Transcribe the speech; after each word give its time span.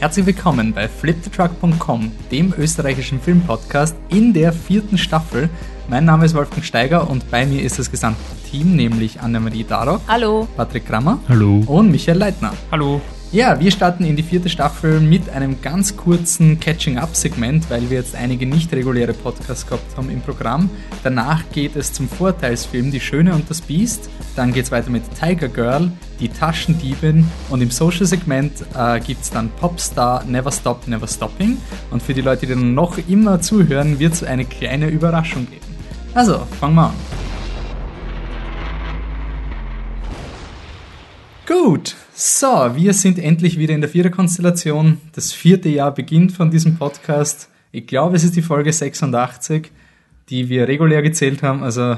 Herzlich 0.00 0.24
willkommen 0.24 0.72
bei 0.72 0.88
fliptetruck.com, 0.88 2.10
dem 2.30 2.54
österreichischen 2.56 3.20
Filmpodcast 3.20 3.94
in 4.08 4.32
der 4.32 4.50
vierten 4.50 4.96
Staffel. 4.96 5.50
Mein 5.90 6.06
Name 6.06 6.24
ist 6.24 6.34
Wolfgang 6.34 6.64
Steiger 6.64 7.10
und 7.10 7.30
bei 7.30 7.44
mir 7.44 7.62
ist 7.62 7.78
das 7.78 7.90
gesamte 7.90 8.18
Team, 8.50 8.76
nämlich 8.76 9.20
Annemarie 9.20 9.62
Darock, 9.62 10.00
Hallo. 10.08 10.48
Patrick 10.56 10.86
Krammer 10.86 11.18
Hallo. 11.28 11.62
und 11.66 11.90
Michael 11.90 12.16
Leitner. 12.16 12.54
Hallo. 12.72 13.02
Ja, 13.32 13.60
wir 13.60 13.70
starten 13.70 14.04
in 14.04 14.16
die 14.16 14.24
vierte 14.24 14.48
Staffel 14.48 14.98
mit 14.98 15.28
einem 15.28 15.62
ganz 15.62 15.96
kurzen 15.96 16.58
Catching-up-Segment, 16.58 17.70
weil 17.70 17.88
wir 17.88 17.98
jetzt 17.98 18.16
einige 18.16 18.44
nicht 18.44 18.72
reguläre 18.72 19.12
Podcasts 19.12 19.68
gehabt 19.68 19.96
haben 19.96 20.10
im 20.10 20.20
Programm. 20.20 20.68
Danach 21.04 21.44
geht 21.52 21.76
es 21.76 21.92
zum 21.92 22.08
Vorteilsfilm 22.08 22.90
Die 22.90 22.98
Schöne 22.98 23.32
und 23.32 23.48
das 23.48 23.60
Biest. 23.60 24.10
Dann 24.34 24.52
geht 24.52 24.64
es 24.64 24.72
weiter 24.72 24.90
mit 24.90 25.04
Tiger 25.14 25.46
Girl, 25.46 25.92
Die 26.18 26.28
Taschendiebin 26.28 27.24
und 27.50 27.60
im 27.60 27.70
Social-Segment 27.70 28.64
äh, 28.74 28.98
gibt 28.98 29.22
es 29.22 29.30
dann 29.30 29.48
Popstar 29.50 30.24
Never 30.24 30.50
Stop, 30.50 30.88
Never 30.88 31.06
Stopping. 31.06 31.56
Und 31.92 32.02
für 32.02 32.14
die 32.14 32.22
Leute, 32.22 32.48
die 32.48 32.56
noch 32.56 32.98
immer 33.06 33.40
zuhören, 33.40 34.00
wird 34.00 34.14
es 34.14 34.24
eine 34.24 34.44
kleine 34.44 34.88
Überraschung 34.88 35.46
geben. 35.48 35.76
Also, 36.14 36.40
fangen 36.58 36.74
wir 36.74 36.86
an. 36.88 36.94
Gut, 41.46 41.94
so, 42.20 42.72
wir 42.74 42.92
sind 42.92 43.18
endlich 43.18 43.58
wieder 43.58 43.74
in 43.74 43.80
der 43.80 43.88
Viererkonstellation. 43.88 45.00
Das 45.12 45.32
vierte 45.32 45.70
Jahr 45.70 45.94
beginnt 45.94 46.32
von 46.32 46.50
diesem 46.50 46.76
Podcast. 46.76 47.48
Ich 47.72 47.86
glaube, 47.86 48.14
es 48.14 48.24
ist 48.24 48.36
die 48.36 48.42
Folge 48.42 48.74
86, 48.74 49.70
die 50.28 50.50
wir 50.50 50.68
regulär 50.68 51.00
gezählt 51.00 51.42
haben. 51.42 51.62
Also, 51.62 51.96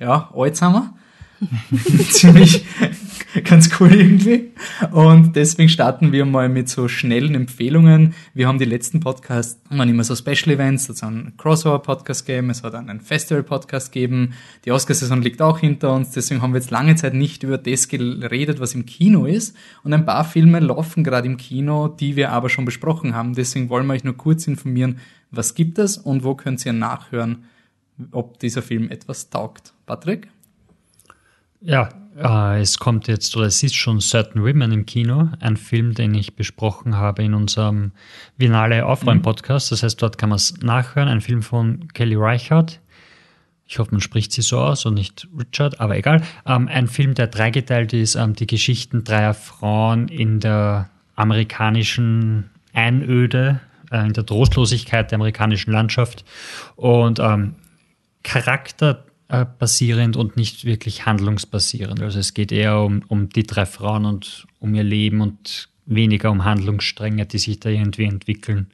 ja, 0.00 0.30
alt 0.34 0.56
sind 0.56 0.72
wir. 0.72 0.94
Ziemlich 2.10 2.64
ganz 3.44 3.80
cool 3.80 3.94
irgendwie. 3.94 4.52
Und 4.90 5.36
deswegen 5.36 5.68
starten 5.68 6.12
wir 6.12 6.24
mal 6.26 6.48
mit 6.48 6.68
so 6.68 6.88
schnellen 6.88 7.34
Empfehlungen. 7.34 8.14
Wir 8.34 8.46
haben 8.46 8.58
die 8.58 8.66
letzten 8.66 9.00
Podcasts, 9.00 9.60
waren 9.70 9.88
immer 9.88 10.04
so 10.04 10.14
Special 10.14 10.54
Events, 10.54 10.88
es 10.88 11.02
hat 11.02 11.08
einen 11.08 11.36
Crossover-Podcast 11.38 12.26
gegeben, 12.26 12.50
es 12.50 12.62
hat 12.62 12.74
einen 12.74 13.00
Festival-Podcast 13.00 13.92
gegeben. 13.92 14.34
Die 14.64 14.72
Oscar-Saison 14.72 15.22
liegt 15.22 15.40
auch 15.40 15.58
hinter 15.58 15.94
uns, 15.94 16.10
deswegen 16.10 16.42
haben 16.42 16.52
wir 16.52 16.60
jetzt 16.60 16.70
lange 16.70 16.94
Zeit 16.94 17.14
nicht 17.14 17.42
über 17.42 17.56
das 17.56 17.88
geredet, 17.88 18.60
was 18.60 18.74
im 18.74 18.84
Kino 18.84 19.24
ist. 19.24 19.56
Und 19.82 19.94
ein 19.94 20.04
paar 20.04 20.24
Filme 20.24 20.60
laufen 20.60 21.02
gerade 21.02 21.26
im 21.26 21.38
Kino, 21.38 21.88
die 21.88 22.16
wir 22.16 22.32
aber 22.32 22.50
schon 22.50 22.66
besprochen 22.66 23.14
haben. 23.14 23.34
Deswegen 23.34 23.70
wollen 23.70 23.86
wir 23.86 23.94
euch 23.94 24.04
nur 24.04 24.16
kurz 24.16 24.46
informieren, 24.46 24.98
was 25.30 25.54
gibt 25.54 25.78
es 25.78 25.96
und 25.96 26.24
wo 26.24 26.34
könnt 26.34 26.64
ihr 26.66 26.74
nachhören, 26.74 27.44
ob 28.10 28.38
dieser 28.40 28.60
Film 28.60 28.90
etwas 28.90 29.30
taugt. 29.30 29.72
Patrick? 29.86 30.28
Ja, 31.60 31.88
äh, 32.16 32.60
es 32.60 32.78
kommt 32.78 33.08
jetzt, 33.08 33.36
oder 33.36 33.46
es 33.46 33.62
ist 33.62 33.74
schon 33.74 34.00
Certain 34.00 34.42
Women 34.42 34.72
im 34.72 34.86
Kino, 34.86 35.30
ein 35.40 35.56
Film, 35.56 35.94
den 35.94 36.14
ich 36.14 36.36
besprochen 36.36 36.96
habe 36.96 37.22
in 37.22 37.34
unserem 37.34 37.92
Vinale 38.36 38.86
Aufräumen-Podcast. 38.86 39.72
Das 39.72 39.82
heißt, 39.82 40.00
dort 40.00 40.18
kann 40.18 40.28
man 40.28 40.36
es 40.36 40.60
nachhören. 40.60 41.08
Ein 41.08 41.20
Film 41.20 41.42
von 41.42 41.88
Kelly 41.88 42.16
Reichardt. 42.16 42.80
Ich 43.66 43.78
hoffe, 43.78 43.92
man 43.92 44.00
spricht 44.00 44.32
sie 44.32 44.42
so 44.42 44.58
aus 44.58 44.84
und 44.84 44.94
nicht 44.94 45.28
Richard, 45.38 45.80
aber 45.80 45.96
egal. 45.96 46.22
Ähm, 46.46 46.68
ein 46.68 46.88
Film, 46.88 47.14
der 47.14 47.28
dreigeteilt 47.28 47.92
ist, 47.92 48.16
ähm, 48.16 48.34
die 48.34 48.46
Geschichten 48.46 49.04
dreier 49.04 49.34
Frauen 49.34 50.08
in 50.08 50.40
der 50.40 50.90
amerikanischen 51.14 52.50
Einöde, 52.74 53.60
äh, 53.90 54.06
in 54.06 54.12
der 54.12 54.26
Trostlosigkeit 54.26 55.10
der 55.10 55.16
amerikanischen 55.16 55.72
Landschaft 55.72 56.24
und 56.76 57.18
ähm, 57.18 57.54
Charakter 58.22 59.04
basierend 59.58 60.16
und 60.16 60.36
nicht 60.36 60.64
wirklich 60.64 61.06
handlungsbasierend. 61.06 62.02
Also 62.02 62.18
es 62.18 62.34
geht 62.34 62.52
eher 62.52 62.78
um, 62.80 63.02
um 63.08 63.28
die 63.28 63.44
drei 63.44 63.66
Frauen 63.66 64.04
und 64.04 64.46
um 64.60 64.74
ihr 64.74 64.84
Leben 64.84 65.20
und 65.20 65.68
weniger 65.86 66.30
um 66.30 66.44
Handlungsstränge, 66.44 67.26
die 67.26 67.38
sich 67.38 67.58
da 67.58 67.68
irgendwie 67.68 68.04
entwickeln. 68.04 68.70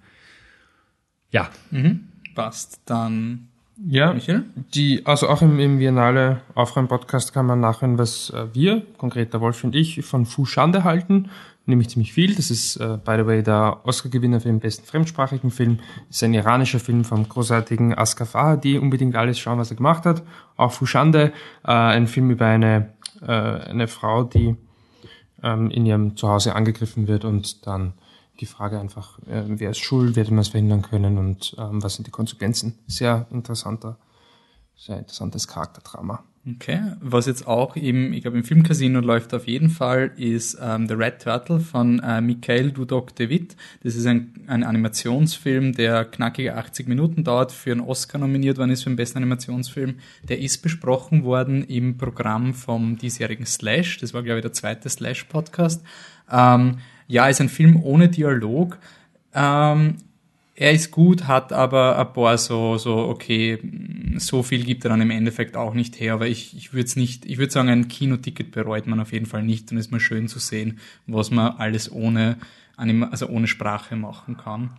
Ja. 1.30 1.50
Mhm. 1.70 2.08
Passt. 2.34 2.80
Dann 2.86 3.48
Ja, 3.86 4.12
Michael? 4.12 4.44
die, 4.74 5.06
also 5.06 5.28
auch 5.28 5.42
im, 5.42 5.58
im 5.60 5.78
Biennale 5.78 6.40
Aufräumen-Podcast 6.54 7.32
kann 7.32 7.46
man 7.46 7.60
nachhören, 7.60 7.98
was 7.98 8.30
äh, 8.30 8.46
wir, 8.52 8.82
konkret 8.96 9.32
der 9.32 9.40
Wolf 9.40 9.62
und 9.64 9.74
ich, 9.74 10.04
von 10.04 10.26
Fu 10.26 10.44
Schande 10.44 10.84
halten. 10.84 11.30
Nämlich 11.68 11.90
ziemlich 11.90 12.14
viel. 12.14 12.34
Das 12.34 12.50
ist, 12.50 12.76
äh, 12.76 12.96
by 13.04 13.16
the 13.18 13.26
way, 13.26 13.42
der 13.42 13.80
Oscar-Gewinner 13.84 14.40
für 14.40 14.48
den 14.48 14.58
besten 14.58 14.86
fremdsprachigen 14.86 15.50
Film. 15.50 15.80
Das 16.08 16.16
ist 16.16 16.22
ein 16.22 16.32
iranischer 16.32 16.80
Film 16.80 17.04
vom 17.04 17.28
großartigen 17.28 17.92
Asghar 17.92 18.26
Farhadi. 18.26 18.78
Unbedingt 18.78 19.14
alles 19.16 19.38
schauen, 19.38 19.58
was 19.58 19.70
er 19.70 19.76
gemacht 19.76 20.06
hat. 20.06 20.22
Auch 20.56 20.72
Fu 20.72 20.86
Schande, 20.86 21.30
äh, 21.64 21.70
ein 21.70 22.06
Film 22.06 22.30
über 22.30 22.46
eine, 22.46 22.94
äh, 23.20 23.26
eine 23.26 23.86
Frau, 23.86 24.24
die 24.24 24.56
ähm, 25.42 25.70
in 25.70 25.84
ihrem 25.84 26.16
Zuhause 26.16 26.54
angegriffen 26.54 27.06
wird 27.06 27.26
und 27.26 27.66
dann 27.66 27.92
die 28.40 28.46
Frage 28.46 28.80
einfach, 28.80 29.18
äh, 29.26 29.42
wer 29.46 29.68
ist 29.68 29.80
schuld, 29.80 30.16
wer 30.16 30.24
hätte 30.24 30.32
man 30.32 30.40
es 30.40 30.48
verhindern 30.48 30.80
können 30.80 31.18
und 31.18 31.54
ähm, 31.58 31.82
was 31.82 31.96
sind 31.96 32.06
die 32.06 32.10
Konsequenzen. 32.10 32.78
Sehr 32.86 33.26
interessanter, 33.30 33.98
sehr 34.78 34.98
interessantes 34.98 35.48
Charakterdrama. 35.48 36.22
Okay, 36.54 36.80
was 37.00 37.26
jetzt 37.26 37.46
auch 37.46 37.76
im, 37.76 38.12
ich 38.14 38.22
glaube 38.22 38.38
im 38.38 38.44
Filmcasino 38.44 39.00
läuft 39.00 39.34
auf 39.34 39.46
jeden 39.46 39.68
Fall, 39.68 40.12
ist 40.16 40.56
ähm, 40.62 40.88
The 40.88 40.94
Red 40.94 41.20
Turtle 41.20 41.60
von 41.60 41.98
äh, 41.98 42.22
Michael 42.22 42.70
Dudok 42.70 43.14
de 43.16 43.28
Witt. 43.28 43.56
Das 43.82 43.96
ist 43.96 44.06
ein, 44.06 44.32
ein 44.46 44.62
Animationsfilm, 44.62 45.74
der 45.74 46.06
knackige 46.06 46.56
80 46.56 46.88
Minuten 46.88 47.24
dauert, 47.24 47.52
für 47.52 47.72
einen 47.72 47.80
Oscar 47.80 48.18
nominiert 48.18 48.56
worden 48.56 48.70
ist 48.70 48.84
für 48.84 48.90
den 48.90 48.96
besten 48.96 49.18
Animationsfilm. 49.18 49.96
Der 50.22 50.38
ist 50.38 50.62
besprochen 50.62 51.24
worden 51.24 51.64
im 51.64 51.98
Programm 51.98 52.54
vom 52.54 52.96
diesjährigen 52.96 53.44
Slash. 53.44 53.98
Das 53.98 54.14
war, 54.14 54.22
glaube 54.22 54.38
ich, 54.38 54.42
der 54.42 54.52
zweite 54.52 54.88
Slash-Podcast. 54.88 55.82
Ähm, 56.30 56.78
ja, 57.08 57.26
ist 57.26 57.40
ein 57.42 57.50
Film 57.50 57.82
ohne 57.82 58.08
Dialog. 58.08 58.78
Ähm, 59.34 59.96
er 60.60 60.72
ist 60.72 60.90
gut, 60.90 61.28
hat 61.28 61.52
aber 61.52 61.96
ein 61.96 62.12
paar 62.12 62.36
so, 62.36 62.78
so, 62.78 62.96
okay, 62.96 63.60
so 64.16 64.42
viel 64.42 64.64
gibt 64.64 64.84
er 64.84 64.88
dann 64.88 65.00
im 65.00 65.12
Endeffekt 65.12 65.56
auch 65.56 65.72
nicht 65.72 66.00
her, 66.00 66.14
aber 66.14 66.26
ich, 66.26 66.56
ich 66.56 66.72
würde 66.72 66.86
es 66.86 66.96
nicht, 66.96 67.26
ich 67.26 67.38
würde 67.38 67.52
sagen, 67.52 67.68
ein 67.68 67.86
Kinoticket 67.86 68.50
bereut 68.50 68.88
man 68.88 68.98
auf 68.98 69.12
jeden 69.12 69.26
Fall 69.26 69.44
nicht 69.44 69.70
und 69.70 69.78
ist 69.78 69.92
mal 69.92 70.00
schön 70.00 70.26
zu 70.26 70.40
sehen, 70.40 70.80
was 71.06 71.30
man 71.30 71.52
alles 71.58 71.92
ohne, 71.92 72.38
also 72.76 73.28
ohne 73.28 73.46
Sprache 73.46 73.94
machen 73.94 74.36
kann. 74.36 74.70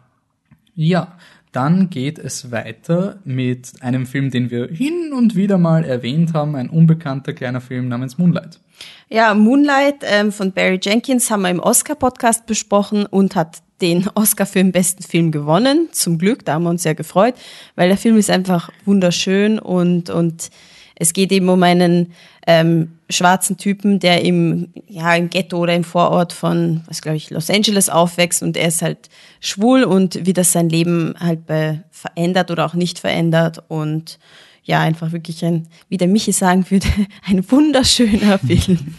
Ja, 0.76 1.18
dann 1.54 1.90
geht 1.90 2.20
es 2.20 2.52
weiter 2.52 3.20
mit 3.24 3.72
einem 3.80 4.06
Film, 4.06 4.32
den 4.32 4.52
wir 4.52 4.68
hin 4.68 5.14
und 5.14 5.38
wieder 5.38 5.58
mal 5.58 5.86
erwähnt 5.86 6.34
haben, 6.34 6.58
ein 6.58 6.70
unbekannter 6.70 7.32
kleiner 7.32 7.62
Film 7.62 7.88
namens 7.88 8.18
Moonlight. 8.18 8.60
Ja, 9.08 9.34
Moonlight 9.34 10.04
ähm, 10.04 10.34
von 10.34 10.52
Barry 10.52 10.80
Jenkins 10.82 11.32
haben 11.32 11.44
wir 11.44 11.50
im 11.50 11.62
Oscar-Podcast 11.62 12.48
besprochen 12.48 13.06
und 13.06 13.38
hat 13.38 13.62
den 13.82 14.08
Oscar 14.16 14.46
für 14.46 14.60
den 14.60 14.72
besten 14.72 15.04
Film 15.04 15.32
gewonnen. 15.32 15.90
Zum 15.92 16.18
Glück, 16.18 16.46
da 16.46 16.54
haben 16.54 16.64
wir 16.64 16.70
uns 16.70 16.84
sehr 16.84 16.96
gefreut, 16.96 17.36
weil 17.76 17.90
der 17.90 17.98
Film 17.98 18.18
ist 18.18 18.30
einfach 18.30 18.70
wunderschön 18.86 19.60
und, 19.60 20.10
und 20.10 20.50
es 20.96 21.14
geht 21.14 21.32
eben 21.32 21.50
um 21.50 21.64
einen 21.64 22.14
ähm, 22.46 23.00
schwarzen 23.10 23.58
Typen, 23.58 24.00
der 24.00 24.24
im, 24.24 24.70
ja, 24.88 25.16
im 25.16 25.30
Ghetto 25.30 25.58
oder 25.58 25.74
im 25.74 25.84
Vorort 25.84 26.34
von, 26.34 26.82
was 26.88 27.02
glaube 27.02 27.18
ich, 27.18 27.30
Los 27.30 27.50
Angeles 27.50 27.90
aufwächst 27.90 28.44
und 28.44 28.58
er 28.58 28.68
ist 28.68 28.82
halt 28.82 29.10
schwul 29.40 29.84
und 29.84 30.26
wie 30.26 30.34
das 30.34 30.52
sein 30.52 30.70
Leben 30.70 31.16
halt 31.20 31.46
bei 31.46 31.84
verändert 31.92 32.52
oder 32.52 32.66
auch 32.66 32.74
nicht 32.74 33.00
verändert 33.00 33.64
und 33.68 34.20
ja, 34.64 34.82
einfach 34.82 35.12
wirklich 35.12 35.44
ein, 35.44 35.68
wie 35.88 35.98
der 35.98 36.08
Michi 36.08 36.32
sagen 36.32 36.66
würde, 36.70 36.88
ein 37.26 37.50
wunderschöner 37.50 38.38
Film. 38.46 38.96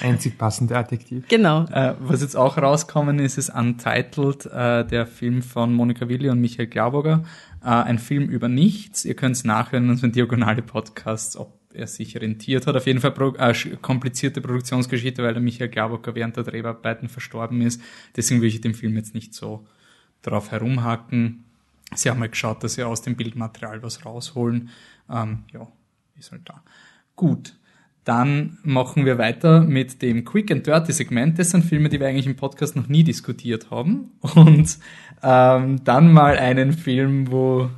Einzig 0.00 0.38
passende 0.38 0.76
Adjektiv. 0.76 1.26
Genau. 1.28 1.64
Äh, 1.64 1.94
was 1.98 2.22
jetzt 2.22 2.36
auch 2.36 2.56
rauskommen 2.56 3.18
ist, 3.18 3.38
ist 3.38 3.50
Untitled, 3.50 4.46
äh, 4.46 4.86
der 4.86 5.06
Film 5.06 5.42
von 5.42 5.74
Monika 5.74 6.08
Willi 6.08 6.28
und 6.28 6.40
Michael 6.40 6.68
Glauberger. 6.68 7.24
Äh, 7.62 7.68
ein 7.68 7.98
Film 7.98 8.28
über 8.28 8.48
nichts. 8.48 9.04
Ihr 9.04 9.14
könnt 9.14 9.36
es 9.36 9.44
nachhören 9.44 9.84
in 9.84 9.90
unseren 9.90 10.12
diagonale 10.12 10.62
Podcasts, 10.62 11.36
ob 11.36 11.58
er 11.72 11.86
sich 11.86 12.16
rentiert 12.16 12.66
hat. 12.66 12.76
Auf 12.76 12.86
jeden 12.86 13.00
Fall 13.00 13.12
pro, 13.12 13.34
äh, 13.36 13.54
komplizierte 13.80 14.40
Produktionsgeschichte, 14.40 15.22
weil 15.22 15.34
der 15.34 15.42
Michael 15.42 15.70
Glauberger 15.70 16.14
während 16.14 16.36
der 16.36 16.44
Dreharbeiten 16.44 17.08
verstorben 17.08 17.60
ist. 17.62 17.80
Deswegen 18.16 18.40
will 18.40 18.48
ich 18.48 18.60
den 18.60 18.74
Film 18.74 18.96
jetzt 18.96 19.14
nicht 19.14 19.34
so 19.34 19.66
drauf 20.22 20.50
herumhacken. 20.50 21.44
Sie 21.94 22.08
haben 22.10 22.18
mal 22.18 22.28
geschaut, 22.28 22.62
dass 22.62 22.74
sie 22.74 22.82
aus 22.82 23.02
dem 23.02 23.16
Bildmaterial 23.16 23.82
was 23.82 24.04
rausholen. 24.04 24.70
Ähm, 25.08 25.44
ja, 25.52 25.66
ist 26.18 26.32
halt 26.32 26.42
da. 26.48 26.62
Gut. 27.16 27.56
Dann 28.04 28.58
machen 28.62 29.04
wir 29.04 29.18
weiter 29.18 29.60
mit 29.60 30.00
dem 30.02 30.24
Quick 30.24 30.50
and 30.50 30.66
Dirty 30.66 30.92
Segment. 30.92 31.38
Das 31.38 31.50
sind 31.50 31.64
Filme, 31.64 31.88
die 31.88 32.00
wir 32.00 32.08
eigentlich 32.08 32.26
im 32.26 32.36
Podcast 32.36 32.74
noch 32.76 32.88
nie 32.88 33.04
diskutiert 33.04 33.70
haben. 33.70 34.12
Und 34.34 34.78
ähm, 35.22 35.84
dann 35.84 36.12
mal 36.12 36.38
einen 36.38 36.72
Film, 36.72 37.30
wo 37.30 37.68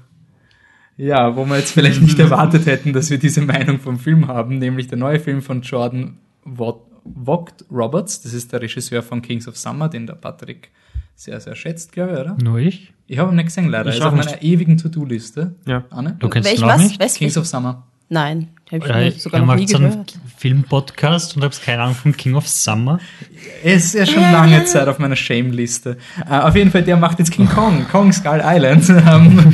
ja, 0.97 1.37
wo 1.37 1.45
wir 1.47 1.57
jetzt 1.59 1.73
vielleicht 1.73 2.03
nicht 2.03 2.19
erwartet 2.19 2.67
hätten, 2.67 2.93
dass 2.93 3.11
wir 3.11 3.19
diese 3.19 3.41
Meinung 3.41 3.81
vom 3.81 3.99
Film 3.99 4.29
haben, 4.29 4.59
nämlich 4.59 4.89
der 4.89 4.99
neue 4.99 5.19
Film 5.19 5.43
von 5.43 5.63
Jordan 5.63 6.19
Vogt 6.45 7.65
Roberts. 7.71 8.23
Das 8.23 8.35
ist 8.35 8.53
der 8.53 8.61
Regisseur 8.61 9.03
von 9.03 9.23
Kings 9.23 9.49
of 9.49 9.57
Summer, 9.57 9.89
den 9.89 10.07
der 10.07 10.15
Patrick 10.15 10.71
sehr, 11.15 11.41
sehr 11.41 11.55
schätzt, 11.55 11.93
glaube 11.93 12.13
ich, 12.13 12.19
oder? 12.19 12.37
Nur 12.43 12.59
ich? 12.59 12.93
Ich 13.07 13.19
habe 13.19 13.33
ihn 13.33 13.37
nicht 13.37 13.47
gesehen, 13.47 13.69
leider. 13.69 13.91
Ich 13.91 13.97
Er 13.97 14.01
ist 14.01 14.07
auf 14.07 14.15
meiner 14.15 14.43
ewigen 14.43 14.77
To-Do-Liste. 14.77 15.57
Ja. 15.67 15.85
Anne? 15.91 16.17
Du 16.19 16.29
kennst 16.29 16.49
Welch 16.49 16.61
ihn 16.61 16.67
was? 16.67 16.83
nicht? 16.83 17.01
Was? 17.01 17.15
Kings 17.15 17.37
of 17.37 17.47
Summer. 17.47 17.87
Nein, 18.09 18.49
Hab 18.73 18.83
ich 18.87 19.15
noch 19.15 19.21
sogar 19.21 19.41
noch 19.41 19.55
nie 19.55 19.63
macht 19.63 19.69
so 19.69 19.77
einen 19.77 19.91
gehört. 19.91 20.19
Filmpodcast 20.39 21.37
und 21.37 21.45
habt 21.45 21.63
keine 21.63 21.83
Ahnung 21.83 21.95
von 21.95 22.17
King 22.17 22.35
of 22.35 22.49
Summer. 22.49 22.99
Er 23.63 23.75
ist 23.75 23.95
ja 23.95 24.07
schon 24.07 24.23
lange 24.23 24.65
Zeit 24.65 24.89
auf 24.89 24.99
meiner 24.99 25.15
Shame-Liste. 25.17 25.99
Äh, 26.29 26.39
auf 26.39 26.57
jeden 26.57 26.71
Fall, 26.71 26.83
der 26.83 26.97
macht 26.97 27.19
jetzt 27.19 27.31
King 27.33 27.49
Kong, 27.49 27.87
Kong 27.91 28.13
Skull 28.13 28.41
Island. 28.43 28.89
Ähm, 29.13 29.53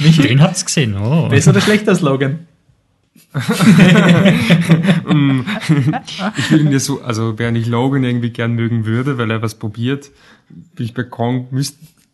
Michi, 0.00 0.22
Den 0.22 0.40
habt's 0.40 0.64
gesehen. 0.64 0.96
Oh. 0.96 1.28
besser 1.28 1.50
oder 1.50 1.60
schlechter 1.60 1.94
Slogan? 1.94 2.46
Ich 6.38 6.50
will 6.50 6.60
ihn 6.62 6.72
ja 6.72 6.78
so, 6.78 7.02
also 7.02 7.38
während 7.38 7.58
ich 7.58 7.66
Logan 7.66 8.04
irgendwie 8.04 8.30
gern 8.30 8.52
mögen 8.54 8.86
würde, 8.86 9.18
weil 9.18 9.30
er 9.30 9.42
was 9.42 9.56
probiert, 9.56 10.10
bin 10.48 10.86
ich 10.86 10.94
bei 10.94 11.02
Kong, 11.02 11.48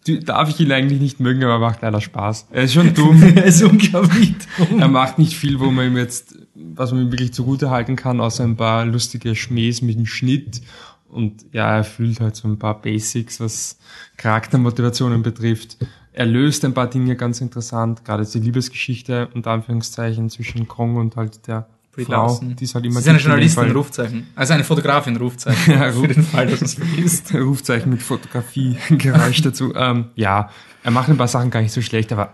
müsst, 0.08 0.28
darf 0.28 0.48
ich 0.48 0.60
ihn 0.60 0.72
eigentlich 0.72 1.00
nicht 1.00 1.20
mögen, 1.20 1.42
aber 1.44 1.54
er 1.54 1.58
macht 1.58 1.82
leider 1.82 2.00
Spaß. 2.00 2.48
Er 2.50 2.64
ist 2.64 2.74
schon 2.74 2.94
dumm. 2.94 3.22
er 3.22 3.44
ist 3.44 3.62
unglaublich 3.62 4.34
dumm. 4.56 4.80
er 4.80 4.88
macht 4.88 5.18
nicht 5.18 5.36
viel, 5.36 5.60
wo 5.60 5.70
man 5.70 5.86
ihm 5.86 5.96
jetzt, 5.96 6.36
was 6.54 6.92
man 6.92 7.02
ihm 7.02 7.12
wirklich 7.12 7.32
zugute 7.32 7.70
halten 7.70 7.96
kann, 7.96 8.20
außer 8.20 8.44
ein 8.44 8.56
paar 8.56 8.84
lustige 8.84 9.34
Schmähs 9.34 9.82
mit 9.82 9.96
dem 9.96 10.06
Schnitt. 10.06 10.62
Und 11.08 11.44
ja, 11.52 11.76
er 11.76 11.84
fühlt 11.84 12.20
halt 12.20 12.36
so 12.36 12.48
ein 12.48 12.58
paar 12.58 12.80
Basics, 12.80 13.38
was 13.38 13.78
Charaktermotivationen 14.16 15.22
betrifft. 15.22 15.76
Er 16.14 16.26
löst 16.26 16.64
ein 16.64 16.74
paar 16.74 16.88
Dinge 16.88 17.16
ganz 17.16 17.40
interessant, 17.40 18.04
gerade 18.04 18.24
die 18.24 18.38
Liebesgeschichte, 18.38 19.28
unter 19.34 19.50
Anführungszeichen, 19.50 20.30
zwischen 20.30 20.68
Kong 20.68 20.96
und 20.96 21.16
halt 21.16 21.46
der 21.46 21.68
Brie 21.94 22.04
Frau, 22.06 22.12
Larson. 22.12 22.56
die 22.56 22.64
ist 22.64 22.74
halt 22.74 22.84
Sie 22.84 22.88
immer 22.90 23.00
ist 23.00 23.08
eine 23.08 23.18
Journalistin. 23.18 23.70
Rufzeichen. 23.72 24.26
Also 24.34 24.54
eine 24.54 24.64
Fotografin, 24.64 25.16
Rufzeichen. 25.16 25.72
Ja, 25.78 25.92
Für 25.92 26.08
den 26.08 26.22
Fall, 26.22 26.46
dass 26.46 26.62
es 26.62 26.74
vergisst. 26.74 27.34
Rufzeichen 27.34 27.90
mit 27.90 28.02
Fotografie-Geräusch 28.02 29.42
dazu. 29.42 29.74
Ähm, 29.74 30.06
ja, 30.16 30.50
er 30.82 30.90
macht 30.90 31.08
ein 31.10 31.16
paar 31.18 31.28
Sachen 31.28 31.50
gar 31.50 31.60
nicht 31.60 31.72
so 31.72 31.82
schlecht, 31.82 32.12
aber 32.12 32.32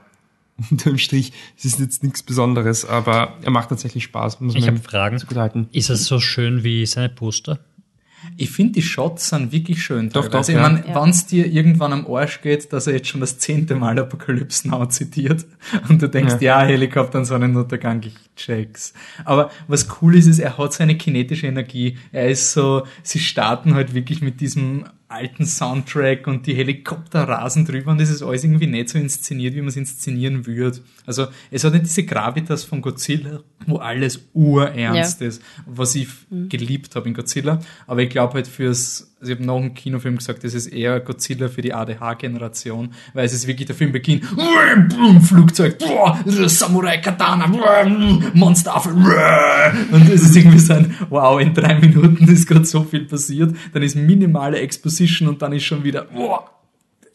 unterm 0.70 0.98
Strich 0.98 1.32
es 1.56 1.64
ist 1.64 1.78
jetzt 1.80 2.02
nichts 2.02 2.22
Besonderes, 2.22 2.84
aber 2.84 3.34
er 3.42 3.50
macht 3.50 3.68
tatsächlich 3.68 4.04
Spaß. 4.04 4.40
Muss 4.40 4.54
Ich 4.54 4.60
man 4.60 4.68
habe 4.70 4.78
ihm 4.78 4.82
Fragen. 4.82 5.68
Ist 5.72 5.90
es 5.90 6.04
so 6.04 6.20
schön 6.20 6.62
wie 6.64 6.86
seine 6.86 7.08
Poster? 7.08 7.58
Ich 8.36 8.50
finde, 8.50 8.74
die 8.74 8.82
Shots 8.82 9.30
sind 9.30 9.52
wirklich 9.52 9.82
schön. 9.82 10.10
Doch, 10.10 10.28
doch, 10.28 10.46
ich 10.48 10.54
ja. 10.54 10.62
meine, 10.62 10.84
wenn 10.84 11.10
es 11.10 11.26
dir 11.26 11.46
irgendwann 11.46 11.92
am 11.92 12.06
Arsch 12.06 12.40
geht, 12.40 12.72
dass 12.72 12.86
er 12.86 12.94
jetzt 12.94 13.08
schon 13.08 13.20
das 13.20 13.38
zehnte 13.38 13.74
Mal 13.74 13.98
Apocalypse 13.98 14.68
Now 14.68 14.86
zitiert 14.86 15.46
und 15.88 16.02
du 16.02 16.08
denkst, 16.08 16.36
ja, 16.40 16.60
Helikopter 16.62 17.18
und 17.18 17.24
Sonnenuntergang, 17.24 18.02
ich 18.02 18.14
check's. 18.36 18.92
Aber 19.24 19.50
was 19.66 19.88
cool 20.00 20.16
ist, 20.16 20.26
ist, 20.26 20.38
er 20.38 20.58
hat 20.58 20.72
seine 20.72 20.96
kinetische 20.96 21.46
Energie. 21.46 21.98
Er 22.12 22.28
ist 22.28 22.52
so, 22.52 22.86
sie 23.02 23.18
starten 23.18 23.74
halt 23.74 23.94
wirklich 23.94 24.22
mit 24.22 24.40
diesem 24.40 24.84
alten 25.08 25.46
Soundtrack 25.46 26.26
und 26.26 26.46
die 26.46 26.54
Helikopter 26.54 27.22
rasen 27.26 27.64
drüber 27.64 27.90
und 27.90 28.00
das 28.00 28.10
ist 28.10 28.22
alles 28.22 28.44
irgendwie 28.44 28.66
nicht 28.66 28.90
so 28.90 28.98
inszeniert, 28.98 29.54
wie 29.54 29.60
man 29.60 29.68
es 29.68 29.76
inszenieren 29.76 30.46
würde. 30.46 30.80
Also 31.08 31.28
es 31.50 31.64
hat 31.64 31.72
nicht 31.72 31.86
diese 31.86 32.04
Gravitas 32.04 32.64
von 32.64 32.82
Godzilla, 32.82 33.40
wo 33.66 33.78
alles 33.78 34.28
urernst 34.34 35.22
ist, 35.22 35.42
was 35.64 35.94
ich 35.94 36.06
geliebt 36.50 36.94
habe 36.96 37.08
in 37.08 37.14
Godzilla. 37.14 37.60
Aber 37.86 38.02
ich 38.02 38.10
glaube 38.10 38.34
halt 38.34 38.46
fürs, 38.46 39.14
also 39.18 39.32
ich 39.32 39.38
habe 39.38 39.46
noch 39.46 39.56
einen 39.56 39.72
Kinofilm 39.72 40.18
gesagt, 40.18 40.44
das 40.44 40.52
ist 40.52 40.66
eher 40.66 41.00
Godzilla 41.00 41.48
für 41.48 41.62
die 41.62 41.72
ADH-Generation, 41.72 42.92
weil 43.14 43.24
es 43.24 43.32
ist 43.32 43.46
wirklich, 43.46 43.66
der 43.66 43.74
Film 43.74 43.90
beginnt, 43.90 44.26
Flugzeug, 45.22 45.78
Samurai-Katana, 46.26 47.46
Monsteraffe, 48.34 48.90
und 48.90 50.08
es 50.10 50.22
ist 50.24 50.36
irgendwie 50.36 50.58
so 50.58 50.74
ein, 50.74 50.94
wow, 51.08 51.40
in 51.40 51.54
drei 51.54 51.74
Minuten 51.76 52.28
ist 52.28 52.46
gerade 52.46 52.66
so 52.66 52.82
viel 52.84 53.06
passiert, 53.06 53.56
dann 53.72 53.82
ist 53.82 53.96
minimale 53.96 54.58
Exposition 54.58 55.26
und 55.28 55.40
dann 55.40 55.54
ist 55.54 55.64
schon 55.64 55.82
wieder, 55.84 56.06
wow, 56.12 56.42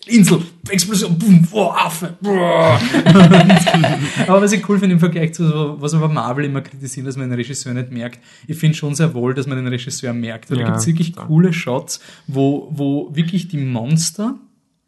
Insel, 0.08 0.42
Explosion, 0.70 1.18
boom, 1.18 1.48
oh, 1.52 1.70
Affe. 1.72 2.18
boah. 2.22 2.78
Aber 4.28 4.42
was 4.42 4.52
ich 4.52 4.68
cool 4.68 4.78
finde 4.78 4.94
im 4.94 5.00
Vergleich 5.00 5.34
zu, 5.34 5.48
so, 5.48 5.78
was 5.80 5.94
wir 5.94 6.00
bei 6.00 6.08
Marvel 6.10 6.44
immer 6.46 6.62
kritisieren, 6.62 7.06
dass 7.06 7.16
man 7.16 7.30
den 7.30 7.36
Regisseur 7.40 7.74
nicht 7.74 7.92
merkt, 7.92 8.20
ich 8.48 8.58
finde 8.58 8.76
schon 8.78 8.96
sehr 8.96 9.14
wohl, 9.14 9.34
dass 9.34 9.48
man 9.48 9.58
den 9.58 9.68
Regisseur 9.68 10.14
merkt. 10.14 10.52
Weil 10.52 10.58
Ja, 10.60 10.64
da 10.66 10.70
gibt 10.72 10.82
es 10.82 10.88
wirklich 10.88 11.12
total. 11.14 11.28
coole 11.28 11.54
Shots, 11.54 12.02
wo, 12.28 12.68
wo 12.72 13.16
wirklich 13.16 13.48
die 13.48 13.58
Monster, 13.58 14.36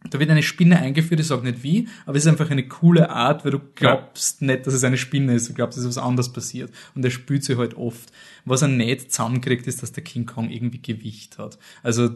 da 0.10 0.20
wird 0.20 0.30
eine 0.30 0.44
Spinne 0.44 0.80
eingeführt, 0.80 1.20
ich 1.22 1.28
sage 1.28 1.44
nicht 1.44 1.64
wie, 1.64 1.88
aber 2.06 2.18
es 2.18 2.26
ist 2.26 2.30
einfach 2.30 2.52
eine 2.52 2.68
coole 2.68 3.10
Art, 3.10 3.44
weil 3.46 3.52
du 3.52 3.60
glaubst 3.74 4.42
nicht, 4.42 4.68
dass 4.68 4.74
es 4.74 4.84
eine 4.84 4.98
Spinne 4.98 5.34
ist, 5.34 5.50
du 5.50 5.54
glaubst, 5.54 5.78
dass 5.78 5.88
was 5.88 5.98
anderes 5.98 6.32
passiert. 6.32 6.72
Und 6.94 7.06
er 7.06 7.12
spürt 7.12 7.44
sie 7.44 7.58
halt 7.58 7.76
oft. 7.78 8.12
Was 8.44 8.62
er 8.62 8.68
nicht 8.68 9.12
zusammenkriegt, 9.14 9.66
ist, 9.66 9.82
dass 9.82 9.94
der 9.94 10.04
King 10.04 10.26
Kong 10.26 10.50
irgendwie 10.50 10.82
Gewicht 10.82 11.38
hat. 11.40 11.58
Also 11.82 12.10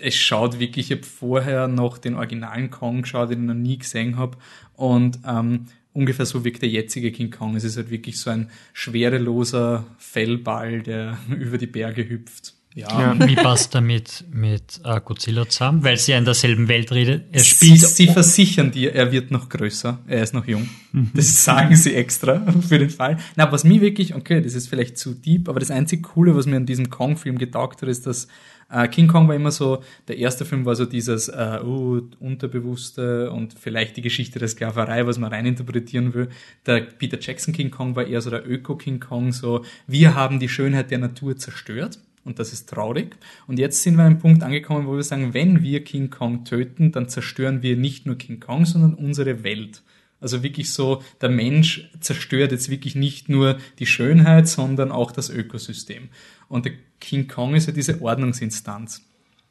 es 0.00 0.14
schaut 0.14 0.58
wirklich, 0.58 0.90
ich 0.90 0.98
habe 0.98 1.06
vorher 1.06 1.68
noch 1.68 1.98
den 1.98 2.14
originalen 2.14 2.70
Kong 2.70 3.02
geschaut, 3.02 3.30
den 3.30 3.42
ich 3.42 3.46
noch 3.46 3.54
nie 3.54 3.78
gesehen 3.78 4.16
habe. 4.16 4.38
Und 4.74 5.18
ähm, 5.26 5.66
ungefähr 5.92 6.26
so 6.26 6.44
wirkt 6.44 6.62
der 6.62 6.68
jetzige 6.68 7.12
King 7.12 7.30
Kong. 7.30 7.56
Es 7.56 7.64
ist 7.64 7.76
halt 7.76 7.90
wirklich 7.90 8.18
so 8.18 8.30
ein 8.30 8.50
schwereloser 8.72 9.84
Fellball, 9.98 10.82
der 10.82 11.18
über 11.28 11.58
die 11.58 11.66
Berge 11.66 12.08
hüpft. 12.08 12.54
Ja, 12.74 13.14
Wie 13.28 13.34
passt 13.34 13.74
er 13.74 13.82
mit, 13.82 14.24
mit 14.32 14.80
äh, 14.84 15.00
Godzilla 15.04 15.48
zusammen? 15.48 15.84
Weil 15.84 15.98
sie 15.98 16.12
ja 16.12 16.18
in 16.18 16.24
derselben 16.24 16.68
Welt 16.68 16.90
redet. 16.92 17.24
Er 17.30 17.40
Sie, 17.40 17.50
spielt 17.50 17.80
sie 17.80 18.06
versichern 18.06 18.70
dir, 18.70 18.94
er 18.94 19.12
wird 19.12 19.30
noch 19.30 19.48
größer. 19.48 19.98
Er 20.06 20.22
ist 20.22 20.32
noch 20.32 20.46
jung. 20.46 20.68
Das 21.14 21.44
sagen 21.44 21.76
sie 21.76 21.94
extra 21.94 22.40
für 22.68 22.78
den 22.78 22.90
Fall. 22.90 23.18
Na, 23.36 23.50
was 23.52 23.64
mir 23.64 23.80
wirklich, 23.80 24.14
okay, 24.14 24.40
das 24.40 24.54
ist 24.54 24.68
vielleicht 24.68 24.96
zu 24.96 25.14
deep, 25.14 25.48
aber 25.48 25.60
das 25.60 25.70
einzig 25.70 26.02
Coole, 26.02 26.34
was 26.34 26.46
mir 26.46 26.56
an 26.56 26.66
diesem 26.66 26.88
Kong-Film 26.88 27.38
getaugt 27.38 27.82
hat, 27.82 27.88
ist, 27.88 28.06
dass 28.06 28.28
äh, 28.70 28.88
King 28.88 29.06
Kong 29.06 29.28
war 29.28 29.34
immer 29.34 29.50
so, 29.50 29.82
der 30.08 30.16
erste 30.16 30.46
Film 30.46 30.64
war 30.64 30.74
so 30.74 30.86
dieses 30.86 31.28
äh, 31.28 31.60
oh, 31.62 32.00
Unterbewusste 32.20 33.30
und 33.30 33.54
vielleicht 33.58 33.98
die 33.98 34.02
Geschichte 34.02 34.38
der 34.38 34.48
Sklaverei, 34.48 35.06
was 35.06 35.18
man 35.18 35.30
reininterpretieren 35.30 36.14
will. 36.14 36.30
Der 36.64 36.80
Peter 36.80 37.18
Jackson 37.20 37.52
King 37.52 37.70
Kong 37.70 37.96
war 37.96 38.06
eher 38.06 38.22
so 38.22 38.30
der 38.30 38.48
Öko-King 38.48 38.98
Kong, 38.98 39.32
so 39.32 39.64
wir 39.86 40.14
haben 40.14 40.40
die 40.40 40.48
Schönheit 40.48 40.90
der 40.90 40.98
Natur 40.98 41.36
zerstört. 41.36 41.98
Und 42.24 42.38
das 42.38 42.52
ist 42.52 42.68
traurig. 42.68 43.16
Und 43.46 43.58
jetzt 43.58 43.82
sind 43.82 43.96
wir 43.96 44.02
an 44.02 44.12
einem 44.12 44.18
Punkt 44.18 44.42
angekommen, 44.42 44.86
wo 44.86 44.94
wir 44.94 45.02
sagen, 45.02 45.34
wenn 45.34 45.62
wir 45.62 45.82
King 45.82 46.10
Kong 46.10 46.44
töten, 46.44 46.92
dann 46.92 47.08
zerstören 47.08 47.62
wir 47.62 47.76
nicht 47.76 48.06
nur 48.06 48.16
King 48.16 48.38
Kong, 48.38 48.64
sondern 48.64 48.94
unsere 48.94 49.42
Welt. 49.42 49.82
Also 50.20 50.44
wirklich 50.44 50.72
so, 50.72 51.02
der 51.20 51.30
Mensch 51.30 51.90
zerstört 51.98 52.52
jetzt 52.52 52.70
wirklich 52.70 52.94
nicht 52.94 53.28
nur 53.28 53.58
die 53.80 53.86
Schönheit, 53.86 54.46
sondern 54.46 54.92
auch 54.92 55.10
das 55.10 55.30
Ökosystem. 55.30 56.10
Und 56.48 56.64
der 56.64 56.74
King 57.00 57.26
Kong 57.26 57.56
ist 57.56 57.66
ja 57.66 57.72
diese 57.72 58.00
Ordnungsinstanz. 58.00 59.02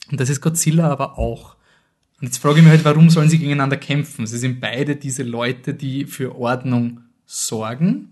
Und 0.09 0.21
das 0.21 0.29
ist 0.29 0.39
Godzilla 0.39 0.89
aber 0.89 1.19
auch. 1.19 1.57
Und 2.21 2.27
jetzt 2.27 2.37
frage 2.37 2.59
ich 2.59 2.63
mich 2.63 2.71
halt, 2.71 2.85
warum 2.85 3.09
sollen 3.09 3.29
sie 3.29 3.39
gegeneinander 3.39 3.77
kämpfen? 3.77 4.25
Sie 4.27 4.37
sind 4.37 4.61
beide 4.61 4.95
diese 4.95 5.23
Leute, 5.23 5.73
die 5.73 6.05
für 6.05 6.35
Ordnung 6.37 7.01
sorgen. 7.25 8.10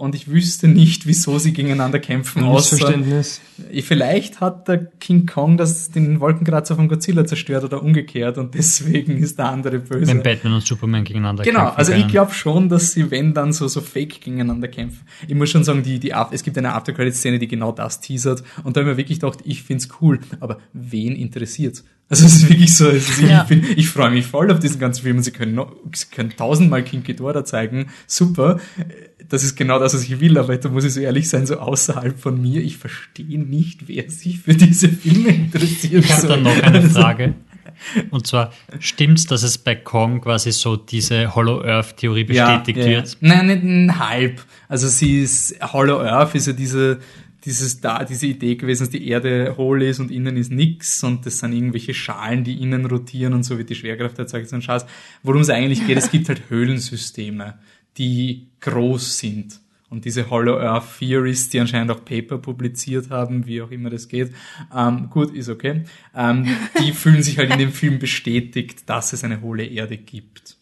Und 0.00 0.14
ich 0.14 0.28
wüsste 0.28 0.66
nicht, 0.66 1.06
wieso 1.06 1.38
sie 1.38 1.52
gegeneinander 1.52 1.98
kämpfen. 1.98 2.38
Ein 2.42 2.48
Außer, 2.48 2.74
Missverständnis. 2.76 3.40
vielleicht 3.82 4.40
hat 4.40 4.66
der 4.66 4.78
King 4.98 5.26
Kong 5.26 5.58
das, 5.58 5.90
den 5.90 6.20
Wolkenkratzer 6.20 6.74
von 6.74 6.88
Godzilla 6.88 7.26
zerstört 7.26 7.64
oder 7.64 7.82
umgekehrt 7.82 8.38
und 8.38 8.54
deswegen 8.54 9.18
ist 9.18 9.38
der 9.38 9.50
andere 9.50 9.78
böse. 9.78 10.06
wenn 10.10 10.22
Batman 10.22 10.54
und 10.54 10.62
Superman 10.66 11.04
gegeneinander 11.04 11.42
Genau, 11.44 11.60
kämpfen 11.64 11.76
also 11.78 11.92
ich 11.92 11.98
können. 11.98 12.10
glaube 12.12 12.32
schon, 12.32 12.68
dass 12.70 12.92
sie, 12.92 13.10
wenn 13.10 13.34
dann 13.34 13.52
so, 13.52 13.68
so 13.68 13.82
fake 13.82 14.22
gegeneinander 14.22 14.68
kämpfen. 14.68 15.00
Ich 15.28 15.34
muss 15.34 15.50
schon 15.50 15.64
sagen, 15.64 15.82
die, 15.82 15.98
die, 16.00 16.14
After- 16.14 16.34
es 16.34 16.42
gibt 16.44 16.56
eine 16.56 16.72
After-Credit-Szene, 16.72 17.38
die 17.38 17.46
genau 17.48 17.70
das 17.72 18.00
teasert. 18.00 18.42
Und 18.64 18.76
da 18.76 18.80
habe 18.80 18.90
ich 18.92 18.94
mir 18.94 18.96
wirklich 19.02 19.20
gedacht, 19.20 19.40
ich 19.44 19.62
find's 19.62 19.90
cool, 20.00 20.18
aber 20.40 20.60
wen 20.72 21.14
interessiert's? 21.14 21.84
Also 22.10 22.26
es 22.26 22.34
ist 22.36 22.48
wirklich 22.50 22.76
so, 22.76 22.88
ist, 22.88 23.20
Ja. 23.22 23.46
ich, 23.48 23.78
ich 23.78 23.88
freue 23.88 24.10
mich 24.10 24.26
voll 24.26 24.50
auf 24.50 24.58
diesen 24.58 24.80
ganzen 24.80 25.02
Film 25.04 25.18
und 25.18 25.22
sie 25.22 25.30
können, 25.30 25.54
noch, 25.54 25.72
sie 25.94 26.06
können 26.12 26.30
tausendmal 26.36 26.82
King 26.82 27.02
Ghidorah 27.04 27.44
zeigen. 27.44 27.86
Super. 28.08 28.58
Das 29.28 29.44
ist 29.44 29.54
genau 29.56 29.78
das, 29.78 29.94
was 29.94 30.02
ich 30.02 30.18
will, 30.18 30.36
aber 30.36 30.56
da 30.56 30.68
muss 30.68 30.84
ich 30.84 30.92
so 30.92 31.00
ehrlich 31.00 31.28
sein, 31.28 31.46
so 31.46 31.58
außerhalb 31.60 32.18
von 32.18 32.42
mir, 32.42 32.60
ich 32.62 32.78
verstehe 32.78 33.38
nicht, 33.38 33.86
wer 33.86 34.10
sich 34.10 34.40
für 34.40 34.54
diese 34.54 34.88
Filme 34.88 35.28
interessiert. 35.28 36.04
Ich 36.04 36.10
habe 36.10 36.22
So. 36.22 36.28
dann 36.28 36.42
noch 36.42 36.60
eine 36.62 36.78
Also- 36.80 37.00
Frage. 37.00 37.34
Und 38.10 38.26
zwar, 38.26 38.52
stimmt's, 38.80 39.26
dass 39.26 39.42
es 39.44 39.56
bei 39.56 39.74
Kong 39.76 40.20
quasi 40.20 40.50
so 40.52 40.76
diese 40.76 41.34
Hollow 41.34 41.62
Earth 41.62 41.96
Theorie 41.96 42.24
bestätigt 42.24 42.78
ja, 42.78 42.84
ja, 42.84 42.90
wird? 42.90 43.16
Nein, 43.20 43.46
nicht 43.46 43.62
ein 43.62 43.98
halb. 44.00 44.42
Also 44.68 44.88
sie 44.88 45.22
ist, 45.22 45.54
Hollow 45.72 46.00
Earth 46.00 46.34
ist 46.34 46.48
ja 46.48 46.52
diese, 46.52 46.98
dieses 47.44 47.80
da, 47.80 48.04
diese 48.04 48.26
Idee 48.26 48.56
gewesen, 48.56 48.84
dass 48.84 48.90
die 48.90 49.08
Erde 49.08 49.54
hohl 49.56 49.82
ist 49.82 50.00
und 50.00 50.10
innen 50.10 50.36
ist 50.36 50.52
nix 50.52 51.02
und 51.02 51.26
das 51.26 51.38
sind 51.38 51.52
irgendwelche 51.52 51.94
Schalen, 51.94 52.44
die 52.44 52.60
innen 52.62 52.86
rotieren 52.86 53.32
und 53.32 53.42
so 53.42 53.58
wird 53.58 53.70
die 53.70 53.74
Schwerkraft 53.74 54.18
erzeugt, 54.18 54.48
so 54.48 54.56
ein 54.56 54.62
Scheiß. 54.62 54.86
Worum 55.22 55.42
es 55.42 55.50
eigentlich 55.50 55.86
geht, 55.86 55.98
es 55.98 56.10
gibt 56.10 56.28
halt 56.28 56.42
Höhlensysteme, 56.50 57.58
die 57.96 58.48
groß 58.60 59.18
sind. 59.18 59.60
Und 59.88 60.04
diese 60.04 60.30
Hollow 60.30 60.60
Earth 60.60 60.98
Theories, 61.00 61.48
die 61.48 61.58
anscheinend 61.58 61.90
auch 61.90 62.04
Paper 62.04 62.38
publiziert 62.38 63.10
haben, 63.10 63.46
wie 63.46 63.60
auch 63.60 63.72
immer 63.72 63.90
das 63.90 64.06
geht, 64.06 64.32
ähm, 64.74 65.10
gut, 65.10 65.34
ist 65.34 65.48
okay, 65.48 65.82
ähm, 66.14 66.46
die 66.80 66.92
fühlen 66.92 67.24
sich 67.24 67.38
halt 67.38 67.50
in 67.50 67.58
dem 67.58 67.72
Film 67.72 67.98
bestätigt, 67.98 68.88
dass 68.88 69.12
es 69.12 69.24
eine 69.24 69.40
hohle 69.40 69.64
Erde 69.64 69.96
gibt 69.96 70.59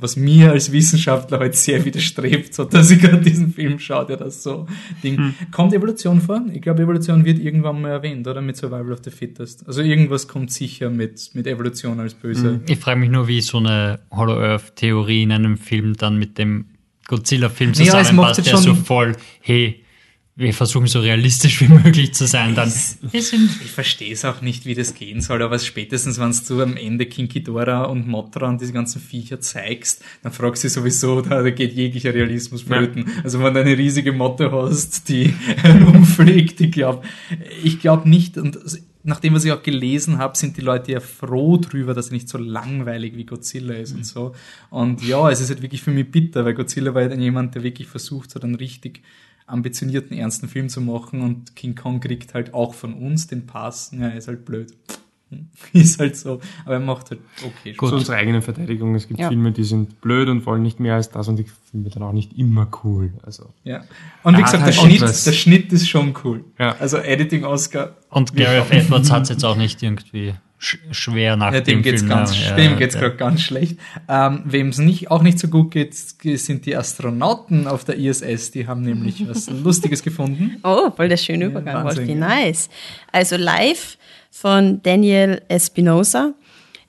was 0.00 0.16
mir 0.16 0.52
als 0.52 0.72
Wissenschaftler 0.72 1.38
halt 1.38 1.54
sehr 1.54 1.84
widerstrebt, 1.84 2.54
so 2.54 2.64
dass 2.64 2.90
ich 2.90 3.00
gerade 3.00 3.20
diesen 3.20 3.52
Film 3.52 3.78
schaue, 3.78 4.06
der 4.06 4.16
das 4.16 4.42
so 4.42 4.66
Ding. 5.02 5.34
Kommt 5.50 5.72
Evolution 5.72 6.20
vor? 6.20 6.42
Ich 6.52 6.62
glaube, 6.62 6.82
Evolution 6.82 7.24
wird 7.24 7.38
irgendwann 7.38 7.80
mal 7.80 7.90
erwähnt, 7.90 8.26
oder? 8.26 8.40
Mit 8.40 8.56
Survival 8.56 8.92
of 8.92 9.00
the 9.04 9.10
Fittest. 9.10 9.66
Also 9.66 9.82
irgendwas 9.82 10.28
kommt 10.28 10.52
sicher 10.52 10.90
mit, 10.90 11.30
mit 11.34 11.46
Evolution 11.46 12.00
als 12.00 12.14
böse. 12.14 12.60
Ich 12.68 12.78
frage 12.78 13.00
mich 13.00 13.10
nur, 13.10 13.28
wie 13.28 13.40
so 13.40 13.58
eine 13.58 14.00
Hollow 14.10 14.38
Earth 14.38 14.76
Theorie 14.76 15.22
in 15.22 15.32
einem 15.32 15.56
Film 15.56 15.94
dann 15.94 16.18
mit 16.18 16.38
dem 16.38 16.66
Godzilla-Film 17.06 17.72
Ja, 17.72 17.98
zusammenpasst, 17.98 18.38
jetzt 18.38 18.52
der 18.52 18.56
so 18.58 18.74
voll, 18.74 19.16
hey, 19.40 19.79
wir 20.40 20.54
versuchen 20.54 20.86
so 20.86 21.00
realistisch 21.00 21.60
wie 21.60 21.68
möglich 21.84 22.14
zu 22.14 22.26
sein, 22.26 22.54
dann 22.54 22.72
wir 23.02 23.22
sind 23.22 23.50
Ich 23.64 23.70
verstehe 23.70 24.12
es 24.12 24.24
auch 24.24 24.40
nicht, 24.40 24.66
wie 24.66 24.74
das 24.74 24.94
gehen 24.94 25.20
soll, 25.20 25.42
aber 25.42 25.58
spätestens, 25.58 26.18
wenn 26.18 26.34
du 26.48 26.62
am 26.62 26.76
Ende 26.76 27.06
Kinky 27.06 27.42
Dora 27.42 27.84
und 27.84 28.08
Motra 28.08 28.48
und 28.48 28.60
diese 28.60 28.72
ganzen 28.72 29.00
Viecher 29.00 29.40
zeigst, 29.40 30.02
dann 30.22 30.32
fragst 30.32 30.64
du 30.64 30.68
dich 30.68 30.72
sowieso, 30.72 31.20
da, 31.20 31.48
geht 31.50 31.74
jeglicher 31.74 32.14
Realismus 32.14 32.62
flöten. 32.62 33.06
Also 33.22 33.42
wenn 33.42 33.54
du 33.54 33.60
eine 33.60 33.76
riesige 33.76 34.12
Motte 34.12 34.50
hast, 34.50 35.08
die 35.08 35.34
umfliegt, 35.86 36.60
ich 36.60 36.72
glaube, 36.72 37.06
ich 37.62 37.80
glaube 37.80 38.08
nicht, 38.08 38.38
und 38.38 38.58
nachdem 39.02 39.34
was 39.34 39.44
ich 39.44 39.52
auch 39.52 39.62
gelesen 39.62 40.18
habe, 40.18 40.36
sind 40.36 40.56
die 40.56 40.62
Leute 40.62 40.92
ja 40.92 41.00
froh 41.00 41.56
drüber, 41.56 41.94
dass 41.94 42.08
er 42.08 42.14
nicht 42.14 42.28
so 42.28 42.38
langweilig 42.38 43.16
wie 43.16 43.24
Godzilla 43.24 43.74
ist 43.74 43.94
und 43.94 44.04
so. 44.04 44.34
Und 44.70 45.02
ja, 45.06 45.30
es 45.30 45.40
ist 45.40 45.50
halt 45.50 45.62
wirklich 45.62 45.82
für 45.82 45.90
mich 45.90 46.10
bitter, 46.10 46.44
weil 46.44 46.54
Godzilla 46.54 46.94
war 46.94 47.02
halt 47.02 47.18
jemand, 47.18 47.54
der 47.54 47.62
wirklich 47.62 47.88
versucht 47.88 48.34
hat, 48.34 48.44
einen 48.44 48.54
richtig 48.54 49.02
ambitionierten, 49.50 50.16
ernsten 50.16 50.48
Film 50.48 50.68
zu 50.68 50.80
machen 50.80 51.20
und 51.22 51.56
King 51.56 51.74
Kong 51.74 52.00
kriegt 52.00 52.34
halt 52.34 52.54
auch 52.54 52.74
von 52.74 52.94
uns 52.94 53.26
den 53.26 53.46
Pass. 53.46 53.92
Ja, 53.98 54.08
ist 54.08 54.28
halt 54.28 54.44
blöd. 54.44 54.72
Ist 55.72 56.00
halt 56.00 56.16
so. 56.16 56.40
Aber 56.64 56.74
er 56.74 56.80
macht 56.80 57.10
halt 57.10 57.20
okay. 57.44 57.74
Gut. 57.74 57.90
Zu 57.90 57.94
unserer 57.94 58.16
eigenen 58.16 58.42
Verteidigung, 58.42 58.96
es 58.96 59.06
gibt 59.06 59.20
Ja. 59.20 59.28
Filme, 59.28 59.52
die 59.52 59.62
sind 59.62 60.00
blöd 60.00 60.28
und 60.28 60.44
wollen 60.44 60.60
nicht 60.62 60.80
mehr 60.80 60.96
als 60.96 61.10
das 61.10 61.28
und 61.28 61.36
die 61.36 61.46
Filme 61.70 61.88
dann 61.88 62.02
auch 62.02 62.12
nicht 62.12 62.36
immer 62.36 62.68
cool. 62.82 63.12
Also 63.22 63.50
Ja. 63.62 63.84
Und 64.24 64.36
wie 64.36 64.42
gesagt, 64.42 64.66
der 64.66 64.74
halt 64.74 64.74
Schnitt, 64.74 64.96
etwas. 65.02 65.22
der 65.22 65.32
Schnitt 65.32 65.72
ist 65.72 65.88
schon 65.88 66.14
cool. 66.24 66.44
Ja. 66.58 66.74
Also 66.80 66.96
Editing 66.96 67.44
Oscar. 67.44 67.94
Und 68.08 68.34
Gareth 68.34 68.72
Edwards 68.72 69.12
hat 69.12 69.22
es 69.22 69.28
jetzt 69.28 69.44
auch 69.44 69.56
nicht 69.56 69.80
irgendwie 69.82 70.34
sch 70.62 70.76
schwer 70.90 71.36
nach 71.36 71.54
Ja, 71.54 71.60
dem 71.62 71.78
dem 71.78 71.82
geht's 71.82 72.00
Film. 72.02 72.10
ganz, 72.10 72.38
ja, 72.38 72.54
dem 72.54 72.72
ja, 72.72 72.76
geht's 72.78 72.94
ja. 72.94 73.00
gerade 73.00 73.16
ganz 73.16 73.40
schlecht. 73.40 73.78
Ähm, 74.08 74.42
Wem 74.44 74.68
es 74.68 74.76
nicht, 74.78 75.10
auch 75.10 75.22
nicht 75.22 75.38
so 75.38 75.48
gut 75.48 75.70
geht, 75.70 75.94
sind 75.94 76.66
die 76.66 76.76
Astronauten 76.76 77.66
auf 77.66 77.84
der 77.84 77.96
ISS. 77.98 78.50
Die 78.50 78.66
haben 78.66 78.82
nämlich 78.82 79.26
was 79.28 79.48
Lustiges 79.50 80.02
gefunden. 80.02 80.58
Oh, 80.62 80.90
voll 80.94 81.08
der 81.08 81.16
schöne 81.16 81.46
Übergang, 81.46 81.84
Wahnsinn, 81.84 82.08
Wolfi. 82.08 82.20
ja. 82.20 82.28
Nice. 82.28 82.68
Also 83.10 83.36
live 83.36 83.96
von 84.30 84.82
Daniel 84.82 85.40
Espinosa. 85.48 86.34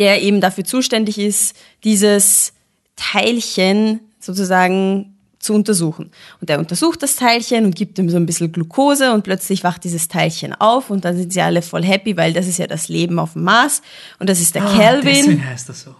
der 0.00 0.22
eben 0.22 0.40
dafür 0.40 0.64
zuständig 0.64 1.18
ist, 1.18 1.54
dieses 1.84 2.52
Teilchen 2.96 4.00
sozusagen 4.24 5.14
zu 5.44 5.54
untersuchen. 5.54 6.10
Und 6.40 6.50
er 6.50 6.58
untersucht 6.58 7.02
das 7.02 7.16
Teilchen 7.16 7.66
und 7.66 7.76
gibt 7.76 7.98
ihm 7.98 8.08
so 8.08 8.16
ein 8.16 8.26
bisschen 8.26 8.50
Glucose 8.50 9.12
und 9.12 9.22
plötzlich 9.22 9.62
wacht 9.62 9.84
dieses 9.84 10.08
Teilchen 10.08 10.54
auf 10.54 10.90
und 10.90 11.04
dann 11.04 11.16
sind 11.16 11.32
sie 11.32 11.42
alle 11.42 11.62
voll 11.62 11.84
happy, 11.84 12.16
weil 12.16 12.32
das 12.32 12.48
ist 12.48 12.58
ja 12.58 12.66
das 12.66 12.88
Leben 12.88 13.18
auf 13.18 13.34
dem 13.34 13.44
Mars 13.44 13.82
und 14.18 14.28
das 14.28 14.40
ist 14.40 14.54
der 14.54 14.64
Kelvin. 14.64 15.14
Deswegen 15.14 15.46
heißt 15.46 15.68
das 15.68 15.82
so. 15.82 15.94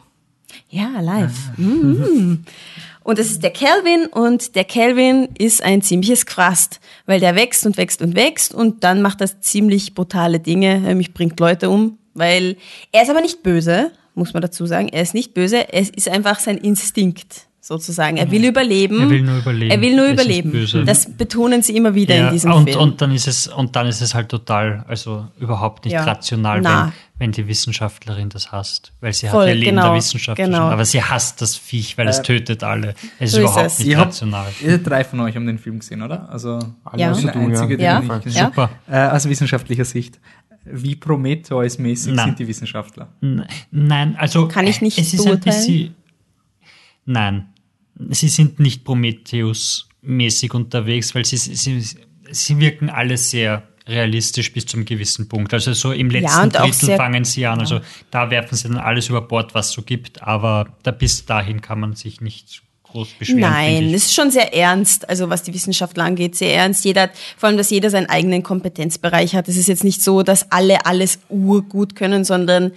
Ja, 0.71 1.01
live. 1.01 1.33
Mhm. 1.57 2.45
Und 3.05 3.19
das 3.19 3.27
ist 3.27 3.43
der 3.43 3.51
Kelvin 3.51 4.07
und 4.07 4.57
der 4.57 4.65
Kelvin 4.65 5.29
ist 5.39 5.63
ein 5.63 5.83
ziemliches 5.83 6.25
Quast, 6.25 6.81
weil 7.05 7.21
der 7.21 7.37
wächst 7.37 7.67
und 7.67 7.77
wächst 7.77 8.01
und 8.01 8.17
wächst 8.17 8.55
und 8.55 8.83
dann 8.83 9.03
macht 9.03 9.21
er 9.21 9.41
ziemlich 9.43 9.95
brutale 9.95 10.41
Dinge, 10.41 10.81
nämlich 10.81 11.13
bringt 11.13 11.39
Leute 11.39 11.69
um, 11.69 11.99
weil 12.15 12.57
er 12.93 13.03
ist 13.03 13.11
aber 13.11 13.21
nicht 13.21 13.43
böse, 13.43 13.91
muss 14.15 14.33
man 14.33 14.41
dazu 14.41 14.65
sagen. 14.65 14.89
Er 14.89 15.03
ist 15.03 15.13
nicht 15.13 15.35
böse, 15.35 15.71
es 15.71 15.91
ist 15.91 16.09
einfach 16.09 16.41
sein 16.41 16.57
Instinkt 16.57 17.47
sozusagen. 17.67 18.17
Er 18.19 18.31
will 18.31 18.45
überleben. 18.45 19.01
Er 19.01 19.11
will 19.11 19.23
nur 19.23 19.39
überleben. 19.39 19.71
Er 19.71 19.81
will 19.81 19.97
nur 19.97 20.05
Er 20.07 20.13
ist 20.13 20.21
überleben. 20.21 20.87
Das 20.87 21.11
betonen 21.17 21.63
sie 21.63 21.75
immer 21.77 21.95
wieder 21.95 22.15
Ja, 22.15 22.27
in 22.29 22.33
diesem 22.35 22.53
und, 22.53 22.69
Film. 22.69 22.79
und 22.81 23.01
dann 23.01 23.11
ist 23.13 23.27
es 23.27 23.49
und 23.49 23.75
dann 23.75 23.87
ist 23.87 24.03
es 24.03 24.15
halt 24.15 24.29
total, 24.29 24.85
also 24.87 25.27
überhaupt 25.41 25.85
nicht 25.87 25.95
Ja. 25.95 26.05
rational, 26.05 26.61
Na. 26.61 26.93
wenn, 27.19 27.27
wenn 27.27 27.33
die 27.33 27.49
Wissenschaftlerin 27.49 28.29
das 28.29 28.53
hasst, 28.53 28.93
weil 29.01 29.13
sie 29.15 29.29
Voll, 29.29 29.43
hat 29.45 29.49
ihr 29.49 29.55
Leben 29.55 29.71
genau, 29.77 29.89
der 29.89 29.95
Wissenschaft 29.97 30.37
genau. 30.37 30.49
verschwendet. 30.51 30.73
aber 30.75 30.85
sie 30.85 31.03
hasst 31.03 31.41
das 31.41 31.57
Viech, 31.57 31.97
weil 31.97 32.07
es 32.09 32.21
tötet 32.23 32.63
alle. 32.63 32.95
Es 33.19 33.33
So 33.33 33.39
ist 33.39 33.45
ist 33.45 33.51
überhaupt 33.51 33.67
es. 33.67 33.79
nicht 33.79 33.89
Ihr 33.89 33.99
habt, 33.99 34.07
rational. 34.09 34.47
ihr 34.63 34.79
drei 34.79 35.05
von 35.05 35.21
euch 35.21 35.35
haben 35.35 35.47
den 35.47 35.59
Film 35.59 35.79
gesehen, 35.79 36.03
oder? 36.03 36.29
Also 36.31 36.59
alle 36.85 37.01
Ja. 37.01 37.13
du, 37.13 37.29
einzige, 37.29 37.83
Ja. 37.83 38.01
den 38.01 38.11
ich 38.27 38.35
Ja. 38.35 38.41
Ja. 38.43 38.47
Super. 38.49 38.71
Äh, 38.91 39.09
aus 39.09 39.27
wissenschaftlicher 39.29 39.85
Sicht. 39.87 40.21
Wie 40.67 40.97
Prometheus-mäßig 40.97 42.15
sind 42.19 42.39
die 42.39 42.49
Wissenschaftler? 42.49 43.09
Nein, 43.71 44.17
also 44.19 44.49
Kann 44.49 44.67
ich 44.67 44.81
nicht 44.81 44.99
es 44.99 45.13
ist 45.15 45.21
ein 45.21 45.25
beurteilen? 45.27 45.57
bisschen, 45.57 45.95
Nein, 47.07 47.47
sie 48.11 48.29
sind 48.29 48.61
nicht 48.61 48.85
Prometheus-mäßig 48.85 50.53
unterwegs, 50.55 51.15
weil 51.15 51.25
sie, 51.25 51.37
sie, 51.37 51.83
sie 52.31 52.59
wirken 52.59 52.91
alle 52.91 53.17
sehr 53.17 53.63
realistisch 53.87 54.53
bis 54.53 54.65
zum 54.67 54.85
gewissen 54.85 55.29
Punkt. 55.29 55.53
Also 55.53 55.73
so 55.75 55.93
im 55.93 56.09
letzten 56.11 56.57
auch 56.57 56.63
Drittel 56.65 56.97
fangen 56.97 57.25
sie 57.25 57.45
an. 57.47 57.61
Also 57.61 57.81
da 58.11 58.31
werfen 58.31 58.57
sie 58.57 58.69
dann 58.69 58.79
alles 58.79 59.09
über 59.11 59.21
Bord, 59.21 59.55
was 59.55 59.73
so 59.73 59.83
gibt, 59.83 60.23
aber 60.23 60.69
da 60.83 60.91
bis 60.91 61.27
dahin 61.27 61.61
kann 61.61 61.81
man 61.81 61.95
sich 61.95 62.23
nicht 62.23 62.63
groß 62.85 63.09
beschweren. 63.19 63.41
Nein, 63.41 63.85
es 63.93 64.07
ist 64.07 64.15
schon 64.15 64.31
sehr 64.31 64.55
ernst, 64.55 65.07
also 65.09 65.29
was 65.29 65.43
die 65.43 65.53
Wissenschaftler 65.53 66.05
angeht, 66.05 66.35
sehr 66.35 66.55
ernst. 66.55 66.85
Jeder, 66.87 67.03
hat- 67.03 67.11
vor 67.37 67.49
allem, 67.49 67.59
dass 67.59 67.69
jeder 67.69 67.91
seinen 67.91 68.07
eigenen 68.09 68.43
Kompetenzbereich 68.43 69.35
hat. 69.35 69.49
Es 69.49 69.57
ist 69.59 69.67
jetzt 69.69 69.85
nicht 69.85 70.01
so, 70.03 70.23
dass 70.23 70.51
alle 70.51 70.87
alles 70.87 71.19
urgut 71.29 71.95
können, 71.95 72.25
sondern 72.25 72.73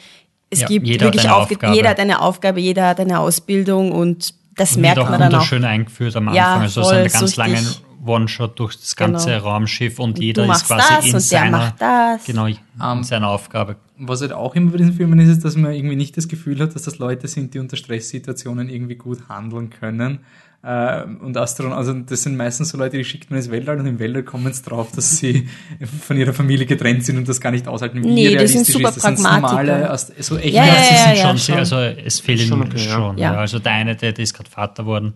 es 0.49 0.59
Ja, 0.61 0.67
gibt 0.67 0.87
wirklich 0.87 1.29
Aufgabe. 1.29 1.73
jeder 1.75 1.89
hat 1.89 1.99
eine 2.01 2.21
Aufgabe, 2.21 2.59
jeder 2.59 2.85
hat 2.87 2.99
eine 2.99 3.19
Ausbildung 3.19 3.91
und 3.93 4.33
das 4.57 4.75
Und 4.75 4.81
merkt 4.81 4.97
wird 4.97 5.05
auch 5.05 5.09
man 5.11 5.19
dann 5.19 5.29
auch. 5.29 5.33
wunderschön 5.35 5.63
eingeführt 5.63 6.15
am 6.15 6.27
Anfang. 6.27 6.35
Ja, 6.35 6.55
also 6.57 6.81
es 6.81 6.87
voll, 6.87 7.09
so 7.09 7.19
ganz 7.19 7.35
langen 7.37 7.55
richtig. 7.55 7.81
One-Shot 8.05 8.59
durch 8.59 8.77
das 8.79 8.95
ganze 8.95 9.31
Genau. 9.31 9.43
Raumschiff 9.49 9.99
und 9.99 10.11
Und 10.11 10.19
jeder 10.19 10.49
ist 10.49 10.65
quasi 10.67 10.87
das 10.87 10.99
in 11.05 11.05
und 11.07 11.13
der 11.13 11.19
seiner, 11.21 11.57
macht 11.57 11.81
das. 11.81 12.23
genau, 12.25 12.45
in 12.45 12.57
Ähm, 12.81 13.03
seiner 13.03 13.27
Aufgabe. 13.29 13.75
Was 13.99 14.21
halt 14.21 14.31
auch 14.31 14.55
immer 14.55 14.71
bei 14.71 14.77
diesen 14.77 14.93
Filmen 14.93 15.19
ist, 15.19 15.29
ist, 15.29 15.43
dass 15.43 15.55
man 15.57 15.73
irgendwie 15.73 15.95
nicht 15.95 16.15
das 16.15 16.27
Gefühl 16.27 16.59
hat, 16.61 16.73
dass 16.75 16.83
das 16.83 16.99
Leute 16.99 17.27
sind, 17.27 17.53
die 17.53 17.59
unter 17.59 17.75
Stresssituationen 17.77 18.69
irgendwie 18.69 18.95
gut 18.95 19.27
handeln 19.27 19.69
können. 19.71 20.19
Äh, 20.63 21.03
und 21.03 21.37
Astronauten, 21.37 21.77
also 21.77 21.93
das 21.93 22.23
sind 22.23 22.35
meistens 22.35 22.69
so 22.69 22.77
Leute, 22.77 22.97
die 22.97 23.03
schickt 23.05 23.29
man 23.29 23.37
ins 23.37 23.49
Weltall 23.51 23.79
und 23.79 23.85
im 23.85 23.99
Weltall 23.99 24.23
kommen 24.23 24.51
sie 24.51 24.63
drauf, 24.63 24.91
dass 24.93 25.17
sie 25.17 25.47
von 26.01 26.17
ihrer 26.17 26.33
Familie 26.33 26.65
getrennt 26.65 27.05
sind 27.05 27.17
und 27.17 27.27
das 27.29 27.39
gar 27.39 27.51
nicht 27.51 27.67
aushalten. 27.67 28.03
Wie 28.03 28.07
Nee, 28.07 28.23
das 28.25 28.33
realistisch 28.33 28.63
sind 28.65 28.73
super 28.73 28.89
ist. 28.89 28.97
Das 28.97 29.03
sind 29.03 29.19
normale, 29.21 29.89
Ast- 29.89 30.13
so 30.23 30.37
echt 30.37 30.53
Ja, 30.53 30.65
ja, 30.65 30.73
sie 30.73 30.93
ja, 30.93 31.03
sind 31.03 31.15
ja, 31.17 31.27
schon 31.27 31.37
sehr, 31.37 31.65
schon. 31.65 31.77
also 31.77 31.77
es 32.05 32.19
fehlen 32.19 32.47
Schon 32.47 32.71
ja. 32.71 32.77
schon 32.77 33.17
Ja. 33.17 33.33
ja. 33.33 33.39
Also 33.39 33.59
der 33.59 33.71
eine, 33.71 33.95
der, 33.95 34.13
der 34.13 34.23
ist 34.23 34.33
gerade 34.33 34.49
Vater 34.49 34.85
worden. 34.85 35.13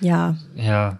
Ja. 0.00 0.36
Ja, 0.54 0.98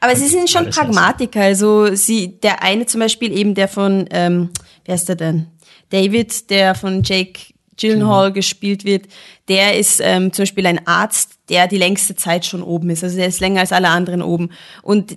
Aber 0.00 0.14
sie 0.16 0.26
sind 0.26 0.48
schon 0.50 0.68
Pragmatiker. 0.70 1.40
Also 1.42 1.94
sie, 1.94 2.38
der 2.40 2.62
eine 2.62 2.86
zum 2.86 3.00
Beispiel 3.00 3.36
eben, 3.36 3.54
der 3.54 3.68
von, 3.68 4.06
ähm, 4.10 4.50
wer 4.84 4.94
ist 4.96 5.08
der 5.08 5.16
denn? 5.16 5.46
David, 5.90 6.50
der 6.50 6.74
von 6.74 7.02
Jake 7.02 7.40
Gyllenhaal 7.80 8.32
gespielt 8.32 8.84
wird, 8.84 9.06
der 9.48 9.78
ist 9.78 10.00
ähm, 10.02 10.32
zum 10.32 10.42
Beispiel 10.42 10.66
ein 10.66 10.86
Arzt, 10.86 11.32
der 11.48 11.66
die 11.66 11.78
längste 11.78 12.14
Zeit 12.14 12.46
schon 12.46 12.62
oben 12.62 12.90
ist. 12.90 13.02
Also 13.02 13.16
der 13.16 13.26
ist 13.26 13.40
länger 13.40 13.60
als 13.60 13.72
alle 13.72 13.88
anderen 13.88 14.22
oben. 14.22 14.50
Und 14.82 15.16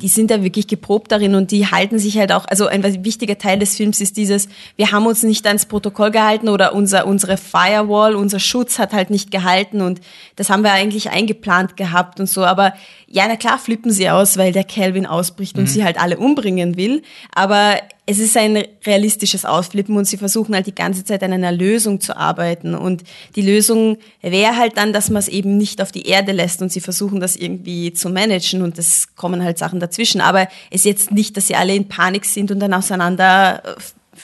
die 0.00 0.08
sind 0.08 0.30
da 0.30 0.42
wirklich 0.42 0.66
geprobt 0.66 1.12
darin 1.12 1.34
und 1.34 1.50
die 1.50 1.66
halten 1.66 1.98
sich 1.98 2.18
halt 2.18 2.32
auch, 2.32 2.46
also 2.46 2.66
ein 2.66 3.04
wichtiger 3.04 3.38
Teil 3.38 3.58
des 3.58 3.76
Films 3.76 4.00
ist 4.00 4.16
dieses, 4.16 4.48
wir 4.76 4.92
haben 4.92 5.06
uns 5.06 5.22
nicht 5.22 5.46
ans 5.46 5.66
Protokoll 5.66 6.10
gehalten 6.10 6.48
oder 6.48 6.74
unser, 6.74 7.06
unsere 7.06 7.36
Firewall, 7.36 8.14
unser 8.14 8.38
Schutz 8.38 8.78
hat 8.78 8.92
halt 8.92 9.10
nicht 9.10 9.30
gehalten 9.30 9.80
und 9.80 10.00
das 10.36 10.50
haben 10.50 10.62
wir 10.62 10.72
eigentlich 10.72 11.10
eingeplant 11.10 11.76
gehabt 11.76 12.20
und 12.20 12.28
so, 12.28 12.44
aber 12.44 12.74
ja, 13.14 13.26
na 13.28 13.36
klar 13.36 13.58
flippen 13.58 13.90
sie 13.90 14.08
aus, 14.08 14.38
weil 14.38 14.52
der 14.52 14.64
Calvin 14.64 15.04
ausbricht 15.04 15.58
und 15.58 15.66
sie 15.68 15.84
halt 15.84 16.00
alle 16.00 16.16
umbringen 16.16 16.78
will, 16.78 17.02
aber 17.34 17.76
es 18.06 18.18
ist 18.18 18.38
ein 18.38 18.64
realistisches 18.86 19.44
Ausflippen 19.44 19.98
und 19.98 20.06
sie 20.06 20.16
versuchen 20.16 20.54
halt 20.54 20.66
die 20.66 20.74
ganze 20.74 21.04
Zeit 21.04 21.22
an 21.22 21.32
einer 21.32 21.52
Lösung 21.52 22.00
zu 22.00 22.16
arbeiten. 22.16 22.74
Und 22.74 23.04
die 23.36 23.42
Lösung 23.42 23.98
wäre 24.22 24.56
halt 24.56 24.78
dann, 24.78 24.94
dass 24.94 25.10
man 25.10 25.20
es 25.20 25.28
eben 25.28 25.58
nicht 25.58 25.82
auf 25.82 25.92
die 25.92 26.06
Erde 26.06 26.32
lässt 26.32 26.62
und 26.62 26.72
sie 26.72 26.80
versuchen 26.80 27.20
das 27.20 27.36
irgendwie 27.36 27.92
zu 27.92 28.08
managen 28.08 28.62
und 28.62 28.78
es 28.78 29.14
kommen 29.14 29.44
halt 29.44 29.58
Sachen 29.58 29.78
dazwischen, 29.78 30.22
aber 30.22 30.48
es 30.70 30.80
ist 30.80 30.84
jetzt 30.86 31.12
nicht, 31.12 31.36
dass 31.36 31.48
sie 31.48 31.54
alle 31.54 31.74
in 31.74 31.88
Panik 31.88 32.24
sind 32.24 32.50
und 32.50 32.60
dann 32.60 32.72
auseinander 32.72 33.62
äh, 33.62 33.74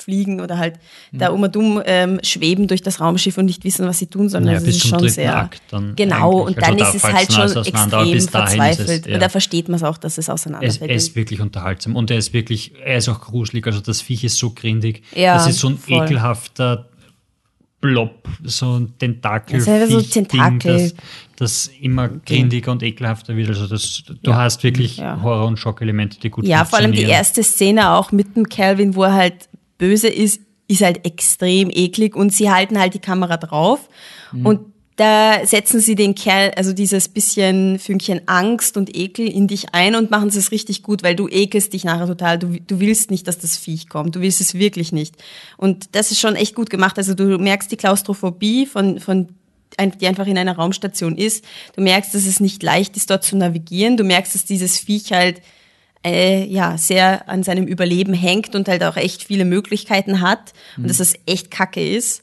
fliegen 0.09 0.41
oder 0.41 0.57
halt 0.57 0.77
da 1.13 1.29
um 1.29 1.43
und 1.43 1.55
um 1.55 1.83
ähm, 1.85 2.19
schweben 2.23 2.67
durch 2.67 2.81
das 2.81 2.99
Raumschiff 2.99 3.37
und 3.37 3.45
nicht 3.45 3.63
wissen, 3.65 3.87
was 3.87 3.99
sie 3.99 4.07
tun, 4.07 4.31
sondern 4.31 4.55
Ja, 4.55 4.59
es 4.59 4.65
bis 4.65 4.77
ist 4.77 4.87
schon 4.89 5.07
sehr 5.07 5.37
Akt 5.37 5.61
dann 5.71 5.95
genau 5.97 6.47
eigentlich. 6.47 6.57
und 6.57 6.65
Also 6.65 6.71
dann 6.71 6.79
da 6.79 6.89
ist 6.89 6.95
es 6.95 7.05
halt 7.05 7.31
schon 7.33 7.63
extrem 7.67 8.13
ist 8.17 8.25
es, 8.25 8.31
verzweifelt 8.31 9.07
ja. 9.07 9.15
und 9.15 9.21
da 9.21 9.29
versteht 9.29 9.69
man 9.69 9.77
es 9.77 9.83
auch, 9.83 9.99
dass 9.99 10.17
es 10.17 10.29
Er 10.29 10.35
auseinanderfällt. 10.35 10.91
er 10.91 10.97
ist 10.97 11.15
wirklich 11.15 11.43
unterhaltsam 11.43 11.95
und 11.95 12.11
er 12.11 12.17
ist 12.17 12.33
wirklich, 12.33 12.73
er 12.83 12.97
ist 12.97 13.09
auch 13.11 13.21
gruselig. 13.21 13.67
Also 13.67 13.81
das 13.81 14.01
Viech 14.01 14.25
ist 14.25 14.39
so 14.39 14.49
grindig. 14.51 15.03
Ja, 15.15 15.35
das 15.35 15.47
ist 15.49 15.59
so 15.59 15.69
ein 15.69 15.77
voll. 15.77 16.03
ekelhafter 16.07 16.89
Blob, 17.81 18.29
so 18.43 18.77
ein 18.81 18.95
Tentakel. 18.99 19.59
Das 19.61 19.69
einfach 19.69 19.89
so 19.91 20.01
Tentakel. 20.01 20.91
Das, 20.91 20.95
das 21.37 21.71
immer 21.81 22.09
grindiger 22.09 22.73
und 22.73 22.83
ekelhafter 22.83 23.37
wird. 23.37 23.51
Also 23.51 23.69
das, 23.69 24.03
du 24.21 24.35
hast 24.35 24.65
wirklich 24.65 24.97
Ja. 24.97 25.23
Horror- 25.23 25.47
und 25.47 25.59
Schockelemente, 25.59 26.19
die 26.19 26.29
gut 26.31 26.45
Ja, 26.45 26.65
vor 26.65 26.79
allem 26.81 26.91
die 26.91 26.97
funktionieren. 26.99 27.19
erste 27.19 27.45
Szene 27.45 27.91
auch 27.93 28.11
mit 28.11 28.35
dem 28.35 28.49
Calvin, 28.49 28.97
wo 28.97 29.05
er 29.05 29.13
halt 29.15 29.48
böse 29.79 30.09
ist, 30.09 30.41
ist 30.67 30.83
halt 30.83 31.07
extrem 31.07 31.71
eklig 31.71 32.15
und 32.15 32.33
sie 32.33 32.51
halten 32.51 32.79
halt 32.79 32.95
die 32.95 32.99
Kamera 32.99 33.39
drauf 33.39 33.89
und 34.45 34.61
da 34.99 35.47
setzen 35.47 35.81
sie 35.81 35.95
den 35.95 36.17
Kerl, 36.17 36.51
also 36.57 36.73
dieses 36.73 37.09
bisschen 37.09 37.79
Fünkchen 37.79 38.23
Angst 38.27 38.77
und 38.77 38.97
Ekel 38.97 39.29
in 39.29 39.47
dich 39.47 39.73
ein 39.73 39.95
und 39.95 40.11
machen 40.11 40.29
es 40.29 40.51
richtig 40.51 40.83
gut, 40.83 41.05
weil 41.05 41.15
du 41.15 41.29
ekelst 41.29 41.73
dich 41.73 41.85
nachher 41.85 42.09
total. 42.09 42.37
Du, 42.37 42.59
du 42.67 42.81
willst 42.81 43.13
nicht, 43.13 43.29
dass 43.29 43.39
das 43.39 43.57
Viech 43.57 43.89
kommt. 43.89 44.17
Du 44.17 44.21
willst 44.21 44.41
es 44.41 44.55
wirklich 44.55 44.91
nicht. 44.91 45.15
Und 45.57 45.95
das 45.95 46.11
ist 46.11 46.19
schon 46.19 46.35
echt 46.35 46.57
gut 46.57 46.69
gemacht. 46.69 46.99
Also 46.99 47.15
du 47.15 47.39
merkst 47.39 47.71
die 47.71 47.77
Klaustrophobie 47.77 48.67
von, 48.67 48.99
von 48.99 49.29
die 49.79 50.07
einfach 50.09 50.27
in 50.27 50.37
einer 50.37 50.57
Raumstation 50.57 51.17
ist. 51.17 51.45
Du 51.77 51.83
merkst, 51.83 52.13
dass 52.13 52.27
es 52.27 52.41
nicht 52.41 52.61
leicht 52.65 52.97
ist, 52.97 53.11
dort 53.11 53.23
zu 53.23 53.37
navigieren. 53.37 53.97
Du 53.97 54.03
merkst, 54.03 54.35
dass 54.35 54.45
dieses 54.45 54.79
Viech 54.79 55.13
halt 55.13 55.41
äh, 56.05 56.45
ja 56.45 56.79
sehr 56.79 57.29
an 57.29 57.43
seinem 57.43 57.67
Überleben 57.67 58.15
hängt 58.15 58.55
und 58.55 58.69
halt 58.69 58.83
auch 58.85 58.97
echt 58.97 59.25
viele 59.25 59.45
Möglichkeiten 59.45 60.21
hat 60.21 60.53
und 60.77 60.89
dass 60.89 61.01
es 61.01 61.15
echt 61.27 61.51
Kacke 61.51 61.87
ist. 61.87 62.23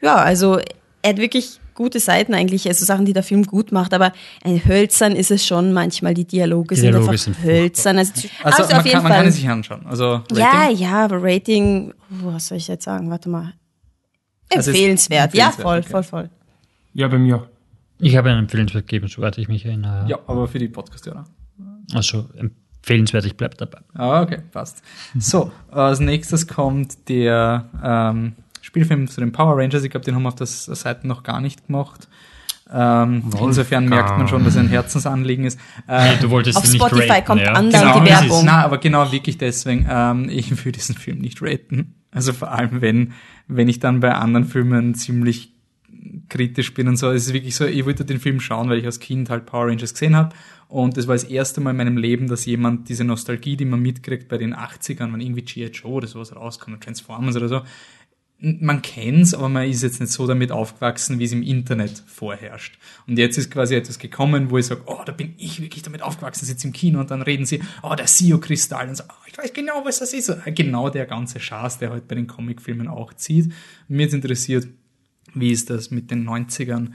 Ja, 0.00 0.16
also 0.16 0.58
er 1.02 1.10
hat 1.10 1.18
wirklich 1.18 1.58
gute 1.74 2.00
Seiten 2.00 2.34
eigentlich, 2.34 2.68
also 2.68 2.84
Sachen, 2.84 3.06
die 3.06 3.12
der 3.14 3.22
Film 3.22 3.44
gut 3.44 3.72
macht, 3.72 3.94
aber 3.94 4.12
ein 4.44 4.62
hölzern 4.66 5.16
ist 5.16 5.30
es 5.30 5.46
schon 5.46 5.72
manchmal. 5.72 6.12
Die 6.14 6.26
Dialoge, 6.26 6.74
Die 6.74 6.80
Dialoge 6.82 7.16
sind 7.16 7.34
sind 7.34 7.36
einfach 7.36 7.44
hölzern. 7.44 7.98
Also, 7.98 8.12
Also, 8.42 8.56
also 8.62 8.62
man, 8.70 8.78
auf 8.80 8.84
jeden 8.86 8.94
kann, 8.94 9.02
man 9.04 9.12
kann 9.12 9.26
es 9.26 9.34
sich 9.36 9.48
anschauen. 9.48 9.86
Also 9.86 10.04
Rating? 10.32 10.36
ja, 10.36 10.70
ja, 10.70 11.04
aber 11.04 11.18
Rating, 11.22 11.94
oh, 12.22 12.32
was 12.34 12.48
soll 12.48 12.58
ich 12.58 12.68
jetzt 12.68 12.84
sagen? 12.84 13.08
Warte 13.10 13.28
mal. 13.30 13.54
Also 14.50 14.60
es- 14.70 14.76
Empfehlenswert. 14.76 15.34
Ja, 15.34 15.46
empfehlenswert, 15.46 15.62
voll, 15.62 15.78
okay. 15.78 15.88
voll, 15.90 16.02
voll. 16.02 16.30
Ja, 16.92 17.08
bei 17.08 17.18
mir. 17.18 17.48
Ich 17.98 18.16
habe 18.16 18.30
einen 18.30 18.40
empfehlenswert 18.40 18.86
gegeben, 18.86 19.08
soweit 19.08 19.38
ich 19.38 19.48
mich 19.48 19.64
erinnere. 19.64 20.06
Ja, 20.08 20.18
aber 20.26 20.46
für 20.48 20.58
die 20.58 20.68
Podcast-Hörer. 20.68 21.24
Also 21.94 22.28
empfehlenswert, 22.82 23.24
ich 23.24 23.36
bleibe 23.36 23.56
dabei. 23.56 23.78
Ah, 23.94 24.22
okay, 24.22 24.38
passt. 24.50 24.82
So, 25.18 25.52
als 25.70 26.00
nächstes 26.00 26.48
kommt 26.48 27.08
der 27.08 27.66
ähm, 27.82 28.34
Spielfilm 28.60 29.06
zu 29.06 29.20
den 29.20 29.32
Power 29.32 29.56
Rangers. 29.56 29.84
Ich 29.84 29.90
glaube, 29.90 30.04
den 30.04 30.14
haben 30.14 30.22
wir 30.22 30.28
auf 30.28 30.34
der 30.34 30.46
Seite 30.46 31.06
noch 31.06 31.22
gar 31.22 31.40
nicht 31.40 31.66
gemacht. 31.66 32.08
Ähm, 32.74 33.24
insofern 33.40 33.88
merkt 33.88 34.16
man 34.16 34.26
schon, 34.28 34.44
dass 34.44 34.56
er 34.56 34.62
ein 34.62 34.68
Herzensanliegen 34.68 35.44
ist. 35.44 35.60
Äh, 35.86 36.16
Du 36.20 36.30
wolltest 36.30 36.56
Auf 36.56 36.64
ihn 36.64 36.72
nicht 36.72 36.84
Spotify 36.86 37.10
raten, 37.10 37.24
kommt 37.26 37.40
ja? 37.42 37.52
andauernd 37.52 37.92
genau, 37.92 38.04
die 38.04 38.10
Werbung. 38.10 38.44
Na, 38.46 38.64
aber 38.64 38.78
genau 38.78 39.12
wirklich 39.12 39.38
deswegen. 39.38 39.86
Ähm, 39.88 40.28
ich 40.28 40.64
will 40.64 40.72
diesen 40.72 40.96
Film 40.96 41.18
nicht 41.18 41.40
raten. 41.42 41.94
Also 42.10 42.32
vor 42.32 42.50
allem, 42.50 42.80
wenn, 42.80 43.12
wenn 43.46 43.68
ich 43.68 43.78
dann 43.78 44.00
bei 44.00 44.14
anderen 44.14 44.46
Filmen 44.46 44.94
ziemlich 44.94 45.51
kritisch 46.32 46.72
bin 46.72 46.88
und 46.88 46.96
so. 46.96 47.10
Es 47.10 47.26
ist 47.26 47.34
wirklich 47.34 47.54
so, 47.54 47.66
ich 47.66 47.84
wollte 47.84 48.06
den 48.06 48.18
Film 48.18 48.40
schauen, 48.40 48.70
weil 48.70 48.78
ich 48.78 48.86
als 48.86 49.00
Kind 49.00 49.28
halt 49.28 49.44
Power 49.44 49.66
Rangers 49.66 49.92
gesehen 49.92 50.16
habe. 50.16 50.34
Und 50.68 50.96
das 50.96 51.06
war 51.06 51.14
das 51.14 51.24
erste 51.24 51.60
Mal 51.60 51.72
in 51.72 51.76
meinem 51.76 51.98
Leben, 51.98 52.26
dass 52.26 52.46
jemand 52.46 52.88
diese 52.88 53.04
Nostalgie, 53.04 53.56
die 53.56 53.66
man 53.66 53.80
mitkriegt 53.80 54.28
bei 54.28 54.38
den 54.38 54.54
80ern, 54.54 55.12
wenn 55.12 55.20
irgendwie 55.20 55.42
G.I. 55.42 55.66
Joe 55.66 55.92
oder 55.92 56.06
sowas 56.06 56.34
rauskommt, 56.34 56.82
Transformers 56.82 57.36
oder 57.36 57.48
so, 57.48 57.60
man 58.38 58.82
kennt's, 58.82 59.34
aber 59.34 59.48
man 59.48 59.68
ist 59.68 59.82
jetzt 59.82 60.00
nicht 60.00 60.10
so 60.10 60.26
damit 60.26 60.50
aufgewachsen, 60.50 61.20
wie 61.20 61.24
es 61.24 61.32
im 61.32 61.44
Internet 61.44 62.02
vorherrscht. 62.06 62.76
Und 63.06 63.16
jetzt 63.18 63.38
ist 63.38 63.52
quasi 63.52 63.76
etwas 63.76 63.98
gekommen, 63.98 64.50
wo 64.50 64.58
ich 64.58 64.66
sage, 64.66 64.82
oh, 64.86 65.02
da 65.04 65.12
bin 65.12 65.34
ich 65.36 65.60
wirklich 65.60 65.82
damit 65.84 66.02
aufgewachsen, 66.02 66.46
sitze 66.46 66.66
im 66.66 66.72
Kino 66.72 66.98
und 66.98 67.10
dann 67.12 67.22
reden 67.22 67.46
sie, 67.46 67.62
oh, 67.82 67.94
der 67.94 68.08
Sio-Kristall 68.08 68.88
und 68.88 68.96
so, 68.96 69.04
oh, 69.08 69.26
ich 69.28 69.38
weiß 69.38 69.52
genau, 69.52 69.84
was 69.84 70.00
das 70.00 70.12
ist. 70.12 70.32
Genau 70.46 70.88
der 70.88 71.06
ganze 71.06 71.38
Schaß, 71.38 71.78
der 71.78 71.90
heute 71.90 72.06
bei 72.08 72.16
den 72.16 72.26
Comicfilmen 72.26 72.88
auch 72.88 73.12
zieht. 73.12 73.52
Mir 73.86 74.12
interessiert, 74.12 74.66
wie 75.34 75.50
ist 75.50 75.70
das 75.70 75.90
mit 75.90 76.10
den 76.10 76.28
90ern? 76.28 76.90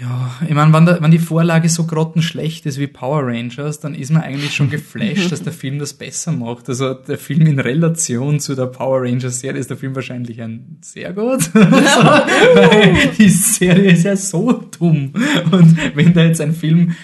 Ja, 0.00 0.30
ich 0.48 0.54
meine, 0.54 0.72
wenn, 0.72 0.86
der, 0.86 1.02
wenn 1.02 1.10
die 1.10 1.18
Vorlage 1.18 1.68
so 1.68 1.84
grottenschlecht 1.84 2.64
ist 2.64 2.78
wie 2.78 2.86
Power 2.86 3.26
Rangers, 3.26 3.80
dann 3.80 3.94
ist 3.94 4.10
man 4.10 4.22
eigentlich 4.22 4.54
schon 4.54 4.70
geflasht, 4.70 5.30
dass 5.32 5.42
der 5.42 5.52
Film 5.52 5.78
das 5.78 5.92
besser 5.92 6.32
macht. 6.32 6.70
Also 6.70 6.94
der 6.94 7.18
Film 7.18 7.46
in 7.46 7.60
Relation 7.60 8.40
zu 8.40 8.54
der 8.54 8.66
Power 8.66 9.02
Rangers 9.02 9.40
Serie 9.40 9.60
ist 9.60 9.68
der 9.68 9.76
Film 9.76 9.94
wahrscheinlich 9.94 10.40
ein 10.40 10.78
sehr 10.80 11.12
gut. 11.12 11.50
also, 11.54 11.54
weil 12.54 13.10
die 13.18 13.28
Serie 13.28 13.92
ist 13.92 14.04
ja 14.04 14.16
so 14.16 14.64
dumm. 14.78 15.12
Und 15.50 15.76
wenn 15.94 16.14
da 16.14 16.24
jetzt 16.24 16.40
ein 16.40 16.54
Film 16.54 16.96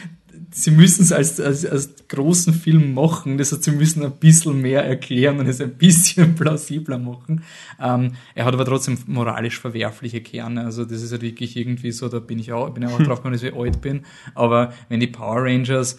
sie 0.57 0.71
müssen 0.71 1.03
es 1.03 1.13
als, 1.13 1.39
als, 1.39 1.67
als 1.67 1.95
großen 2.09 2.55
Film 2.55 2.95
machen, 2.95 3.37
das 3.37 3.53
heißt, 3.53 3.65
sie 3.65 3.73
müssen 3.73 4.05
ein 4.05 4.13
bisschen 4.13 4.61
mehr 4.61 4.85
erklären 4.85 5.39
und 5.39 5.47
es 5.47 5.61
ein 5.61 5.77
bisschen 5.77 6.35
plausibler 6.37 6.99
machen. 6.99 7.43
Ähm, 7.81 8.13
er 8.35 8.47
hat 8.47 8.55
aber 8.55 8.65
trotzdem 8.65 8.97
moralisch 9.07 9.61
verwerfliche 9.61 10.23
Kerne, 10.23 10.65
also 10.65 10.85
das 10.85 11.03
ist 11.03 11.13
halt 11.13 11.23
wirklich 11.23 11.57
irgendwie 11.57 11.93
so, 11.93 12.09
da 12.09 12.21
bin 12.21 12.39
ich 12.39 12.53
auch, 12.53 12.71
bin 12.71 12.85
ich 12.85 12.89
auch 12.89 12.99
drauf 13.03 13.19
gekommen, 13.19 13.35
dass 13.35 13.43
ich 13.43 13.55
alt 13.55 13.81
bin, 13.81 14.03
aber 14.35 14.73
wenn 14.89 15.01
die 15.01 15.07
Power 15.07 15.45
Rangers 15.45 15.99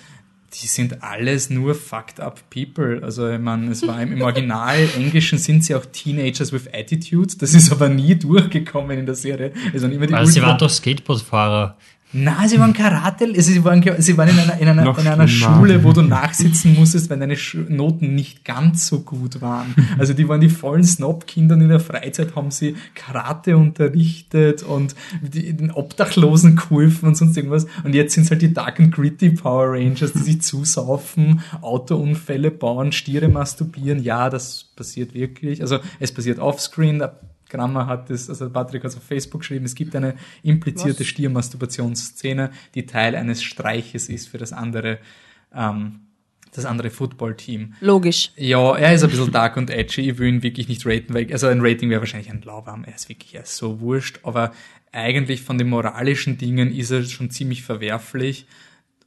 die 0.53 0.67
sind 0.67 1.03
alles 1.03 1.49
nur 1.49 1.75
fucked 1.75 2.21
up 2.21 2.49
people. 2.49 3.01
Also 3.03 3.29
ich 3.29 3.39
meine, 3.39 3.69
es 3.69 3.85
war 3.85 4.01
im, 4.01 4.13
im 4.13 4.21
Original 4.23 4.77
Englischen 4.95 5.37
sind 5.37 5.65
sie 5.65 5.75
auch 5.75 5.85
Teenagers 5.85 6.53
with 6.53 6.73
Attitude. 6.73 7.35
Das 7.37 7.53
ist 7.53 7.69
aber 7.69 7.89
nie 7.89 8.15
durchgekommen 8.15 8.97
in 8.97 9.05
der 9.05 9.15
Serie. 9.15 9.51
Waren 9.73 9.91
immer 9.91 10.07
die 10.07 10.13
Also 10.13 10.31
sie 10.31 10.41
waren 10.41 10.57
doch 10.57 10.69
Skateboardfahrer. 10.69 11.77
Na, 12.13 12.47
sie 12.47 12.57
waren 12.57 12.71
Karate, 12.71 13.25
also 13.25 13.51
sie 13.51 13.63
waren, 13.65 13.83
sie 13.97 14.17
waren 14.17 14.29
in 14.29 14.39
einer, 14.39 14.57
in 14.59 14.67
einer, 14.69 14.97
in 14.97 15.07
einer. 15.07 15.27
Schule, 15.27 15.83
wo 15.83 15.91
du 15.91 16.01
nachsitzen 16.01 16.73
musstest, 16.73 17.09
weil 17.09 17.19
deine 17.19 17.35
Noten 17.67 18.15
nicht 18.15 18.45
ganz 18.45 18.87
so 18.87 19.01
gut 19.01 19.41
waren. 19.41 19.75
Also 19.97 20.13
die 20.13 20.27
waren 20.29 20.39
die 20.39 20.49
vollen 20.49 20.83
Snob-Kinder 20.83 21.55
und 21.55 21.61
in 21.61 21.69
der 21.69 21.79
Freizeit 21.79 22.35
haben 22.35 22.51
sie 22.51 22.75
Karate 22.93 23.57
unterrichtet 23.57 24.61
und 24.63 24.95
die, 25.21 25.53
den 25.53 25.71
Obdachlosen 25.71 26.55
geholfen 26.55 27.07
und 27.07 27.17
sonst 27.17 27.35
irgendwas. 27.35 27.65
Und 27.83 27.95
jetzt 27.95 28.13
sind 28.13 28.23
es 28.25 28.31
halt 28.31 28.41
die 28.41 28.53
Dark 28.53 28.79
and 28.79 28.93
Gritty 28.93 29.31
Power 29.31 29.73
Rangers, 29.73 30.13
die 30.13 30.19
sich 30.19 30.41
zusaufen, 30.41 31.41
Autounfälle 31.61 32.51
bauen, 32.51 32.91
Stiere 32.91 33.27
masturbieren. 33.27 34.01
Ja, 34.03 34.29
das 34.29 34.65
passiert 34.75 35.13
wirklich. 35.13 35.61
Also 35.61 35.79
es 35.99 36.13
passiert 36.13 36.39
offscreen, 36.39 37.01
Grammer 37.49 37.87
hat 37.87 38.09
es, 38.09 38.29
also 38.29 38.49
Patrick 38.49 38.83
hat 38.83 38.91
es 38.91 38.97
auf 38.97 39.03
Facebook 39.03 39.41
geschrieben, 39.41 39.65
es 39.65 39.75
gibt 39.75 39.95
eine 39.95 40.15
implizierte 40.43 41.05
Stiermasturbationsszene, 41.05 42.51
die 42.75 42.85
Teil 42.85 43.15
eines 43.15 43.43
Streiches 43.43 44.09
ist 44.09 44.29
für 44.29 44.37
das 44.37 44.53
andere, 44.53 44.99
ähm, 45.53 46.01
das 46.53 46.65
andere 46.65 46.89
Footballteam. 46.89 47.73
Logisch. 47.81 48.31
Ja, 48.35 48.75
er 48.75 48.93
ist 48.93 49.03
ein 49.03 49.09
bisschen 49.09 49.31
dark 49.31 49.57
und 49.57 49.69
edgy. 49.69 50.09
Ich 50.09 50.17
will 50.17 50.27
ihn 50.29 50.43
wirklich 50.43 50.67
nicht 50.67 50.85
raten, 50.85 51.13
weil, 51.13 51.31
also 51.31 51.47
ein 51.47 51.61
Rating 51.61 51.89
wäre 51.89 52.01
wahrscheinlich 52.01 52.31
ein 52.31 52.41
lauwarm. 52.41 52.83
Er 52.83 52.95
ist 52.95 53.09
wirklich 53.09 53.35
er 53.35 53.43
ist 53.43 53.55
so 53.55 53.79
wurscht, 53.79 54.19
aber 54.23 54.51
eigentlich 54.91 55.43
von 55.43 55.57
den 55.57 55.69
moralischen 55.69 56.37
Dingen 56.37 56.73
ist 56.73 56.91
er 56.91 57.03
schon 57.03 57.29
ziemlich 57.29 57.63
verwerflich. 57.63 58.47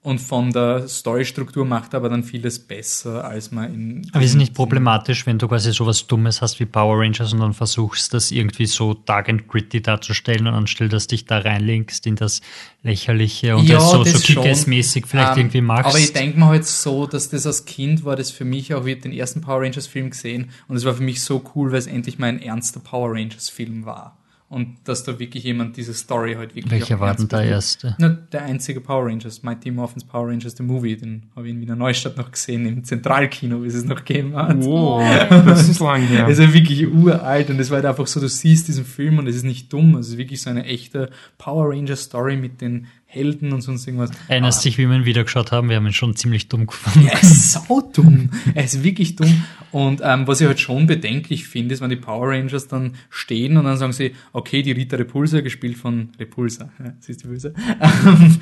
Und 0.02 0.18
von 0.18 0.50
der 0.50 0.88
Storystruktur 0.88 1.66
macht 1.66 1.92
er 1.92 1.98
aber 1.98 2.08
dann 2.08 2.24
vieles 2.24 2.58
besser, 2.58 3.22
als 3.22 3.50
man 3.50 3.74
in. 3.74 4.10
Aber 4.12 4.24
ist 4.24 4.30
es 4.30 4.36
nicht 4.36 4.54
problematisch, 4.54 5.26
wenn 5.26 5.38
du 5.38 5.46
quasi 5.46 5.74
sowas 5.74 6.06
Dummes 6.06 6.40
hast 6.40 6.58
wie 6.58 6.64
Power 6.64 7.00
Rangers 7.00 7.34
und 7.34 7.40
dann 7.40 7.52
versuchst, 7.52 8.14
das 8.14 8.30
irgendwie 8.30 8.64
so 8.64 8.94
dark 8.94 9.28
and 9.28 9.46
gritty 9.46 9.82
darzustellen 9.82 10.46
und 10.46 10.54
anstelle, 10.54 10.88
dass 10.88 11.06
dich 11.06 11.26
da 11.26 11.40
reinlinkst 11.40 12.06
in 12.06 12.16
das 12.16 12.40
Lächerliche 12.82 13.58
und 13.58 13.68
Ja, 13.68 13.76
das 13.76 13.90
so, 13.90 14.04
das 14.04 14.12
so. 14.22 14.40
Kick-Ass-mäßig 14.40 15.04
vielleicht 15.06 15.32
Ähm, 15.32 15.40
irgendwie 15.40 15.60
machst. 15.60 15.84
Aber 15.84 15.98
ich 15.98 16.14
denke 16.14 16.38
mir 16.38 16.46
halt 16.46 16.64
so, 16.64 17.06
dass 17.06 17.28
das 17.28 17.46
als 17.46 17.66
Kind 17.66 18.02
war 18.06 18.16
das 18.16 18.30
für 18.30 18.46
mich 18.46 18.72
auch, 18.72 18.86
wie 18.86 18.96
den 18.96 19.12
ersten 19.12 19.42
Power 19.42 19.60
Rangers 19.60 19.86
Film 19.86 20.08
gesehen 20.08 20.48
und 20.66 20.76
es 20.76 20.86
war 20.86 20.94
für 20.94 21.02
mich 21.02 21.22
so 21.22 21.44
cool, 21.54 21.72
weil 21.72 21.78
es 21.78 21.86
endlich 21.86 22.18
mal 22.18 22.28
ein 22.28 22.40
ernster 22.40 22.80
Power 22.80 23.12
Rangers 23.12 23.50
Film 23.50 23.84
war. 23.84 24.16
Und 24.50 24.78
dass 24.82 25.04
da 25.04 25.16
wirklich 25.20 25.44
jemand 25.44 25.76
diese 25.76 25.94
Story 25.94 26.34
halt 26.34 26.56
wirklich 26.56 26.72
Welcher 26.72 26.98
war 26.98 27.14
denn 27.14 27.28
der 27.28 27.44
erste? 27.44 27.94
Na, 28.00 28.08
der 28.08 28.42
einzige 28.42 28.80
Power 28.80 29.06
Rangers, 29.06 29.44
Mighty 29.44 29.70
Morphins 29.70 30.02
Power 30.02 30.26
Rangers, 30.26 30.56
the 30.56 30.64
Movie, 30.64 30.96
den 30.96 31.26
habe 31.36 31.46
ich 31.46 31.54
in 31.54 31.60
Wiener 31.60 31.76
Neustadt 31.76 32.16
noch 32.16 32.32
gesehen, 32.32 32.66
im 32.66 32.82
Zentralkino, 32.82 33.62
wie 33.62 33.68
es 33.68 33.74
es 33.74 33.84
noch 33.84 34.04
gegeben 34.04 34.34
hat. 34.34 34.56
Wow, 34.64 35.04
das 35.46 35.68
ist 35.68 35.78
lang 35.78 36.02
her. 36.02 36.26
Es 36.26 36.40
ist 36.40 36.52
wirklich 36.52 36.84
uralt 36.88 37.48
und 37.50 37.60
es 37.60 37.70
war 37.70 37.76
halt 37.76 37.86
einfach 37.86 38.08
so, 38.08 38.18
du 38.18 38.28
siehst 38.28 38.66
diesen 38.66 38.84
Film 38.84 39.20
und 39.20 39.28
es 39.28 39.36
ist 39.36 39.44
nicht 39.44 39.72
dumm, 39.72 39.94
es 39.94 40.08
ist 40.08 40.16
wirklich 40.16 40.42
so 40.42 40.50
eine 40.50 40.64
echte 40.64 41.10
Power 41.38 41.70
Ranger 41.70 41.94
Story 41.94 42.36
mit 42.36 42.60
den 42.60 42.88
Helden 43.12 43.52
und 43.52 43.60
sonst 43.60 43.88
irgendwas. 43.88 44.12
Erinnerst 44.28 44.64
dich, 44.64 44.78
wie 44.78 44.88
wir 44.88 44.94
ihn 44.94 45.04
wieder 45.04 45.24
geschaut 45.24 45.50
haben? 45.50 45.68
Wir 45.68 45.76
haben 45.76 45.86
ihn 45.86 45.92
schon 45.92 46.14
ziemlich 46.14 46.48
dumm 46.48 46.68
gefunden. 46.68 47.08
Er 47.12 47.20
ist 47.20 47.52
sau 47.52 47.80
dumm. 47.92 48.30
Er 48.54 48.62
ist 48.62 48.84
wirklich 48.84 49.16
dumm. 49.16 49.42
Und 49.72 50.00
ähm, 50.04 50.28
was 50.28 50.40
ich 50.40 50.46
halt 50.46 50.60
schon 50.60 50.86
bedenklich 50.86 51.48
finde, 51.48 51.74
ist, 51.74 51.80
wenn 51.80 51.90
die 51.90 51.96
Power 51.96 52.28
Rangers 52.28 52.68
dann 52.68 52.94
stehen 53.08 53.56
und 53.56 53.64
dann 53.64 53.78
sagen 53.78 53.92
sie, 53.92 54.14
okay, 54.32 54.62
die 54.62 54.70
Rita 54.70 54.96
Repulsa, 54.96 55.40
gespielt 55.40 55.76
von 55.76 56.10
Repulsa, 56.20 56.70
ja, 56.78 56.92
sie 57.00 57.10
ist 57.10 57.24
die 57.24 57.26
Böse, 57.26 57.52
ähm, 57.80 58.36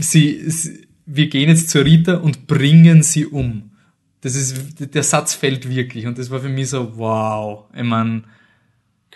sie, 0.00 0.50
sie, 0.50 0.88
wir 1.06 1.28
gehen 1.28 1.48
jetzt 1.48 1.70
zur 1.70 1.84
Rita 1.84 2.16
und 2.16 2.48
bringen 2.48 3.04
sie 3.04 3.24
um. 3.26 3.70
das 4.20 4.34
ist, 4.34 4.94
der 4.94 5.04
Satz 5.04 5.34
fällt 5.34 5.70
wirklich 5.70 6.06
und 6.06 6.18
das 6.18 6.30
war 6.30 6.40
für 6.40 6.48
mich 6.48 6.70
so, 6.70 6.96
wow. 6.96 7.66
Ich 7.72 7.84
meine, 7.84 8.24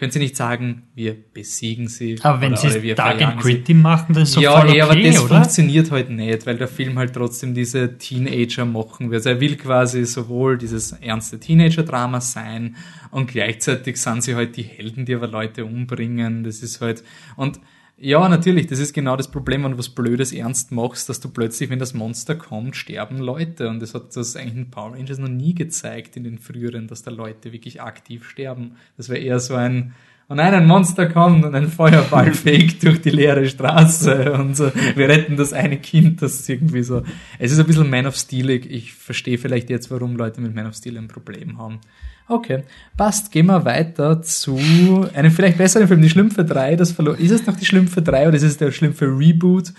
können 0.00 0.12
Sie 0.12 0.18
nicht 0.18 0.34
sagen, 0.34 0.84
wir 0.94 1.14
besiegen 1.14 1.86
sie. 1.86 2.18
Aber 2.22 2.40
wenn 2.40 2.52
oder, 2.52 2.60
sie 2.62 2.78
oder 2.78 2.84
es 2.84 2.94
Dark 2.96 3.20
and. 3.20 3.38
Gritty 3.38 3.74
machen, 3.74 4.14
dann 4.14 4.22
ist 4.22 4.34
doch 4.34 4.40
ja, 4.40 4.58
voll 4.58 4.70
okay, 4.70 4.78
eh, 4.78 4.80
aber 4.80 4.96
das 4.96 5.20
oder? 5.20 5.34
funktioniert 5.34 5.90
halt 5.90 6.08
nicht, 6.08 6.46
weil 6.46 6.56
der 6.56 6.68
Film 6.68 6.98
halt 6.98 7.12
trotzdem 7.12 7.52
diese 7.52 7.98
Teenager 7.98 8.64
machen 8.64 9.10
will. 9.10 9.18
Also 9.18 9.28
er 9.28 9.40
will 9.42 9.56
quasi 9.56 10.06
sowohl 10.06 10.56
dieses 10.56 10.92
ernste 10.92 11.38
Teenager-Drama 11.38 12.22
sein 12.22 12.76
und 13.10 13.30
gleichzeitig 13.30 13.98
sind 13.98 14.22
sie 14.22 14.36
halt 14.36 14.56
die 14.56 14.62
Helden, 14.62 15.04
die 15.04 15.14
aber 15.14 15.28
Leute 15.28 15.66
umbringen. 15.66 16.44
Das 16.44 16.62
ist 16.62 16.80
halt, 16.80 17.04
und 17.36 17.60
ja, 18.02 18.26
natürlich, 18.30 18.66
das 18.66 18.78
ist 18.78 18.94
genau 18.94 19.14
das 19.14 19.30
Problem, 19.30 19.62
wenn 19.62 19.72
du 19.72 19.78
was 19.78 19.90
Blödes 19.90 20.32
ernst 20.32 20.72
machst, 20.72 21.10
dass 21.10 21.20
du 21.20 21.28
plötzlich, 21.28 21.68
wenn 21.68 21.78
das 21.78 21.92
Monster 21.92 22.34
kommt, 22.34 22.74
sterben 22.74 23.18
Leute. 23.18 23.68
Und 23.68 23.80
das 23.80 23.92
hat 23.92 24.16
das 24.16 24.36
eigentlich 24.36 24.56
in 24.56 24.70
Power 24.70 24.94
Rangers 24.94 25.18
noch 25.18 25.28
nie 25.28 25.54
gezeigt 25.54 26.16
in 26.16 26.24
den 26.24 26.38
früheren, 26.38 26.86
dass 26.86 27.02
da 27.02 27.10
Leute 27.10 27.52
wirklich 27.52 27.82
aktiv 27.82 28.26
sterben. 28.26 28.76
Das 28.96 29.10
wäre 29.10 29.20
eher 29.20 29.38
so 29.38 29.54
ein, 29.54 29.92
oh 30.30 30.34
nein, 30.34 30.54
ein 30.54 30.66
Monster 30.66 31.10
kommt 31.10 31.44
und 31.44 31.54
ein 31.54 31.68
Feuerball 31.68 32.32
fegt 32.34 32.82
durch 32.84 33.02
die 33.02 33.10
leere 33.10 33.46
Straße 33.46 34.32
und 34.32 34.56
so. 34.56 34.72
Wir 34.94 35.10
retten 35.10 35.36
das 35.36 35.52
eine 35.52 35.76
Kind, 35.76 36.22
das 36.22 36.40
ist 36.40 36.48
irgendwie 36.48 36.82
so. 36.82 37.02
Es 37.38 37.52
ist 37.52 37.58
ein 37.58 37.66
bisschen 37.66 37.90
Man 37.90 38.06
of 38.06 38.16
Steel. 38.16 38.48
Ich 38.48 38.94
verstehe 38.94 39.36
vielleicht 39.36 39.68
jetzt, 39.68 39.90
warum 39.90 40.16
Leute 40.16 40.40
mit 40.40 40.54
Man 40.54 40.66
of 40.66 40.74
Steel 40.74 40.96
ein 40.96 41.08
Problem 41.08 41.58
haben. 41.58 41.80
Okay, 42.30 42.62
passt. 42.96 43.32
Gehen 43.32 43.46
wir 43.46 43.64
weiter 43.64 44.22
zu 44.22 44.56
einem 45.14 45.32
vielleicht 45.32 45.58
besseren 45.58 45.88
Film, 45.88 46.00
Die 46.00 46.10
Schlümpfe 46.10 46.44
3. 46.44 46.76
Das 46.76 46.92
verlo 46.92 47.12
ist 47.12 47.30
es 47.32 47.46
noch 47.46 47.56
Die 47.56 47.66
Schlümpfe 47.66 48.02
3 48.02 48.28
oder 48.28 48.36
ist 48.36 48.42
es 48.44 48.56
der 48.56 48.70
Schlümpfe 48.72 49.06
Reboot? 49.06 49.72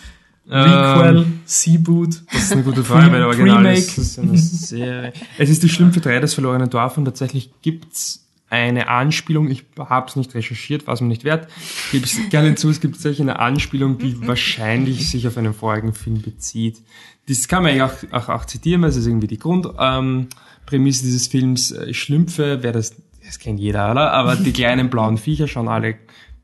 Requel, 0.49 1.17
Ähm, 1.19 1.39
Seaboot? 1.45 2.23
Das 2.33 2.43
ist 2.43 2.51
eine 2.51 2.63
gute 2.63 2.83
Frage, 2.83 3.11
weil 3.11 3.23
original 3.23 3.57
Remake. 3.57 3.77
ist 3.77 3.97
es 3.97 4.19
eine 4.19 4.37
Serie. 4.37 5.13
Es 5.37 5.49
ist 5.49 5.63
die 5.63 5.69
Schlümpfe 5.69 6.01
3, 6.01 6.19
das 6.19 6.33
verlorene 6.33 6.67
Dorf 6.67 6.97
und 6.97 7.05
tatsächlich 7.05 7.51
gibt's 7.61 8.27
eine 8.49 8.89
Anspielung, 8.89 9.49
ich 9.49 9.63
habe 9.79 10.07
es 10.09 10.17
nicht 10.17 10.35
recherchiert, 10.35 10.85
was 10.87 10.99
mir 10.99 11.07
nicht 11.07 11.23
wert, 11.23 11.47
gebe 11.93 12.03
es 12.03 12.17
gerne 12.31 12.47
hinzu, 12.47 12.69
es 12.69 12.81
gibt 12.81 12.95
tatsächlich 12.95 13.21
eine 13.21 13.39
Anspielung, 13.39 13.97
die 13.97 14.27
wahrscheinlich 14.27 15.09
sich 15.09 15.25
auf 15.25 15.37
einen 15.37 15.53
vorigen 15.53 15.93
Film 15.93 16.21
bezieht. 16.21 16.81
Das 17.29 17.47
kann 17.47 17.63
man 17.63 17.71
eigentlich 17.71 17.83
auch, 18.11 18.23
auch, 18.23 18.27
auch 18.29 18.45
zitieren, 18.45 18.81
weil 18.81 18.89
es 18.89 18.97
ist 18.97 19.07
irgendwie 19.07 19.27
die 19.27 19.39
Grundprämisse 19.39 19.77
ähm, 19.99 20.27
Prämisse 20.65 21.03
dieses 21.03 21.27
Films. 21.27 21.71
Äh, 21.71 21.93
Schlümpfe, 21.93 22.59
wer 22.61 22.71
das, 22.71 22.95
das 23.25 23.39
kennt 23.39 23.59
jeder, 23.59 23.91
oder? 23.91 24.11
Aber 24.11 24.35
die 24.35 24.53
kleinen 24.53 24.89
blauen 24.89 25.17
Viecher 25.17 25.47
schauen 25.47 25.67
alle 25.67 25.95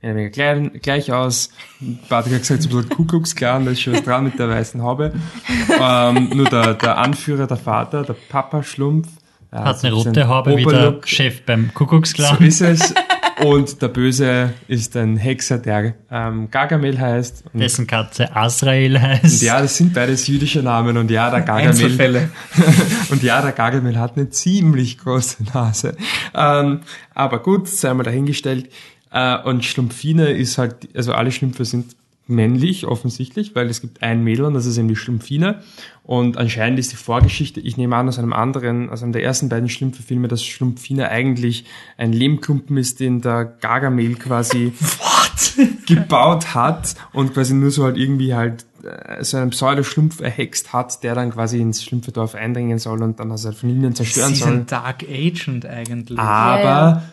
weniger 0.01 0.29
klein, 0.29 0.71
gleich 0.81 1.11
aus. 1.11 1.49
Patrick 2.07 2.33
hat 2.35 2.41
gesagt, 2.41 2.61
so 2.63 2.69
ein 2.69 2.75
bisschen 2.75 2.89
Kuckucksklan, 2.89 3.65
da 3.65 3.71
ist 3.71 3.81
schon 3.81 3.93
was 3.93 4.03
dran 4.03 4.25
mit 4.25 4.39
der 4.39 4.47
weißen 4.47 4.81
Haube. 4.81 5.13
Ähm, 5.81 6.29
nur 6.33 6.45
der, 6.45 6.75
der 6.75 6.97
Anführer, 6.97 7.47
der 7.47 7.57
Vater, 7.57 8.03
der 8.03 8.15
Papa 8.29 8.63
Schlumpf, 8.63 9.07
er 9.49 9.63
Hat 9.63 9.83
eine 9.83 9.95
so 9.95 10.01
rote 10.01 10.27
Haube 10.27 10.57
wie 10.57 10.65
der. 10.65 10.99
Chef 11.05 11.41
beim 11.45 11.67
So 11.67 11.71
Kuckucksklan. 11.73 12.43
ist 12.43 12.61
es. 12.61 12.93
Und 13.39 13.81
der 13.83 13.89
Böse 13.89 14.53
ist 14.67 14.97
ein 14.97 15.15
Hexer, 15.15 15.59
der 15.59 15.93
ähm, 16.09 16.49
Gargamel 16.49 16.99
heißt. 16.99 17.43
Und 17.53 17.59
dessen 17.59 17.85
Katze 17.85 18.35
Azrael 18.35 18.99
heißt. 18.99 19.43
ja, 19.43 19.61
das 19.61 19.77
sind 19.77 19.93
beides 19.93 20.25
jüdische 20.27 20.63
Namen. 20.63 20.97
Und 20.97 21.11
ja, 21.11 21.29
der 21.29 21.41
Gargamel, 21.41 22.29
und 23.09 23.21
ja, 23.21 23.41
der 23.41 23.51
Gargamel 23.51 23.99
hat 23.99 24.17
eine 24.17 24.29
ziemlich 24.29 24.97
große 24.97 25.43
Nase. 25.53 25.95
Ähm, 26.33 26.81
aber 27.13 27.43
gut, 27.43 27.67
sei 27.67 27.93
mal 27.93 28.03
dahingestellt. 28.03 28.71
Äh, 29.11 29.37
und 29.43 29.63
Schlumpfine 29.63 30.31
ist 30.31 30.57
halt, 30.57 30.89
also 30.95 31.13
alle 31.13 31.31
Schlümpfe 31.31 31.63
sind 31.63 31.95
männlich 32.29 32.85
offensichtlich, 32.85 33.55
weil 33.55 33.67
es 33.67 33.81
gibt 33.81 34.03
ein 34.03 34.23
Mädel 34.23 34.45
und 34.45 34.53
das 34.53 34.65
ist 34.65 34.77
eben 34.77 34.87
die 34.87 34.95
Schlumpfine. 34.95 35.61
Und 36.03 36.37
anscheinend 36.37 36.79
ist 36.79 36.91
die 36.91 36.97
Vorgeschichte, 36.97 37.59
ich 37.59 37.77
nehme 37.77 37.95
an, 37.95 38.07
aus 38.07 38.17
einem 38.17 38.33
anderen, 38.33 38.89
aus 38.89 39.03
einem 39.03 39.11
der 39.11 39.23
ersten 39.23 39.49
beiden 39.49 39.69
Schlümpfe-Filme, 39.69 40.27
dass 40.27 40.43
Schlumpfine 40.43 41.09
eigentlich 41.09 41.65
ein 41.97 42.13
Lehmklumpen 42.13 42.77
ist, 42.77 42.99
den 42.99 43.21
der 43.21 43.45
Gargamel 43.45 44.15
quasi 44.15 44.73
gebaut 45.85 46.53
hat 46.55 46.95
und 47.13 47.33
quasi 47.33 47.53
nur 47.53 47.71
so 47.71 47.83
halt 47.83 47.97
irgendwie 47.97 48.33
halt 48.33 48.65
äh, 48.83 49.23
so 49.23 49.37
einen 49.37 49.49
Pseudo-Schlumpf 49.49 50.21
erhext 50.21 50.73
hat, 50.73 51.03
der 51.03 51.15
dann 51.15 51.31
quasi 51.31 51.59
ins 51.59 51.83
Schlümpfedorf 51.83 52.35
eindringen 52.35 52.79
soll 52.79 53.03
und 53.03 53.19
dann 53.19 53.31
also 53.31 53.49
halt 53.49 53.57
von 53.57 53.69
innen 53.69 53.95
zerstören 53.95 54.29
Sie 54.29 54.33
ist 54.35 54.39
soll. 54.39 54.53
ein 54.53 54.65
Dark 54.65 55.03
Agent 55.03 55.65
eigentlich. 55.65 56.17
Aber 56.19 56.61
Ja, 56.63 56.89
ja. 56.89 57.03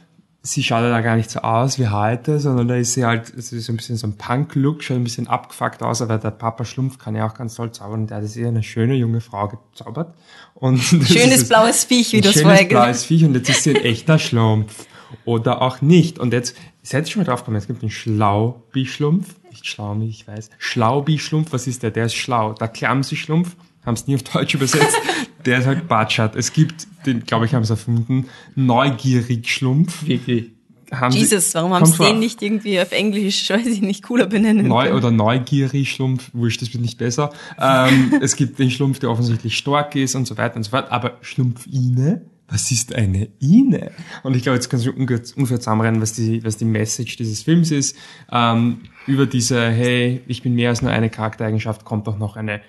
Sie 0.47 0.63
schaut 0.63 0.83
ja 0.83 0.91
da 0.91 1.01
gar 1.01 1.17
nicht 1.17 1.31
so 1.31 1.41
aus 1.41 1.79
wie 1.79 1.89
heute, 1.89 2.39
sondern 2.39 2.69
da 2.69 2.77
ist 2.77 2.93
sie 2.93 3.05
halt, 3.05 3.31
ist 3.31 3.49
so 3.49 3.73
ein 3.73 3.77
bisschen 3.77 3.97
so 3.97 4.07
ein 4.07 4.19
Punk-Look, 4.19 4.85
schaut 4.85 4.99
ein 4.99 5.05
bisschen 5.05 5.27
abgefuckt 5.27 5.83
aus, 5.83 6.03
aber 6.03 6.19
der 6.19 6.33
Papa 6.33 6.67
Schlumpf 6.67 6.99
kann 6.99 7.17
ja 7.17 7.27
auch 7.27 7.35
ganz 7.35 7.55
toll 7.55 7.73
zaubern 7.73 8.03
und 8.03 8.11
der 8.11 8.19
hat 8.19 8.37
ihr 8.37 8.49
eine 8.49 8.63
schöne 8.63 8.95
junge 8.95 9.23
Frau 9.23 9.49
gezaubert. 9.49 10.15
Und 10.55 10.79
das 10.93 11.09
Schönes 11.09 11.49
blaues 11.49 11.85
Viech, 11.85 12.13
wie 12.13 12.17
ein 12.19 12.23
du 12.23 12.29
es 12.29 12.35
schönes 12.35 12.47
vorher 12.47 12.65
gesagt 12.67 12.85
blaues 12.85 13.05
Viech 13.05 13.25
und 13.25 13.35
jetzt 13.35 13.49
ist 13.49 13.63
sie 13.65 13.71
ein 13.71 13.85
echter 13.85 14.19
Schlumpf. 14.19 14.87
Oder 15.25 15.63
auch 15.63 15.81
nicht. 15.81 16.19
Und 16.19 16.33
jetzt, 16.33 16.57
seid 16.83 17.07
ihr 17.07 17.13
schon 17.13 17.23
mal 17.23 17.27
drauf 17.27 17.41
gekommen, 17.41 17.57
es 17.57 17.67
gibt 17.67 17.83
einen 17.83 17.91
Schlaubi-Schlumpf. 17.91 19.37
Nicht 19.51 19.67
Schlaumi, 19.67 20.09
ich 20.09 20.27
weiß. 20.27 20.51
Schlaubi-Schlumpf, 20.59 21.53
was 21.53 21.67
ist 21.67 21.83
der? 21.83 21.93
Der 21.93 22.07
ist 22.07 22.15
schlau. 22.15 22.53
Der 22.55 22.69
Klamsi-Schlumpf, 22.69 23.57
haben 23.87 23.95
es 23.95 24.07
nie 24.07 24.17
auf 24.17 24.25
Deutsch 24.25 24.55
übersetzt, 24.55 24.97
der 25.47 25.59
ist 25.59 25.67
halt 25.67 25.89
Batschat. 25.89 26.37
Es 26.37 26.53
gibt, 26.53 26.87
den, 27.07 27.25
glaube 27.25 27.47
ich, 27.47 27.55
haben 27.55 27.65
sie 27.65 27.73
erfunden, 27.73 28.27
Neugierig-Schlumpf. 28.55 30.07
Wirklich. 30.07 30.51
Haben 30.93 31.13
sie- 31.13 31.21
Jesus, 31.21 31.55
warum 31.55 31.73
haben 31.73 31.87
sie 31.87 31.99
den 31.99 32.19
nicht 32.21 32.41
irgendwie 32.43 32.81
auf 32.81 32.93
Englisch, 32.93 33.51
weiß 33.51 33.67
ich 33.67 33.81
nicht, 33.81 34.03
cooler 34.05 34.27
benennen 34.27 34.69
Neu 34.69 34.85
können? 34.85 34.97
oder 34.97 35.11
neugierig 35.11 35.91
Schlumpf, 35.91 36.31
wurscht, 36.33 36.63
das 36.63 36.73
wird 36.73 36.83
nicht 36.83 36.99
besser. 36.99 37.33
Ähm, 37.61 38.15
es 38.23 38.37
gibt 38.37 38.59
den 38.59 38.71
Schlumpf, 38.71 38.99
der 39.01 39.11
offensichtlich 39.11 39.57
stark 39.57 39.97
ist 39.97 40.15
und 40.15 40.27
so 40.27 40.37
weiter 40.37 40.57
und 40.57 40.63
so 40.63 40.71
fort. 40.71 40.91
Aber 40.93 41.19
Schlumpfine? 41.23 42.23
Was 42.47 42.71
ist 42.71 42.95
eine 42.95 43.29
Ine? 43.41 43.91
Und 44.23 44.37
ich 44.37 44.43
glaube, 44.43 44.57
jetzt 44.57 44.69
kannst 44.69 44.85
du 44.85 44.93
ungefähr, 44.93 45.25
ungefähr 45.35 45.59
zusammenrennen, 45.59 46.03
was 46.03 46.13
die, 46.13 46.45
was 46.45 46.59
die 46.59 46.67
Message 46.67 47.17
dieses 47.17 47.43
Films 47.43 47.71
ist. 47.71 47.97
Ähm, 48.31 48.83
über 49.07 49.25
diese, 49.25 49.71
hey, 49.71 50.21
ich 50.27 50.43
bin 50.43 50.55
mehr 50.55 50.69
als 50.69 50.83
nur 50.83 50.91
eine 50.91 51.09
Charaktereigenschaft, 51.09 51.87
kommt 51.87 52.07
auch 52.07 52.19
noch 52.19 52.37
eine 52.37 52.61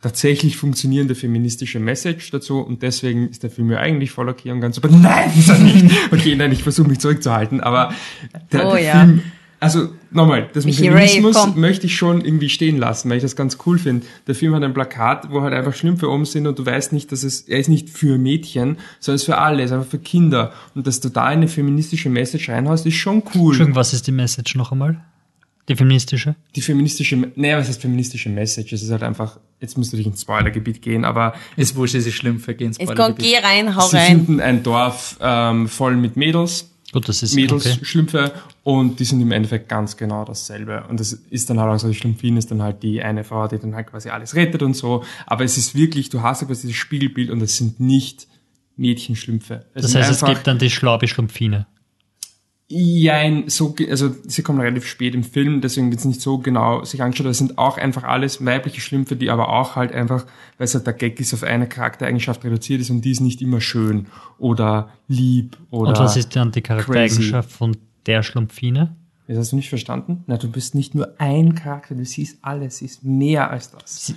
tatsächlich 0.00 0.56
funktionierende 0.56 1.14
feministische 1.14 1.80
Message 1.80 2.30
dazu 2.30 2.60
und 2.60 2.82
deswegen 2.82 3.28
ist 3.28 3.42
der 3.42 3.50
Film 3.50 3.70
ja 3.70 3.78
eigentlich 3.78 4.12
voll 4.12 4.28
okay 4.28 4.52
und 4.52 4.60
ganz 4.60 4.76
super. 4.76 4.88
Nein, 4.92 5.30
ist 5.36 5.48
er 5.48 5.58
nicht. 5.58 5.86
Okay, 6.12 6.36
nein, 6.36 6.52
ich 6.52 6.62
versuche 6.62 6.88
mich 6.88 7.00
zurückzuhalten, 7.00 7.60
aber 7.60 7.92
der, 8.52 8.66
Oh 8.68 8.72
der 8.74 8.82
ja. 8.82 9.00
Film, 9.00 9.22
also 9.60 9.88
nochmal, 10.12 10.48
das 10.52 10.64
mit 10.64 10.76
Feminismus 10.76 11.36
komm. 11.36 11.60
möchte 11.60 11.86
ich 11.86 11.96
schon 11.96 12.24
irgendwie 12.24 12.48
stehen 12.48 12.78
lassen, 12.78 13.10
weil 13.10 13.16
ich 13.16 13.24
das 13.24 13.34
ganz 13.34 13.58
cool 13.66 13.78
finde. 13.78 14.06
Der 14.28 14.36
Film 14.36 14.54
hat 14.54 14.62
ein 14.62 14.72
Plakat, 14.72 15.32
wo 15.32 15.42
halt 15.42 15.52
einfach 15.52 15.74
Schlümpfe 15.74 16.08
oben 16.08 16.24
sind 16.26 16.46
und 16.46 16.56
du 16.58 16.64
weißt 16.64 16.92
nicht, 16.92 17.10
dass 17.10 17.24
es, 17.24 17.40
er 17.40 17.58
ist 17.58 17.68
nicht 17.68 17.90
für 17.90 18.18
Mädchen, 18.18 18.78
sondern 19.00 19.16
es 19.16 19.22
ist 19.22 19.26
für 19.26 19.38
alle, 19.38 19.58
er 19.58 19.64
ist 19.64 19.72
einfach 19.72 19.90
für 19.90 19.98
Kinder. 19.98 20.52
Und 20.76 20.86
dass 20.86 21.00
du 21.00 21.08
da 21.08 21.24
eine 21.24 21.48
feministische 21.48 22.08
Message 22.08 22.48
reinhaust, 22.48 22.86
ist 22.86 22.94
schon 22.94 23.24
cool. 23.34 23.48
Entschuldigung, 23.48 23.74
was 23.74 23.92
ist 23.92 24.06
die 24.06 24.12
Message 24.12 24.54
noch 24.54 24.70
einmal? 24.70 25.00
Die 25.68 25.76
feministische? 25.76 26.34
Die 26.56 26.62
feministische, 26.62 27.16
naja, 27.36 27.58
was 27.58 27.68
heißt 27.68 27.82
feministische 27.82 28.30
Message? 28.30 28.72
Es 28.72 28.82
ist 28.82 28.90
halt 28.90 29.02
einfach, 29.02 29.38
jetzt 29.60 29.76
musst 29.76 29.92
du 29.92 29.96
dich 29.96 30.06
ins 30.06 30.22
Spoilergebiet 30.22 30.80
gehen, 30.80 31.04
aber 31.04 31.34
Ist 31.56 31.76
wurscht, 31.76 31.94
es 31.94 32.06
ist 32.06 32.14
schlimm, 32.14 32.40
vergehen 32.40 32.72
Jetzt 32.78 32.96
komm, 32.96 33.14
geh 33.16 33.36
rein, 33.36 33.76
hau 33.76 33.86
sie 33.86 33.96
rein. 33.96 34.06
finden 34.06 34.40
ein 34.40 34.62
Dorf 34.62 35.18
ähm, 35.20 35.68
voll 35.68 35.96
mit 35.96 36.16
Mädels, 36.16 36.70
Gut, 36.90 37.06
das 37.06 37.22
ist 37.22 37.34
Mädels, 37.34 37.66
okay. 37.66 37.84
Schlümpfe 37.84 38.32
und 38.64 38.98
die 38.98 39.04
sind 39.04 39.20
im 39.20 39.30
Endeffekt 39.30 39.68
ganz 39.68 39.96
genau 39.98 40.24
dasselbe. 40.24 40.84
Und 40.88 41.00
das 41.00 41.12
ist 41.12 41.50
dann 41.50 41.60
halt 41.60 41.70
auch 41.70 41.78
so, 41.78 41.88
die 41.88 41.94
Schlumpfin 41.94 42.38
ist 42.38 42.50
dann 42.50 42.62
halt 42.62 42.82
die 42.82 43.02
eine 43.02 43.24
Frau, 43.24 43.46
die 43.46 43.58
dann 43.58 43.74
halt 43.74 43.88
quasi 43.88 44.08
alles 44.08 44.34
rettet 44.34 44.62
und 44.62 44.74
so. 44.74 45.04
Aber 45.26 45.44
es 45.44 45.58
ist 45.58 45.74
wirklich, 45.74 46.08
du 46.08 46.22
hast 46.22 46.40
ja 46.40 46.46
quasi 46.46 46.62
dieses 46.62 46.76
Spiegelbild 46.76 47.28
und 47.30 47.42
es 47.42 47.58
sind 47.58 47.78
nicht 47.78 48.26
Mädchenschlümpfe. 48.76 49.66
Es 49.74 49.82
Das 49.82 49.94
heißt, 49.94 50.10
es 50.10 50.24
gibt 50.24 50.46
dann 50.46 50.58
die 50.58 50.70
Schlaubi-Schlumpfine. 50.70 51.66
Jein, 52.70 53.48
so, 53.48 53.74
also 53.88 54.14
sie 54.26 54.42
kommen 54.42 54.60
relativ 54.60 54.86
spät 54.86 55.14
im 55.14 55.24
Film, 55.24 55.62
deswegen 55.62 55.90
wird 55.90 56.00
es 56.00 56.04
nicht 56.04 56.20
so 56.20 56.36
genau 56.36 56.84
sich 56.84 57.02
angeschaut. 57.02 57.26
Das 57.26 57.38
sind 57.38 57.56
auch 57.56 57.78
einfach 57.78 58.04
alles 58.04 58.44
weibliche 58.44 58.82
Schlümpfe, 58.82 59.16
die 59.16 59.30
aber 59.30 59.48
auch 59.48 59.74
halt 59.74 59.92
einfach, 59.92 60.26
weil 60.58 60.66
es 60.66 60.74
halt 60.74 60.86
der 60.86 60.92
Gag 60.92 61.18
ist, 61.18 61.32
auf 61.32 61.44
eine 61.44 61.66
Charaktereigenschaft 61.66 62.44
reduziert 62.44 62.82
ist 62.82 62.90
und 62.90 63.00
die 63.06 63.12
ist 63.12 63.20
nicht 63.20 63.40
immer 63.40 63.62
schön 63.62 64.08
oder 64.38 64.90
lieb 65.08 65.56
oder. 65.70 65.92
Und 65.92 65.98
was 65.98 66.16
ist 66.18 66.36
dann 66.36 66.52
die 66.52 66.60
Charaktereigenschaft 66.60 67.50
von 67.50 67.74
der 68.04 68.22
Schlumpfine? 68.22 68.94
Das 69.28 69.38
hast 69.38 69.52
du 69.52 69.56
nicht 69.56 69.70
verstanden? 69.70 70.24
Na, 70.26 70.36
du 70.36 70.50
bist 70.50 70.74
nicht 70.74 70.94
nur 70.94 71.14
ein 71.18 71.54
Charakter, 71.54 71.94
du 71.94 72.04
siehst 72.04 72.38
alles, 72.42 72.78
sie 72.78 72.84
ist 72.84 73.02
mehr 73.02 73.50
als 73.50 73.70
das. 73.70 74.06
Sie 74.06 74.14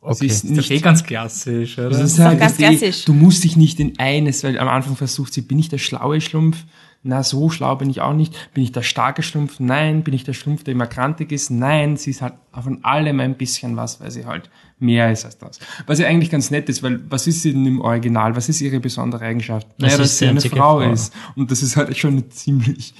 Okay. 0.00 0.26
ist 0.26 0.44
Ist 0.44 0.50
nicht 0.50 0.70
eh 0.70 0.80
ganz 0.80 1.02
klassisch, 1.02 1.78
oder? 1.78 1.88
Das 1.88 2.02
ist 2.02 2.18
halt, 2.18 2.38
ganz 2.38 2.58
das 2.58 2.60
ist 2.60 2.66
eh, 2.74 2.76
klassisch. 2.78 3.04
du 3.06 3.14
musst 3.14 3.42
dich 3.42 3.56
nicht 3.56 3.80
in 3.80 3.98
eines, 3.98 4.44
weil 4.44 4.58
am 4.58 4.68
Anfang 4.68 4.96
versucht 4.96 5.32
sie, 5.32 5.40
bin 5.40 5.58
ich 5.58 5.70
der 5.70 5.78
schlaue 5.78 6.20
Schlumpf? 6.20 6.64
Na, 7.06 7.22
so 7.22 7.50
schlau 7.50 7.76
bin 7.76 7.90
ich 7.90 8.00
auch 8.00 8.14
nicht. 8.14 8.34
Bin 8.54 8.64
ich 8.64 8.72
der 8.72 8.82
starke 8.82 9.22
Schlumpf? 9.22 9.60
Nein. 9.60 10.02
Bin 10.02 10.14
ich 10.14 10.24
der 10.24 10.32
Schlumpf, 10.32 10.64
der 10.64 10.72
immer 10.72 10.86
krantig 10.86 11.32
ist? 11.32 11.50
Nein. 11.50 11.98
Sie 11.98 12.10
ist 12.10 12.22
halt 12.22 12.32
von 12.52 12.82
allem 12.82 13.20
ein 13.20 13.36
bisschen 13.36 13.76
was, 13.76 14.00
weil 14.00 14.10
sie 14.10 14.24
halt 14.24 14.48
mehr 14.78 15.12
ist 15.12 15.26
als 15.26 15.36
das. 15.36 15.60
Was 15.86 15.98
ja 15.98 16.06
eigentlich 16.06 16.30
ganz 16.30 16.50
nett 16.50 16.68
ist, 16.70 16.82
weil 16.82 17.00
was 17.10 17.26
ist 17.26 17.42
sie 17.42 17.52
denn 17.52 17.66
im 17.66 17.82
Original? 17.82 18.36
Was 18.36 18.48
ist 18.48 18.62
ihre 18.62 18.80
besondere 18.80 19.22
Eigenschaft? 19.22 19.68
Das 19.78 19.90
naja, 19.90 19.98
dass 19.98 20.18
sie 20.18 20.28
eine 20.28 20.40
Frau, 20.40 20.80
Frau. 20.80 20.80
ist. 20.80 21.12
Und 21.36 21.50
das 21.50 21.62
ist 21.62 21.76
halt 21.76 21.94
schon 21.96 22.12
eine 22.12 22.28
ziemlich 22.30 22.94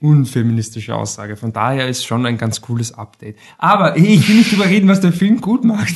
unfeministische 0.00 0.94
Aussage. 0.94 1.36
Von 1.36 1.52
daher 1.52 1.88
ist 1.88 2.04
schon 2.04 2.26
ein 2.26 2.36
ganz 2.36 2.60
cooles 2.60 2.92
Update. 2.92 3.36
Aber 3.56 3.96
ich 3.96 4.28
will 4.28 4.36
nicht 4.36 4.52
drüber 4.52 4.66
reden, 4.66 4.88
was 4.88 5.00
der 5.00 5.12
Film 5.12 5.40
gut 5.40 5.64
macht. 5.64 5.94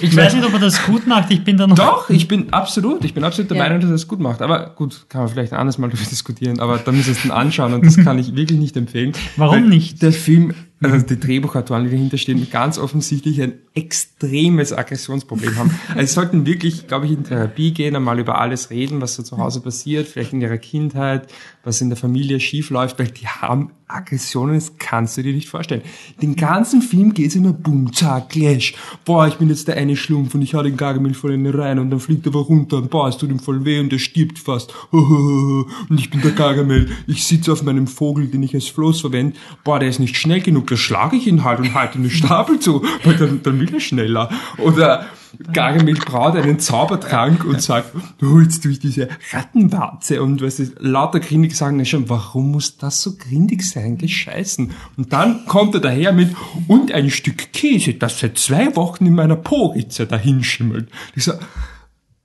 ich 0.00 0.16
weiß 0.16 0.34
nicht, 0.34 0.44
ob 0.44 0.52
er 0.54 0.58
das 0.58 0.84
gut 0.84 1.06
macht. 1.06 1.30
Ich 1.30 1.44
bin 1.44 1.56
da 1.56 1.68
noch. 1.68 1.76
Doch, 1.76 2.10
ich 2.10 2.26
bin 2.26 2.52
absolut, 2.52 3.04
ich 3.04 3.14
bin 3.14 3.22
absolut 3.22 3.50
der 3.50 3.58
ja. 3.58 3.62
Meinung, 3.62 3.80
dass 3.80 3.90
er 3.90 3.94
es 3.94 4.08
gut 4.08 4.18
macht. 4.18 4.42
Aber 4.42 4.70
gut, 4.70 5.06
kann 5.08 5.22
man 5.22 5.30
vielleicht 5.30 5.52
ein 5.52 5.60
anderes 5.60 5.78
Mal 5.78 5.88
darüber 5.88 6.04
diskutieren. 6.10 6.58
Aber 6.58 6.78
da 6.78 6.90
müssen 6.90 7.06
wir 7.06 7.12
es 7.12 7.22
dann 7.22 7.30
anschauen 7.30 7.74
und 7.74 7.86
das 7.86 7.96
kann 7.96 8.18
ich 8.18 8.34
wirklich 8.34 8.58
nicht 8.58 8.76
empfehlen. 8.76 9.12
Warum 9.36 9.68
nicht? 9.68 10.02
Der 10.02 10.12
Film 10.12 10.52
also 10.84 11.06
die 11.06 11.18
Drehbuchautoren, 11.18 11.84
die 11.84 11.90
dahinter 11.90 12.18
stehen, 12.18 12.46
ganz 12.50 12.78
offensichtlich 12.78 13.40
ein 13.40 13.54
extremes 13.74 14.72
Aggressionsproblem 14.72 15.56
haben. 15.56 15.70
Also 15.94 16.00
sie 16.00 16.12
sollten 16.12 16.46
wirklich, 16.46 16.86
glaube 16.86 17.06
ich, 17.06 17.12
in 17.12 17.24
Therapie 17.24 17.72
gehen, 17.72 17.96
einmal 17.96 18.18
über 18.18 18.40
alles 18.40 18.70
reden, 18.70 19.00
was 19.00 19.14
so 19.14 19.22
zu 19.22 19.38
Hause 19.38 19.60
passiert, 19.60 20.06
vielleicht 20.06 20.32
in 20.32 20.40
ihrer 20.40 20.58
Kindheit, 20.58 21.28
was 21.64 21.80
in 21.80 21.88
der 21.88 21.96
Familie 21.96 22.40
schief 22.40 22.70
läuft, 22.70 22.98
weil 22.98 23.08
die 23.08 23.26
haben 23.26 23.70
Aggressionen, 23.86 24.54
das 24.54 24.76
kannst 24.78 25.16
du 25.16 25.22
dir 25.22 25.32
nicht 25.32 25.48
vorstellen. 25.48 25.82
Den 26.20 26.36
ganzen 26.36 26.82
Film 26.82 27.12
geht 27.12 27.28
es 27.28 27.36
immer 27.36 27.52
boom, 27.52 27.92
zack, 27.92 28.30
clash. 28.30 28.74
Boah, 29.04 29.28
ich 29.28 29.34
bin 29.34 29.48
jetzt 29.48 29.68
der 29.68 29.76
eine 29.76 29.96
Schlumpf 29.96 30.34
und 30.34 30.42
ich 30.42 30.54
hau 30.54 30.62
den 30.62 30.76
Gargamel 30.76 31.14
voll 31.14 31.32
in 31.32 31.44
den 31.44 31.54
rein 31.54 31.78
und 31.78 31.90
dann 31.90 32.00
fliegt 32.00 32.26
er 32.26 32.32
aber 32.32 32.40
runter 32.40 32.78
und 32.78 32.90
boah, 32.90 33.08
es 33.08 33.18
tut 33.18 33.30
ihm 33.30 33.38
voll 33.38 33.64
weh 33.64 33.80
und 33.80 33.92
er 33.92 33.98
stirbt 33.98 34.38
fast. 34.38 34.74
Und 34.92 35.98
ich 35.98 36.10
bin 36.10 36.22
der 36.22 36.32
Gargamel. 36.32 36.88
Ich 37.06 37.24
sitze 37.24 37.52
auf 37.52 37.62
meinem 37.62 37.86
Vogel, 37.86 38.26
den 38.26 38.42
ich 38.42 38.54
als 38.54 38.68
Floß 38.68 39.02
verwende. 39.02 39.36
Boah, 39.62 39.78
der 39.78 39.88
ist 39.88 39.98
nicht 39.98 40.16
schnell 40.16 40.40
genug, 40.40 40.66
da 40.68 40.76
schlage 40.76 41.16
ich 41.16 41.26
ihn 41.26 41.44
halt 41.44 41.60
und 41.60 41.74
halte 41.74 41.98
ihm 41.98 42.02
den 42.02 42.10
Stapel 42.10 42.58
zu, 42.58 42.82
weil 43.04 43.16
dann, 43.16 43.42
dann 43.42 43.60
will 43.60 43.72
er 43.72 43.80
schneller. 43.80 44.30
Oder 44.58 45.06
Gargamel 45.52 45.94
braut 45.94 46.36
einen 46.36 46.58
Zaubertrank 46.58 47.44
und 47.44 47.60
sagt, 47.60 47.92
du 48.18 48.40
jetzt 48.40 48.64
durch 48.64 48.78
diese 48.78 49.08
Rattenwarze 49.32 50.22
und 50.22 50.42
was 50.42 50.60
ist, 50.60 50.74
lauter 50.78 51.20
Grindig 51.20 51.54
sagen 51.56 51.78
ja 51.78 51.84
schon, 51.84 52.08
warum 52.08 52.52
muss 52.52 52.76
das 52.76 53.02
so 53.02 53.16
grindig 53.16 53.62
sein, 53.62 53.98
gescheißen. 53.98 54.72
Und 54.96 55.12
dann 55.12 55.46
kommt 55.46 55.74
er 55.74 55.80
daher 55.80 56.12
mit, 56.12 56.34
und 56.68 56.92
ein 56.92 57.10
Stück 57.10 57.52
Käse, 57.52 57.94
das 57.94 58.20
seit 58.20 58.38
zwei 58.38 58.74
Wochen 58.76 59.06
in 59.06 59.14
meiner 59.14 59.36
Poritze 59.36 60.06
dahinschimmelt. 60.06 60.88
Ich 61.14 61.24
so, 61.24 61.32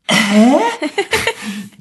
hä? 0.07 0.57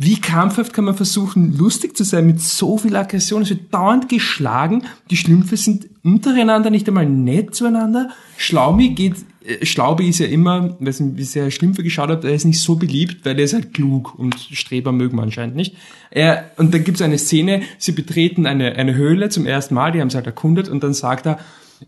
Wie 0.00 0.20
krampfhaft 0.20 0.72
kann 0.72 0.84
man 0.84 0.94
versuchen, 0.94 1.58
lustig 1.58 1.96
zu 1.96 2.04
sein 2.04 2.24
mit 2.24 2.40
so 2.40 2.78
viel 2.78 2.94
Aggression? 2.94 3.42
Es 3.42 3.50
wird 3.50 3.74
dauernd 3.74 4.08
geschlagen. 4.08 4.84
Die 5.10 5.16
Schlümpfe 5.16 5.56
sind 5.56 5.88
untereinander 6.04 6.70
nicht 6.70 6.86
einmal 6.86 7.06
nett 7.06 7.56
zueinander. 7.56 8.10
Schlaumi 8.36 8.90
geht 8.90 9.16
Schlaubi 9.62 10.08
ist 10.08 10.18
ja 10.18 10.26
immer, 10.26 10.76
weiß 10.80 11.00
nicht, 11.00 11.16
wie 11.16 11.24
sehr 11.24 11.50
Schlümpfe 11.50 11.82
geschaut 11.82 12.10
hat, 12.10 12.24
er 12.24 12.34
ist 12.34 12.44
nicht 12.44 12.60
so 12.60 12.76
beliebt, 12.76 13.24
weil 13.24 13.38
er 13.38 13.44
ist 13.44 13.54
halt 13.54 13.72
klug 13.72 14.18
und 14.18 14.34
Streber 14.38 14.92
mögen 14.92 15.16
wir 15.16 15.22
anscheinend 15.22 15.56
nicht. 15.56 15.76
Er, 16.10 16.50
und 16.56 16.74
dann 16.74 16.84
gibt 16.84 16.96
es 16.98 17.02
eine 17.02 17.18
Szene, 17.18 17.62
sie 17.78 17.92
betreten 17.92 18.46
eine, 18.46 18.76
eine 18.76 18.94
Höhle 18.94 19.28
zum 19.30 19.46
ersten 19.46 19.74
Mal, 19.74 19.92
die 19.92 20.00
haben 20.00 20.08
es 20.08 20.14
halt 20.14 20.26
erkundet 20.26 20.68
und 20.68 20.82
dann 20.82 20.94
sagt 20.94 21.26
er, 21.26 21.38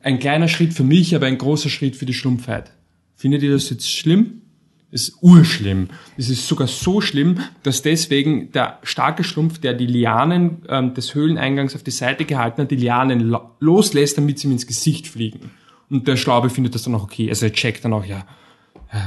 ein 0.02 0.18
kleiner 0.18 0.48
Schritt 0.48 0.72
für 0.72 0.84
mich, 0.84 1.14
aber 1.14 1.26
ein 1.26 1.38
großer 1.38 1.68
Schritt 1.68 1.96
für 1.96 2.06
die 2.06 2.14
Schlumpfheit. 2.14 2.70
Findet 3.16 3.42
ihr 3.42 3.52
das 3.52 3.68
jetzt 3.70 3.90
schlimm? 3.90 4.42
Ist 4.92 5.18
urschlimm. 5.20 5.88
Es 6.16 6.30
ist 6.30 6.48
sogar 6.48 6.66
so 6.66 7.00
schlimm, 7.00 7.40
dass 7.62 7.82
deswegen 7.82 8.50
der 8.50 8.78
starke 8.82 9.22
Schlumpf, 9.22 9.58
der 9.58 9.74
die 9.74 9.86
Lianen 9.86 10.62
ähm, 10.68 10.94
des 10.94 11.14
Höhleneingangs 11.14 11.76
auf 11.76 11.84
die 11.84 11.92
Seite 11.92 12.24
gehalten 12.24 12.62
hat, 12.62 12.70
die 12.72 12.76
Lianen 12.76 13.36
loslässt, 13.60 14.18
damit 14.18 14.38
sie 14.38 14.48
ihm 14.48 14.52
ins 14.52 14.66
Gesicht 14.66 15.06
fliegen. 15.06 15.50
Und 15.90 16.06
der 16.06 16.16
Schlaube 16.16 16.50
findet 16.50 16.74
das 16.74 16.84
dann 16.84 16.94
auch 16.94 17.02
okay. 17.02 17.28
Also 17.28 17.46
er 17.46 17.52
checkt 17.52 17.84
dann 17.84 17.92
auch, 17.92 18.04
ja, 18.04 18.24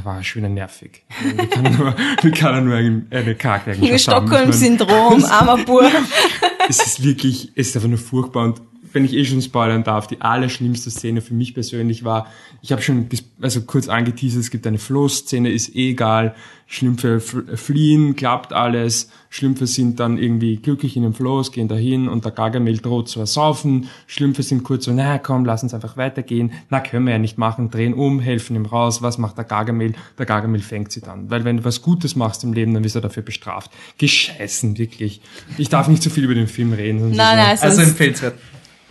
war 0.03 0.23
schon 0.23 0.53
nervig. 0.53 1.03
Wie 1.21 1.47
kann 1.47 1.65
er 1.65 1.71
nur, 1.71 1.95
wie 2.21 2.31
kann 2.31 2.53
er 2.53 2.61
nur 2.61 2.75
eine 2.75 3.35
Charaktereigenschaft 3.35 4.07
haben? 4.07 4.27
Stockholm-Syndrom, 4.27 5.25
armer 5.29 5.57
Bur. 5.57 5.89
es 6.69 6.85
ist 6.85 7.03
wirklich, 7.03 7.51
es 7.55 7.69
ist 7.69 7.75
einfach 7.75 7.89
nur 7.89 7.97
furchtbar 7.97 8.45
und 8.45 8.61
wenn 8.93 9.05
ich 9.05 9.13
eh 9.13 9.25
schon 9.25 9.41
spoilern 9.41 9.83
darf, 9.83 10.07
die 10.07 10.21
allerschlimmste 10.21 10.91
Szene 10.91 11.21
für 11.21 11.33
mich 11.33 11.53
persönlich 11.53 12.03
war, 12.03 12.27
ich 12.61 12.71
habe 12.71 12.81
schon 12.81 13.09
also 13.41 13.61
kurz 13.61 13.89
angeteasert, 13.89 14.41
es 14.41 14.51
gibt 14.51 14.65
eine 14.67 14.77
Floßszene, 14.77 15.51
ist 15.51 15.75
eh 15.75 15.91
egal, 15.91 16.35
Schlümpfe 16.65 17.19
fliehen, 17.19 18.15
klappt 18.15 18.53
alles, 18.53 19.09
Schlümpfe 19.29 19.67
sind 19.67 19.99
dann 19.99 20.17
irgendwie 20.17 20.57
glücklich 20.57 20.95
in 20.95 21.03
dem 21.03 21.13
Floß, 21.13 21.51
gehen 21.51 21.67
dahin 21.67 22.07
und 22.07 22.25
der 22.25 22.31
Gargamel 22.31 22.77
droht 22.77 23.09
zu 23.09 23.19
ersaufen, 23.19 23.89
Schlümpfe 24.07 24.41
sind 24.41 24.63
kurz 24.63 24.85
so, 24.85 24.91
na 24.91 25.19
komm, 25.19 25.45
lass 25.45 25.61
uns 25.61 25.73
einfach 25.73 25.97
weitergehen, 25.97 26.51
na 26.69 26.79
können 26.79 27.05
wir 27.05 27.13
ja 27.13 27.19
nicht 27.19 27.37
machen, 27.37 27.69
drehen 27.69 27.93
um, 27.93 28.19
helfen 28.19 28.55
ihm 28.55 28.65
raus, 28.65 29.01
was 29.01 29.17
macht 29.17 29.37
der 29.37 29.45
Gargamel? 29.45 29.93
Der 30.17 30.25
Gargamel 30.25 30.61
fängt 30.61 30.91
sie 30.91 31.01
dann, 31.01 31.29
weil 31.29 31.43
wenn 31.43 31.57
du 31.57 31.63
was 31.63 31.81
Gutes 31.81 32.15
machst 32.15 32.43
im 32.43 32.53
Leben, 32.53 32.73
dann 32.73 32.83
wirst 32.83 32.95
du 32.95 33.01
dafür 33.01 33.23
bestraft. 33.23 33.69
Gescheißen, 33.97 34.77
wirklich. 34.77 35.21
Ich 35.57 35.69
darf 35.69 35.87
nicht 35.87 36.01
zu 36.01 36.09
so 36.09 36.15
viel 36.15 36.23
über 36.23 36.35
den 36.35 36.47
Film 36.47 36.73
reden. 36.73 37.11
Nein, 37.11 37.37
nein, 37.37 37.57
also 37.59 37.81
empfehlenswert 37.81 38.35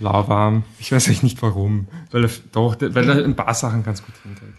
lauwarm. 0.02 0.64
Ich 0.78 0.92
weiß 0.92 1.08
echt 1.08 1.22
nicht 1.22 1.40
warum, 1.42 1.88
weil 2.10 2.24
er 2.24 2.30
doch, 2.52 2.76
weil 2.80 3.08
er 3.08 3.24
ein 3.24 3.36
paar 3.36 3.54
Sachen 3.54 3.82
ganz 3.82 4.04
gut 4.04 4.14
hinkriegt. 4.22 4.58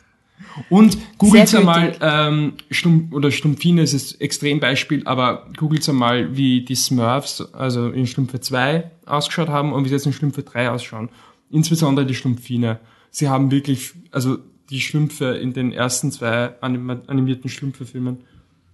Und 0.69 0.97
googelt 1.17 1.53
einmal, 1.55 1.95
ähm, 2.01 2.53
Stumpf, 2.69 3.13
oder 3.13 3.31
Stumpfine 3.31 3.81
ist 3.81 3.93
das 3.93 4.13
Extrembeispiel, 4.13 5.03
aber 5.05 5.47
googelt 5.57 5.87
einmal, 5.89 6.35
wie 6.35 6.63
die 6.63 6.75
Smurfs, 6.75 7.41
also 7.53 7.89
in 7.89 8.07
Stumpfe 8.07 8.39
2 8.39 8.91
ausgeschaut 9.05 9.49
haben 9.49 9.73
und 9.73 9.85
wie 9.85 9.89
sie 9.89 9.95
jetzt 9.95 10.05
in 10.05 10.13
Stumpfe 10.13 10.43
3 10.43 10.69
ausschauen. 10.69 11.09
Insbesondere 11.49 12.05
die 12.05 12.15
Stumpfine. 12.15 12.79
Sie 13.09 13.29
haben 13.29 13.51
wirklich, 13.51 13.93
also 14.11 14.37
die 14.69 14.81
Schlümpfe 14.81 15.25
in 15.35 15.53
den 15.53 15.71
ersten 15.71 16.11
zwei 16.11 16.59
animierten 16.61 17.49
Schlümpfe-Filmen 17.49 18.23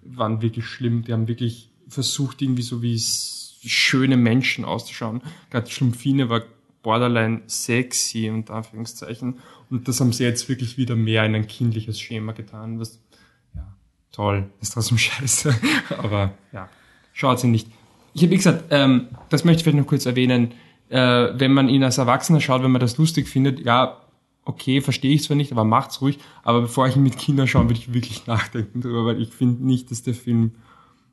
waren 0.03 0.41
wirklich 0.41 0.65
schlimm. 0.65 1.03
Die 1.03 1.13
haben 1.13 1.27
wirklich 1.27 1.69
versucht, 1.87 2.41
irgendwie 2.41 2.61
so 2.61 2.81
wie 2.81 2.97
schöne 2.99 4.15
Menschen 4.15 4.63
auszuschauen. 4.65 5.21
Gerade 5.49 5.69
Schlumpfine 5.69 6.29
war 6.29 6.43
borderline 6.81 7.41
sexy, 7.47 8.29
unter 8.29 8.55
Anführungszeichen. 8.55 9.39
Und 9.69 9.87
das 9.87 9.99
haben 9.99 10.13
sie 10.13 10.23
jetzt 10.23 10.47
wirklich 10.49 10.77
wieder 10.77 10.95
mehr 10.95 11.25
in 11.25 11.35
ein 11.35 11.47
kindliches 11.47 11.99
Schema 11.99 12.31
getan, 12.31 12.79
was, 12.79 13.01
ja, 13.55 13.67
toll, 14.11 14.49
ist 14.61 14.73
trotzdem 14.73 14.97
scheiße. 14.99 15.53
Aber, 15.97 16.33
ja, 16.51 16.69
schaut 17.13 17.39
sie 17.39 17.47
nicht. 17.47 17.67
Ich 18.13 18.23
habe, 18.23 18.35
gesagt, 18.35 18.65
ähm, 18.71 19.07
das 19.29 19.45
möchte 19.45 19.59
ich 19.59 19.63
vielleicht 19.63 19.77
noch 19.77 19.87
kurz 19.87 20.05
erwähnen, 20.05 20.53
äh, 20.89 21.29
wenn 21.35 21.53
man 21.53 21.69
ihn 21.69 21.83
als 21.83 21.99
Erwachsener 21.99 22.41
schaut, 22.41 22.63
wenn 22.63 22.71
man 22.71 22.81
das 22.81 22.97
lustig 22.97 23.27
findet, 23.27 23.59
ja, 23.59 24.01
okay, 24.45 24.81
verstehe 24.81 25.13
ich 25.13 25.23
zwar 25.23 25.37
nicht, 25.37 25.51
aber 25.51 25.63
macht's 25.63 26.01
ruhig. 26.01 26.17
Aber 26.43 26.61
bevor 26.61 26.87
ich 26.87 26.95
ihn 26.95 27.03
mit 27.03 27.17
Kindern 27.17 27.47
schaue, 27.47 27.65
würde 27.65 27.79
ich 27.79 27.93
wirklich 27.93 28.25
nachdenken 28.27 28.81
darüber, 28.81 29.05
weil 29.05 29.21
ich 29.21 29.31
finde 29.31 29.65
nicht, 29.65 29.91
dass 29.91 30.01
der 30.01 30.15
Film, 30.15 30.55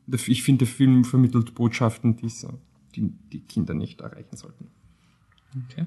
ich 0.07 0.43
finde, 0.43 0.65
der 0.65 0.75
Film 0.75 1.05
vermittelt 1.05 1.55
Botschaften, 1.55 2.17
die, 2.17 2.31
so, 2.31 2.59
die, 2.95 3.13
die 3.33 3.41
Kinder 3.41 3.75
nicht 3.75 4.01
erreichen 4.01 4.37
sollten. 4.37 4.71
Okay. 5.71 5.87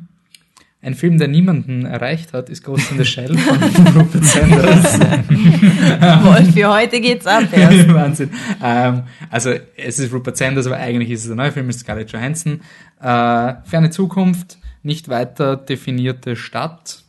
Ein 0.82 0.94
Film, 0.94 1.18
der 1.18 1.28
niemanden 1.28 1.86
erreicht 1.86 2.32
hat, 2.32 2.48
ist 2.50 2.64
Ghost 2.64 2.90
in 2.92 2.98
the 2.98 3.04
Shell 3.04 3.38
von 3.38 3.88
Rupert 3.98 4.24
Sanders. 4.24 5.00
Wolf, 6.24 6.54
für 6.54 6.74
heute 6.74 7.02
geht's 7.02 7.28
ab. 7.28 7.44
Ja. 7.52 7.94
Wahnsinn. 7.94 8.30
Ähm, 8.64 9.04
also 9.30 9.54
es 9.76 10.00
ist 10.00 10.14
Rupert 10.14 10.38
Sanders, 10.38 10.68
aber 10.68 10.78
eigentlich 10.78 11.10
ist 11.10 11.26
es 11.26 11.32
ein 11.32 11.36
neuer 11.36 11.52
Film 11.52 11.68
mit 11.68 11.76
Scarlett 11.76 12.10
Johansson. 12.14 12.62
Äh, 13.02 13.56
ferne 13.66 13.90
Zukunft, 13.90 14.58
nicht 14.82 15.10
weiter 15.10 15.58
definierte 15.58 16.38
Stadt. 16.38 17.04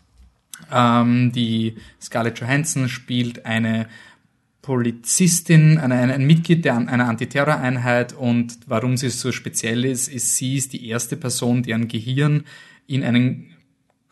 Ähm, 0.72 1.30
die 1.30 1.76
Scarlett 2.02 2.40
Johansson 2.40 2.88
spielt 2.88 3.46
eine 3.46 3.86
Polizistin, 4.70 5.78
eine, 5.78 5.96
ein 5.96 6.28
Mitglied 6.28 6.64
der, 6.64 6.76
einer 6.76 7.08
Antiterroreinheit 7.08 8.12
und 8.12 8.56
warum 8.68 8.96
sie 8.96 9.10
so 9.10 9.32
speziell 9.32 9.84
ist, 9.84 10.06
ist, 10.06 10.36
sie 10.36 10.54
ist 10.54 10.72
die 10.72 10.86
erste 10.86 11.16
Person, 11.16 11.64
deren 11.64 11.88
Gehirn 11.88 12.44
in 12.86 13.02
einen 13.02 13.50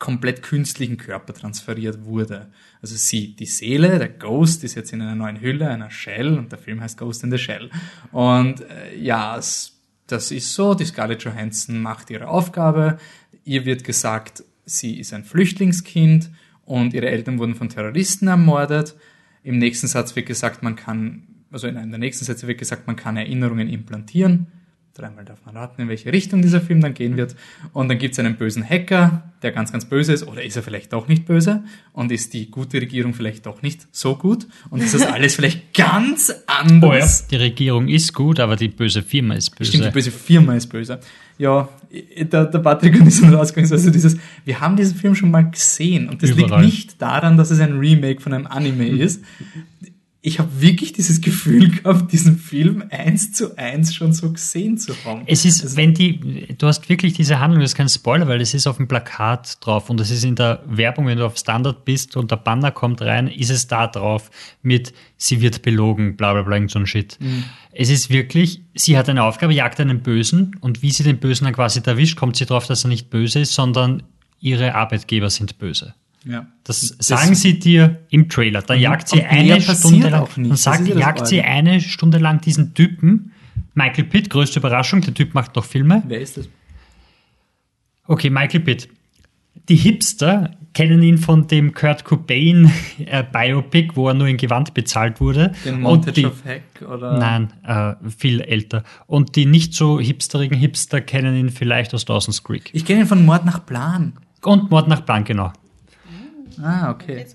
komplett 0.01 0.43
künstlichen 0.43 0.97
Körper 0.97 1.33
transferiert 1.33 2.05
wurde. 2.07 2.49
Also 2.83 2.97
sie, 2.97 3.37
die 3.37 3.47
Seele, 3.47 4.01
der 4.01 4.09
Ghost, 4.09 4.65
ist 4.65 4.75
jetzt 4.75 4.93
in 4.93 5.01
einer 5.01 5.15
neuen 5.15 5.41
Hülle, 5.41 5.69
einer 5.69 5.93
Shell 5.93 6.37
und 6.37 6.51
der 6.51 6.59
Film 6.59 6.81
heißt 6.81 6.99
Ghost 6.99 7.23
in 7.23 7.31
the 7.31 7.39
Shell. 7.39 7.71
Und 8.11 8.63
äh, 8.63 8.99
ja, 8.99 9.37
das 9.37 10.31
ist 10.33 10.55
so, 10.55 10.75
die 10.75 10.87
Scarlett 10.87 11.23
Johansson 11.23 11.81
macht 11.81 12.11
ihre 12.11 12.27
Aufgabe, 12.27 12.99
ihr 13.45 13.65
wird 13.65 13.85
gesagt, 13.85 14.43
sie 14.65 14.99
ist 14.99 15.15
ein 15.15 15.23
Flüchtlingskind 15.23 16.31
und 16.65 16.95
ihre 16.95 17.11
Eltern 17.11 17.39
wurden 17.39 17.55
von 17.55 17.69
Terroristen 17.69 18.27
ermordet 18.27 18.97
im 19.43 19.59
nächsten 19.59 19.87
Satz 19.87 20.17
wird 20.17 20.27
gesagt, 20.27 20.63
man 20.63 20.77
kann, 20.77 21.23
also 21.51 21.67
in 21.67 21.77
einem 21.77 21.91
der 21.91 21.99
nächsten 21.99 22.25
Sätze 22.25 22.47
wird 22.47 22.59
gesagt, 22.59 22.87
man 22.87 22.97
kann 22.97 23.17
Erinnerungen 23.17 23.69
implantieren. 23.69 24.49
Dreimal 24.95 25.25
darf 25.25 25.47
man 25.47 25.57
raten, 25.57 25.83
in 25.83 25.89
welche 25.89 26.13
Richtung 26.13 26.43
dieser 26.43 26.61
Film 26.61 26.81
dann 26.81 26.93
gehen 26.93 27.17
wird. 27.17 27.37
Und 27.73 27.89
dann 27.89 27.99
gibt 27.99 28.15
es 28.15 28.19
einen 28.19 28.37
bösen 28.37 28.69
Hacker, 28.69 29.33
der 29.43 29.53
ganz, 29.53 29.71
ganz 29.71 29.85
böse 29.85 30.13
ist. 30.13 30.27
Oder 30.27 30.43
ist 30.43 30.57
er 30.57 30.65
vielleicht 30.65 30.93
doch 30.93 31.07
nicht 31.07 31.25
böse? 31.25 31.63
Und 31.93 32.11
ist 32.11 32.35
die 32.35 32.51
gute 32.51 32.81
Regierung 32.81 33.15
vielleicht 33.15 33.47
doch 33.47 33.63
nicht 33.63 33.87
so 33.93 34.17
gut? 34.17 34.49
Und 34.71 34.83
ist 34.83 34.95
das 34.95 35.03
alles 35.07 35.37
vielleicht 35.37 35.73
ganz 35.73 36.35
anders? 36.49 36.83
Oh 36.83 36.93
ja. 36.93 37.29
Die 37.31 37.37
Regierung 37.37 37.87
ist 37.87 38.13
gut, 38.13 38.41
aber 38.41 38.57
die 38.57 38.67
böse 38.67 39.03
Firma 39.03 39.35
ist 39.35 39.51
böse. 39.57 39.71
Stimmt, 39.71 39.87
die 39.87 39.91
böse 39.93 40.11
Firma 40.11 40.57
ist 40.57 40.67
böse. 40.67 40.99
Ja, 41.39 41.69
der, 42.21 42.47
der 42.47 42.59
Patrick 42.59 43.01
und 43.01 43.07
ich 43.07 43.17
sind 43.17 43.33
rausgegangen, 43.33 43.73
also 43.73 43.91
dieses, 43.91 44.19
wir 44.45 44.61
haben 44.61 44.77
diesen 44.77 44.97
Film 44.97 45.15
schon 45.15 45.31
mal 45.31 45.49
gesehen. 45.51 46.09
Und 46.09 46.23
das 46.23 46.31
Überall. 46.31 46.63
liegt 46.63 46.75
nicht 46.75 47.03
daran, 47.03 47.37
dass 47.37 47.51
es 47.51 47.61
ein 47.61 47.79
Remake 47.79 48.21
von 48.21 48.33
einem 48.33 48.47
Anime 48.47 48.89
ist 48.89 49.23
ich 50.21 50.41
habe 50.41 50.61
wirklich 50.61 50.93
dieses 50.93 51.21
Gefühl 51.21 51.71
gehabt, 51.71 52.11
diesen 52.13 52.39
Film 52.39 52.83
eins 52.91 53.33
zu 53.33 53.57
eins 53.57 53.95
schon 53.95 54.13
so 54.13 54.33
gesehen 54.33 54.77
zu 54.77 54.93
haben. 55.05 55.23
Es 55.27 55.45
ist, 55.45 55.63
also, 55.63 55.77
wenn 55.77 55.95
die, 55.95 56.57
du 56.59 56.67
hast 56.67 56.89
wirklich 56.89 57.13
diese 57.13 57.39
Handlung, 57.39 57.63
das 57.63 57.71
ist 57.71 57.77
kein 57.77 57.89
Spoiler, 57.89 58.27
weil 58.27 58.41
es 58.41 58.53
ist 58.53 58.67
auf 58.67 58.79
dem 58.79 58.89
Plakat 58.89 59.65
drauf 59.65 59.91
und 59.91 60.01
es 60.01 60.11
ist 60.11 60.25
in 60.25 60.35
der 60.35 60.63
Werbung, 60.67 61.07
wenn 61.07 61.19
du 61.19 61.25
auf 61.25 61.37
Standard 61.37 61.85
bist 61.85 62.17
und 62.17 62.33
der 62.33 62.37
Banner 62.37 62.73
kommt 62.73 63.01
rein, 63.01 63.29
ist 63.29 63.51
es 63.51 63.69
da 63.69 63.87
drauf 63.87 64.31
mit, 64.61 64.93
sie 65.17 65.41
wird 65.41 65.63
belogen, 65.63 66.17
bla 66.17 66.33
bla 66.33 66.43
bla, 66.43 66.69
so 66.69 66.81
ein 66.81 66.87
Shit. 66.87 67.17
Mhm. 67.21 67.45
Es 67.71 67.89
ist 67.89 68.11
wirklich, 68.11 68.63
sie 68.75 68.99
hat 68.99 69.09
eine 69.09 69.23
Aufgabe, 69.23 69.55
jagt 69.55 69.79
einen 69.79 70.01
Bösen 70.01 70.57
und 70.61 70.83
wie 70.83 70.91
sie 70.91 71.05
den 71.05 71.19
Bösen 71.19 71.45
dann 71.45 71.55
quasi 71.55 71.81
erwischt, 71.85 72.19
kommt 72.19 72.37
sie 72.37 72.47
drauf, 72.47 72.67
dass 72.67 72.85
er 72.85 72.89
nicht 72.89 73.09
böse 73.09 73.39
ist, 73.39 73.55
sondern 73.55 74.03
ihre 74.41 74.75
Arbeitgeber 74.75 75.31
sind 75.31 75.59
böse. 75.59 75.95
Ja. 76.25 76.47
Das, 76.65 76.97
das 76.97 77.07
sagen 77.07 77.35
sie 77.35 77.59
dir 77.59 78.05
im 78.11 78.29
Trailer. 78.29 78.63
Da 78.63 78.75
jagt 78.75 79.09
sie 79.09 79.25
eine 79.25 79.61
Stunde 79.61 80.09
lang. 80.09 80.29
Dann 80.37 80.57
sagt, 80.57 80.89
ja 80.89 80.97
jagt 80.97 81.27
sie 81.27 81.43
eine 81.43 81.81
Stunde 81.81 82.19
lang 82.19 82.41
diesen 82.41 82.75
Typen. 82.75 83.33
Michael 83.75 84.05
Pitt, 84.05 84.29
größte 84.31 84.59
Überraschung, 84.59 85.01
der 85.03 85.15
Typ 85.15 85.35
macht 85.35 85.55
noch 85.57 85.65
Filme. 85.65 86.03
Wer 86.07 86.21
ist 86.21 86.37
das? 86.37 86.49
Okay, 88.07 88.31
Michael 88.31 88.61
Pitt. 88.61 88.89
Die 89.69 89.77
Hipster 89.77 90.57
kennen 90.73 91.03
ihn 91.03 91.19
von 91.19 91.47
dem 91.47 91.75
Kurt 91.75 92.05
Cobain 92.05 92.71
äh, 93.05 93.23
Biopic, 93.23 93.97
wo 93.97 94.09
er 94.09 94.15
nur 94.15 94.29
in 94.29 94.37
Gewand 94.37 94.75
bezahlt 94.75 95.21
wurde. 95.21 95.53
Den 95.65 95.81
Montage 95.81 96.13
die, 96.13 96.27
of 96.27 96.45
Heck 96.45 96.63
oder? 96.89 97.19
Nein, 97.19 97.53
äh, 97.65 97.95
viel 98.11 98.41
älter. 98.41 98.85
Und 99.07 99.37
die 99.37 99.47
nicht 99.47 99.75
so 99.75 100.01
hipsterigen 100.01 100.57
Hipster 100.57 101.01
kennen 101.01 101.37
ihn 101.37 101.51
vielleicht 101.51 101.95
aus 101.95 102.05
Dawson's 102.05 102.43
Creek. 102.45 102.71
Ich 102.73 102.85
kenne 102.85 103.01
ihn 103.01 103.07
von 103.07 103.25
Mord 103.25 103.45
nach 103.45 103.65
Plan. 103.65 104.15
Und 104.43 104.71
Mord 104.71 104.89
nach 104.89 105.05
Plan, 105.05 105.25
genau. 105.25 105.53
Ah, 106.63 106.91
okay. 106.91 107.27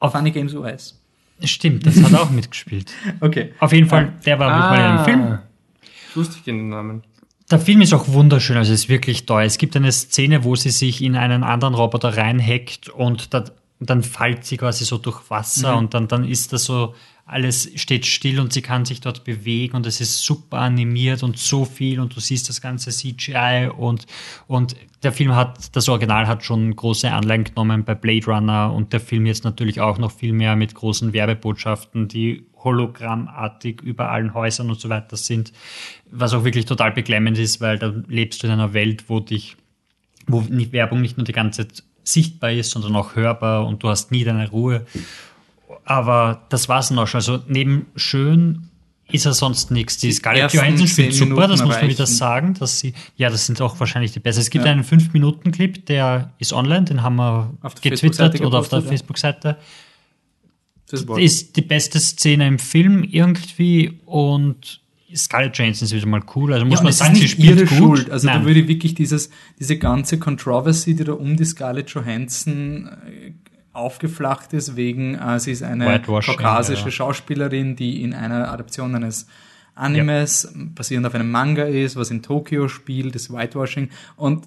Auf 0.00 0.12
Funny 0.12 0.30
Games 0.30 0.54
US. 0.54 1.00
Stimmt, 1.42 1.86
das 1.86 2.00
hat 2.02 2.12
er 2.12 2.22
auch 2.22 2.30
mitgespielt. 2.30 2.92
Okay. 3.20 3.52
Auf 3.58 3.72
jeden 3.72 3.88
Fall, 3.88 4.12
der 4.24 4.38
war 4.38 4.50
ah, 4.50 4.70
mal 4.70 4.76
in 4.76 4.82
einem 4.82 5.04
Film. 5.04 5.38
Lustig 6.14 6.46
in 6.46 6.58
den 6.58 6.68
Namen. 6.68 7.02
Der 7.50 7.58
Film 7.58 7.82
ist 7.82 7.92
auch 7.92 8.08
wunderschön, 8.08 8.56
also 8.56 8.72
es 8.72 8.84
ist 8.84 8.88
wirklich 8.88 9.26
toll. 9.26 9.42
Es 9.42 9.58
gibt 9.58 9.76
eine 9.76 9.92
Szene, 9.92 10.44
wo 10.44 10.56
sie 10.56 10.70
sich 10.70 11.02
in 11.02 11.16
einen 11.16 11.42
anderen 11.42 11.74
Roboter 11.74 12.16
reinhackt 12.16 12.88
und 12.88 13.34
da, 13.34 13.44
dann 13.80 14.02
fällt 14.02 14.44
sie 14.44 14.56
quasi 14.56 14.84
so 14.84 14.96
durch 14.96 15.28
Wasser 15.28 15.72
mhm. 15.72 15.78
und 15.78 15.94
dann, 15.94 16.08
dann 16.08 16.24
ist 16.24 16.52
das 16.52 16.64
so 16.64 16.94
alles 17.26 17.70
steht 17.76 18.04
still 18.04 18.38
und 18.38 18.52
sie 18.52 18.60
kann 18.60 18.84
sich 18.84 19.00
dort 19.00 19.24
bewegen 19.24 19.76
und 19.76 19.86
es 19.86 20.00
ist 20.00 20.22
super 20.22 20.58
animiert 20.58 21.22
und 21.22 21.38
so 21.38 21.64
viel 21.64 21.98
und 21.98 22.14
du 22.14 22.20
siehst 22.20 22.50
das 22.50 22.60
ganze 22.60 22.90
CGI 22.90 23.70
und, 23.74 24.06
und 24.46 24.76
der 25.02 25.12
Film 25.12 25.34
hat, 25.34 25.74
das 25.74 25.88
Original 25.88 26.26
hat 26.26 26.44
schon 26.44 26.76
große 26.76 27.10
Anleihen 27.10 27.44
genommen 27.44 27.84
bei 27.84 27.94
Blade 27.94 28.26
Runner 28.26 28.72
und 28.72 28.92
der 28.92 29.00
Film 29.00 29.24
jetzt 29.24 29.44
natürlich 29.44 29.80
auch 29.80 29.96
noch 29.96 30.12
viel 30.12 30.34
mehr 30.34 30.54
mit 30.54 30.74
großen 30.74 31.14
Werbebotschaften, 31.14 32.08
die 32.08 32.46
hologrammartig 32.62 33.80
über 33.80 34.10
allen 34.10 34.34
Häusern 34.34 34.68
und 34.68 34.80
so 34.80 34.90
weiter 34.90 35.16
sind, 35.16 35.52
was 36.10 36.34
auch 36.34 36.44
wirklich 36.44 36.66
total 36.66 36.92
beklemmend 36.92 37.38
ist, 37.38 37.60
weil 37.60 37.78
da 37.78 37.94
lebst 38.06 38.42
du 38.42 38.46
in 38.46 38.52
einer 38.52 38.74
Welt, 38.74 39.04
wo 39.08 39.20
dich, 39.20 39.56
wo 40.26 40.44
Werbung 40.48 41.00
nicht 41.00 41.16
nur 41.16 41.24
die 41.24 41.32
ganze 41.32 41.68
Zeit 41.68 41.84
sichtbar 42.02 42.52
ist, 42.52 42.70
sondern 42.70 42.96
auch 42.96 43.16
hörbar 43.16 43.66
und 43.66 43.82
du 43.82 43.88
hast 43.88 44.10
nie 44.10 44.24
deine 44.24 44.50
Ruhe. 44.50 44.84
Aber 45.84 46.46
das 46.48 46.68
war's 46.68 46.90
noch 46.90 47.06
schon. 47.06 47.18
Also 47.18 47.40
neben 47.46 47.86
schön 47.96 48.68
ist 49.12 49.26
er 49.26 49.34
sonst 49.34 49.70
nichts. 49.70 49.98
Die 49.98 50.12
Scarlett 50.12 50.52
Johansson 50.52 50.88
spielt 50.88 51.14
super, 51.14 51.46
das 51.46 51.62
muss 51.62 51.76
man 51.76 51.88
wieder 51.88 52.06
sagen, 52.06 52.54
dass 52.54 52.80
sie, 52.80 52.94
ja, 53.16 53.30
das 53.30 53.46
sind 53.46 53.60
auch 53.60 53.78
wahrscheinlich 53.78 54.12
die 54.12 54.20
besten. 54.20 54.40
Es 54.40 54.50
gibt 54.50 54.64
ja. 54.64 54.72
einen 54.72 54.82
5-Minuten-Clip, 54.82 55.84
der 55.86 56.32
ist 56.38 56.52
online, 56.52 56.84
den 56.84 57.02
haben 57.02 57.16
wir 57.16 57.54
getwittert 57.82 58.40
oder 58.40 58.58
auf 58.58 58.68
der 58.68 58.80
ja. 58.80 58.88
Facebook-Seite. 58.88 59.58
Das 60.88 61.04
ist 61.18 61.56
die 61.56 61.62
beste 61.62 61.98
Szene 61.98 62.46
im 62.46 62.58
Film 62.58 63.04
irgendwie 63.04 63.98
und 64.06 64.80
Scarlett 65.14 65.56
Johansson 65.56 65.86
ist 65.86 65.94
wieder 65.94 66.06
mal 66.06 66.22
cool. 66.34 66.52
Also 66.52 66.66
muss 66.66 66.80
ja, 66.80 66.84
man 66.84 66.92
sagen, 66.92 67.14
sie 67.14 67.28
spielt 67.28 67.58
ihre 67.60 67.66
gut. 67.66 67.78
Schuld. 67.78 68.10
Also 68.10 68.26
Nein. 68.26 68.40
da 68.40 68.46
würde 68.46 68.66
wirklich 68.68 68.94
dieses, 68.94 69.30
diese 69.58 69.78
ganze 69.78 70.18
Controversy, 70.18 70.94
die 70.94 71.04
da 71.04 71.12
um 71.12 71.36
die 71.36 71.44
Scarlett 71.44 71.90
Johansson 71.90 72.88
äh, 73.06 73.32
aufgeflacht 73.74 74.52
ist, 74.52 74.76
wegen 74.76 75.16
äh, 75.16 75.38
sie 75.38 75.52
ist 75.52 75.62
eine 75.62 76.00
kaukasische 76.00 76.86
ja. 76.86 76.90
Schauspielerin, 76.90 77.76
die 77.76 78.02
in 78.02 78.14
einer 78.14 78.50
Adaption 78.50 78.94
eines 78.94 79.26
Animes 79.74 80.44
ja. 80.44 80.62
basierend 80.74 81.06
auf 81.06 81.14
einem 81.14 81.30
Manga 81.30 81.64
ist, 81.64 81.96
was 81.96 82.10
in 82.10 82.22
Tokio 82.22 82.68
spielt, 82.68 83.14
das 83.14 83.30
Whitewashing. 83.30 83.90
Und 84.16 84.46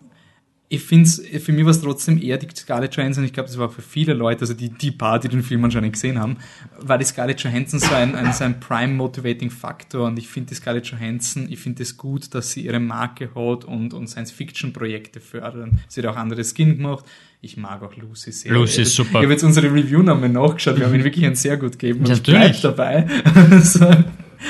ich 0.69 0.83
finde 0.83 1.05
es, 1.05 1.21
für 1.43 1.53
mich 1.53 1.63
war 1.63 1.71
es 1.71 1.79
trotzdem 1.79 2.21
eher 2.21 2.37
die 2.37 2.47
Scarlett 2.53 2.93
Johansson, 2.95 3.23
ich 3.23 3.31
glaube, 3.31 3.47
das 3.47 3.57
war 3.57 3.69
für 3.69 3.81
viele 3.81 4.13
Leute, 4.13 4.41
also 4.41 4.53
die, 4.53 4.69
die 4.69 4.91
paar, 4.91 5.17
die 5.17 5.29
den 5.29 5.41
Film 5.41 5.63
anscheinend 5.63 5.93
gesehen 5.93 6.19
haben, 6.19 6.37
war 6.77 6.97
die 6.97 7.05
Scarlett 7.05 7.39
Johansson 7.41 7.79
so 7.79 7.93
ein, 7.95 8.15
ein, 8.15 8.33
so 8.33 8.43
ein 8.43 8.59
Prime 8.59 8.93
Motivating 8.93 9.49
Faktor 9.49 10.07
und 10.07 10.19
ich 10.19 10.27
finde 10.27 10.49
die 10.49 10.55
Scarlett 10.55 10.85
Johansson, 10.87 11.47
ich 11.49 11.59
finde 11.59 11.83
es 11.83 11.95
gut, 11.95 12.33
dass 12.33 12.51
sie 12.51 12.65
ihre 12.65 12.81
Marke 12.81 13.29
hat 13.33 13.63
und, 13.63 13.93
und 13.93 14.07
Science-Fiction-Projekte 14.07 15.21
fördern. 15.21 15.79
Sie 15.87 16.01
hat 16.01 16.07
auch 16.09 16.17
andere 16.17 16.43
Skin 16.43 16.75
gemacht. 16.75 17.05
Ich 17.39 17.55
mag 17.55 17.81
auch 17.83 17.95
Lucy 17.95 18.33
sehr. 18.33 18.51
Lucy 18.51 18.81
ist 18.81 18.95
super. 18.95 19.19
Ich 19.19 19.23
habe 19.23 19.31
jetzt 19.31 19.43
unsere 19.43 19.71
Review 19.71 20.01
nochmal 20.01 20.27
nachgeschaut, 20.27 20.77
wir 20.77 20.85
haben 20.85 20.95
ihn 20.95 21.03
wirklich 21.03 21.25
ein 21.25 21.35
sehr 21.35 21.55
gut 21.55 21.79
gegeben 21.79 21.99
und 21.99 22.09
Natürlich. 22.09 22.51
ich 22.51 22.61
dabei. 22.61 23.07
so. 23.61 23.85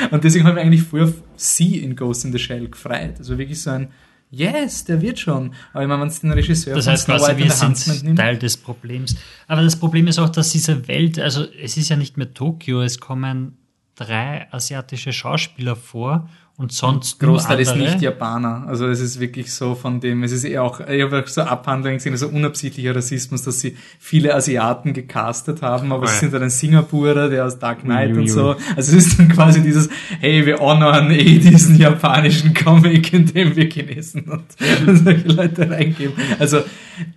Und 0.09 0.23
deswegen 0.23 0.45
haben 0.45 0.55
wir 0.55 0.63
eigentlich 0.63 0.83
früher 0.83 1.13
sie 1.35 1.77
in 1.77 1.95
Ghost 1.95 2.25
in 2.25 2.31
the 2.31 2.39
Shell 2.39 2.69
gefreut. 2.69 3.15
Also 3.19 3.37
wirklich 3.37 3.61
so 3.61 3.69
ein 3.69 3.89
Yes, 4.29 4.83
der 4.83 5.01
wird 5.01 5.19
schon. 5.19 5.53
Aber 5.71 5.83
ich 5.83 5.87
meine, 5.87 6.01
wenn 6.01 6.09
es 6.09 6.19
den 6.19 6.31
Regisseur 6.31 6.75
Das 6.75 6.87
heißt 6.87 7.05
quasi, 7.05 7.37
wir 7.37 7.51
sind 7.51 8.17
Teil 8.17 8.37
des 8.37 8.57
Problems. 8.57 9.15
Aber 9.47 9.61
das 9.61 9.77
Problem 9.77 10.07
ist 10.07 10.19
auch, 10.19 10.29
dass 10.29 10.51
diese 10.51 10.87
Welt, 10.87 11.17
also 11.17 11.45
es 11.61 11.77
ist 11.77 11.89
ja 11.89 11.95
nicht 11.95 12.17
mehr 12.17 12.33
Tokio, 12.33 12.81
es 12.81 12.99
kommen 12.99 13.57
drei 13.95 14.51
asiatische 14.51 15.13
Schauspieler 15.13 15.75
vor 15.75 16.29
und 16.59 16.71
sonst 16.71 17.19
Großteil 17.19 17.59
ist 17.59 17.75
nicht 17.75 18.01
Japaner. 18.01 18.65
Also 18.67 18.87
es 18.87 18.99
ist 18.99 19.19
wirklich 19.19 19.53
so 19.53 19.75
von 19.75 19.99
dem, 19.99 20.23
es 20.23 20.31
ist 20.31 20.43
eher 20.43 20.63
auch, 20.63 20.79
ich 20.79 21.03
habe 21.03 21.21
auch 21.21 21.27
so 21.27 21.41
Abhandlungen 21.41 21.97
gesehen, 21.97 22.13
also 22.13 22.29
unabsichtlicher 22.29 22.95
Rassismus, 22.95 23.43
dass 23.43 23.59
sie 23.59 23.77
viele 23.99 24.33
Asiaten 24.33 24.93
gecastet 24.93 25.61
haben, 25.61 25.91
aber 25.91 26.03
oh, 26.03 26.05
es 26.05 26.19
sind 26.19 26.33
dann 26.33 26.41
ein 26.41 26.49
Singapurer, 26.49 27.29
der 27.29 27.45
aus 27.45 27.59
Dark 27.59 27.83
Knight 27.83 28.09
Ui, 28.09 28.21
und 28.21 28.27
so. 28.27 28.55
Also 28.75 28.97
es 28.97 29.05
ist 29.05 29.19
dann 29.19 29.29
quasi 29.29 29.61
dieses, 29.61 29.87
hey, 30.19 30.47
wir 30.47 30.57
honoren 30.57 31.11
eh 31.11 31.37
diesen 31.37 31.77
japanischen 31.77 32.55
Comic, 32.55 33.13
in 33.13 33.27
dem 33.27 33.55
wir 33.55 33.69
Chinesen 33.69 34.23
und, 34.23 34.45
solche 35.03 35.27
Leute 35.27 35.69
reingeben. 35.69 36.15
Also 36.39 36.63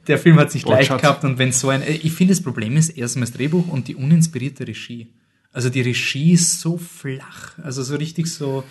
der 0.07 0.19
Film 0.19 0.39
hat 0.39 0.51
sich 0.51 0.67
leicht 0.67 0.95
gehabt 0.95 1.25
und 1.25 1.39
wenn 1.39 1.53
so 1.53 1.71
ein, 1.71 1.83
ich 1.87 2.13
finde 2.13 2.35
das 2.35 2.43
Problem 2.43 2.77
ist 2.77 2.91
erstmal 2.91 3.25
das 3.25 3.33
Drehbuch 3.33 3.69
und 3.69 3.89
die 3.89 3.97
uninspirierte 3.97 4.69
Regie. 4.69 5.09
Also 5.51 5.71
die 5.71 5.81
Regie 5.81 6.35
ist 6.35 6.61
so 6.61 6.77
flach, 6.77 7.59
also 7.63 7.83
so 7.83 7.97
richtig 7.97 8.27
so, 8.27 8.65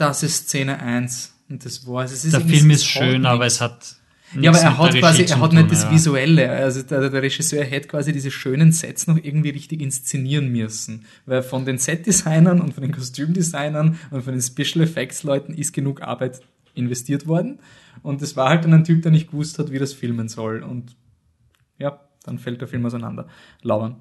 das 0.00 0.22
ist 0.22 0.48
Szene 0.48 0.80
1 0.80 1.34
und 1.48 1.64
das 1.64 1.86
war's. 1.86 2.12
Es 2.12 2.24
ist 2.24 2.32
der 2.32 2.40
Film 2.40 2.70
ist 2.70 2.86
schön, 2.86 3.26
aber 3.26 3.46
es 3.46 3.60
hat 3.60 3.96
ja, 4.40 4.50
aber 4.50 4.60
er 4.60 4.78
hat 4.78 4.94
quasi, 4.94 5.24
er 5.24 5.40
hat 5.40 5.52
nicht 5.52 5.72
das 5.72 5.90
Visuelle. 5.90 6.48
Also 6.50 6.82
der, 6.82 7.10
der, 7.10 7.20
Regisseur 7.22 7.64
hätte 7.64 7.88
quasi 7.88 8.12
diese 8.12 8.30
schönen 8.30 8.70
Sets 8.70 9.08
noch 9.08 9.16
irgendwie 9.16 9.50
richtig 9.50 9.80
inszenieren 9.80 10.52
müssen. 10.52 11.04
Weil 11.26 11.42
von 11.42 11.64
den 11.64 11.78
Set-Designern 11.78 12.60
und 12.60 12.72
von 12.72 12.82
den 12.82 12.92
Kostümdesignern 12.92 13.98
und 14.12 14.22
von 14.22 14.32
den 14.32 14.40
Special 14.40 14.84
Effects 14.84 15.24
Leuten 15.24 15.52
ist 15.52 15.72
genug 15.72 16.02
Arbeit 16.02 16.42
investiert 16.74 17.26
worden. 17.26 17.58
Und 18.02 18.22
es 18.22 18.36
war 18.36 18.50
halt 18.50 18.64
dann 18.64 18.72
ein 18.72 18.84
Typ, 18.84 19.02
der 19.02 19.10
nicht 19.10 19.32
gewusst 19.32 19.58
hat, 19.58 19.72
wie 19.72 19.80
das 19.80 19.92
filmen 19.92 20.28
soll. 20.28 20.62
Und 20.62 20.96
ja, 21.78 22.00
dann 22.22 22.38
fällt 22.38 22.60
der 22.60 22.68
Film 22.68 22.86
auseinander. 22.86 23.26
Lauern. 23.62 23.96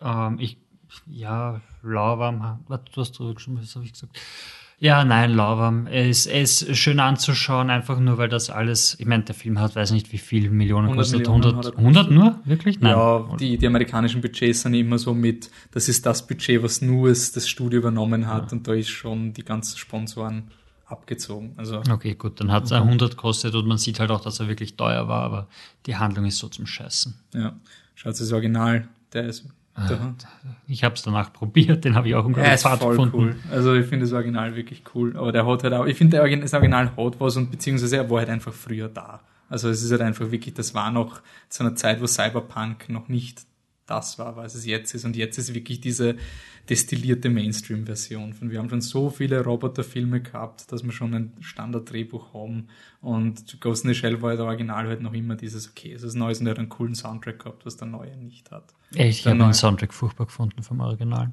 Ähm, 0.00 0.38
ich 0.40 0.56
ja, 1.06 1.60
lauwarm, 1.82 2.60
was 2.68 2.80
du 2.92 3.00
hast 3.00 3.14
zurückgeschrieben, 3.14 3.60
was 3.60 3.74
habe 3.74 3.84
ich 3.84 3.92
gesagt? 3.92 4.18
Ja, 4.82 5.04
nein, 5.04 5.34
lauwarm. 5.34 5.86
Es 5.88 6.24
ist 6.24 6.74
schön 6.74 7.00
anzuschauen, 7.00 7.68
einfach 7.68 8.00
nur, 8.00 8.16
weil 8.16 8.30
das 8.30 8.48
alles, 8.48 8.98
ich 8.98 9.04
meine, 9.04 9.24
der 9.24 9.34
Film 9.34 9.60
hat, 9.60 9.76
weiß 9.76 9.90
nicht, 9.90 10.10
wie 10.10 10.18
viel 10.18 10.48
Millionen 10.48 10.86
100 10.86 10.96
kostet. 10.96 11.18
Millionen 11.18 11.44
100, 11.44 11.76
100 11.76 12.10
nur? 12.10 12.40
Wirklich? 12.46 12.80
Nein. 12.80 12.92
Ja, 12.92 13.36
die, 13.38 13.58
die 13.58 13.66
amerikanischen 13.66 14.22
Budgets 14.22 14.62
sind 14.62 14.72
immer 14.72 14.96
so 14.96 15.12
mit, 15.12 15.50
das 15.72 15.90
ist 15.90 16.06
das 16.06 16.26
Budget, 16.26 16.62
was 16.62 16.80
nur 16.80 17.10
das 17.10 17.46
Studio 17.46 17.80
übernommen 17.80 18.26
hat 18.26 18.52
ja. 18.52 18.56
und 18.56 18.66
da 18.66 18.72
ist 18.72 18.88
schon 18.88 19.34
die 19.34 19.44
ganzen 19.44 19.76
Sponsoren 19.76 20.50
abgezogen. 20.86 21.52
Also, 21.58 21.82
okay, 21.90 22.14
gut, 22.14 22.40
dann 22.40 22.50
hat 22.50 22.64
es 22.64 22.72
100 22.72 23.10
gekostet 23.10 23.54
und 23.54 23.66
man 23.66 23.76
sieht 23.76 24.00
halt 24.00 24.10
auch, 24.10 24.22
dass 24.22 24.40
er 24.40 24.48
wirklich 24.48 24.76
teuer 24.76 25.08
war, 25.08 25.24
aber 25.24 25.48
die 25.84 25.96
Handlung 25.96 26.24
ist 26.24 26.38
so 26.38 26.48
zum 26.48 26.66
Scheißen. 26.66 27.14
Ja, 27.34 27.54
schaut 27.94 28.18
das 28.18 28.32
Original, 28.32 28.88
der 29.12 29.26
ist 29.26 29.46
da. 29.88 30.14
Ich 30.66 30.84
habe 30.84 30.94
es 30.94 31.02
danach 31.02 31.32
probiert, 31.34 31.84
den 31.84 31.94
habe 31.94 32.08
ich 32.08 32.14
auch 32.14 32.24
unglaublich 32.24 32.62
ja, 32.62 32.76
voll 32.76 32.90
gefunden. 32.90 33.16
Cool. 33.16 33.36
Also 33.50 33.74
ich 33.74 33.86
finde 33.86 34.06
das 34.06 34.12
Original 34.12 34.56
wirklich 34.56 34.82
cool. 34.94 35.16
Aber 35.16 35.32
der 35.32 35.46
hat 35.46 35.64
halt 35.64 35.74
auch, 35.74 35.86
ich 35.86 35.96
finde 35.96 36.18
das 36.18 36.54
Original 36.54 36.92
hat 36.96 37.20
was 37.20 37.36
und 37.36 37.50
beziehungsweise 37.50 37.96
er 37.96 38.10
war 38.10 38.18
halt 38.18 38.30
einfach 38.30 38.52
früher 38.52 38.88
da. 38.88 39.20
Also 39.48 39.68
es 39.68 39.82
ist 39.82 39.90
halt 39.90 40.02
einfach 40.02 40.30
wirklich, 40.30 40.54
das 40.54 40.74
war 40.74 40.90
noch 40.90 41.20
zu 41.48 41.64
einer 41.64 41.74
Zeit, 41.74 42.00
wo 42.00 42.06
Cyberpunk 42.06 42.88
noch 42.88 43.08
nicht 43.08 43.42
das 43.86 44.18
war, 44.18 44.36
was 44.36 44.54
es 44.54 44.64
jetzt 44.64 44.94
ist. 44.94 45.04
Und 45.04 45.16
jetzt 45.16 45.36
ist 45.38 45.52
wirklich 45.54 45.80
diese 45.80 46.16
destillierte 46.68 47.28
Mainstream-Version 47.30 48.32
von. 48.34 48.50
Wir 48.50 48.58
haben 48.58 48.68
schon 48.68 48.80
so 48.80 49.10
viele 49.10 49.42
Roboterfilme 49.42 50.20
gehabt, 50.20 50.70
dass 50.70 50.84
wir 50.84 50.92
schon 50.92 51.14
ein 51.14 51.32
Standard-Drehbuch 51.40 52.34
haben. 52.34 52.68
Und 53.00 53.60
Ghost 53.60 53.84
in 53.84 53.90
the 53.90 53.94
Shell 53.94 54.22
war 54.22 54.30
ja 54.30 54.36
der 54.36 54.46
Original 54.46 54.86
halt 54.86 55.00
noch 55.00 55.14
immer 55.14 55.36
dieses, 55.36 55.70
okay, 55.70 55.92
es 55.92 56.02
ist 56.02 56.14
Neues 56.14 56.40
und 56.40 56.46
er 56.46 56.52
hat 56.52 56.58
einen 56.58 56.68
coolen 56.68 56.94
Soundtrack 56.94 57.38
gehabt, 57.40 57.66
was 57.66 57.76
der 57.76 57.88
Neue 57.88 58.16
nicht 58.16 58.50
hat. 58.50 58.74
Ich 58.94 59.26
habe 59.26 59.38
den 59.38 59.52
Soundtrack 59.52 59.94
furchtbar 59.94 60.26
gefunden 60.26 60.62
vom 60.62 60.80
Original. 60.80 61.32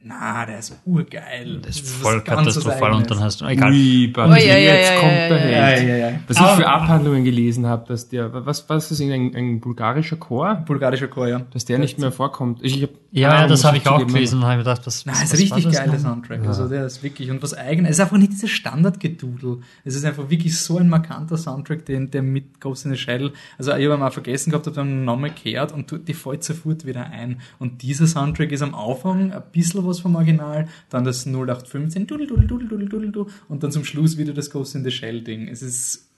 Na, 0.00 0.46
der 0.46 0.60
ist 0.60 0.80
urgeil. 0.84 1.58
Das 1.60 1.76
ist 1.80 1.90
voll 1.90 2.22
katastrophal 2.22 2.92
und 2.92 3.10
dann 3.10 3.18
hast 3.18 3.40
du, 3.40 3.46
egal. 3.46 3.72
Ui, 3.72 4.12
Oh, 4.16 4.20
ja, 4.20 4.36
ja, 4.36 4.56
jetzt 4.56 4.92
ja, 4.92 5.00
kommt 5.00 5.12
ja, 5.12 5.28
der 5.28 5.50
ja, 5.50 5.64
Held. 5.64 5.88
ja, 5.88 5.96
ja. 5.96 6.20
Was 6.28 6.38
ich 6.38 6.46
für 6.46 6.68
Abhandlungen 6.68 7.24
gelesen 7.24 7.66
habe, 7.66 7.84
dass 7.88 8.08
der, 8.08 8.32
was, 8.32 8.68
was 8.68 8.92
ist 8.92 9.00
das, 9.00 9.00
ein, 9.00 9.34
ein 9.34 9.60
bulgarischer 9.60 10.16
Chor? 10.16 10.62
Bulgarischer 10.66 11.08
Chor, 11.08 11.26
ja. 11.26 11.40
Dass 11.52 11.64
der 11.64 11.80
nicht 11.80 11.98
mehr 11.98 12.12
vorkommt. 12.12 12.60
Ich, 12.62 12.76
ich 12.76 12.82
hab, 12.84 12.90
Ja, 13.10 13.40
ja, 13.40 13.46
das 13.46 13.64
habe 13.64 13.78
ich 13.78 13.86
auch 13.86 14.06
gelesen 14.06 14.38
und 14.38 14.44
habe 14.44 14.56
mir 14.56 14.64
gedacht, 14.64 14.86
was, 14.86 15.06
Nein, 15.06 15.16
was 15.18 15.32
ist 15.32 15.40
richtig 15.40 15.64
das 15.64 15.76
geiler? 15.76 15.98
Soundtrack. 15.98 16.46
Also 16.46 16.68
der 16.68 16.84
ist 16.84 17.02
wirklich 17.02 17.30
und 17.30 17.42
was 17.42 17.54
eigenes. 17.54 17.92
Es 17.92 17.96
ist 17.96 18.00
einfach 18.00 18.18
nicht 18.18 18.32
dieses 18.32 18.50
Standardgedudel. 18.50 19.60
Es 19.84 19.94
ist 19.94 20.04
einfach 20.04 20.28
wirklich 20.28 20.58
so 20.58 20.76
ein 20.76 20.90
markanter 20.90 21.38
Soundtrack, 21.38 21.86
den 21.86 22.10
der 22.10 22.22
mit 22.22 22.60
Ghost 22.60 22.84
in 22.84 22.90
the 22.90 22.98
Shell. 22.98 23.32
Also 23.56 23.74
ich 23.74 23.86
habe 23.86 23.96
mal 23.96 24.10
vergessen 24.10 24.50
gehabt, 24.50 24.66
habe 24.66 24.76
dann 24.76 25.06
nochmal 25.06 25.32
gehört 25.42 25.72
und 25.72 25.90
die 26.06 26.12
fällt 26.12 26.44
sofort 26.44 26.84
wieder 26.84 27.06
ein. 27.06 27.40
Und 27.58 27.80
dieser 27.80 28.06
Soundtrack 28.06 28.52
ist 28.52 28.60
am 28.60 28.74
Anfang 28.74 29.32
ein 29.32 29.42
bisschen 29.52 29.86
was 29.86 30.00
vom 30.00 30.14
Original, 30.14 30.68
dann 30.90 31.04
das 31.04 31.26
0815 31.26 32.06
dudel, 32.06 32.26
dudel, 32.26 32.46
dudel, 32.46 32.68
dudel, 32.68 32.88
dudel, 32.88 33.12
dudel, 33.12 33.32
und 33.48 33.62
dann 33.62 33.72
zum 33.72 33.84
Schluss 33.84 34.18
wieder 34.18 34.34
das 34.34 34.50
Ghost 34.50 34.74
in 34.74 34.84
the 34.84 34.90
Shell 34.90 35.22
Ding. 35.22 35.48
Es 35.48 35.62
ist 35.62 36.08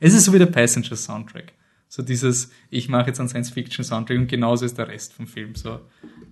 es 0.00 0.14
ist 0.14 0.24
so 0.24 0.32
wie 0.32 0.38
der 0.38 0.46
Passenger 0.46 0.96
Soundtrack. 0.96 1.52
So 1.94 2.02
dieses, 2.02 2.48
ich 2.70 2.88
mache 2.88 3.08
jetzt 3.08 3.20
einen 3.20 3.28
Science-Fiction-Soundtrack 3.28 4.16
und 4.16 4.26
genauso 4.26 4.64
ist 4.64 4.78
der 4.78 4.88
Rest 4.88 5.12
vom 5.12 5.26
Film. 5.26 5.54
So, 5.54 5.80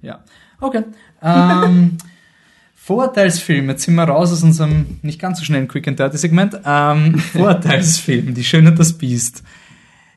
ja. 0.00 0.24
Okay. 0.58 0.84
Ähm, 1.20 1.98
Vorurteilsfilm, 2.74 3.68
jetzt 3.68 3.82
sind 3.82 3.94
wir 3.96 4.04
raus 4.04 4.32
aus 4.32 4.42
unserem 4.42 4.98
nicht 5.02 5.20
ganz 5.20 5.38
so 5.38 5.44
schnellen 5.44 5.68
Quick 5.68 5.86
and 5.86 5.98
Dirty 5.98 6.16
Segment. 6.16 6.58
Ähm, 6.64 7.18
Vorurteilsfilm, 7.32 8.32
Die 8.32 8.42
Schöne 8.42 8.70
und 8.70 8.78
das 8.78 8.94
Biest. 8.94 9.42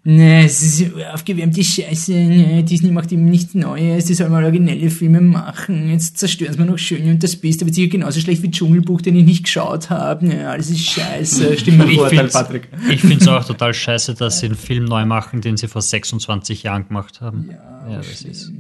Nee, 0.06 0.44
es 0.44 0.62
ist 0.62 0.92
aufgewärmte 1.14 1.64
Scheiße, 1.64 2.12
nee, 2.12 2.62
Disney 2.64 2.92
macht 2.92 3.10
ihm 3.14 3.24
nichts 3.24 3.54
Neues, 3.56 4.04
die 4.04 4.14
sollen 4.14 4.32
mal 4.34 4.44
originelle 4.44 4.90
Filme 4.90 5.22
machen, 5.22 5.90
jetzt 5.92 6.18
zerstören 6.18 6.52
sie 6.52 6.60
mir 6.60 6.66
noch 6.66 6.78
Schöne 6.78 7.12
und 7.12 7.24
das 7.24 7.38
Biest, 7.38 7.62
aber 7.62 7.72
sicher 7.72 7.88
genauso 7.90 8.20
schlecht 8.20 8.44
wie 8.44 8.52
Dschungelbuch, 8.52 9.00
den 9.00 9.16
ich 9.16 9.24
nicht 9.24 9.44
geschaut 9.46 9.90
habe, 9.90 10.26
nee, 10.28 10.44
alles 10.44 10.70
ist 10.72 10.82
scheiße, 10.86 11.58
stimmt 11.58 11.78
mein 11.78 11.88
Ich 11.90 11.96
Vorurteil, 11.96 12.18
find's- 12.20 12.34
Patrick. 12.34 12.68
Ich 12.90 13.00
finde 13.00 13.16
es 13.20 13.28
auch 13.30 13.46
total 13.46 13.74
scheiße, 13.74 14.16
dass 14.16 14.40
sie 14.42 14.48
einen 14.48 14.56
Film 14.56 14.84
neu 14.84 15.06
machen, 15.06 15.40
den 15.40 15.56
sie 15.56 15.70
vor 15.70 15.82
26 15.82 16.64
Jahren 16.64 16.86
gemacht 16.90 17.22
haben. 17.22 17.50
Ja, 17.90 17.98
das 17.98 18.24
ist 18.24 18.52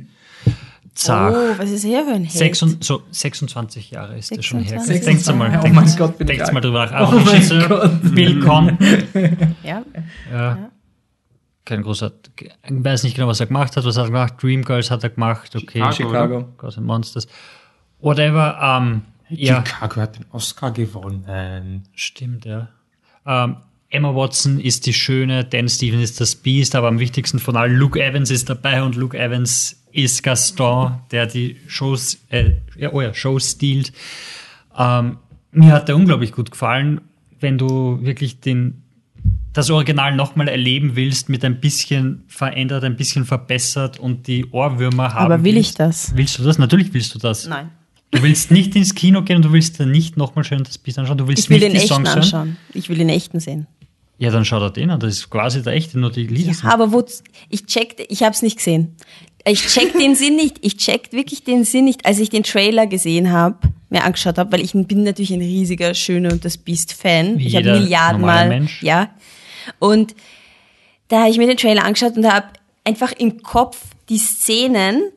zart. 0.95 1.35
Oh, 1.35 1.55
was 1.61 1.71
ist 1.71 1.83
her 1.83 2.03
für 2.07 2.13
ein 2.13 2.23
Held? 2.23 2.31
Sechs 2.31 2.61
und, 2.63 2.81
so 2.85 3.01
26 3.11 3.91
Jahre 3.91 4.17
ist 4.17 4.31
das 4.33 4.45
schon 4.45 4.59
her. 4.61 4.79
26. 4.79 5.05
Denkst 5.05 5.25
du 5.25 5.33
mal, 5.33 5.49
Oh 5.59 5.61
denkst, 5.61 5.75
mein 5.75 5.95
Gott, 5.97 6.17
bin 6.17 6.29
alt. 6.41 6.53
mal 6.53 6.61
drüber 6.61 6.85
nach. 6.85 7.11
Oh. 7.11 8.09
Bill 8.15 8.39
Conn, 8.39 8.77
Ja. 9.63 9.83
ja. 10.31 10.69
Kein 11.65 11.83
großer, 11.83 12.11
ich 12.39 12.51
weiß 12.67 13.03
nicht 13.03 13.15
genau, 13.15 13.27
was 13.27 13.39
er 13.39 13.47
gemacht 13.47 13.77
hat. 13.77 13.85
Was 13.85 13.97
hat 13.97 14.05
er 14.05 14.11
gemacht? 14.11 14.35
Dreamgirls 14.41 14.91
hat 14.91 15.03
er 15.03 15.09
gemacht, 15.09 15.55
okay. 15.55 15.91
Chicago, 15.93 16.53
Chicago. 16.57 16.81
Monsters. 16.81 17.27
Whatever, 18.01 18.59
ähm, 18.61 19.03
ja. 19.29 19.63
Chicago 19.65 20.01
hat 20.01 20.17
den 20.17 20.25
Oscar 20.31 20.71
gewonnen. 20.71 21.83
Stimmt, 21.93 22.45
ja. 22.45 22.67
Ähm, 23.25 23.57
Emma 23.89 24.13
Watson 24.15 24.59
ist 24.59 24.87
die 24.87 24.93
Schöne, 24.93 25.45
Dan 25.45 25.69
Stevens 25.69 26.03
ist 26.03 26.19
das 26.19 26.35
Beast, 26.35 26.75
aber 26.75 26.87
am 26.87 26.99
wichtigsten 26.99 27.39
von 27.39 27.55
allen, 27.55 27.75
Luke 27.75 28.03
Evans 28.03 28.31
ist 28.31 28.49
dabei 28.49 28.81
und 28.81 28.95
Luke 28.95 29.17
Evans 29.17 29.83
ist 29.91 30.23
Gaston, 30.23 30.99
der 31.11 31.27
die 31.27 31.57
Shows, 31.67 32.17
äh, 32.29 32.53
ja, 32.75 32.91
oh 32.91 33.01
ja, 33.01 33.13
Shows 33.13 33.51
stiehlt. 33.51 33.93
Ähm, 34.77 35.17
mir 35.51 35.73
hat 35.73 35.87
der 35.87 35.95
unglaublich 35.95 36.31
gut 36.31 36.49
gefallen, 36.49 37.01
wenn 37.39 37.59
du 37.59 37.99
wirklich 38.01 38.39
den, 38.39 38.82
das 39.53 39.69
Original 39.69 40.15
nochmal 40.15 40.47
erleben 40.47 40.95
willst, 40.95 41.29
mit 41.29 41.45
ein 41.45 41.59
bisschen 41.59 42.23
verändert, 42.27 42.83
ein 42.83 42.95
bisschen 42.97 43.25
verbessert 43.25 43.99
und 43.99 44.27
die 44.27 44.45
Ohrwürmer 44.51 45.13
haben. 45.13 45.25
Aber 45.31 45.43
will 45.43 45.55
willst. 45.55 45.69
ich 45.71 45.75
das? 45.75 46.11
Willst 46.15 46.39
du 46.39 46.43
das? 46.43 46.57
Natürlich 46.57 46.93
willst 46.93 47.13
du 47.13 47.19
das. 47.19 47.47
Nein. 47.47 47.69
Du 48.11 48.21
willst 48.21 48.51
nicht 48.51 48.75
ins 48.75 48.93
Kino 48.93 49.23
gehen 49.23 49.37
und 49.37 49.45
du 49.45 49.51
willst 49.53 49.79
dann 49.79 49.89
nicht 49.91 50.17
nochmal 50.17 50.43
schön 50.43 50.63
das 50.63 50.77
Biest 50.77 50.99
anschauen. 50.99 51.17
Du 51.17 51.27
willst 51.27 51.43
Ich 51.45 51.49
will 51.49 51.57
nicht 51.59 51.65
den 51.67 51.71
die 51.73 51.77
echten 51.77 51.93
Songs 51.95 52.09
hören. 52.09 52.17
anschauen. 52.19 52.57
Ich 52.73 52.89
will 52.89 52.97
den 52.97 53.09
echten 53.09 53.39
sehen. 53.39 53.67
Ja, 54.19 54.29
dann 54.29 54.45
schau 54.45 54.59
dir 54.59 54.69
den 54.71 54.91
an. 54.91 54.99
Das 54.99 55.13
ist 55.13 55.29
quasi 55.29 55.63
der 55.63 55.73
echte, 55.73 55.99
nur 55.99 56.11
die 56.11 56.27
Lieder 56.27 56.53
sind. 56.53 56.63
Ja, 56.63 56.73
aber 56.73 56.91
wo, 56.91 57.03
ich 57.49 57.65
check, 57.65 58.05
ich 58.09 58.21
habe 58.21 58.33
es 58.33 58.41
nicht 58.43 58.57
gesehen. 58.57 58.95
Ich 59.45 59.65
check 59.67 59.93
den 59.99 60.15
Sinn 60.15 60.35
nicht. 60.35 60.57
Ich 60.61 60.77
check 60.77 61.11
wirklich 61.11 61.43
den 61.43 61.63
Sinn 61.65 61.85
nicht, 61.85 62.05
als 62.05 62.19
ich 62.19 62.29
den 62.29 62.43
Trailer 62.43 62.85
gesehen 62.87 63.31
habe, 63.31 63.57
mir 63.89 64.03
angeschaut 64.03 64.37
habe, 64.37 64.51
weil 64.51 64.61
ich 64.61 64.73
bin 64.73 65.03
natürlich 65.03 65.33
ein 65.33 65.41
riesiger 65.41 65.93
Schöne 65.95 66.31
und 66.31 66.45
das 66.45 66.57
Biest 66.57 66.93
Fan. 66.93 67.39
Wie 67.39 67.47
ich 67.47 67.55
habe 67.55 67.65
jeder 67.65 67.79
Milliarden 67.79 68.21
normale 68.21 68.49
Mal, 68.49 68.59
Mensch. 68.59 68.81
ja. 68.83 69.09
Und 69.79 70.15
da 71.07 71.21
habe 71.21 71.29
ich 71.29 71.37
mir 71.37 71.47
den 71.47 71.57
Trailer 71.57 71.85
angeschaut 71.85 72.17
und 72.17 72.31
habe 72.31 72.47
einfach 72.83 73.11
im 73.13 73.43
Kopf 73.43 73.79
die 74.09 74.17
Szenen 74.17 75.11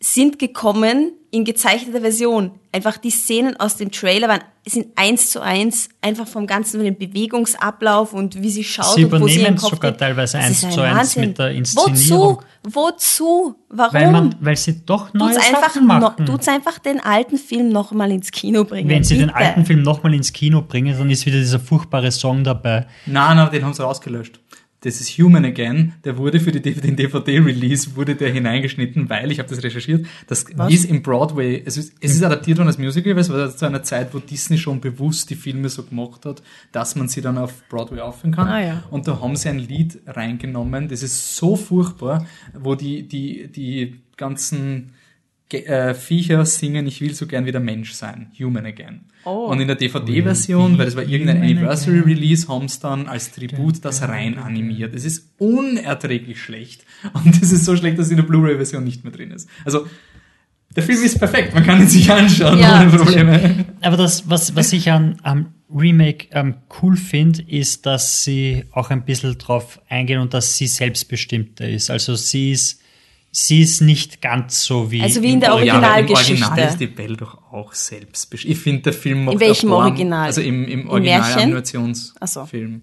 sind 0.00 0.38
gekommen 0.38 1.12
in 1.30 1.44
gezeichneter 1.44 2.00
Version. 2.00 2.52
Einfach 2.72 2.98
die 2.98 3.10
Szenen 3.10 3.58
aus 3.58 3.76
dem 3.76 3.90
Trailer 3.90 4.28
waren, 4.28 4.40
sind 4.66 4.88
eins 4.96 5.30
zu 5.30 5.40
eins 5.40 5.88
einfach 6.00 6.26
vom 6.26 6.46
ganzen 6.46 6.82
den 6.82 6.98
Bewegungsablauf 6.98 8.12
und 8.12 8.42
wie 8.42 8.50
sie 8.50 8.64
schaut 8.64 8.94
Sie 8.96 9.04
und 9.04 9.12
wo 9.12 9.16
sie 9.16 9.34
übernehmen 9.34 9.40
ihren 9.40 9.56
Kopf 9.56 9.70
sogar 9.70 9.92
geht. 9.92 10.00
teilweise 10.00 10.38
eins 10.38 10.64
ein 10.64 10.70
zu 10.72 10.80
eins 10.80 11.16
mit 11.16 11.38
der 11.38 11.50
Inszenierung. 11.52 12.38
Wozu? 12.38 12.42
Wozu? 12.68 13.54
Warum? 13.68 13.94
Weil, 13.94 14.10
man, 14.10 14.34
weil 14.40 14.56
sie 14.56 14.84
doch 14.84 15.14
neue 15.14 15.34
tut's 15.34 15.46
einfach, 15.46 15.68
Sachen 15.68 15.86
no, 15.86 15.94
machen. 15.94 16.26
tut's 16.26 16.48
einfach 16.48 16.78
den 16.78 17.00
alten 17.00 17.38
Film 17.38 17.68
noch 17.68 17.92
mal 17.92 18.10
ins 18.10 18.30
Kino 18.32 18.64
bringen. 18.64 18.88
Wenn 18.88 19.04
sie 19.04 19.16
den 19.16 19.28
Bitte. 19.28 19.38
alten 19.38 19.64
Film 19.64 19.82
nochmal 19.82 20.14
ins 20.14 20.32
Kino 20.32 20.62
bringen, 20.62 20.96
dann 20.98 21.08
ist 21.08 21.24
wieder 21.26 21.38
dieser 21.38 21.60
furchtbare 21.60 22.10
Song 22.10 22.42
dabei. 22.42 22.86
Nein, 23.06 23.36
nein, 23.36 23.50
den 23.50 23.64
haben 23.64 23.74
sie 23.74 23.82
rausgelöscht. 23.82 24.40
Das 24.86 25.00
ist 25.00 25.18
Human 25.18 25.44
Again, 25.44 25.94
der 26.04 26.16
wurde 26.16 26.38
für 26.38 26.52
die, 26.52 26.60
den 26.60 26.94
DVD-Release, 26.94 27.96
wurde 27.96 28.14
der 28.14 28.30
hineingeschnitten, 28.30 29.10
weil, 29.10 29.32
ich 29.32 29.40
habe 29.40 29.48
das 29.48 29.60
recherchiert, 29.64 30.06
das 30.28 30.44
ist 30.68 30.84
im 30.84 31.02
Broadway, 31.02 31.60
es 31.66 31.76
ist, 31.76 31.94
es 32.00 32.14
ist 32.14 32.22
adaptiert 32.22 32.58
worden 32.58 32.68
als 32.68 32.78
Musical, 32.78 33.16
weil 33.16 33.22
es 33.22 33.28
war 33.28 33.56
zu 33.56 33.66
einer 33.66 33.82
Zeit, 33.82 34.14
wo 34.14 34.20
Disney 34.20 34.58
schon 34.58 34.80
bewusst 34.80 35.28
die 35.30 35.34
Filme 35.34 35.68
so 35.70 35.82
gemacht 35.82 36.24
hat, 36.24 36.40
dass 36.70 36.94
man 36.94 37.08
sie 37.08 37.20
dann 37.20 37.36
auf 37.36 37.68
Broadway 37.68 37.98
aufführen 37.98 38.32
kann. 38.32 38.46
Ah, 38.46 38.64
ja. 38.64 38.84
Und 38.92 39.08
da 39.08 39.20
haben 39.20 39.34
sie 39.34 39.48
ein 39.48 39.58
Lied 39.58 39.98
reingenommen, 40.06 40.86
das 40.86 41.02
ist 41.02 41.34
so 41.34 41.56
furchtbar, 41.56 42.24
wo 42.54 42.76
die, 42.76 43.08
die, 43.08 43.48
die 43.48 43.96
ganzen 44.16 44.92
äh, 45.52 45.94
Viecher 45.94 46.44
singen, 46.44 46.86
ich 46.86 47.00
will 47.00 47.14
so 47.14 47.26
gern 47.26 47.46
wieder 47.46 47.60
Mensch 47.60 47.92
sein, 47.92 48.32
Human 48.38 48.66
Again. 48.66 49.00
Oh. 49.24 49.46
Und 49.46 49.60
in 49.60 49.66
der 49.66 49.76
DVD-Version, 49.76 50.78
weil 50.78 50.86
das 50.86 50.96
war 50.96 51.02
irgendein 51.04 51.42
Anniversary-Release, 51.42 52.48
haben 52.48 52.68
sie 52.68 52.80
dann 52.80 53.06
als 53.08 53.32
Tribut 53.32 53.84
das 53.84 54.02
rein 54.02 54.38
animiert. 54.38 54.94
Es 54.94 55.04
ist 55.04 55.30
unerträglich 55.38 56.40
schlecht. 56.40 56.84
Und 57.12 57.40
es 57.42 57.52
ist 57.52 57.64
so 57.64 57.76
schlecht, 57.76 57.98
dass 57.98 58.06
es 58.06 58.10
in 58.12 58.16
der 58.18 58.24
Blu-ray-Version 58.24 58.84
nicht 58.84 59.04
mehr 59.04 59.12
drin 59.12 59.30
ist. 59.32 59.48
Also, 59.64 59.86
der 60.74 60.82
Film 60.82 61.02
ist 61.02 61.18
perfekt, 61.18 61.54
man 61.54 61.64
kann 61.64 61.80
ihn 61.80 61.88
sich 61.88 62.10
anschauen, 62.10 62.58
Ja. 62.58 62.82
ohne 62.82 62.90
Probleme. 62.90 63.64
Aber 63.80 63.96
das, 63.96 64.28
was, 64.28 64.54
was 64.56 64.72
ich 64.72 64.90
an, 64.90 65.16
am 65.22 65.54
Remake 65.74 66.28
ähm, 66.32 66.56
cool 66.82 66.96
finde, 66.96 67.42
ist, 67.42 67.86
dass 67.86 68.22
sie 68.24 68.64
auch 68.72 68.90
ein 68.90 69.04
bisschen 69.04 69.38
drauf 69.38 69.80
eingehen 69.88 70.20
und 70.20 70.34
dass 70.34 70.56
sie 70.56 70.66
selbstbestimmter 70.66 71.68
ist. 71.68 71.90
Also 71.90 72.14
sie 72.14 72.52
ist, 72.52 72.80
sie 73.36 73.60
ist 73.60 73.82
nicht 73.82 74.22
ganz 74.22 74.64
so 74.64 74.90
wie. 74.90 75.02
Also 75.02 75.22
wie 75.22 75.32
in 75.32 75.40
der 75.40 75.52
Original. 75.52 75.82
Ja, 75.82 75.88
im 75.88 75.94
Originalgeschichte. 75.94 76.44
Original 76.46 76.68
ist 76.70 76.80
die 76.80 76.86
Belle 76.86 77.16
doch 77.16 77.52
auch 77.52 77.74
selbstbestimmt. 77.74 78.54
Ich 78.54 78.60
finde, 78.60 78.82
der 78.82 78.92
Film 78.94 79.24
macht 79.24 79.34
In 79.34 79.40
welchem 79.40 79.68
Form- 79.68 79.84
Original? 79.84 80.26
Also 80.26 80.40
im, 80.40 80.64
im 80.64 80.80
Im 80.80 80.88
Original 80.88 81.20
Märchen? 81.20 81.42
Animationsfilm. 81.42 82.82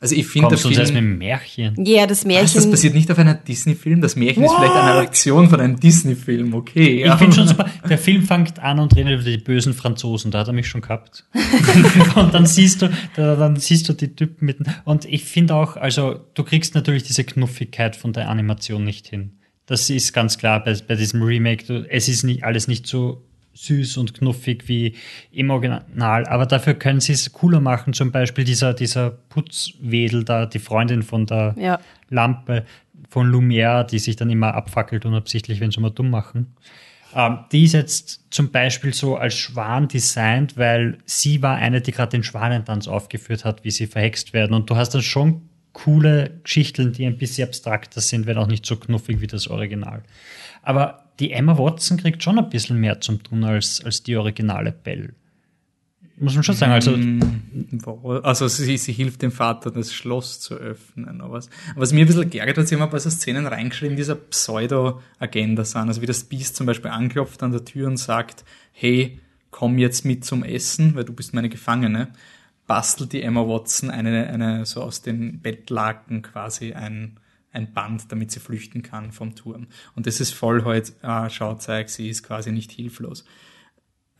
Also 0.00 0.16
ich 0.16 0.26
finde, 0.26 0.48
der 0.48 0.58
uns 0.58 0.64
erst 0.64 0.76
mit 0.76 0.86
Film... 0.88 0.96
einem 0.98 1.18
Märchen? 1.18 1.82
Ja, 1.82 2.06
das 2.06 2.18
Was, 2.18 2.24
Märchen. 2.26 2.54
das 2.56 2.70
basiert 2.70 2.92
nicht 2.92 3.10
auf 3.10 3.18
einem 3.18 3.38
Disney-Film? 3.48 4.02
Das 4.02 4.16
Märchen 4.16 4.44
ist 4.44 4.52
vielleicht 4.52 4.74
eine 4.74 4.98
Reaktion 4.98 5.48
von 5.48 5.60
einem 5.60 5.80
Disney-Film, 5.80 6.52
okay. 6.52 7.06
Ich 7.06 7.14
finde 7.14 7.34
schon 7.34 7.48
super. 7.48 7.70
Der 7.88 7.96
Film 7.96 8.22
fängt 8.22 8.58
an 8.58 8.80
und 8.80 8.94
redet 8.94 9.14
über 9.14 9.22
die 9.22 9.38
bösen 9.38 9.72
Franzosen. 9.72 10.30
Da 10.30 10.40
hat 10.40 10.48
er 10.48 10.52
mich 10.52 10.68
schon 10.68 10.82
gehabt. 10.82 11.24
und 12.16 12.34
dann 12.34 12.44
siehst 12.44 12.82
du, 12.82 12.90
da, 13.16 13.34
dann 13.36 13.56
siehst 13.56 13.88
du 13.88 13.94
die 13.94 14.14
Typen 14.14 14.44
mit. 14.44 14.58
Und 14.84 15.06
ich 15.06 15.24
finde 15.24 15.54
auch, 15.54 15.76
also 15.78 16.20
du 16.34 16.44
kriegst 16.44 16.74
natürlich 16.74 17.04
diese 17.04 17.24
Knuffigkeit 17.24 17.96
von 17.96 18.12
der 18.12 18.28
Animation 18.28 18.84
nicht 18.84 19.06
hin. 19.06 19.38
Das 19.66 19.88
ist 19.90 20.12
ganz 20.12 20.38
klar 20.38 20.62
bei, 20.62 20.76
bei 20.86 20.94
diesem 20.94 21.22
Remake. 21.22 21.86
Es 21.88 22.08
ist 22.08 22.22
nicht 22.22 22.44
alles 22.44 22.68
nicht 22.68 22.86
so 22.86 23.22
süß 23.54 23.98
und 23.98 24.14
knuffig 24.14 24.64
wie 24.66 24.96
im 25.30 25.50
Original, 25.50 26.26
aber 26.26 26.44
dafür 26.44 26.74
können 26.74 27.00
sie 27.00 27.12
es 27.12 27.32
cooler 27.32 27.60
machen. 27.60 27.92
Zum 27.92 28.10
Beispiel 28.10 28.44
dieser, 28.44 28.74
dieser 28.74 29.10
Putzwedel 29.10 30.24
da, 30.24 30.46
die 30.46 30.58
Freundin 30.58 31.02
von 31.02 31.26
der 31.26 31.54
Ja. 31.56 31.80
Lampe 32.10 32.64
von 33.08 33.30
Lumière, 33.30 33.84
die 33.84 34.00
sich 34.00 34.16
dann 34.16 34.30
immer 34.30 34.54
abfackelt 34.54 35.06
unabsichtlich, 35.06 35.60
wenn 35.60 35.70
sie 35.70 35.80
mal 35.80 35.90
dumm 35.90 36.10
machen. 36.10 36.54
Ähm, 37.14 37.38
die 37.52 37.64
ist 37.64 37.74
jetzt 37.74 38.24
zum 38.30 38.50
Beispiel 38.50 38.92
so 38.92 39.16
als 39.16 39.34
Schwan 39.34 39.86
designt, 39.86 40.56
weil 40.56 40.98
sie 41.04 41.40
war 41.42 41.56
eine, 41.56 41.80
die 41.80 41.92
gerade 41.92 42.10
den 42.10 42.24
Schwanentanz 42.24 42.88
aufgeführt 42.88 43.44
hat, 43.44 43.62
wie 43.62 43.70
sie 43.70 43.86
verhext 43.86 44.32
werden. 44.32 44.52
Und 44.52 44.68
du 44.68 44.76
hast 44.76 44.90
dann 44.90 45.02
schon 45.02 45.42
coole 45.74 46.40
Geschichten, 46.42 46.92
die 46.92 47.04
ein 47.04 47.18
bisschen 47.18 47.46
abstrakter 47.46 48.00
sind, 48.00 48.24
wenn 48.26 48.38
auch 48.38 48.46
nicht 48.46 48.64
so 48.64 48.76
knuffig 48.76 49.20
wie 49.20 49.26
das 49.26 49.48
Original. 49.48 50.02
Aber 50.62 51.04
die 51.20 51.32
Emma 51.32 51.58
Watson 51.58 51.98
kriegt 51.98 52.22
schon 52.22 52.38
ein 52.38 52.48
bisschen 52.48 52.80
mehr 52.80 53.00
zum 53.02 53.22
tun 53.22 53.44
als, 53.44 53.84
als 53.84 54.02
die 54.02 54.16
originale 54.16 54.72
Belle. 54.72 55.10
Muss 56.16 56.34
man 56.34 56.44
schon 56.44 56.54
sagen. 56.54 56.72
Also, 56.72 56.96
mm, 56.96 57.80
also 58.22 58.46
sie, 58.46 58.76
sie 58.76 58.92
hilft 58.92 59.22
dem 59.22 59.32
Vater, 59.32 59.72
das 59.72 59.92
Schloss 59.92 60.38
zu 60.38 60.54
öffnen. 60.54 61.20
Aber 61.20 61.34
was, 61.34 61.50
was 61.74 61.92
mir 61.92 62.04
ein 62.04 62.06
bisschen 62.06 62.30
geärgert 62.30 62.56
hat, 62.56 62.68
sie 62.68 62.76
haben 62.76 62.82
ein 62.82 62.90
paar 62.90 63.00
so 63.00 63.10
Szenen 63.10 63.46
reingeschrieben, 63.46 63.96
die 63.96 64.02
dieser 64.02 64.14
Pseudo-Agenda 64.14 65.64
sind. 65.64 65.88
Also 65.88 66.02
wie 66.02 66.06
das 66.06 66.24
Biest 66.24 66.54
zum 66.54 66.66
Beispiel 66.66 66.92
anklopft 66.92 67.42
an 67.42 67.50
der 67.50 67.64
Tür 67.64 67.88
und 67.88 67.96
sagt, 67.96 68.44
hey, 68.70 69.18
komm 69.50 69.78
jetzt 69.78 70.04
mit 70.04 70.24
zum 70.24 70.44
Essen, 70.44 70.94
weil 70.94 71.04
du 71.04 71.12
bist 71.12 71.34
meine 71.34 71.48
Gefangene. 71.48 72.12
Bastelt 72.66 73.12
die 73.12 73.22
Emma 73.22 73.46
Watson 73.46 73.90
eine, 73.90 74.26
eine 74.28 74.66
so 74.66 74.82
aus 74.82 75.02
den 75.02 75.40
Bettlaken 75.40 76.22
quasi 76.22 76.72
ein, 76.72 77.18
ein 77.52 77.72
Band, 77.72 78.10
damit 78.10 78.30
sie 78.30 78.40
flüchten 78.40 78.82
kann 78.82 79.12
vom 79.12 79.34
Turm. 79.34 79.66
Und 79.94 80.06
das 80.06 80.20
ist 80.20 80.32
voll 80.32 80.64
heute, 80.64 80.92
halt, 81.02 81.26
äh, 81.26 81.30
Schauzeig, 81.30 81.90
sie 81.90 82.08
ist 82.08 82.22
quasi 82.22 82.52
nicht 82.52 82.72
hilflos. 82.72 83.24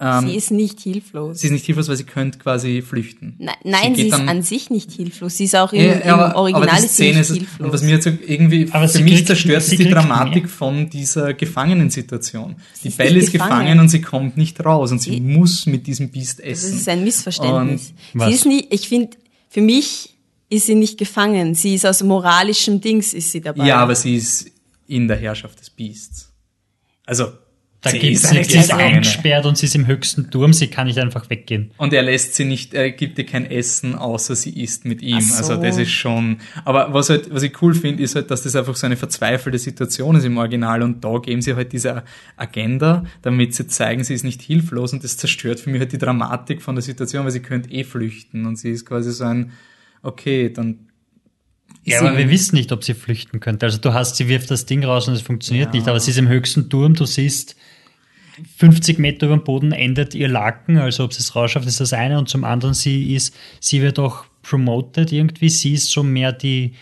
Ähm, 0.01 0.28
sie 0.28 0.34
ist 0.34 0.51
nicht 0.51 0.80
hilflos. 0.80 1.38
Sie 1.38 1.47
ist 1.47 1.53
nicht 1.53 1.64
hilflos, 1.66 1.88
weil 1.88 1.97
sie 1.97 2.05
könnte 2.05 2.38
quasi 2.38 2.82
flüchten. 2.82 3.36
Nein, 3.38 3.55
nein 3.62 3.95
sie, 3.95 4.03
sie 4.03 4.09
ist 4.09 4.14
an 4.14 4.42
sich 4.42 4.68
nicht 4.68 4.90
hilflos. 4.90 5.36
Sie 5.36 5.45
ist 5.45 5.55
auch 5.55 5.72
im, 5.72 5.80
ja, 5.80 6.05
ja, 6.05 6.26
im 6.30 6.34
Original 6.34 6.68
aber 6.68 6.80
die 6.80 6.88
Szene 6.88 7.20
ist 7.20 7.32
hilflos. 7.32 7.66
Und 7.66 7.72
was 7.72 7.82
mir 7.82 7.90
jetzt 7.90 8.07
irgendwie 8.07 8.68
aber 8.72 8.88
für 8.88 9.03
mich 9.05 9.14
kriegt, 9.14 9.28
zerstört, 9.28 9.62
ist 9.62 9.78
die 9.78 9.88
Dramatik 9.88 10.45
mehr. 10.45 10.53
von 10.53 10.90
dieser 10.90 11.32
Gefangenensituation. 11.32 12.57
Die 12.82 12.88
ist 12.88 12.99
Belle 12.99 13.18
ist 13.20 13.30
gefangen. 13.30 13.51
gefangen. 13.51 13.80
und 13.80 13.88
sie 13.88 14.01
kommt 14.01 14.36
nicht 14.36 14.64
raus 14.64 14.90
und 14.90 15.01
sie 15.01 15.14
ich, 15.14 15.20
muss 15.20 15.66
mit 15.66 15.86
diesem 15.86 16.11
Biest 16.11 16.40
essen. 16.40 16.70
Das 16.72 16.80
ist 16.80 16.88
ein 16.88 17.05
Missverständnis. 17.05 17.95
Und 18.14 18.20
sie 18.20 18.32
ist 18.32 18.47
nicht, 18.47 18.74
ich 18.74 18.88
finde, 18.88 19.16
für 19.49 19.61
mich 19.61 20.16
ist 20.51 20.66
sie 20.66 20.74
nicht 20.74 20.99
gefangen. 20.99 21.55
Sie 21.55 21.74
ist 21.74 21.86
aus 21.86 22.03
moralischem 22.03 22.80
Dings 22.80 23.14
ist 23.14 23.30
sie 23.30 23.40
dabei. 23.40 23.64
Ja, 23.64 23.76
aber 23.76 23.95
sie 23.95 24.16
ist 24.16 24.51
in 24.88 25.07
der 25.07 25.16
Herrschaft 25.16 25.61
des 25.61 25.70
Biests. 25.70 26.32
Also 27.07 27.32
da 27.85 27.91
sie 27.91 27.99
gibt 27.99 28.16
sie, 28.16 28.45
sie 28.45 28.59
ist 28.59 28.72
eingesperrt 28.72 29.45
und 29.45 29.59
sie 29.59 29.66
ist 29.66 29.74
im 29.74 29.87
höchsten 29.87 30.30
Turm, 30.30 30.55
sie 30.55 30.68
kann 30.68 30.87
nicht 30.87 30.99
einfach 30.99 31.28
weggehen. 31.28 31.70
Und 31.76 31.93
er 31.93 32.03
lässt 32.03 32.35
sie 32.35 32.47
nicht, 32.47 32.72
er 32.72 32.91
gibt 32.91 33.18
ihr 33.18 33.26
kein 33.26 33.45
Essen, 33.45 33.95
außer 33.95 34.35
sie 34.35 34.59
isst 34.62 34.87
mit 34.87 35.03
ihm. 35.03 35.20
So. 35.20 35.37
Also 35.37 35.57
das 35.62 35.76
ist 35.76 35.91
schon. 35.91 36.39
Aber 36.64 36.95
was 36.95 37.11
halt, 37.11 37.32
was 37.32 37.43
ich 37.43 37.61
cool 37.61 37.74
finde, 37.74 38.03
ist 38.03 38.14
halt, 38.14 38.30
dass 38.30 38.43
das 38.43 38.57
einfach 38.57 38.74
so 38.74 38.87
eine 38.87 38.97
verzweifelte 38.97 39.59
Situation 39.59 40.16
ist 40.16 40.24
im 40.24 40.39
Original 40.39 40.82
und 40.82 41.05
da 41.05 41.18
geben 41.18 41.43
sie 41.43 41.55
halt 41.55 41.74
diese 41.74 42.05
Agenda, 42.39 43.05
damit 43.20 43.55
sie 43.55 43.66
zeigen, 43.66 44.03
sie 44.03 44.14
ist 44.14 44.24
nicht 44.24 44.41
hilflos 44.41 44.95
und 44.95 45.05
das 45.05 45.18
zerstört 45.18 45.61
für 45.61 45.68
mich 45.68 45.80
halt 45.80 45.93
die 45.93 45.99
Dramatik 45.99 46.62
von 46.62 46.74
der 46.74 46.82
Situation, 46.82 47.24
weil 47.24 47.32
sie 47.32 47.41
könnte 47.41 47.70
eh 47.70 47.85
flüchten 47.85 48.47
und 48.47 48.57
sie 48.57 48.70
ist 48.70 48.87
quasi 48.87 49.12
so 49.12 49.24
ein, 49.24 49.53
okay, 50.03 50.49
dann 50.49 50.89
ja, 51.87 52.01
aber 52.01 52.16
wir 52.16 52.30
wissen 52.30 52.57
nicht, 52.57 52.72
ob 52.72 52.82
sie 52.82 52.95
flüchten 52.95 53.41
könnte. 53.41 53.66
Also 53.66 53.78
du 53.78 53.93
hast, 53.93 54.16
sie 54.16 54.28
wirft 54.28 54.51
das 54.51 54.64
Ding 54.64 54.85
raus 54.85 55.07
und 55.07 55.14
es 55.14 55.20
funktioniert 55.20 55.66
ja. 55.66 55.72
nicht, 55.72 55.89
aber 55.89 56.01
sie 56.01 56.12
ist 56.12 56.18
im 56.18 56.28
höchsten 56.28 56.70
Turm, 56.70 56.95
du 56.95 57.05
siehst, 57.05 57.57
50 58.57 58.99
Meter 58.99 59.26
über 59.26 59.37
dem 59.37 59.45
Boden 59.45 59.72
endet 59.72 60.14
ihr 60.14 60.28
Laken, 60.28 60.78
also 60.78 61.05
ob 61.05 61.12
sie 61.12 61.20
es 61.20 61.37
rausschafft, 61.37 61.66
ist 61.66 61.80
das 61.80 61.93
eine. 61.93 62.18
Und 62.18 62.28
zum 62.28 62.45
anderen, 62.45 62.74
sie 62.74 63.14
ist, 63.14 63.35
sie 63.61 63.82
wird 63.82 63.99
auch 63.99 64.24
promoted 64.43 65.12
irgendwie. 65.12 65.49
Sie 65.49 65.74
ist 65.74 65.91
so 65.91 66.03
mehr 66.03 66.32
die, 66.32 66.74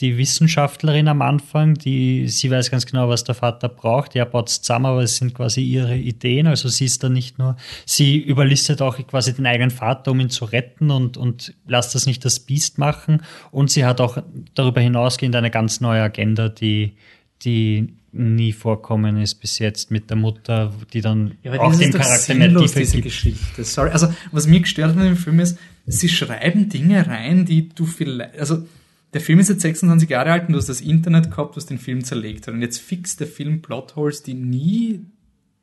die 0.00 0.18
Wissenschaftlerin 0.18 1.06
am 1.06 1.22
Anfang, 1.22 1.74
die, 1.74 2.28
sie 2.28 2.50
weiß 2.50 2.70
ganz 2.70 2.84
genau, 2.84 3.08
was 3.08 3.22
der 3.22 3.36
Vater 3.36 3.68
braucht. 3.68 4.16
Er 4.16 4.26
baut 4.26 4.48
es 4.48 4.60
zusammen, 4.60 4.86
aber 4.86 5.02
es 5.02 5.16
sind 5.16 5.34
quasi 5.34 5.62
ihre 5.62 5.96
Ideen. 5.96 6.46
Also 6.46 6.68
sie 6.68 6.86
ist 6.86 7.04
da 7.04 7.08
nicht 7.08 7.38
nur, 7.38 7.56
sie 7.86 8.18
überlistet 8.18 8.82
auch 8.82 8.98
quasi 9.06 9.34
den 9.34 9.46
eigenen 9.46 9.70
Vater, 9.70 10.10
um 10.10 10.20
ihn 10.20 10.30
zu 10.30 10.46
retten 10.46 10.90
und, 10.90 11.16
und 11.16 11.54
lasst 11.66 11.94
das 11.94 12.06
nicht 12.06 12.24
das 12.24 12.40
Biest 12.40 12.78
machen. 12.78 13.22
Und 13.52 13.70
sie 13.70 13.84
hat 13.84 14.00
auch 14.00 14.18
darüber 14.54 14.80
hinausgehend 14.80 15.36
eine 15.36 15.50
ganz 15.50 15.80
neue 15.80 16.02
Agenda, 16.02 16.48
die, 16.48 16.96
die 17.42 17.94
nie 18.14 18.52
vorkommen 18.52 19.20
ist 19.20 19.36
bis 19.36 19.58
jetzt 19.58 19.90
mit 19.90 20.08
der 20.08 20.16
Mutter, 20.16 20.72
die 20.92 21.00
dann 21.00 21.34
ja, 21.42 21.58
auch 21.60 21.74
dem 21.74 21.92
Charakter 21.92 22.34
Tiefe 22.34 22.78
diese 22.80 22.92
gibt. 22.92 23.04
Geschichte. 23.04 23.64
Sorry. 23.64 23.90
Also, 23.90 24.12
was 24.32 24.46
mich 24.46 24.62
gestört 24.62 24.90
hat 24.90 24.96
in 24.96 25.02
dem 25.02 25.16
Film 25.16 25.40
ist, 25.40 25.58
sie 25.86 26.08
schreiben 26.08 26.68
Dinge 26.68 27.06
rein, 27.06 27.44
die 27.44 27.68
du 27.68 27.84
vielleicht, 27.84 28.38
also, 28.38 28.66
der 29.12 29.20
Film 29.20 29.38
ist 29.38 29.48
jetzt 29.48 29.62
26 29.62 30.08
Jahre 30.10 30.32
alt 30.32 30.46
und 30.46 30.52
du 30.52 30.58
hast 30.58 30.68
das 30.68 30.80
Internet 30.80 31.30
gehabt, 31.30 31.56
was 31.56 31.66
den 31.66 31.78
Film 31.78 32.04
zerlegt 32.04 32.46
hat. 32.46 32.54
Und 32.54 32.62
jetzt 32.62 32.80
fixt 32.80 33.20
der 33.20 33.26
Film 33.26 33.62
Plotholes, 33.62 34.22
die 34.22 34.34
nie, 34.34 35.00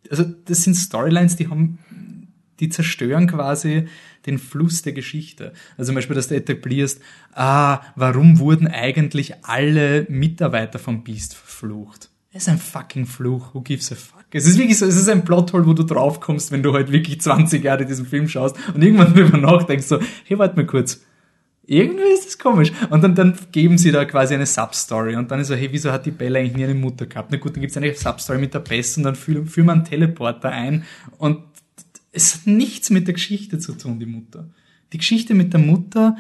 also, 0.10 0.24
das 0.24 0.64
sind 0.64 0.76
Storylines, 0.76 1.38
die 1.38 1.48
haben, 1.48 1.80
die 2.60 2.70
zerstören 2.70 3.28
quasi 3.28 3.88
den 4.26 4.38
Fluss 4.38 4.84
der 4.84 4.94
Geschichte. 4.94 5.54
Also 5.78 5.90
zum 5.90 5.96
Beispiel, 5.96 6.16
dass 6.16 6.28
du 6.28 6.36
etablierst, 6.36 7.02
ah, 7.34 7.82
warum 7.96 8.38
wurden 8.38 8.68
eigentlich 8.68 9.34
alle 9.44 10.06
Mitarbeiter 10.10 10.78
vom 10.78 11.04
Beast 11.04 11.34
verflucht? 11.34 12.11
Es 12.34 12.44
ist 12.44 12.50
ein 12.50 12.60
fucking 12.60 13.06
Fluch. 13.06 13.54
Who 13.54 13.62
gives 13.62 13.92
a 13.92 13.96
fuck? 13.96 14.24
Es 14.32 14.48
ist 14.48 14.58
wirklich 14.58 14.78
so, 14.78 14.86
es 14.86 14.96
ist 14.96 15.10
ein 15.10 15.26
Plothole, 15.26 15.66
wo 15.66 15.74
du 15.74 15.84
draufkommst, 15.84 16.52
wenn 16.52 16.64
du 16.64 16.74
halt 16.74 16.92
wirklich 16.92 17.20
20 17.22 17.64
Jahre 17.64 17.86
diesen 17.86 18.06
Film 18.06 18.30
schaust 18.30 18.56
und 18.74 18.82
irgendwann 18.82 19.14
drüber 19.14 19.38
nachdenkst 19.38 19.86
so, 19.86 20.00
hey, 20.26 20.40
warte 20.40 20.56
mal 20.56 20.66
kurz. 20.66 21.02
Irgendwie 21.68 22.12
ist 22.14 22.26
das 22.26 22.38
komisch. 22.38 22.72
Und 22.90 23.02
dann, 23.02 23.16
dann 23.16 23.38
geben 23.52 23.78
sie 23.78 23.92
da 23.92 24.04
quasi 24.06 24.34
eine 24.34 24.46
Substory. 24.46 25.16
Und 25.16 25.30
dann 25.32 25.40
ist 25.40 25.48
so, 25.48 25.56
hey, 25.56 25.70
wieso 25.72 25.92
hat 25.92 26.06
die 26.06 26.12
Bella 26.12 26.40
eigentlich 26.40 26.56
nie 26.56 26.64
eine 26.64 26.74
Mutter 26.74 27.06
gehabt? 27.06 27.32
Na 27.32 27.38
gut, 27.38 27.56
dann 27.56 27.62
gibt's 27.62 27.78
eine 27.78 27.94
Substory 27.94 28.40
mit 28.40 28.54
der 28.54 28.60
Bess 28.60 28.98
und 28.98 29.04
dann 29.04 29.16
führen, 29.16 29.46
führen 29.48 29.68
wir 29.68 29.74
einen 29.74 29.86
Teleporter 29.86 30.50
ein. 30.50 30.86
Und 31.18 31.40
es 32.12 32.36
hat 32.36 32.48
nichts 32.48 32.90
mit 32.90 33.08
der 33.08 33.14
Geschichte 33.14 33.60
zu 33.60 33.74
tun, 33.74 34.00
die 34.00 34.06
Mutter. 34.06 34.50
Die 34.92 34.98
Geschichte 34.98 35.34
mit 35.34 35.54
der 35.54 35.60
Mutter, 35.60 36.18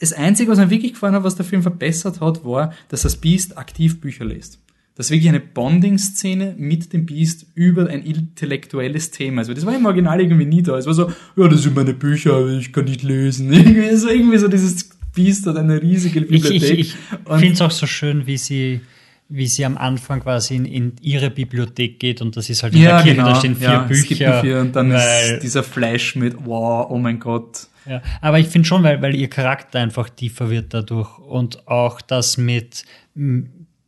das 0.00 0.12
Einzige, 0.12 0.50
was 0.50 0.58
mir 0.58 0.70
wirklich 0.70 0.94
gefallen 0.94 1.14
hat, 1.14 1.24
was 1.24 1.36
der 1.36 1.44
Film 1.44 1.62
verbessert 1.62 2.20
hat, 2.20 2.44
war, 2.44 2.72
dass 2.88 3.02
das 3.02 3.16
Beast 3.16 3.58
aktiv 3.58 4.00
Bücher 4.00 4.24
liest. 4.24 4.58
Das 4.96 5.06
ist 5.06 5.10
wirklich 5.10 5.28
eine 5.28 5.40
Bonding-Szene 5.40 6.54
mit 6.56 6.92
dem 6.92 7.04
Beast 7.04 7.46
über 7.54 7.88
ein 7.88 8.02
intellektuelles 8.02 9.10
Thema. 9.10 9.40
Also 9.40 9.52
das 9.52 9.66
war 9.66 9.74
im 9.74 9.86
Original 9.86 10.20
irgendwie 10.20 10.46
nie 10.46 10.62
da. 10.62 10.78
Es 10.78 10.86
war 10.86 10.94
so, 10.94 11.12
ja, 11.36 11.48
das 11.48 11.62
sind 11.62 11.74
meine 11.74 11.94
Bücher, 11.94 12.46
ich 12.58 12.72
kann 12.72 12.84
nicht 12.84 13.02
lesen. 13.02 13.52
Irgendwie 13.52 13.96
so, 13.96 14.08
irgendwie 14.08 14.38
so 14.38 14.46
dieses 14.46 14.90
Beast 15.12 15.46
hat 15.46 15.56
eine 15.56 15.82
riesige 15.82 16.20
Bibliothek. 16.20 16.62
Ich, 16.62 16.70
ich, 16.70 16.78
ich 16.78 17.38
finde 17.38 17.52
es 17.54 17.60
auch 17.60 17.70
so 17.72 17.86
schön, 17.86 18.26
wie 18.26 18.36
sie 18.36 18.80
wie 19.28 19.46
sie 19.46 19.64
am 19.64 19.76
Anfang 19.78 20.20
quasi 20.20 20.56
in, 20.56 20.64
in 20.64 20.92
ihre 21.00 21.30
Bibliothek 21.30 21.98
geht 21.98 22.20
und 22.20 22.36
das 22.36 22.50
ist 22.50 22.62
halt 22.62 22.74
in 22.74 22.82
ja, 22.82 22.96
der 22.96 23.02
Kirche, 23.02 23.16
genau. 23.16 23.28
da 23.30 23.36
stehen 23.36 23.56
vier 23.56 23.68
ja, 23.68 23.78
Bücher. 23.80 24.40
Vier 24.42 24.60
und 24.60 24.76
dann 24.76 24.92
ist 24.92 25.40
dieser 25.42 25.62
Flash 25.62 26.14
mit, 26.14 26.36
wow, 26.44 26.86
oh 26.90 26.98
mein 26.98 27.18
Gott. 27.18 27.68
Ja, 27.86 28.02
aber 28.20 28.38
ich 28.38 28.48
finde 28.48 28.68
schon, 28.68 28.82
weil, 28.82 29.02
weil 29.02 29.14
ihr 29.14 29.28
Charakter 29.28 29.80
einfach 29.80 30.08
tiefer 30.08 30.50
wird 30.50 30.72
dadurch 30.72 31.18
und 31.18 31.66
auch 31.68 32.00
das 32.00 32.36
mit 32.36 32.84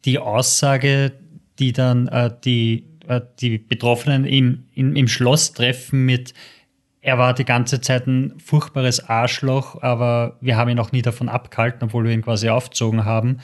die 0.06 0.18
Aussage, 0.18 1.12
die 1.58 1.72
dann 1.72 2.08
äh, 2.08 2.30
die, 2.44 2.86
äh, 3.08 3.20
die 3.40 3.58
Betroffenen 3.58 4.24
im, 4.24 4.64
im, 4.74 4.96
im 4.96 5.08
Schloss 5.08 5.52
treffen 5.52 6.06
mit, 6.06 6.32
er 7.00 7.18
war 7.18 7.34
die 7.34 7.44
ganze 7.44 7.80
Zeit 7.80 8.06
ein 8.06 8.34
furchtbares 8.44 9.08
Arschloch, 9.08 9.82
aber 9.82 10.38
wir 10.40 10.56
haben 10.56 10.70
ihn 10.70 10.78
auch 10.78 10.92
nie 10.92 11.02
davon 11.02 11.28
abgehalten, 11.28 11.84
obwohl 11.84 12.04
wir 12.04 12.12
ihn 12.12 12.22
quasi 12.22 12.48
aufgezogen 12.48 13.04
haben. 13.04 13.38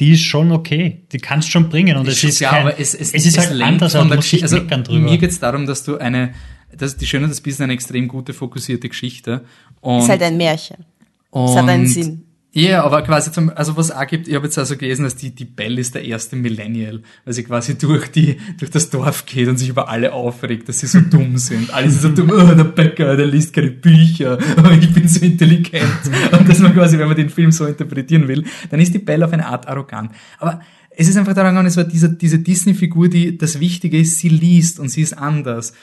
Die 0.00 0.12
ist 0.12 0.22
schon 0.22 0.52
okay, 0.52 1.04
die 1.12 1.18
kannst 1.18 1.50
schon 1.50 1.68
bringen 1.68 1.96
und 1.96 2.06
es 2.06 2.22
ist, 2.22 2.38
ja, 2.38 2.50
kein, 2.50 2.60
aber 2.62 2.78
es, 2.78 2.94
es, 2.94 3.12
es 3.12 3.26
ist 3.26 3.36
es 3.36 3.50
halt 3.50 3.60
anders, 3.60 3.96
aber 3.96 4.16
muss 4.16 4.32
ich 4.32 4.42
also, 4.42 4.58
drüber. 4.58 4.98
Mir 4.98 5.18
geht 5.18 5.30
es 5.30 5.40
darum, 5.40 5.66
dass 5.66 5.82
du 5.82 5.98
eine, 5.98 6.34
das, 6.76 6.96
die 6.96 7.06
Schöne 7.06 7.26
des 7.26 7.40
Bissen 7.40 7.64
eine 7.64 7.72
extrem 7.72 8.06
gute, 8.06 8.32
fokussierte 8.32 8.88
Geschichte. 8.88 9.44
Und, 9.80 10.02
ist 10.02 10.08
halt 10.08 10.22
ein 10.22 10.36
Märchen. 10.36 10.84
Es 11.32 11.56
hat 11.56 11.68
einen 11.68 11.86
Sinn. 11.86 12.27
Ja, 12.58 12.70
yeah, 12.70 12.82
aber 12.82 13.02
quasi 13.02 13.30
zum, 13.30 13.52
also 13.54 13.76
was 13.76 13.92
auch 13.92 14.04
gibt, 14.04 14.26
ich 14.26 14.34
habe 14.34 14.46
jetzt 14.46 14.58
also 14.58 14.76
gelesen, 14.76 15.04
dass 15.04 15.14
die, 15.14 15.32
die 15.32 15.44
Belle 15.44 15.80
ist 15.80 15.94
der 15.94 16.04
erste 16.04 16.34
Millennial, 16.34 17.02
weil 17.24 17.32
sie 17.32 17.44
quasi 17.44 17.78
durch 17.78 18.08
die, 18.08 18.38
durch 18.58 18.72
das 18.72 18.90
Dorf 18.90 19.26
geht 19.26 19.46
und 19.46 19.58
sich 19.58 19.68
über 19.68 19.88
alle 19.88 20.12
aufregt, 20.12 20.68
dass 20.68 20.80
sie 20.80 20.88
so 20.88 20.98
dumm 20.98 21.38
sind. 21.38 21.72
Alle 21.72 21.88
sind 21.88 22.16
so 22.16 22.24
dumm, 22.24 22.32
oh, 22.34 22.52
der 22.52 22.64
Bäcker, 22.64 23.16
der 23.16 23.26
liest 23.26 23.52
keine 23.52 23.70
Bücher, 23.70 24.38
oh, 24.56 24.70
ich 24.70 24.92
bin 24.92 25.06
so 25.06 25.24
intelligent. 25.24 25.84
Und 26.32 26.48
dass 26.48 26.58
man 26.58 26.74
quasi, 26.74 26.98
wenn 26.98 27.06
man 27.06 27.16
den 27.16 27.30
Film 27.30 27.52
so 27.52 27.64
interpretieren 27.64 28.26
will, 28.26 28.44
dann 28.70 28.80
ist 28.80 28.92
die 28.92 28.98
Belle 28.98 29.26
auf 29.26 29.32
eine 29.32 29.46
Art 29.46 29.68
arrogant. 29.68 30.10
Aber 30.40 30.60
es 30.90 31.06
ist 31.06 31.16
einfach 31.16 31.34
daran 31.34 31.52
gegangen, 31.52 31.68
es 31.68 31.76
war 31.76 31.84
diese, 31.84 32.10
diese 32.10 32.40
Disney-Figur, 32.40 33.08
die, 33.08 33.38
das 33.38 33.60
Wichtige 33.60 34.00
ist, 34.00 34.18
sie 34.18 34.30
liest 34.30 34.80
und 34.80 34.88
sie 34.88 35.02
ist 35.02 35.12
anders. 35.16 35.74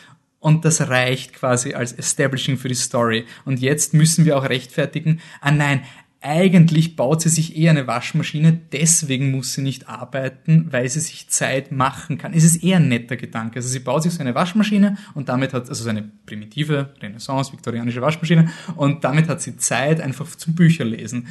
Und 0.41 0.65
das 0.65 0.89
reicht 0.89 1.33
quasi 1.33 1.73
als 1.73 1.93
Establishing 1.93 2.57
für 2.57 2.67
die 2.67 2.75
Story. 2.75 3.25
Und 3.45 3.61
jetzt 3.61 3.93
müssen 3.93 4.25
wir 4.25 4.37
auch 4.37 4.47
rechtfertigen, 4.47 5.21
ah 5.41 5.51
nein, 5.51 5.81
eigentlich 6.25 6.95
baut 6.95 7.21
sie 7.21 7.29
sich 7.29 7.55
eher 7.55 7.69
eine 7.69 7.85
Waschmaschine, 7.85 8.59
deswegen 8.71 9.29
muss 9.29 9.53
sie 9.53 9.61
nicht 9.61 9.87
arbeiten, 9.87 10.67
weil 10.71 10.89
sie 10.89 10.99
sich 10.99 11.27
Zeit 11.29 11.71
machen 11.71 12.17
kann. 12.17 12.33
Es 12.33 12.43
ist 12.43 12.63
eher 12.63 12.77
ein 12.77 12.87
netter 12.87 13.15
Gedanke. 13.15 13.57
Also 13.57 13.69
sie 13.69 13.79
baut 13.79 14.01
sich 14.01 14.13
so 14.13 14.21
eine 14.21 14.33
Waschmaschine 14.33 14.97
und 15.13 15.29
damit 15.29 15.53
hat, 15.53 15.69
also 15.69 15.83
so 15.83 15.89
eine 15.89 16.09
primitive, 16.25 16.93
Renaissance, 16.99 17.53
viktorianische 17.53 18.01
Waschmaschine 18.01 18.49
und 18.75 19.03
damit 19.03 19.29
hat 19.29 19.41
sie 19.41 19.55
Zeit 19.57 20.01
einfach 20.01 20.35
zum 20.35 20.55
Bücherlesen. 20.55 21.27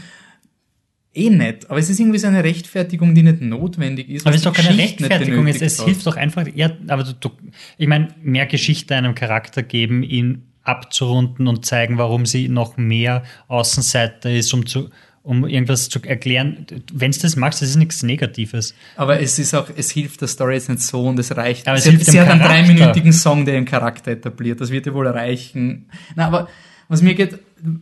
Eh 1.12 1.30
nett, 1.30 1.68
aber 1.70 1.78
es 1.80 1.90
ist 1.90 1.99
irgendwie 1.99 2.18
so 2.18 2.28
eine 2.28 2.45
Rechtfertigung, 2.45 3.14
die 3.14 3.22
nicht 3.22 3.40
notwendig 3.40 4.09
ist. 4.09 4.26
Aber 4.26 4.34
es 4.34 4.42
ist 4.42 4.47
doch 4.47 4.55
keine 4.55 4.76
Rechtfertigung, 4.78 5.47
es, 5.49 5.61
es 5.61 5.82
hilft 5.82 6.07
doch 6.07 6.16
einfach, 6.16 6.47
ja, 6.55 6.70
aber 6.86 7.03
du, 7.03 7.14
du, 7.14 7.30
ich 7.78 7.88
meine, 7.88 8.09
mehr 8.22 8.47
Geschichte 8.47 8.95
einem 8.95 9.14
Charakter 9.14 9.62
geben, 9.62 10.03
ihn 10.03 10.53
abzurunden 10.64 11.46
und 11.46 11.64
zeigen, 11.64 11.98
warum 11.98 12.26
sie 12.26 12.48
noch 12.48 12.76
mehr 12.76 13.22
Außenseiter 13.48 14.30
ist, 14.30 14.52
um 14.54 14.66
zu, 14.66 14.90
um 15.22 15.46
irgendwas 15.46 15.88
zu 15.88 16.00
erklären. 16.02 16.66
Wenn 16.92 17.12
du 17.12 17.18
das 17.18 17.36
magst, 17.36 17.62
das 17.62 17.70
ist 17.70 17.76
nichts 17.76 18.02
Negatives. 18.02 18.74
Aber 18.96 19.20
es 19.20 19.38
ist 19.38 19.54
auch, 19.54 19.68
es 19.74 19.90
hilft 19.90 20.20
der 20.20 20.28
Story 20.28 20.54
jetzt 20.54 20.68
nicht 20.68 20.82
so 20.82 21.06
und 21.06 21.18
es 21.18 21.36
reicht. 21.36 21.68
Aber 21.68 21.78
es 21.78 21.84
sie 21.84 21.90
hilft 21.90 22.06
hat, 22.06 22.12
sie 22.12 22.20
hat 22.20 22.28
einen 22.28 22.40
dreiminütigen 22.40 23.12
Song, 23.12 23.44
der 23.44 23.54
ihren 23.54 23.64
Charakter 23.64 24.12
etabliert. 24.12 24.60
Das 24.60 24.70
wird 24.70 24.86
ja 24.86 24.94
wohl 24.94 25.06
reichen. 25.06 25.86
Na, 26.16 26.26
aber 26.26 26.48
was 26.88 27.02
mir 27.02 27.14
geht, 27.14 27.38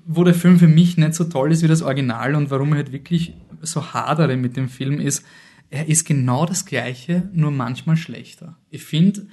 wo 0.06 0.24
der 0.24 0.34
Film 0.34 0.58
für 0.58 0.68
mich 0.68 0.96
nicht 0.96 1.14
so 1.14 1.24
toll 1.24 1.52
ist 1.52 1.62
wie 1.62 1.68
das 1.68 1.82
Original 1.82 2.34
und 2.34 2.50
warum 2.50 2.68
ich 2.70 2.76
halt 2.76 2.92
wirklich 2.92 3.34
so 3.60 3.92
hadere 3.92 4.36
mit 4.36 4.56
dem 4.56 4.68
Film 4.68 5.00
ist, 5.00 5.24
er 5.70 5.88
ist 5.88 6.04
genau 6.04 6.44
das 6.46 6.66
Gleiche, 6.66 7.28
nur 7.32 7.50
manchmal 7.50 7.96
schlechter. 7.96 8.58
Ich 8.70 8.84
finde, 8.84 9.26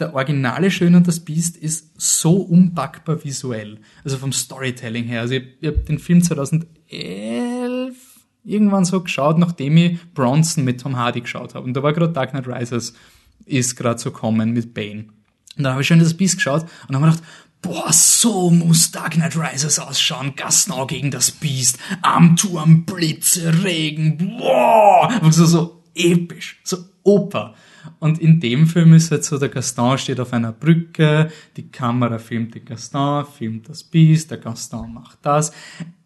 der 0.00 0.14
originale 0.14 0.70
Schön 0.70 0.94
und 0.94 1.06
das 1.06 1.20
Biest 1.20 1.56
ist 1.56 2.00
so 2.00 2.36
unpackbar 2.36 3.24
visuell. 3.24 3.78
Also 4.04 4.18
vom 4.18 4.32
Storytelling 4.32 5.04
her. 5.04 5.20
Also 5.20 5.34
ich, 5.34 5.44
ich 5.60 5.68
habe 5.68 5.78
den 5.78 5.98
Film 5.98 6.22
2011 6.22 7.94
irgendwann 8.44 8.84
so 8.84 9.00
geschaut, 9.00 9.38
nachdem 9.38 9.76
ich 9.76 9.98
Bronson 10.14 10.64
mit 10.64 10.80
Tom 10.80 10.96
Hardy 10.96 11.20
geschaut 11.20 11.54
habe. 11.54 11.64
Und 11.64 11.74
da 11.74 11.82
war 11.82 11.92
gerade 11.92 12.12
Dark 12.12 12.30
Knight 12.30 12.48
Rises 12.48 12.94
ist 13.46 13.76
gerade 13.76 13.98
so 13.98 14.10
kommen 14.10 14.52
mit 14.52 14.74
Bane. 14.74 15.06
Und 15.56 15.64
dann 15.64 15.72
habe 15.72 15.82
ich 15.82 15.88
schon 15.88 15.98
das 15.98 16.16
Biest 16.16 16.36
geschaut 16.36 16.62
und 16.88 16.94
habe 16.94 17.06
mir 17.06 17.12
gedacht, 17.12 17.24
boah, 17.62 17.92
so 17.92 18.50
muss 18.50 18.90
Dark 18.90 19.12
Knight 19.12 19.36
Rises 19.36 19.78
ausschauen. 19.78 20.34
Gaston 20.36 20.86
gegen 20.86 21.10
das 21.10 21.30
Biest, 21.30 21.78
am 22.02 22.36
Turm, 22.36 22.84
Blitze, 22.84 23.64
Regen, 23.64 24.38
boah. 24.38 25.20
Und 25.22 25.32
so, 25.32 25.44
so 25.46 25.82
episch, 25.94 26.60
so 26.64 26.78
Oper. 27.02 27.54
Und 27.98 28.18
in 28.18 28.40
dem 28.40 28.66
Film 28.66 28.94
ist 28.94 29.10
halt 29.10 29.24
so, 29.24 29.38
der 29.38 29.48
Gaston 29.48 29.98
steht 29.98 30.20
auf 30.20 30.32
einer 30.32 30.52
Brücke, 30.52 31.30
die 31.56 31.68
Kamera 31.68 32.18
filmt 32.18 32.54
den 32.54 32.64
Gaston, 32.64 33.24
filmt 33.26 33.68
das 33.68 33.82
Biest, 33.82 34.30
der 34.30 34.38
Gaston 34.38 34.92
macht 34.92 35.18
das. 35.22 35.52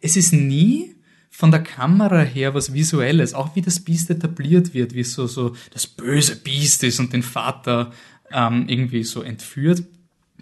Es 0.00 0.16
ist 0.16 0.32
nie 0.32 0.94
von 1.30 1.50
der 1.50 1.62
Kamera 1.62 2.20
her 2.20 2.54
was 2.54 2.72
Visuelles, 2.72 3.34
auch 3.34 3.56
wie 3.56 3.62
das 3.62 3.80
Biest 3.80 4.08
etabliert 4.10 4.72
wird, 4.72 4.94
wie 4.94 5.02
so, 5.02 5.26
so 5.26 5.56
das 5.72 5.86
böse 5.86 6.36
Biest 6.36 6.84
ist 6.84 7.00
und 7.00 7.12
den 7.12 7.24
Vater 7.24 7.90
ähm, 8.30 8.66
irgendwie 8.68 9.02
so 9.02 9.20
entführt. 9.22 9.82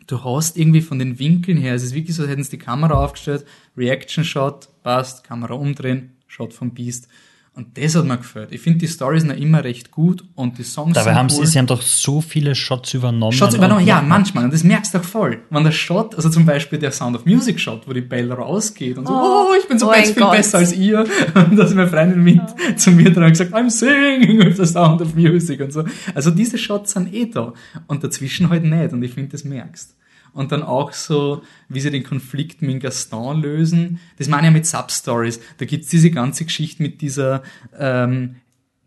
Du 0.06 0.22
hast 0.22 0.58
irgendwie 0.58 0.82
von 0.82 0.98
den 0.98 1.18
Winkeln 1.18 1.56
her, 1.56 1.74
es 1.74 1.82
ist 1.82 1.94
wirklich 1.94 2.14
so, 2.14 2.22
als 2.22 2.30
hätten 2.30 2.44
sie 2.44 2.50
die 2.50 2.58
Kamera 2.58 2.94
aufgestellt, 2.94 3.46
Reaction 3.76 4.24
Shot, 4.24 4.68
passt, 4.82 5.24
Kamera 5.24 5.54
umdrehen, 5.54 6.10
Shot 6.26 6.52
vom 6.52 6.72
Biest. 6.72 7.08
Und 7.54 7.76
das 7.76 7.94
hat 7.94 8.06
mir 8.06 8.16
gefällt. 8.16 8.50
Ich 8.50 8.62
finde, 8.62 8.78
die 8.78 8.88
Stories 8.88 9.22
sind 9.24 9.30
immer 9.32 9.62
recht 9.62 9.90
gut 9.90 10.24
und 10.36 10.56
die 10.56 10.62
Songs 10.62 10.94
Dabei 10.94 11.10
sind 11.10 11.18
haben 11.18 11.28
cool. 11.32 11.44
sie, 11.44 11.52
sie 11.52 11.58
haben 11.58 11.66
doch 11.66 11.82
so 11.82 12.22
viele 12.22 12.54
Shots 12.54 12.94
übernommen. 12.94 13.32
Shots 13.36 13.54
übernommen, 13.54 13.86
ja, 13.86 14.00
noch- 14.00 14.08
manchmal. 14.08 14.44
Und 14.44 14.54
das 14.54 14.64
merkst 14.64 14.94
du 14.94 14.98
auch 14.98 15.04
voll. 15.04 15.40
Wenn 15.50 15.62
der 15.62 15.70
Shot, 15.70 16.14
also 16.14 16.30
zum 16.30 16.46
Beispiel 16.46 16.78
der 16.78 16.92
Sound 16.92 17.14
of 17.14 17.26
Music 17.26 17.60
Shot, 17.60 17.86
wo 17.86 17.92
die 17.92 18.00
Belle 18.00 18.32
rausgeht 18.32 18.96
und 18.96 19.06
so, 19.06 19.12
Oh, 19.12 19.48
oh, 19.50 19.54
ich 19.60 19.68
bin 19.68 19.78
so 19.78 19.90
oh 19.90 19.92
viel 19.92 20.14
Gott. 20.14 20.32
besser 20.32 20.58
als 20.58 20.72
ihr. 20.72 21.04
Und 21.34 21.56
dass 21.56 21.74
meine 21.74 21.88
Freundin 21.90 22.22
mit 22.24 22.40
zu 22.80 22.90
mir 22.90 23.12
dran 23.12 23.28
gesagt, 23.28 23.52
I'm 23.52 23.68
singing 23.68 24.38
with 24.42 24.56
the 24.56 24.64
Sound 24.64 25.02
of 25.02 25.14
Music 25.14 25.60
und 25.60 25.74
so. 25.74 25.84
Also 26.14 26.30
diese 26.30 26.56
Shots 26.56 26.92
sind 26.92 27.12
eh 27.12 27.26
da. 27.26 27.52
Und 27.86 28.02
dazwischen 28.02 28.48
halt 28.48 28.64
nicht. 28.64 28.94
Und 28.94 29.02
ich 29.02 29.12
finde, 29.12 29.30
das 29.32 29.44
merkst. 29.44 29.94
Und 30.32 30.52
dann 30.52 30.62
auch 30.62 30.92
so, 30.92 31.42
wie 31.68 31.80
sie 31.80 31.90
den 31.90 32.04
Konflikt 32.04 32.62
mit 32.62 32.80
Gaston 32.80 33.42
lösen. 33.42 34.00
Das 34.18 34.28
meine 34.28 34.46
ich 34.46 34.52
ja 34.52 34.52
mit 34.52 34.66
Substories. 34.66 35.40
Da 35.58 35.66
gibt's 35.66 35.88
diese 35.88 36.10
ganze 36.10 36.44
Geschichte 36.44 36.82
mit 36.82 37.02
dieser, 37.02 37.42
ähm, 37.78 38.36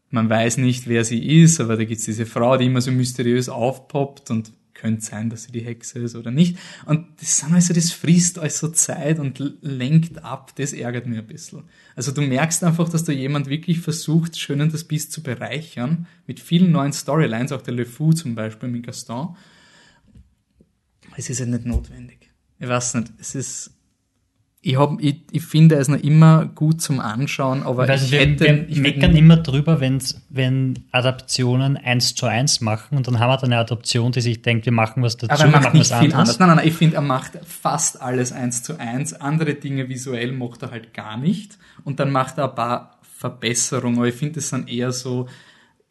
man 0.09 0.29
weiß 0.29 0.57
nicht, 0.57 0.87
wer 0.87 1.05
sie 1.05 1.41
ist, 1.41 1.59
aber 1.59 1.77
da 1.77 1.83
gibt's 1.83 2.05
diese 2.05 2.25
Frau, 2.25 2.57
die 2.57 2.65
immer 2.65 2.81
so 2.81 2.91
mysteriös 2.91 3.49
aufpoppt 3.49 4.31
und 4.31 4.51
könnte 4.75 5.03
sein, 5.03 5.29
dass 5.29 5.43
sie 5.43 5.51
die 5.51 5.61
Hexe 5.61 5.99
ist 5.99 6.15
oder 6.15 6.29
nicht. 6.29 6.57
Und 6.85 7.07
das 7.19 7.37
sind 7.37 7.53
also, 7.53 7.73
das 7.73 7.91
frisst 7.91 8.37
euch 8.37 8.53
so 8.53 8.67
Zeit 8.67 9.19
und 9.19 9.41
lenkt 9.61 10.23
ab, 10.23 10.51
das 10.57 10.73
ärgert 10.73 11.07
mir 11.07 11.19
ein 11.19 11.27
bisschen. 11.27 11.63
Also 11.95 12.11
du 12.11 12.21
merkst 12.21 12.63
einfach, 12.63 12.87
dass 12.89 13.03
da 13.03 13.11
jemand 13.11 13.49
wirklich 13.49 13.79
versucht, 13.79 14.37
schön 14.37 14.61
und 14.61 14.73
das 14.73 14.83
Biest 14.83 15.11
zu 15.11 15.23
bereichern, 15.23 16.05
mit 16.27 16.39
vielen 16.39 16.71
neuen 16.71 16.93
Storylines, 16.93 17.51
auch 17.51 17.61
der 17.61 17.73
Le 17.73 17.85
Fou 17.85 18.13
zum 18.13 18.35
Beispiel 18.35 18.69
mit 18.69 18.85
Gaston. 18.85 19.35
Es 21.17 21.29
ist 21.29 21.39
ja 21.39 21.45
nicht 21.45 21.65
notwendig. 21.65 22.31
Ich 22.59 22.67
weiß 22.67 22.95
nicht, 22.95 23.13
es 23.19 23.35
ist, 23.35 23.71
ich, 24.61 24.77
hab, 24.77 24.99
ich, 25.01 25.21
ich 25.31 25.43
finde 25.43 25.75
es 25.75 25.87
noch 25.87 25.99
immer 25.99 26.45
gut 26.45 26.81
zum 26.81 26.99
Anschauen, 26.99 27.63
aber 27.63 27.87
Ich 27.87 28.03
ich 28.03 28.11
nicht, 28.11 28.19
hätte, 28.19 28.45
wir, 28.45 28.55
wir 28.55 28.69
ich 28.69 28.79
meckern 28.79 29.15
immer 29.15 29.37
drüber, 29.37 29.79
wenn's, 29.79 30.25
wenn 30.29 30.85
Adaptionen 30.91 31.77
eins 31.77 32.15
zu 32.15 32.25
eins 32.25 32.61
machen 32.61 32.97
und 32.97 33.07
dann 33.07 33.19
haben 33.19 33.29
wir 33.29 33.37
dann 33.37 33.51
eine 33.51 33.61
Adaption, 33.61 34.11
die 34.11 34.21
sich 34.21 34.41
denkt, 34.41 34.65
wir 34.65 34.73
machen 34.73 35.03
was 35.03 35.17
dazu, 35.17 35.31
Aber 35.31 35.41
er 35.41 35.47
wir 35.47 35.51
macht 35.51 35.63
machen 35.65 35.77
nicht 35.77 35.91
was 35.91 35.99
viel 35.99 36.13
anderes. 36.13 36.39
Nein, 36.39 36.47
nein, 36.47 36.57
nein, 36.57 36.67
ich 36.67 36.73
finde, 36.73 36.95
er 36.95 37.01
macht 37.01 37.33
fast 37.45 38.01
alles 38.01 38.31
eins 38.31 38.63
zu 38.63 38.79
eins. 38.79 39.13
Andere 39.13 39.53
Dinge 39.55 39.87
visuell 39.89 40.31
macht 40.31 40.63
er 40.63 40.71
halt 40.71 40.93
gar 40.93 41.17
nicht. 41.17 41.59
Und 41.83 41.99
dann 41.99 42.11
macht 42.11 42.37
er 42.37 42.49
ein 42.49 42.55
paar 42.55 42.99
Verbesserungen. 43.03 43.97
Aber 43.97 44.07
ich 44.07 44.15
finde, 44.15 44.39
es 44.39 44.49
sind 44.49 44.69
eher 44.69 44.91
so, 44.91 45.27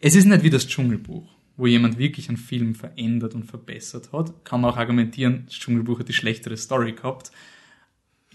es 0.00 0.14
ist 0.14 0.26
nicht 0.26 0.42
wie 0.42 0.50
das 0.50 0.66
Dschungelbuch, 0.66 1.28
wo 1.56 1.66
jemand 1.66 1.98
wirklich 1.98 2.28
einen 2.28 2.36
Film 2.36 2.74
verändert 2.74 3.34
und 3.34 3.44
verbessert 3.44 4.12
hat. 4.12 4.44
Kann 4.44 4.60
man 4.60 4.70
auch 4.70 4.76
argumentieren, 4.76 5.44
das 5.46 5.54
Dschungelbuch 5.54 6.00
hat 6.00 6.08
die 6.08 6.12
schlechtere 6.14 6.56
Story 6.56 6.92
gehabt. 6.92 7.30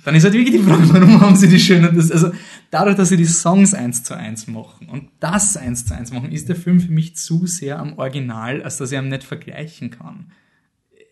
Dann 0.06 0.16
ist 0.16 0.24
halt 0.24 0.34
wirklich 0.34 0.56
die 0.56 0.64
Frage, 0.64 0.94
warum 0.94 1.20
haben 1.20 1.36
sie 1.36 1.50
die 1.50 1.60
schönen, 1.60 1.94
das, 1.94 2.10
also 2.10 2.32
dadurch, 2.72 2.96
dass 2.96 3.10
sie 3.10 3.18
die 3.18 3.26
Songs 3.26 3.74
eins 3.74 4.04
zu 4.04 4.16
eins 4.16 4.48
machen 4.48 4.88
und 4.88 5.10
das 5.20 5.58
eins 5.58 5.86
zu 5.86 5.94
eins 5.94 6.12
machen, 6.14 6.32
ist 6.32 6.48
der 6.48 6.56
Film 6.56 6.80
für 6.80 6.92
mich 6.92 7.18
zu 7.18 7.46
sehr 7.48 7.80
am 7.80 7.98
Original, 7.98 8.64
als 8.64 8.78
dass 8.78 8.94
ich 8.94 8.98
ihn 8.98 9.10
nicht 9.10 9.26
vergleichen 9.26 9.92
kann 9.92 10.32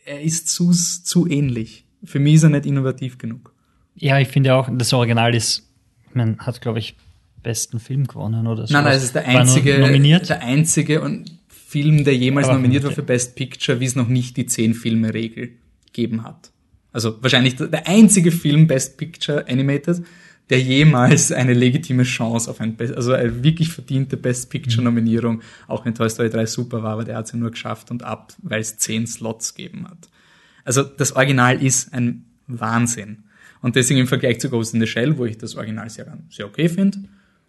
er 0.08 0.22
ist 0.22 0.48
zu, 0.48 0.72
zu 0.72 1.28
ähnlich. 1.28 1.86
Für 2.04 2.20
mich 2.20 2.36
ist 2.36 2.44
er 2.44 2.50
nicht 2.50 2.66
innovativ 2.66 3.18
genug. 3.18 3.54
Ja, 3.96 4.20
ich 4.20 4.30
finde 4.30 4.56
auch, 4.56 4.70
das 4.72 4.94
Original 4.94 5.36
ist, 5.36 5.70
man 6.14 6.40
hat, 6.40 6.62
glaube 6.62 6.80
ich, 6.80 6.96
besten 7.44 7.80
Film 7.80 8.08
gewonnen 8.08 8.48
oder 8.48 8.68
so. 8.68 8.74
Nein, 8.74 8.86
nein, 8.86 8.96
es 8.96 9.04
ist 9.04 9.16
der 9.16 9.28
einzige, 9.28 9.80
nominiert. 9.80 10.30
der 10.30 10.42
einzige 10.42 11.02
und 11.02 11.37
Film, 11.68 12.04
der 12.06 12.16
jemals 12.16 12.48
Aber 12.48 12.56
nominiert 12.58 12.84
war 12.86 12.92
für 12.92 13.04
Best 13.04 13.36
Picture, 13.36 13.80
wie 13.80 13.86
es 13.86 13.96
noch 13.96 14.08
nicht 14.08 14.38
die 14.38 14.46
zehn 14.46 14.74
Filme 14.74 15.14
Regel 15.14 15.50
gegeben 15.88 16.24
hat. 16.24 16.52
Also 16.94 17.22
wahrscheinlich 17.22 17.56
der- 17.58 17.88
einzige 17.88 18.32
Film 18.32 18.68
Best 18.68 18.98
Picture 18.98 19.46
Animated, 19.50 20.04
der 20.50 20.62
jemals 20.62 21.32
eine 21.34 21.54
legitime 21.54 22.04
Chance 22.04 22.50
auf 22.50 22.62
ein, 22.62 22.78
Be- 22.78 22.94
also 22.96 23.12
eine 23.12 23.44
wirklich 23.44 23.70
verdiente 23.70 24.16
Best 24.16 24.50
Picture 24.50 24.82
Nominierung, 24.82 25.42
auch 25.68 25.84
wenn 25.86 25.94
Toy 25.94 26.10
Story 26.10 26.30
3 26.30 26.46
super 26.46 26.84
war, 26.84 26.94
aber 26.94 27.04
der 27.04 27.18
hat 27.18 27.26
es 27.26 27.34
ja 27.34 27.38
nur 27.38 27.52
geschafft 27.52 27.92
und 27.92 28.02
ab, 28.04 28.34
weil 28.42 28.62
es 28.62 28.78
zehn 28.78 29.06
Slots 29.06 29.54
gegeben 29.56 29.86
hat. 29.90 30.08
Also 30.64 30.84
das 30.84 31.12
Original 31.18 31.62
ist 31.62 31.94
ein 31.94 32.24
Wahnsinn. 32.48 33.24
Und 33.62 33.76
deswegen 33.76 34.00
im 34.00 34.08
Vergleich 34.08 34.40
zu 34.40 34.50
Ghost 34.50 34.74
in 34.74 34.80
the 34.80 34.88
Shell, 34.88 35.18
wo 35.18 35.26
ich 35.26 35.38
das 35.38 35.56
Original 35.56 35.90
sehr, 35.90 36.18
sehr 36.30 36.46
okay 36.46 36.70
finde, 36.70 37.00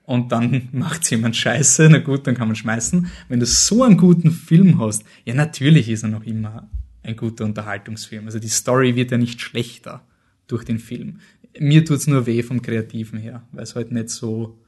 und 0.09 0.32
dann 0.32 0.68
macht 0.72 1.09
jemand 1.11 1.36
Scheiße, 1.36 1.86
na 1.90 1.98
gut, 1.98 2.26
dann 2.26 2.34
kann 2.34 2.48
man 2.48 2.56
schmeißen. 2.56 3.11
Wenn 3.28 3.40
du 3.40 3.46
so 3.46 3.82
einen 3.84 3.98
guten 3.98 4.30
Film 4.30 4.80
hast, 4.80 5.04
ja 5.26 5.34
natürlich 5.34 5.90
ist 5.90 6.02
er 6.02 6.09
noch 6.09 6.24
immer 6.24 6.70
ein 7.02 7.14
guter 7.14 7.44
Unterhaltungsfilm. 7.44 8.24
Also 8.24 8.38
die 8.38 8.48
Story 8.48 8.96
wird 8.96 9.11
ja 9.11 9.18
nicht 9.18 9.38
schlechter 9.38 10.02
durch 10.46 10.64
den 10.64 10.78
Film. 10.78 11.20
Mir 11.59 11.84
tut's 11.84 12.06
nur 12.06 12.24
weh 12.24 12.42
vom 12.42 12.62
Kreativen 12.62 13.18
her, 13.18 13.46
weil 13.52 13.64
es 13.64 13.74
halt 13.74 13.92
nicht 13.92 14.09
so, 14.09 14.59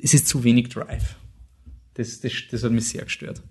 es 0.00 0.14
ist 0.14 0.28
zu 0.28 0.44
wenig 0.44 0.68
Drive. 0.68 1.16
Das, 1.94 2.20
das, 2.20 2.32
das 2.48 2.62
hat 2.62 2.70
mich 2.70 2.88
sehr 2.88 3.02
gestört. 3.02 3.42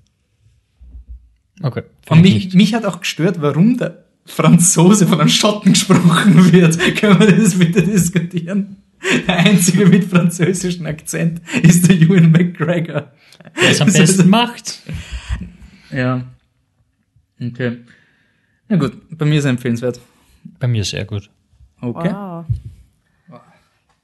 Okay. 1.61 1.83
Und 2.07 2.21
mich, 2.21 2.33
nicht. 2.33 2.55
mich 2.55 2.73
hat 2.73 2.85
auch 2.85 3.01
gestört, 3.01 3.41
warum 3.41 3.77
der 3.77 4.05
Franzose 4.23 5.05
von 5.05 5.19
einem 5.19 5.29
Schotten 5.29 5.73
gesprochen 5.73 6.53
wird. 6.53 6.79
Können 6.95 7.19
wir 7.19 7.35
das 7.35 7.59
bitte 7.59 7.83
diskutieren? 7.83 8.77
Der 9.27 9.37
einzige 9.37 9.85
mit 9.85 10.05
französischem 10.05 10.85
Akzent 10.85 11.41
ist 11.63 11.89
der 11.89 11.95
Ewan 11.95 12.31
McGregor. 12.31 13.11
Der 13.61 13.69
es 13.71 13.81
am 13.81 13.91
besten 13.91 14.29
macht. 14.29 14.81
Ja. 15.91 16.23
Okay. 17.41 17.77
Na 18.69 18.77
gut, 18.77 18.93
bei 19.17 19.25
mir 19.25 19.39
ist 19.39 19.45
er 19.45 19.51
empfehlenswert. 19.51 19.99
Bei 20.59 20.67
mir 20.67 20.83
sehr 20.83 21.05
gut. 21.05 21.29
Okay. 21.81 22.13
Wow. 22.13 22.45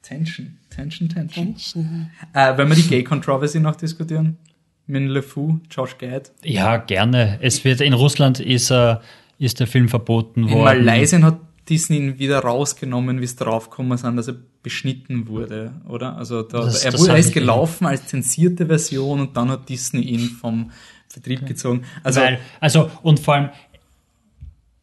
Tension, 0.02 0.58
Tension, 0.70 1.10
Tension. 1.10 1.46
Menschen. 1.46 2.12
Äh, 2.34 2.58
wenn 2.58 2.70
wir 2.70 2.76
die 2.76 2.88
Gay 2.88 3.04
Controversy 3.04 3.60
noch 3.60 3.76
diskutieren? 3.76 4.38
Mit 4.86 5.04
Le 5.10 5.22
Fou, 5.22 5.60
Josh 5.70 5.98
Gad. 5.98 6.32
Ja, 6.44 6.78
gerne. 6.78 7.40
Es 7.42 7.66
wird, 7.66 7.82
in 7.82 7.92
Russland 7.92 8.40
ist, 8.40 8.72
äh, 8.72 8.96
ist 9.38 9.60
der 9.60 9.68
Film 9.68 9.90
verboten 9.90 10.44
In 10.44 10.52
worden. 10.52 10.86
Malaysia 10.86 11.22
hat 11.22 11.40
Disney 11.68 11.98
ihn 11.98 12.20
wieder 12.20 12.40
rausgenommen, 12.40 13.20
wie 13.20 13.26
es 13.26 13.36
draufgekommen 13.36 13.98
sind, 13.98 14.16
dass 14.16 14.30
er 14.30 14.36
beschnitten 14.68 15.28
wurde, 15.30 15.72
oder? 15.88 16.18
Also 16.18 16.42
da, 16.44 16.60
Das- 16.60 16.84
er, 16.84 16.92
das 16.92 17.00
wurde, 17.02 17.14
er 17.14 17.18
ist 17.20 17.34
gelaufen 17.34 17.86
als 17.88 18.06
zensierte 18.08 18.66
Version 18.66 19.22
und 19.22 19.38
dann 19.38 19.50
hat 19.50 19.70
Disney 19.70 20.02
ihn 20.02 20.28
vom 20.30 20.72
Vertrieb 21.08 21.46
gezogen. 21.46 21.84
Also, 22.04 22.20
Weil, 22.20 22.40
also, 22.60 22.92
und 23.02 23.22
vor 23.22 23.36
allem 23.36 23.50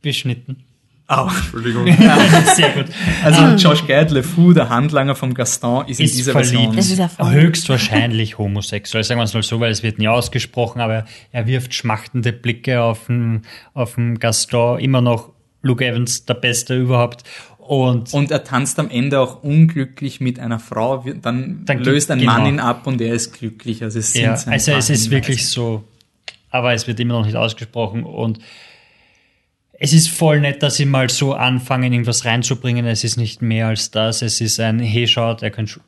beschnitten. 0.01 0.64
au. 1.07 1.28
Entschuldigung. 1.37 1.87
Sehr 2.55 2.70
gut. 2.70 2.87
also 3.22 3.43
Josh 3.68 3.87
Gad, 3.87 4.11
Le 4.11 4.22
Fou, 4.22 4.55
der 4.55 4.70
Handlanger 4.70 5.14
vom 5.14 5.35
Gaston, 5.35 5.87
ist, 5.87 6.01
in 6.01 6.07
ist 6.07 6.16
dieser 6.16 6.32
verliebt. 6.32 6.72
Version. 6.74 7.30
Höchstwahrscheinlich 7.30 8.39
homosexuell. 8.39 9.05
Sagen 9.05 9.20
wir 9.20 9.24
es 9.24 9.35
mal 9.35 9.43
so, 9.43 9.61
weil 9.61 9.70
es 9.70 9.82
wird 9.82 9.99
nie 9.99 10.09
ausgesprochen, 10.09 10.80
aber 10.80 11.05
er 11.30 11.47
wirft 11.47 11.74
schmachtende 11.74 12.32
Blicke 12.32 12.80
auf 12.82 13.07
den, 13.07 13.43
auf 13.74 13.97
den 13.97 14.18
Gaston. 14.18 14.78
Immer 14.80 15.03
noch 15.03 15.30
Luke 15.62 15.85
Evans, 15.87 16.24
der 16.26 16.35
Beste 16.35 16.78
überhaupt. 16.78 17.22
Und, 17.66 18.12
Und 18.12 18.30
er 18.30 18.44
tanzt 18.44 18.78
am 18.78 18.90
Ende 18.90 19.20
auch 19.20 19.42
unglücklich 19.42 20.20
mit 20.20 20.38
einer 20.38 20.58
Frau. 20.58 21.02
Dann, 21.22 21.64
Dann 21.64 21.78
löst 21.78 22.10
ein 22.10 22.18
gibt- 22.18 22.30
Mann 22.30 22.44
genau. 22.44 22.56
ihn 22.56 22.60
ab 22.60 22.86
und 22.86 23.00
er 23.00 23.14
ist 23.14 23.32
glücklich. 23.32 23.82
Also 23.82 23.98
es 23.98 24.12
ja, 24.12 24.32
also 24.32 24.72
es 24.72 24.90
ist 24.90 25.10
wirklich 25.10 25.48
so, 25.48 25.82
aber 26.50 26.74
es 26.74 26.86
wird 26.86 27.00
immer 27.00 27.14
noch 27.14 27.24
nicht 27.24 27.36
ausgesprochen 27.36 28.04
und 28.04 28.38
es 29.72 29.94
ist 29.94 30.08
voll 30.10 30.40
nett, 30.40 30.62
dass 30.62 30.76
sie 30.76 30.84
mal 30.84 31.08
so 31.08 31.32
anfangen, 31.32 31.92
irgendwas 31.92 32.26
reinzubringen. 32.26 32.86
Es 32.86 33.02
ist 33.02 33.16
nicht 33.16 33.40
mehr 33.40 33.68
als 33.68 33.90
das. 33.90 34.20
Es 34.20 34.42
ist 34.42 34.60
ein, 34.60 34.78
hey, 34.78 35.08
schaut, 35.08 35.42
er 35.42 35.50
könnte 35.50 35.80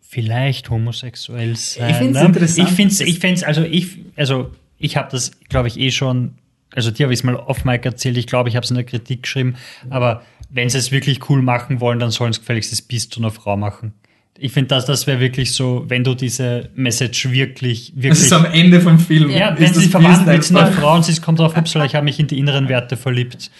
vielleicht 0.00 0.70
homosexuell 0.70 1.56
sein. 1.56 1.90
Ich 1.90 1.96
find's 1.96 2.20
ne? 2.20 2.26
interessant. 2.26 2.68
Ich 2.68 2.74
finde 2.74 2.92
es, 2.92 3.00
ich 3.00 3.18
find's, 3.18 3.42
also 3.42 3.62
ich, 3.62 3.98
also 4.14 4.50
ich 4.78 4.96
habe 4.98 5.08
das, 5.10 5.32
glaube 5.48 5.68
ich, 5.68 5.80
eh 5.80 5.90
schon, 5.90 6.34
also 6.74 6.90
dir 6.90 7.04
habe 7.04 7.14
ich 7.14 7.20
es 7.20 7.24
mal 7.24 7.36
off 7.36 7.64
Mic 7.64 7.84
erzählt. 7.84 8.16
Ich 8.18 8.26
glaube, 8.26 8.48
ich 8.50 8.56
habe 8.56 8.64
es 8.64 8.70
in 8.70 8.76
der 8.76 8.84
Kritik 8.84 9.22
geschrieben. 9.22 9.56
Aber 9.90 10.22
wenn 10.54 10.70
sie 10.70 10.78
es 10.78 10.90
wirklich 10.92 11.28
cool 11.28 11.42
machen 11.42 11.80
wollen, 11.80 11.98
dann 11.98 12.10
sollen 12.10 12.30
es 12.30 12.40
gefälligst 12.40 12.72
das 12.72 12.80
Biest 12.80 13.12
zu 13.12 13.20
einer 13.20 13.30
Frau 13.30 13.56
machen. 13.56 13.92
Ich 14.38 14.52
finde, 14.52 14.68
das, 14.68 14.86
das 14.86 15.06
wäre 15.06 15.20
wirklich 15.20 15.52
so, 15.52 15.84
wenn 15.88 16.02
du 16.04 16.14
diese 16.14 16.70
Message 16.74 17.30
wirklich, 17.30 17.92
Das 17.94 18.02
wirklich 18.04 18.20
ist 18.24 18.32
am 18.32 18.44
Ende 18.46 18.80
vom 18.80 18.98
Film. 18.98 19.30
ja, 19.30 19.50
ist 19.50 19.60
wenn 19.60 19.72
das 19.74 19.82
sie 19.82 19.88
verwandeln 19.88 20.26
wird 20.26 20.50
in 20.50 20.56
eine 20.56 20.66
einfach- 20.66 20.80
Frau 20.80 20.94
und 20.96 21.04
sie 21.04 21.20
kommt 21.20 21.38
drauf, 21.38 21.56
upsala, 21.56 21.84
ich 21.84 21.94
habe 21.94 22.04
mich 22.04 22.18
in 22.18 22.26
die 22.28 22.38
inneren 22.38 22.68
Werte 22.68 22.96
verliebt. 22.96 23.50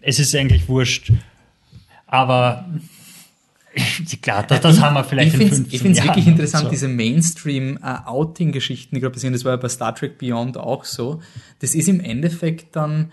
Es 0.00 0.18
ist 0.18 0.34
eigentlich 0.34 0.68
wurscht. 0.68 1.12
Aber 2.06 2.64
klar, 4.22 4.44
das, 4.46 4.60
das 4.60 4.80
haben 4.80 4.94
wir 4.94 5.04
vielleicht 5.04 5.34
ich 5.34 5.40
in 5.40 5.48
finde 5.48 5.54
15 5.56 5.74
ich 5.74 5.82
find's 5.82 5.98
Jahren. 5.98 6.08
wirklich 6.08 6.26
interessant, 6.28 6.64
So. 6.64 6.70
diese 6.70 6.88
Mainstream-Outing-Geschichten, 6.88 8.94
die 8.94 9.00
gerade 9.00 9.12
passieren. 9.12 9.32
Das 9.32 9.44
war 9.44 9.52
ja 9.52 9.56
bei 9.56 9.68
Star 9.68 9.94
Trek 9.94 10.18
Beyond 10.18 10.56
auch 10.56 10.84
so. 10.84 11.20
Das 11.60 11.74
ist 11.74 11.88
im 11.88 12.00
Endeffekt 12.00 12.76
dann 12.76 13.10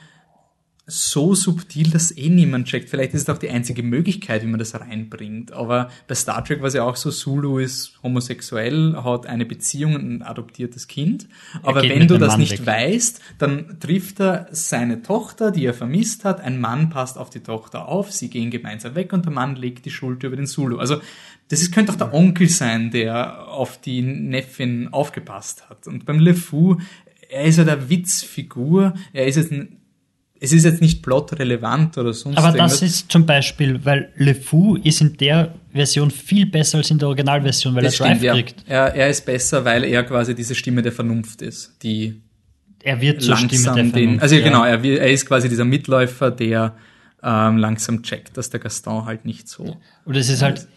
so 0.87 1.35
subtil, 1.35 1.89
dass 1.91 2.15
eh 2.15 2.29
niemand 2.29 2.67
checkt. 2.67 2.89
Vielleicht 2.89 3.13
ist 3.13 3.21
es 3.21 3.29
auch 3.29 3.37
die 3.37 3.49
einzige 3.49 3.83
Möglichkeit, 3.83 4.41
wie 4.41 4.47
man 4.47 4.59
das 4.59 4.73
reinbringt. 4.79 5.51
Aber 5.53 5.89
bei 6.07 6.15
Star 6.15 6.43
Trek 6.43 6.59
war 6.59 6.67
es 6.67 6.73
ja 6.73 6.83
auch 6.83 6.95
so, 6.95 7.11
Sulu 7.11 7.59
ist 7.59 7.99
homosexuell, 8.03 8.95
hat 9.03 9.27
eine 9.27 9.45
Beziehung 9.45 9.95
und 9.95 10.11
ein 10.11 10.21
adoptiertes 10.21 10.87
Kind. 10.87 11.27
Aber 11.61 11.83
wenn 11.83 12.07
du 12.07 12.17
das 12.17 12.31
Mann 12.31 12.39
nicht 12.39 12.59
weg. 12.59 12.67
weißt, 12.67 13.21
dann 13.37 13.79
trifft 13.79 14.19
er 14.19 14.47
seine 14.51 15.01
Tochter, 15.01 15.51
die 15.51 15.65
er 15.65 15.73
vermisst 15.73 16.25
hat. 16.25 16.41
Ein 16.41 16.59
Mann 16.59 16.89
passt 16.89 17.17
auf 17.17 17.29
die 17.29 17.41
Tochter 17.41 17.87
auf, 17.87 18.11
sie 18.11 18.29
gehen 18.29 18.49
gemeinsam 18.49 18.95
weg 18.95 19.13
und 19.13 19.25
der 19.25 19.31
Mann 19.33 19.55
legt 19.55 19.85
die 19.85 19.91
Schuld 19.91 20.23
über 20.23 20.35
den 20.35 20.47
Sulu. 20.47 20.77
Also 20.77 20.99
das 21.49 21.61
ist, 21.61 21.73
könnte 21.73 21.91
auch 21.91 21.97
der 21.97 22.13
Onkel 22.13 22.49
sein, 22.49 22.91
der 22.91 23.47
auf 23.49 23.79
die 23.79 24.01
Neffin 24.01 24.87
aufgepasst 24.91 25.69
hat. 25.69 25.85
Und 25.85 26.05
beim 26.05 26.19
LeFou, 26.19 26.77
er 27.29 27.43
ist 27.43 27.57
ja 27.57 27.65
der 27.65 27.89
Witzfigur, 27.89 28.93
er 29.13 29.27
ist 29.27 29.35
jetzt 29.35 29.51
ein, 29.51 29.80
es 30.43 30.51
ist 30.51 30.65
jetzt 30.65 30.81
nicht 30.81 31.03
plotrelevant 31.03 31.99
oder 31.99 32.13
sonst 32.13 32.35
Aber 32.35 32.47
irgendwas. 32.47 32.79
das 32.79 32.81
ist 32.81 33.11
zum 33.11 33.27
Beispiel, 33.27 33.85
weil 33.85 34.11
Le 34.15 34.33
Fou 34.33 34.75
ist 34.75 34.99
in 34.99 35.15
der 35.17 35.53
Version 35.71 36.09
viel 36.09 36.47
besser 36.47 36.79
als 36.79 36.89
in 36.89 36.97
der 36.97 37.09
Originalversion, 37.09 37.75
weil 37.75 37.83
das 37.83 37.99
er 37.99 38.07
Drive 38.07 38.17
stimmt, 38.17 38.23
ja. 38.23 38.33
kriegt. 38.33 38.63
Er, 38.67 38.95
er 38.95 39.09
ist 39.09 39.23
besser, 39.23 39.63
weil 39.63 39.83
er 39.83 40.03
quasi 40.03 40.33
diese 40.33 40.55
Stimme 40.55 40.81
der 40.81 40.91
Vernunft 40.91 41.43
ist, 41.43 41.75
die 41.83 42.19
Er 42.81 42.99
wird 42.99 43.21
zur 43.21 43.37
Stimme 43.37 43.51
langsam 43.51 43.75
der 43.75 43.83
den, 43.83 43.91
Vernunft, 43.91 44.23
also 44.23 44.35
ja. 44.35 44.43
genau, 44.43 44.63
er, 44.63 44.83
er 44.83 45.11
ist 45.11 45.27
quasi 45.27 45.47
dieser 45.47 45.63
Mitläufer, 45.63 46.31
der 46.31 46.75
ähm, 47.21 47.57
langsam 47.57 48.01
checkt, 48.01 48.35
dass 48.35 48.49
der 48.49 48.59
Gaston 48.59 49.05
halt 49.05 49.25
nicht 49.25 49.47
so. 49.47 49.77
Und 50.05 50.15
es 50.15 50.27
ist 50.27 50.41
halt, 50.41 50.67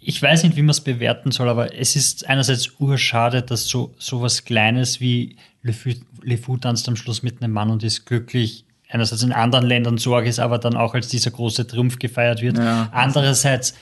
ich 0.00 0.22
weiß 0.22 0.42
nicht, 0.44 0.56
wie 0.56 0.62
man 0.62 0.70
es 0.70 0.80
bewerten 0.80 1.32
soll, 1.32 1.50
aber 1.50 1.78
es 1.78 1.96
ist 1.96 2.26
einerseits 2.26 2.80
urschade, 2.80 3.42
dass 3.42 3.66
so, 3.66 3.94
so 3.98 4.22
was 4.22 4.46
Kleines 4.46 5.00
wie 5.00 5.36
Le 5.60 5.74
Fou, 5.74 5.90
Le 6.22 6.38
Fou 6.38 6.56
tanzt 6.56 6.88
am 6.88 6.96
Schluss 6.96 7.22
mit 7.22 7.42
einem 7.42 7.52
Mann 7.52 7.68
und 7.68 7.84
ist 7.84 8.06
glücklich, 8.06 8.64
einerseits 8.92 9.22
in 9.22 9.32
anderen 9.32 9.66
Ländern 9.66 9.98
Sorge 9.98 10.28
ist, 10.28 10.38
aber 10.38 10.58
dann 10.58 10.76
auch 10.76 10.94
als 10.94 11.08
dieser 11.08 11.30
große 11.30 11.66
Triumph 11.66 11.98
gefeiert 11.98 12.42
wird. 12.42 12.58
Ja. 12.58 12.90
Andererseits 12.92 13.74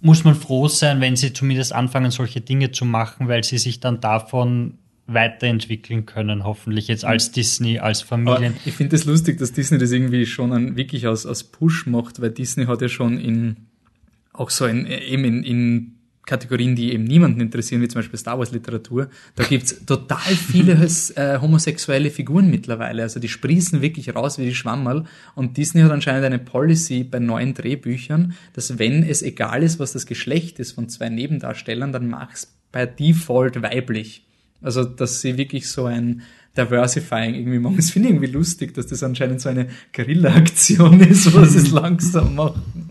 muss 0.00 0.24
man 0.24 0.34
froh 0.34 0.68
sein, 0.68 1.00
wenn 1.00 1.16
sie 1.16 1.32
zumindest 1.32 1.72
anfangen, 1.72 2.10
solche 2.10 2.40
Dinge 2.40 2.70
zu 2.70 2.84
machen, 2.84 3.28
weil 3.28 3.44
sie 3.44 3.58
sich 3.58 3.80
dann 3.80 4.00
davon 4.00 4.74
weiterentwickeln 5.06 6.04
können, 6.06 6.44
hoffentlich 6.44 6.88
jetzt 6.88 7.04
als 7.04 7.32
Disney, 7.32 7.78
als 7.78 8.02
Aber 8.02 8.08
Familien. 8.08 8.54
ich 8.64 8.74
finde 8.74 8.94
es 8.94 9.02
das 9.02 9.10
lustig, 9.10 9.38
dass 9.38 9.52
Disney 9.52 9.78
das 9.78 9.90
irgendwie 9.90 10.26
schon 10.26 10.52
an, 10.52 10.76
wirklich 10.76 11.06
aus, 11.06 11.24
aus 11.24 11.44
Push 11.44 11.86
macht, 11.86 12.20
weil 12.20 12.30
Disney 12.30 12.66
hat 12.66 12.82
ja 12.82 12.88
schon 12.88 13.18
in, 13.18 13.56
auch 14.32 14.50
so 14.50 14.66
in, 14.66 14.86
eben 14.86 15.24
in, 15.24 15.44
in 15.44 15.97
Kategorien, 16.28 16.76
die 16.76 16.92
eben 16.92 17.04
niemanden 17.04 17.40
interessieren, 17.40 17.80
wie 17.80 17.88
zum 17.88 18.00
Beispiel 18.00 18.18
Star 18.18 18.38
Wars 18.38 18.52
Literatur, 18.52 19.08
da 19.34 19.44
gibt's 19.44 19.84
total 19.86 20.34
viele 20.34 20.74
äh, 21.14 21.40
homosexuelle 21.40 22.10
Figuren 22.10 22.50
mittlerweile. 22.50 23.02
Also 23.02 23.18
die 23.18 23.28
sprießen 23.28 23.80
wirklich 23.80 24.14
raus 24.14 24.38
wie 24.38 24.44
die 24.44 24.54
Schwammerl. 24.54 25.04
Und 25.34 25.56
Disney 25.56 25.80
hat 25.80 25.90
anscheinend 25.90 26.26
eine 26.26 26.38
Policy 26.38 27.02
bei 27.02 27.18
neuen 27.18 27.54
Drehbüchern, 27.54 28.34
dass 28.52 28.78
wenn 28.78 29.02
es 29.02 29.22
egal 29.22 29.62
ist, 29.62 29.78
was 29.78 29.92
das 29.92 30.04
Geschlecht 30.04 30.58
ist 30.58 30.72
von 30.72 30.88
zwei 30.88 31.08
Nebendarstellern, 31.08 31.92
dann 31.92 32.08
mach's 32.08 32.54
bei 32.72 32.84
Default 32.84 33.62
weiblich. 33.62 34.26
Also, 34.60 34.84
dass 34.84 35.22
sie 35.22 35.38
wirklich 35.38 35.70
so 35.70 35.86
ein 35.86 36.22
Diversifying 36.58 37.34
irgendwie 37.34 37.58
machen. 37.58 37.76
Das 37.76 37.90
finde 37.90 38.08
ich 38.08 38.14
irgendwie 38.14 38.32
lustig, 38.32 38.74
dass 38.74 38.88
das 38.88 39.02
anscheinend 39.02 39.40
so 39.40 39.48
eine 39.48 39.68
Guerilla-Aktion 39.94 41.00
ist, 41.00 41.32
wo 41.32 41.44
sie 41.44 41.58
es 41.58 41.70
langsam 41.70 42.34
machen. 42.34 42.90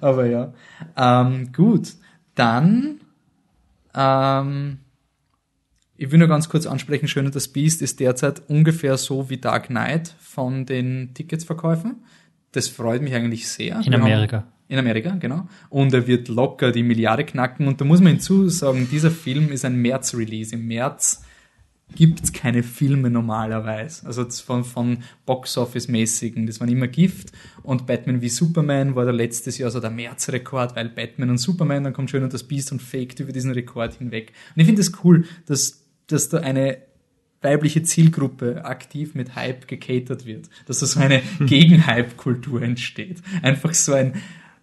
Aber 0.00 0.26
ja. 0.26 0.54
Ähm, 0.96 1.52
gut. 1.52 1.92
Dann, 2.40 3.00
ähm, 3.94 4.78
ich 5.96 6.10
will 6.10 6.18
nur 6.18 6.28
ganz 6.28 6.48
kurz 6.48 6.66
ansprechen, 6.66 7.06
Schön 7.08 7.26
und 7.26 7.34
das 7.34 7.48
Biest 7.48 7.82
ist 7.82 8.00
derzeit 8.00 8.42
ungefähr 8.48 8.96
so 8.96 9.28
wie 9.28 9.36
Dark 9.36 9.66
Knight 9.66 10.14
von 10.20 10.64
den 10.64 11.12
Ticketsverkäufen. 11.14 11.96
Das 12.52 12.68
freut 12.68 13.02
mich 13.02 13.14
eigentlich 13.14 13.46
sehr. 13.48 13.76
In 13.80 13.84
Wir 13.86 13.92
haben- 13.98 14.02
Amerika. 14.04 14.44
in 14.68 14.78
Amerika, 14.78 15.10
genau. 15.16 15.48
Und 15.68 15.92
er 15.92 16.06
wird 16.06 16.28
locker 16.28 16.72
die 16.72 16.82
Milliarde 16.82 17.24
knacken. 17.24 17.68
Und 17.68 17.80
da 17.80 17.84
muss 17.84 18.00
man 18.00 18.12
hinzusagen, 18.12 18.88
dieser 18.90 19.10
Film 19.10 19.52
ist 19.52 19.64
ein 19.64 19.76
März-Release. 19.76 20.54
Im 20.54 20.66
März 20.66 21.22
gibt's 21.94 22.32
keine 22.32 22.62
Filme 22.62 23.10
normalerweise. 23.10 24.06
Also 24.06 24.24
von, 24.30 24.64
von 24.64 24.98
Box-Office-mäßigen. 25.26 26.46
Das 26.46 26.60
waren 26.60 26.68
immer 26.70 26.86
Gift. 26.88 27.32
Und 27.62 27.86
Batman 27.86 28.22
wie 28.22 28.28
Superman 28.28 28.94
war 28.94 29.04
der 29.04 29.12
letztes 29.12 29.58
Jahr 29.58 29.70
so 29.70 29.80
der 29.80 29.90
März-Rekord, 29.90 30.76
weil 30.76 30.88
Batman 30.88 31.30
und 31.30 31.38
Superman, 31.38 31.84
dann 31.84 31.92
kommt 31.92 32.10
schön 32.10 32.22
und 32.22 32.32
das 32.32 32.44
Biest 32.44 32.72
und 32.72 32.80
faked 32.80 33.20
über 33.20 33.32
diesen 33.32 33.52
Rekord 33.52 33.94
hinweg. 33.94 34.32
Und 34.54 34.60
ich 34.60 34.66
finde 34.66 34.80
es 34.80 34.92
das 34.92 35.04
cool, 35.04 35.24
dass, 35.46 35.84
dass 36.06 36.28
da 36.28 36.38
eine 36.38 36.78
weibliche 37.42 37.82
Zielgruppe 37.82 38.64
aktiv 38.64 39.14
mit 39.14 39.34
Hype 39.34 39.66
gecatert 39.66 40.26
wird. 40.26 40.48
Dass 40.66 40.80
da 40.80 40.86
so 40.86 41.00
eine 41.00 41.22
Gegen-Hype-Kultur 41.40 42.62
entsteht. 42.62 43.22
Einfach 43.42 43.74
so 43.74 43.94
ein, 43.94 44.14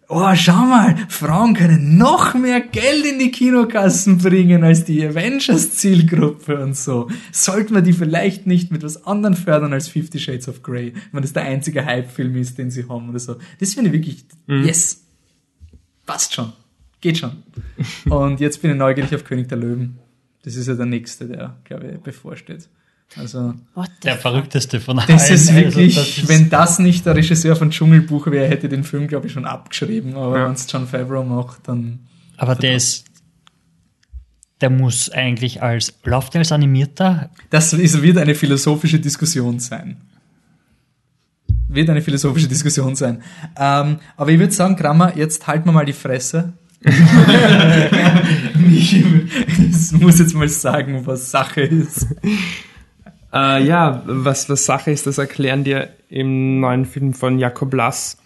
oh, 0.10 0.36
schau 0.36 0.66
mal, 0.66 0.96
Frauen 1.10 1.54
können 1.54 1.98
noch 1.98 2.34
mehr 2.34 2.62
Geld 2.62 3.06
in 3.06 3.20
die 3.20 3.32
Kinokassen 3.32 4.18
bringen 4.18 4.64
als 4.64 4.86
die 4.86 5.06
Avengers-Zielgruppe 5.06 6.60
und 6.62 6.78
so. 6.78 7.10
Sollten 7.32 7.76
wir 7.76 7.82
die 7.82 7.94
vielleicht 7.94 8.48
nicht 8.48 8.72
mit 8.72 8.84
was 8.84 9.06
anderem 9.06 9.36
fördern 9.36 9.74
als 9.74 9.88
Fifty 9.88 10.20
Shades 10.20 10.48
of 10.48 10.64
Grey, 10.64 10.94
wenn 11.12 11.22
das 11.22 11.34
der 11.34 11.44
einzige 11.44 11.86
Hype-Film 11.86 12.36
ist, 12.38 12.58
den 12.58 12.72
sie 12.72 12.88
haben 12.88 13.10
oder 13.10 13.20
so. 13.20 13.36
Das 13.60 13.74
finde 13.74 13.90
ich 13.90 13.94
wirklich, 13.94 14.26
yes, 14.48 15.06
passt 16.06 16.34
schon, 16.34 16.54
geht 17.02 17.18
schon. 17.18 17.44
Und 18.10 18.40
jetzt 18.40 18.62
bin 18.62 18.72
ich 18.72 18.78
neugierig 18.78 19.14
auf 19.14 19.24
König 19.24 19.50
der 19.50 19.58
Löwen. 19.58 20.00
Das 20.44 20.56
ist 20.56 20.68
ja 20.68 20.76
der 20.76 20.86
nächste, 20.86 21.28
der, 21.28 21.58
glaube 21.66 21.92
ich, 21.92 22.00
bevorsteht. 22.00 22.70
Also, 23.16 23.54
Der 24.04 24.18
verrückteste 24.18 24.80
von 24.80 25.00
allen. 25.00 25.08
das 25.08 25.30
ist 25.30 25.48
Also, 25.50 25.60
wirklich, 25.62 25.96
das 25.96 26.18
ist- 26.18 26.28
wenn 26.28 26.50
das 26.50 26.78
nicht 26.80 27.06
der 27.06 27.16
Regisseur 27.16 27.56
von 27.56 27.72
Dschungelbuch 27.72 28.28
wäre, 28.28 28.48
hätte 28.48 28.70
den 28.70 28.84
Film, 28.84 29.08
glaube 29.08 29.28
ich, 29.28 29.34
schon 29.34 29.46
abgeschrieben. 29.46 30.16
Aber 30.16 30.38
Ja. 30.38 30.46
wenn 30.46 30.54
es 30.54 30.68
John 30.72 30.88
Favreau 30.88 31.24
macht, 31.24 31.68
dann. 31.68 32.00
Aber 32.36 32.54
der 32.56 32.76
ist, 32.76 33.06
der 34.62 34.70
muss 34.70 35.10
eigentlich 35.10 35.64
als, 35.64 35.94
läuft 36.04 36.34
der 36.34 36.40
als 36.40 36.52
animierter? 36.52 37.30
Das 37.50 37.74
ist, 37.74 38.02
wird 38.02 38.18
eine 38.18 38.36
philosophische 38.36 39.00
Diskussion 39.00 39.60
sein. 39.60 39.98
Wird 41.70 41.90
eine 41.90 42.02
philosophische 42.02 42.48
Diskussion 42.48 42.96
sein. 42.96 43.22
Ähm, 43.58 43.98
aber 44.16 44.32
ich 44.32 44.40
würde 44.40 44.54
sagen, 44.54 44.76
Kramer, 44.76 45.18
jetzt 45.18 45.48
halten 45.48 45.66
wir 45.66 45.72
mal 45.74 45.86
die 45.86 45.94
Fresse. 45.94 46.54
ich 48.72 49.04
muss 49.94 50.20
jetzt 50.20 50.34
mal 50.36 50.48
sagen, 50.50 51.06
was 51.06 51.32
Sache 51.32 51.62
ist. 51.62 52.08
Äh, 53.38 53.64
ja, 53.66 54.02
was, 54.06 54.50
was 54.50 54.66
Sache 54.66 54.92
ist, 54.92 55.06
das 55.06 55.18
erklären 55.18 55.64
dir 55.64 55.90
im 56.10 56.60
neuen 56.60 56.86
Film 56.86 57.14
von 57.14 57.38
Jakob 57.40 57.74
Lass 57.74 58.18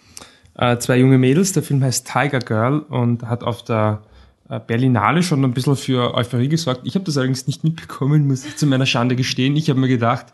äh, 0.56 0.78
zwei 0.78 0.98
junge 0.98 1.18
Mädels. 1.18 1.52
Der 1.52 1.62
Film 1.62 1.82
heißt 1.82 2.10
Tiger 2.10 2.38
Girl 2.38 2.80
und 2.80 3.24
hat 3.24 3.42
auf 3.42 3.62
der 3.64 4.02
äh, 4.48 4.60
Berlinale 4.64 5.22
schon 5.22 5.44
ein 5.44 5.52
bisschen 5.52 5.76
für 5.76 6.14
Euphorie 6.14 6.48
gesorgt. 6.48 6.82
Ich 6.84 6.94
habe 6.94 7.04
das 7.04 7.16
allerdings 7.16 7.46
nicht 7.46 7.64
mitbekommen, 7.64 8.26
muss 8.26 8.44
ich 8.46 8.56
zu 8.56 8.66
meiner 8.66 8.86
Schande 8.86 9.16
gestehen. 9.16 9.56
Ich 9.56 9.68
habe 9.68 9.80
mir 9.80 9.88
gedacht, 9.88 10.26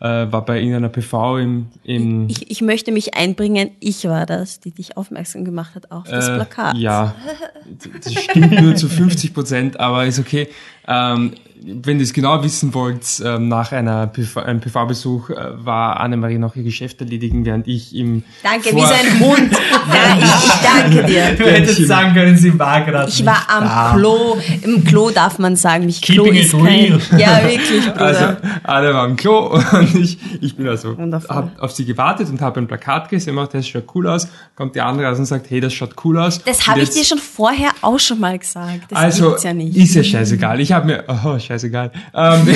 äh, 0.00 0.04
war 0.04 0.44
bei 0.44 0.58
irgendeiner 0.58 0.88
PV 0.88 1.38
im, 1.38 1.66
im 1.82 2.28
Ich, 2.28 2.50
ich 2.50 2.60
möchte 2.60 2.92
mich 2.92 3.14
einbringen, 3.14 3.70
ich 3.80 4.04
war 4.04 4.26
das, 4.26 4.60
die 4.60 4.70
dich 4.70 4.96
aufmerksam 4.96 5.44
gemacht 5.44 5.74
hat 5.74 5.90
auf 5.90 6.04
das 6.04 6.28
Äh, 6.28 6.34
Plakat. 6.36 6.76
Ja, 6.76 7.14
das 8.04 8.14
stimmt 8.14 8.60
nur 8.60 8.76
zu 8.76 8.88
50 8.88 9.34
Prozent, 9.34 9.80
aber 9.80 10.06
ist 10.06 10.18
okay. 10.18 10.48
Ähm, 10.86 11.32
wenn 11.62 11.98
ihr 11.98 12.02
es 12.04 12.12
genau 12.12 12.42
wissen 12.42 12.72
wollt, 12.74 13.04
ähm, 13.24 13.48
nach 13.48 13.72
einer 13.72 14.06
PV, 14.06 14.40
einem 14.40 14.60
PV-Besuch 14.60 15.30
äh, 15.30 15.34
war 15.64 16.00
Annemarie 16.00 16.38
noch 16.38 16.54
ihr 16.56 16.62
Geschäft 16.62 17.00
erledigen, 17.00 17.44
während 17.44 17.66
ich 17.68 17.94
im 17.96 18.22
Danke, 18.42 18.70
Vor- 18.70 18.78
wie 18.82 18.86
sein 18.86 19.20
Hund. 19.20 19.52
Ja, 19.90 20.18
ich, 20.18 20.24
ich 20.24 20.52
danke 20.62 21.04
dir. 21.06 21.34
Du 21.34 21.44
hättest 21.50 21.86
sagen 21.86 22.12
können, 22.12 22.36
sie 22.36 22.58
war 22.58 22.82
gerade 22.82 23.08
Ich 23.08 23.24
war 23.24 23.46
am 23.48 23.64
da. 23.64 23.92
Klo. 23.96 24.36
Im 24.62 24.84
Klo 24.84 25.08
darf 25.10 25.38
man 25.38 25.56
sagen, 25.56 25.86
mich 25.86 26.02
Klo 26.02 26.24
Keeping 26.24 26.40
ist 26.42 26.52
kein. 26.52 27.18
Ja, 27.18 27.42
wirklich, 27.48 27.86
Bruder. 27.86 28.00
Also, 28.04 28.24
alle 28.64 28.92
waren 28.92 29.10
im 29.12 29.16
Klo 29.16 29.58
und 29.72 29.94
ich, 29.94 30.18
ich 30.42 30.56
bin 30.56 30.68
also, 30.68 30.96
Wundervoll. 30.98 31.34
hab 31.36 31.58
auf 31.62 31.72
sie 31.72 31.86
gewartet 31.86 32.28
und 32.28 32.40
habe 32.42 32.60
ein 32.60 32.66
Plakat 32.66 33.08
gesehen, 33.08 33.34
macht, 33.34 33.54
das 33.54 33.66
schaut 33.66 33.84
cool 33.94 34.08
aus, 34.08 34.28
kommt 34.56 34.74
die 34.74 34.80
andere 34.82 35.08
raus 35.08 35.18
und 35.18 35.24
sagt, 35.24 35.48
hey, 35.50 35.60
das 35.60 35.72
schaut 35.72 35.94
cool 36.04 36.18
aus. 36.18 36.42
das 36.44 36.66
habe 36.68 36.80
ich 36.80 36.88
jetzt- 36.88 36.98
dir 36.98 37.04
schon 37.04 37.18
vorher 37.18 37.70
auch 37.80 37.98
schon 37.98 38.20
mal 38.20 38.38
gesagt. 38.38 38.90
Das 38.90 38.98
Also, 38.98 39.36
ja 39.38 39.54
nicht. 39.54 39.74
ist 39.74 39.94
ja 39.94 40.04
scheißegal. 40.04 40.60
Ich 40.60 40.72
habe 40.72 40.86
mir, 40.86 41.04
oh, 41.08 41.38
scheißegal. 41.48 41.90
Ähm, 42.14 42.46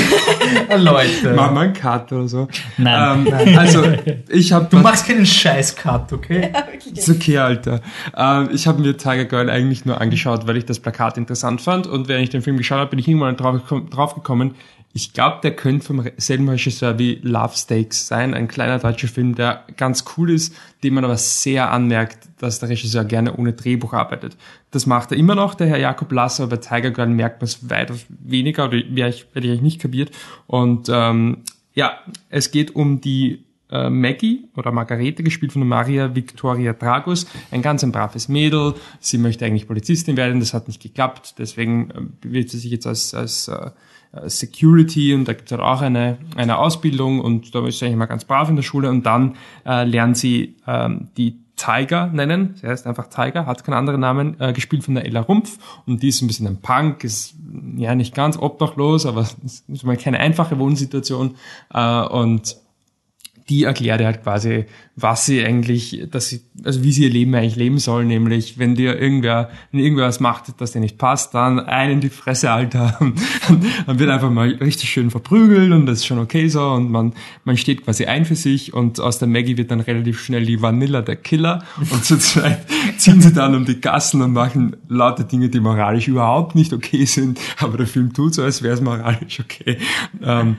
Leute. 0.84 1.32
mach 1.34 1.50
mal 1.50 1.62
einen 1.62 1.72
Cut 1.72 2.12
oder 2.12 2.28
so. 2.28 2.48
Nein. 2.76 3.26
Ähm, 3.26 3.58
also, 3.58 3.84
ich 4.28 4.52
habe 4.52 4.66
Du 4.70 4.78
machst 4.78 5.06
keinen 5.06 5.26
Scheiß-Cut, 5.26 6.12
okay? 6.12 6.52
Ist 6.94 7.08
okay, 7.08 7.38
Alter. 7.38 7.80
Ähm, 8.16 8.50
ich 8.52 8.66
habe 8.66 8.80
mir 8.82 8.96
Tiger 8.96 9.24
Girl 9.24 9.50
eigentlich 9.50 9.84
nur 9.84 10.00
angeschaut, 10.00 10.46
weil 10.46 10.56
ich 10.56 10.66
das 10.66 10.78
Plakat 10.78 11.18
interessant 11.18 11.60
fand. 11.60 11.86
Und 11.86 12.08
während 12.08 12.24
ich 12.24 12.30
den 12.30 12.42
Film 12.42 12.56
geschaut 12.56 12.78
habe, 12.78 12.90
bin 12.90 12.98
ich 12.98 13.08
irgendwann 13.08 13.36
drauf, 13.36 13.60
drauf 13.90 14.14
gekommen, 14.14 14.54
ich 14.94 15.14
glaube, 15.14 15.38
der 15.42 15.56
könnte 15.56 15.86
vom 15.86 16.04
selben 16.18 16.48
Regisseur 16.48 16.98
wie 16.98 17.18
Love 17.22 17.56
Stakes 17.56 18.06
sein. 18.06 18.34
Ein 18.34 18.46
kleiner 18.46 18.78
deutscher 18.78 19.08
Film, 19.08 19.34
der 19.34 19.64
ganz 19.78 20.04
cool 20.16 20.30
ist, 20.30 20.54
dem 20.82 20.94
man 20.94 21.04
aber 21.04 21.16
sehr 21.16 21.70
anmerkt, 21.70 22.28
dass 22.38 22.58
der 22.58 22.68
Regisseur 22.68 23.04
gerne 23.04 23.34
ohne 23.36 23.54
Drehbuch 23.54 23.94
arbeitet. 23.94 24.36
Das 24.70 24.86
macht 24.86 25.12
er 25.12 25.18
immer 25.18 25.34
noch, 25.34 25.54
der 25.54 25.68
Herr 25.68 25.78
Jakob 25.78 26.12
Lasser, 26.12 26.44
aber 26.44 26.56
bei 26.56 26.62
Tiger 26.62 26.90
Girl 26.90 27.08
merkt 27.08 27.40
man 27.40 27.46
es 27.46 27.70
weitaus 27.70 28.04
weniger, 28.08 28.66
oder 28.66 28.76
ich, 28.76 28.86
hätte 29.32 29.46
ich 29.46 29.50
eigentlich 29.50 29.62
nicht 29.62 29.80
kapiert. 29.80 30.10
Und 30.46 30.90
ähm, 30.92 31.38
ja, 31.74 31.98
es 32.28 32.50
geht 32.50 32.76
um 32.76 33.00
die 33.00 33.44
äh, 33.70 33.88
Maggie 33.88 34.44
oder 34.56 34.72
Margarete, 34.72 35.22
gespielt 35.22 35.52
von 35.52 35.66
Maria 35.66 36.14
Victoria 36.14 36.74
Dragus, 36.74 37.26
ein 37.50 37.62
ganz 37.62 37.82
ein 37.82 37.92
braves 37.92 38.28
Mädel. 38.28 38.74
Sie 39.00 39.16
möchte 39.16 39.46
eigentlich 39.46 39.66
Polizistin 39.66 40.18
werden, 40.18 40.40
das 40.40 40.52
hat 40.52 40.68
nicht 40.68 40.82
geklappt, 40.82 41.36
deswegen 41.38 41.90
äh, 41.90 42.00
bewirbt 42.20 42.50
sie 42.50 42.58
sich 42.58 42.70
jetzt 42.70 42.86
als, 42.86 43.14
als 43.14 43.48
äh, 43.48 43.70
Security 44.26 45.14
und 45.14 45.26
da 45.26 45.32
gibt 45.32 45.50
es 45.50 45.58
auch 45.58 45.80
eine, 45.80 46.18
eine 46.36 46.58
Ausbildung 46.58 47.20
und 47.20 47.54
da 47.54 47.66
ist 47.66 47.82
eigentlich 47.82 47.96
mal 47.96 48.06
ganz 48.06 48.24
brav 48.24 48.48
in 48.48 48.56
der 48.56 48.62
Schule 48.62 48.90
und 48.90 49.06
dann 49.06 49.36
äh, 49.64 49.84
lernt 49.84 50.16
sie 50.18 50.56
ähm, 50.66 51.08
die 51.16 51.38
Tiger 51.56 52.08
nennen, 52.08 52.54
sie 52.60 52.66
heißt 52.66 52.86
einfach 52.86 53.08
Tiger, 53.08 53.46
hat 53.46 53.64
keinen 53.64 53.74
anderen 53.74 54.00
Namen, 54.00 54.40
äh, 54.40 54.52
gespielt 54.52 54.84
von 54.84 54.94
der 54.94 55.06
Ella 55.06 55.20
Rumpf 55.20 55.58
und 55.86 56.02
die 56.02 56.08
ist 56.08 56.20
ein 56.20 56.26
bisschen 56.26 56.46
ein 56.46 56.60
Punk, 56.60 57.04
ist 57.04 57.34
ja 57.76 57.94
nicht 57.94 58.14
ganz 58.14 58.36
obdachlos, 58.36 59.06
aber 59.06 59.22
ist 59.22 59.84
mal 59.84 59.96
keine 59.96 60.18
einfache 60.18 60.58
Wohnsituation 60.58 61.36
äh, 61.72 62.02
und 62.02 62.56
die 63.48 63.64
erklärt 63.64 64.00
ihr 64.00 64.06
halt 64.06 64.22
quasi, 64.22 64.66
was 64.94 65.26
sie 65.26 65.44
eigentlich, 65.44 66.06
dass 66.10 66.28
sie, 66.28 66.42
also 66.64 66.82
wie 66.82 66.92
sie 66.92 67.04
ihr 67.04 67.10
Leben 67.10 67.34
eigentlich 67.34 67.56
leben 67.56 67.78
soll, 67.78 68.04
nämlich 68.04 68.58
wenn 68.58 68.74
dir 68.74 69.00
irgendwer, 69.00 69.50
wenn 69.70 69.80
irgendwer 69.80 70.06
was 70.06 70.20
macht, 70.20 70.60
das 70.60 70.72
dir 70.72 70.80
nicht 70.80 70.98
passt, 70.98 71.34
dann 71.34 71.58
einen 71.60 71.94
in 71.94 72.00
die 72.00 72.10
Fresse, 72.10 72.50
Alter. 72.50 72.98
dann 73.86 73.98
wird 73.98 74.10
einfach 74.10 74.30
mal 74.30 74.48
richtig 74.48 74.90
schön 74.90 75.10
verprügelt 75.10 75.72
und 75.72 75.86
das 75.86 75.98
ist 75.98 76.06
schon 76.06 76.18
okay 76.18 76.48
so 76.48 76.62
und 76.70 76.90
man, 76.90 77.14
man 77.44 77.56
steht 77.56 77.84
quasi 77.84 78.04
ein 78.04 78.24
für 78.24 78.36
sich 78.36 78.74
und 78.74 79.00
aus 79.00 79.18
der 79.18 79.28
Maggie 79.28 79.56
wird 79.56 79.70
dann 79.70 79.80
relativ 79.80 80.20
schnell 80.20 80.44
die 80.44 80.60
Vanilla 80.60 81.00
der 81.02 81.16
Killer 81.16 81.64
und 81.90 82.04
zu 82.04 82.18
zweit 82.18 82.66
ziehen 82.98 83.20
sie 83.20 83.32
dann 83.32 83.54
um 83.54 83.64
die 83.64 83.80
Gassen 83.80 84.22
und 84.22 84.32
machen 84.32 84.76
lauter 84.88 85.24
Dinge, 85.24 85.48
die 85.48 85.60
moralisch 85.60 86.06
überhaupt 86.08 86.54
nicht 86.54 86.72
okay 86.72 87.06
sind, 87.06 87.40
aber 87.58 87.78
der 87.78 87.86
Film 87.86 88.12
tut 88.12 88.34
so, 88.34 88.42
als 88.42 88.62
wäre 88.62 88.74
es 88.74 88.80
moralisch 88.80 89.40
okay. 89.40 89.78
Ähm, 90.22 90.56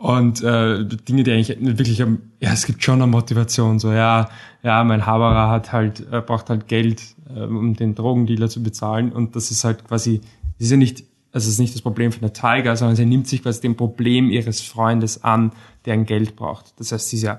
und 0.00 0.42
äh, 0.42 0.84
Dinge, 0.86 1.22
die 1.24 1.30
eigentlich 1.32 1.56
wirklich, 1.60 2.02
am- 2.02 2.20
ja, 2.40 2.52
es 2.52 2.64
gibt 2.66 2.82
schon 2.82 3.02
eine 3.02 3.06
Motivation, 3.10 3.78
so 3.78 3.92
ja, 3.92 4.30
ja, 4.62 4.82
mein 4.82 5.04
Haberer 5.04 5.50
hat 5.50 5.72
halt, 5.72 6.06
er 6.10 6.22
braucht 6.22 6.48
halt 6.48 6.68
Geld, 6.68 7.02
äh, 7.34 7.40
um 7.42 7.74
den 7.76 7.94
Drogendealer 7.94 8.48
zu 8.48 8.62
bezahlen 8.62 9.12
und 9.12 9.36
das 9.36 9.50
ist 9.50 9.62
halt 9.64 9.86
quasi, 9.86 10.20
das 10.58 10.66
ist 10.66 10.70
ja 10.70 10.76
nicht, 10.78 11.04
also 11.32 11.46
es 11.46 11.52
ist 11.54 11.58
nicht 11.58 11.74
das 11.74 11.82
Problem 11.82 12.12
von 12.12 12.22
der 12.22 12.32
Tiger, 12.32 12.74
sondern 12.76 12.96
sie 12.96 13.04
nimmt 13.04 13.28
sich 13.28 13.42
quasi 13.42 13.60
dem 13.60 13.76
Problem 13.76 14.30
ihres 14.30 14.62
Freundes 14.62 15.22
an, 15.22 15.52
der 15.84 15.94
ein 15.94 16.06
Geld 16.06 16.34
braucht. 16.34 16.72
Das 16.80 16.92
heißt, 16.92 17.08
sie 17.10 17.16
ist 17.16 17.22
ja 17.22 17.38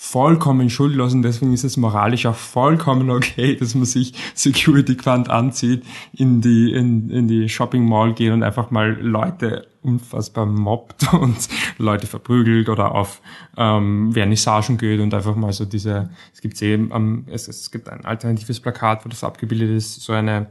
vollkommen 0.00 0.70
schuldlos 0.70 1.12
und 1.12 1.22
deswegen 1.22 1.52
ist 1.52 1.64
es 1.64 1.76
moralisch 1.76 2.24
auch 2.26 2.36
vollkommen 2.36 3.10
okay, 3.10 3.56
dass 3.56 3.74
man 3.74 3.84
sich 3.84 4.14
Security 4.32 4.96
Quant 4.96 5.28
anzieht, 5.28 5.84
in 6.12 6.40
die, 6.40 6.72
in, 6.72 7.10
in 7.10 7.26
die 7.26 7.48
Shopping 7.48 7.84
Mall 7.84 8.14
geht 8.14 8.30
und 8.30 8.44
einfach 8.44 8.70
mal 8.70 8.96
Leute 9.00 9.66
unfassbar 9.82 10.46
mobbt 10.46 11.12
und 11.12 11.48
Leute 11.78 12.06
verprügelt 12.06 12.68
oder 12.68 12.94
auf 12.94 13.20
ähm, 13.56 14.12
Vernissagen 14.12 14.78
geht 14.78 15.00
und 15.00 15.12
einfach 15.12 15.34
mal 15.34 15.52
so 15.52 15.64
diese, 15.64 16.10
es 16.32 16.40
gibt 16.40 16.62
eben, 16.62 16.92
ähm, 16.94 17.24
es, 17.26 17.48
es 17.48 17.72
gibt 17.72 17.88
ein 17.88 18.04
alternatives 18.04 18.60
Plakat, 18.60 19.04
wo 19.04 19.08
das 19.08 19.24
abgebildet 19.24 19.70
ist, 19.70 20.00
so 20.02 20.12
eine 20.12 20.46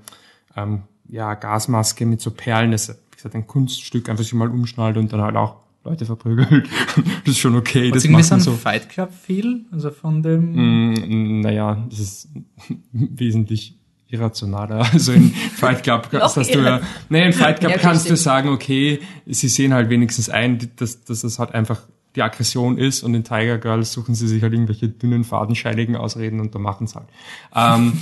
ähm, 0.57 0.83
ja, 1.07 1.35
Gasmaske 1.35 2.05
mit 2.05 2.19
so 2.19 2.31
Perlen, 2.31 2.71
das 2.71 2.89
ist 2.89 3.01
wie 3.11 3.15
gesagt 3.15 3.33
ein 3.33 3.47
Kunststück, 3.47 4.09
einfach 4.09 4.25
sich 4.25 4.33
mal 4.33 4.49
umschnallt 4.49 4.97
und 4.97 5.13
dann 5.13 5.21
halt 5.21 5.37
auch 5.37 5.55
Leute 5.87 6.05
verprügelt. 6.05 6.67
das 7.25 7.35
ist 7.35 7.39
schon 7.39 7.55
okay, 7.55 7.91
das 7.91 8.03
Das 8.03 8.11
macht 8.11 8.29
man 8.29 8.39
so. 8.41 8.51
Fight 8.53 8.89
Club 8.89 9.11
viel, 9.13 9.65
also 9.71 9.89
von 9.91 10.21
dem. 10.21 10.53
Mm, 10.53 11.41
Naja, 11.41 11.85
das 11.89 11.99
ist 11.99 12.29
wesentlich 12.91 13.75
irrationaler. 14.09 14.85
Also 14.93 15.11
in 15.13 15.31
Fight 15.31 15.83
Club 15.83 16.09
kannst 16.11 16.37
du 16.37 16.59
ja, 16.59 16.81
nee, 17.09 17.25
in 17.25 17.33
Fight 17.33 17.59
Club 17.59 17.71
Ja, 17.71 17.77
kannst 17.77 18.05
du 18.05 18.09
verstehe. 18.09 18.23
sagen, 18.23 18.49
okay, 18.49 18.99
sie 19.25 19.47
sehen 19.49 19.73
halt 19.73 19.89
wenigstens 19.89 20.29
ein, 20.29 20.69
dass, 20.77 21.03
dass 21.03 21.21
das 21.21 21.39
halt 21.39 21.53
einfach 21.53 21.81
die 22.15 22.21
Aggression 22.23 22.77
ist 22.77 23.03
und 23.03 23.13
in 23.13 23.23
Tiger 23.23 23.57
Girls 23.59 23.91
suchen 23.91 24.15
sie 24.15 24.27
sich 24.27 24.41
halt 24.41 24.51
irgendwelche 24.53 24.89
dünnen, 24.89 25.23
fadenscheinigen 25.23 25.95
Ausreden 25.95 26.39
und 26.39 26.55
da 26.55 26.59
machen 26.59 26.87
sie 26.87 26.95
halt. 26.95 27.07
Ähm, 27.55 27.93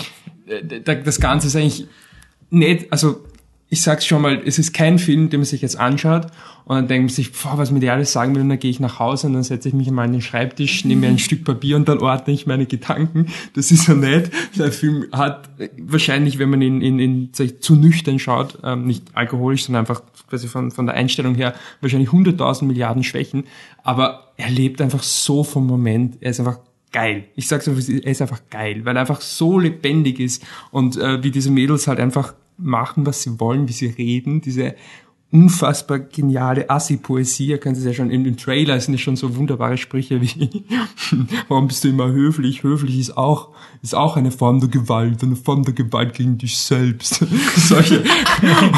das 1.03 1.19
Ganze 1.19 1.47
ist 1.47 1.55
eigentlich 1.55 1.87
nicht, 2.49 2.91
also 2.93 3.25
ich 3.69 3.81
sag's 3.81 4.05
schon 4.05 4.21
mal, 4.21 4.41
es 4.45 4.59
ist 4.59 4.73
kein 4.73 4.99
Film, 4.99 5.29
den 5.29 5.39
man 5.39 5.45
sich 5.45 5.61
jetzt 5.61 5.79
anschaut 5.79 6.27
und 6.65 6.75
dann 6.75 6.87
denkt 6.87 7.09
man 7.09 7.15
sich, 7.15 7.31
boah, 7.31 7.57
was 7.57 7.71
mir 7.71 7.79
die 7.79 7.89
alles 7.89 8.11
sagen 8.11 8.35
will, 8.35 8.41
und 8.41 8.49
dann 8.49 8.59
gehe 8.59 8.69
ich 8.69 8.79
nach 8.79 8.99
Hause 8.99 9.27
und 9.27 9.33
dann 9.33 9.43
setze 9.43 9.69
ich 9.69 9.73
mich 9.73 9.89
mal 9.89 10.03
an 10.03 10.11
den 10.11 10.21
Schreibtisch, 10.21 10.85
nehme 10.85 11.01
mir 11.01 11.07
ein 11.07 11.19
Stück 11.19 11.43
Papier 11.43 11.75
und 11.75 11.89
dann 11.89 11.99
ordne 11.99 12.33
ich 12.33 12.45
meine 12.45 12.67
Gedanken. 12.67 13.27
Das 13.53 13.71
ist 13.71 13.87
ja 13.87 13.95
nett. 13.95 14.31
Der 14.57 14.71
Film 14.71 15.07
hat 15.11 15.49
wahrscheinlich, 15.77 16.37
wenn 16.37 16.49
man 16.49 16.61
ihn, 16.61 16.81
in, 16.81 16.99
in, 16.99 17.33
zu 17.33 17.75
nüchtern 17.75 18.19
schaut, 18.19 18.59
ähm, 18.63 18.85
nicht 18.85 19.03
alkoholisch, 19.13 19.65
sondern 19.65 19.81
einfach 19.81 20.03
quasi 20.29 20.47
von, 20.47 20.69
von 20.71 20.85
der 20.85 20.95
Einstellung 20.95 21.33
her, 21.35 21.55
wahrscheinlich 21.81 22.09
100.000 22.09 22.65
Milliarden 22.65 23.03
Schwächen, 23.03 23.45
aber 23.83 24.31
er 24.37 24.49
lebt 24.49 24.81
einfach 24.81 25.03
so 25.03 25.43
vom 25.43 25.65
Moment, 25.65 26.17
er 26.21 26.31
ist 26.31 26.39
einfach 26.39 26.59
geil. 26.91 27.25
Ich 27.35 27.47
sag's 27.47 27.67
einfach, 27.67 27.83
er 27.87 28.11
ist 28.11 28.21
einfach 28.21 28.41
geil, 28.49 28.85
weil 28.85 28.95
er 28.95 29.01
einfach 29.01 29.21
so 29.21 29.59
lebendig 29.59 30.19
ist 30.19 30.43
und 30.71 30.97
äh, 30.97 31.23
wie 31.23 31.31
diese 31.31 31.51
Mädels 31.51 31.87
halt 31.87 31.99
einfach 31.99 32.33
machen, 32.57 33.05
was 33.05 33.23
sie 33.23 33.39
wollen, 33.39 33.67
wie 33.67 33.73
sie 33.73 33.87
reden, 33.87 34.41
diese 34.41 34.75
unfassbar 35.31 35.99
geniale 35.99 36.69
Assi-Poesie, 36.69 37.47
ihr 37.47 37.57
könnt 37.57 37.77
es 37.77 37.83
ja 37.83 37.93
schon 37.93 38.09
im, 38.09 38.25
im 38.25 38.37
Trailer, 38.37 38.79
sind 38.79 38.93
ja 38.93 38.99
schon 38.99 39.17
so 39.17 39.35
wunderbare 39.35 39.77
Sprüche 39.77 40.21
wie 40.21 40.63
warum 41.49 41.67
bist 41.67 41.83
du 41.83 41.89
immer 41.89 42.07
höflich? 42.07 42.63
Höflich 42.63 42.97
ist 42.97 43.17
auch, 43.17 43.49
ist 43.81 43.95
auch 43.95 44.15
eine 44.15 44.31
Form 44.31 44.61
der 44.61 44.69
Gewalt, 44.69 45.23
eine 45.23 45.35
Form 45.35 45.63
der 45.63 45.73
Gewalt 45.73 46.13
gegen 46.13 46.37
dich 46.37 46.57
selbst. 46.57 47.25
Solche 47.57 48.03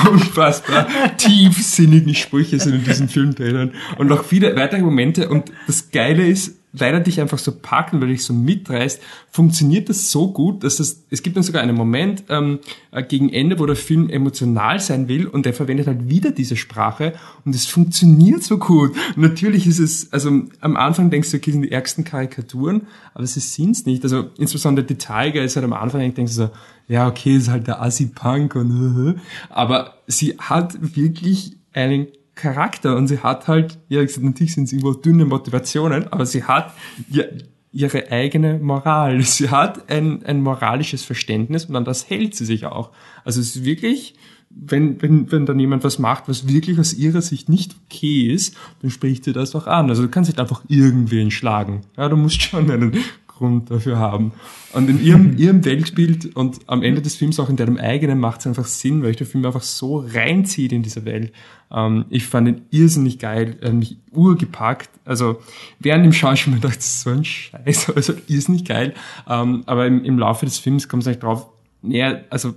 unfassbar 0.10 0.88
tiefsinnigen 1.18 2.16
Sprüche 2.16 2.60
sind 2.60 2.74
in 2.74 2.84
diesen 2.84 3.10
Filmtrailern 3.10 3.74
und 4.00 4.08
noch 4.08 4.24
viele 4.24 4.56
weitere 4.56 4.82
Momente 4.82 5.30
und 5.30 5.52
das 5.68 5.92
Geile 5.92 6.26
ist, 6.26 6.57
weil 6.74 6.94
er 6.94 7.00
dich 7.00 7.22
einfach 7.22 7.38
so 7.38 7.52
packt 7.52 7.94
und 7.94 8.02
weil 8.02 8.10
dich 8.10 8.24
so 8.24 8.34
mitreißt, 8.34 9.02
funktioniert 9.32 9.90
das 9.90 10.12
so 10.12 10.32
gut, 10.32 10.64
dass 10.64 10.80
es, 10.80 11.06
es 11.10 11.24
gibt 11.24 11.36
dann 11.36 11.44
sogar 11.44 11.62
einen 11.62 11.76
Moment 11.76 12.26
ähm, 12.30 12.60
äh, 12.92 13.04
gegen 13.04 13.30
Ende, 13.30 13.60
wo 13.60 13.66
der 13.66 13.76
Film 13.76 14.10
emotional 14.10 14.80
sein 14.80 15.08
will 15.08 15.28
und 15.28 15.46
er 15.46 15.54
verwendet 15.54 15.88
halt 15.88 16.10
wieder 16.10 16.32
diese 16.32 16.56
Sprache 16.56 17.14
und 17.46 17.56
es 17.56 17.66
funktioniert 17.66 18.44
so 18.44 18.58
gut. 18.58 18.96
Natürlich 19.16 19.66
ist 19.68 19.80
es, 19.80 20.12
also 20.12 20.30
am 20.60 20.76
Anfang 20.76 21.10
denkst 21.10 21.32
du, 21.32 21.38
okay, 21.38 21.52
das 21.52 21.54
sind 21.54 21.64
die 21.64 21.72
ärgsten 21.72 22.04
Karikaturen, 22.04 22.88
aber 23.14 23.26
sie 23.26 23.40
sind's 23.40 23.86
nicht. 23.86 24.04
Also 24.04 24.30
insbesondere 24.38 24.86
die 24.86 24.96
Tiger 24.96 25.44
ist 25.44 25.56
halt 25.56 25.66
am 25.66 25.74
Anfang, 25.74 26.02
denkst 26.14 26.34
du 26.34 26.44
so, 26.44 26.50
ja, 26.88 27.08
okay, 27.08 27.36
ist 27.36 27.50
halt 27.50 27.68
der 27.68 27.82
Assi-Punk 27.82 28.56
und 28.56 29.20
aber 29.50 29.96
sie 30.08 30.38
hat 30.38 30.96
wirklich 30.96 31.58
einen 31.74 32.08
Charakter 32.38 32.96
und 32.96 33.08
sie 33.08 33.20
hat 33.20 33.48
halt, 33.48 33.78
ja, 33.90 34.02
gesagt, 34.02 34.26
natürlich 34.26 34.54
sind 34.54 34.66
es 34.66 34.72
irgendwo 34.72 34.94
dünne 34.94 35.26
Motivationen, 35.26 36.08
aber 36.12 36.26
sie 36.26 36.44
hat 36.44 36.74
ja, 37.10 37.26
ihre 37.74 38.12
eigene 38.12 38.60
Moral. 38.60 39.22
Sie 39.24 39.50
hat 39.50 39.90
ein, 39.92 40.24
ein 40.26 40.42
moralisches 40.42 41.04
Verständnis 41.04 41.66
und 41.66 41.76
an 41.76 41.86
das 41.86 42.10
hält 42.10 42.34
sie 42.34 42.46
sich 42.46 42.66
auch. 42.66 42.92
Also 43.24 43.40
es 43.40 43.56
ist 43.56 43.66
wirklich, 43.66 44.16
wenn, 44.50 45.02
wenn, 45.02 45.32
wenn 45.32 45.46
dann 45.46 45.60
jemand 45.60 45.84
was 45.84 46.00
macht, 46.00 46.28
was 46.28 46.48
wirklich 46.48 46.80
aus 46.80 46.94
ihrer 46.94 47.22
Sicht 47.22 47.50
nicht 47.50 47.76
okay 47.86 48.32
ist, 48.32 48.56
dann 48.82 48.90
spricht 48.90 49.26
sie 49.26 49.34
das 49.34 49.54
auch 49.56 49.68
an. 49.68 49.90
Also 49.90 50.04
du 50.04 50.10
kannst 50.10 50.30
nicht 50.30 50.40
einfach 50.40 50.64
irgendwen 50.68 51.30
schlagen. 51.30 51.82
Ja, 51.98 52.10
du 52.10 52.16
musst 52.16 52.42
schon 52.42 52.72
einen 52.72 52.98
Grund 53.38 53.72
dafür 53.72 53.98
haben. 53.98 54.32
Und 54.74 54.90
in 54.90 55.04
ihrem, 55.04 55.38
ihrem 55.38 55.64
Weltbild 55.66 56.36
und 56.36 56.60
am 56.68 56.84
Ende 56.84 57.02
des 57.02 57.16
Films 57.16 57.40
auch 57.40 57.50
in 57.50 57.56
deinem 57.56 57.78
eigenen 57.78 58.20
macht 58.20 58.42
es 58.42 58.48
einfach 58.48 58.66
Sinn, 58.66 59.04
weil 59.04 59.12
ich 59.12 59.18
der 59.18 59.28
Film 59.28 59.46
einfach 59.46 59.62
so 59.62 60.06
reinzieht 60.08 60.72
in 60.72 60.84
diese 60.84 61.06
Welt. 61.06 61.32
Ähm, 61.72 62.06
ich 62.10 62.26
fand 62.26 62.48
ihn 62.48 62.62
irrsinnig 62.72 63.20
geil, 63.20 63.58
er 63.62 63.70
hat 63.70 63.76
mich 63.76 63.98
urgepackt. 64.12 64.90
Also 65.06 65.40
während 65.80 66.06
dem 66.06 66.14
Schauen 66.14 66.38
schon 66.38 66.54
mir 66.54 66.60
gedacht, 66.60 66.82
so 66.82 67.10
ein 67.10 67.24
Scheiß, 67.24 67.90
also 67.96 68.14
irrsinnig 68.28 68.66
geil. 68.66 68.94
Ähm, 69.28 69.64
aber 69.66 69.88
im, 69.88 70.04
im 70.04 70.20
Laufe 70.20 70.46
des 70.46 70.60
Films 70.60 70.90
kommt 70.90 71.04
es 71.04 71.08
eigentlich 71.08 71.20
drauf, 71.20 71.48
näher, 71.82 72.26
also 72.30 72.54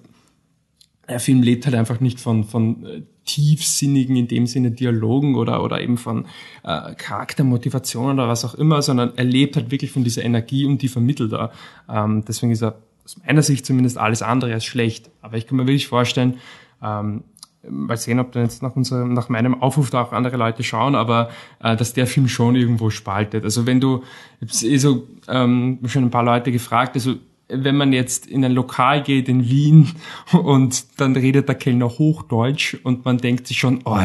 der 1.08 1.20
Film 1.20 1.42
lebt 1.42 1.66
halt 1.66 1.74
einfach 1.74 2.00
nicht 2.00 2.20
von, 2.20 2.44
von 2.44 2.86
äh, 2.86 3.02
tiefsinnigen, 3.30 4.16
in 4.16 4.28
dem 4.28 4.46
Sinne 4.46 4.70
Dialogen 4.70 5.36
oder, 5.36 5.62
oder 5.62 5.80
eben 5.80 5.96
von 5.96 6.26
äh, 6.64 6.94
Charaktermotivation 6.94 8.14
oder 8.14 8.28
was 8.28 8.44
auch 8.44 8.54
immer, 8.54 8.82
sondern 8.82 9.12
er 9.16 9.24
lebt 9.24 9.56
halt 9.56 9.70
wirklich 9.70 9.92
von 9.92 10.04
dieser 10.04 10.24
Energie 10.24 10.64
und 10.64 10.82
die 10.82 10.88
vermittelt 10.88 11.32
er. 11.32 11.52
Ähm, 11.88 12.24
deswegen 12.26 12.52
ist 12.52 12.62
er 12.62 12.76
aus 13.04 13.18
meiner 13.24 13.42
Sicht 13.42 13.66
zumindest 13.66 13.98
alles 13.98 14.22
andere 14.22 14.52
als 14.52 14.64
schlecht. 14.64 15.10
Aber 15.22 15.36
ich 15.36 15.46
kann 15.46 15.56
mir 15.56 15.66
wirklich 15.66 15.88
vorstellen, 15.88 16.38
ähm, 16.82 17.24
mal 17.68 17.96
sehen, 17.96 18.18
ob 18.18 18.32
dann 18.32 18.44
jetzt 18.44 18.62
nach 18.62 18.74
unserem, 18.74 19.12
nach 19.12 19.28
meinem 19.28 19.60
Aufruf 19.60 19.90
da 19.90 20.02
auch 20.02 20.12
andere 20.12 20.36
Leute 20.36 20.62
schauen, 20.62 20.94
aber 20.94 21.30
äh, 21.62 21.76
dass 21.76 21.92
der 21.92 22.06
Film 22.06 22.28
schon 22.28 22.56
irgendwo 22.56 22.90
spaltet. 22.90 23.44
Also 23.44 23.66
wenn 23.66 23.80
du, 23.80 24.02
ich 24.40 24.62
habe 24.62 24.72
eh 24.72 24.76
so 24.78 25.06
ähm, 25.28 25.78
schon 25.86 26.04
ein 26.04 26.10
paar 26.10 26.24
Leute 26.24 26.52
gefragt, 26.52 26.94
also 26.94 27.16
wenn 27.52 27.76
man 27.76 27.92
jetzt 27.92 28.26
in 28.26 28.44
ein 28.44 28.52
Lokal 28.52 29.02
geht 29.02 29.28
in 29.28 29.48
Wien 29.48 29.92
und 30.32 30.84
dann 30.96 31.16
redet 31.16 31.48
der 31.48 31.56
Kellner 31.56 31.88
Hochdeutsch 31.88 32.76
und 32.82 33.04
man 33.04 33.18
denkt 33.18 33.46
sich 33.46 33.58
schon, 33.58 33.80
oh, 33.84 33.98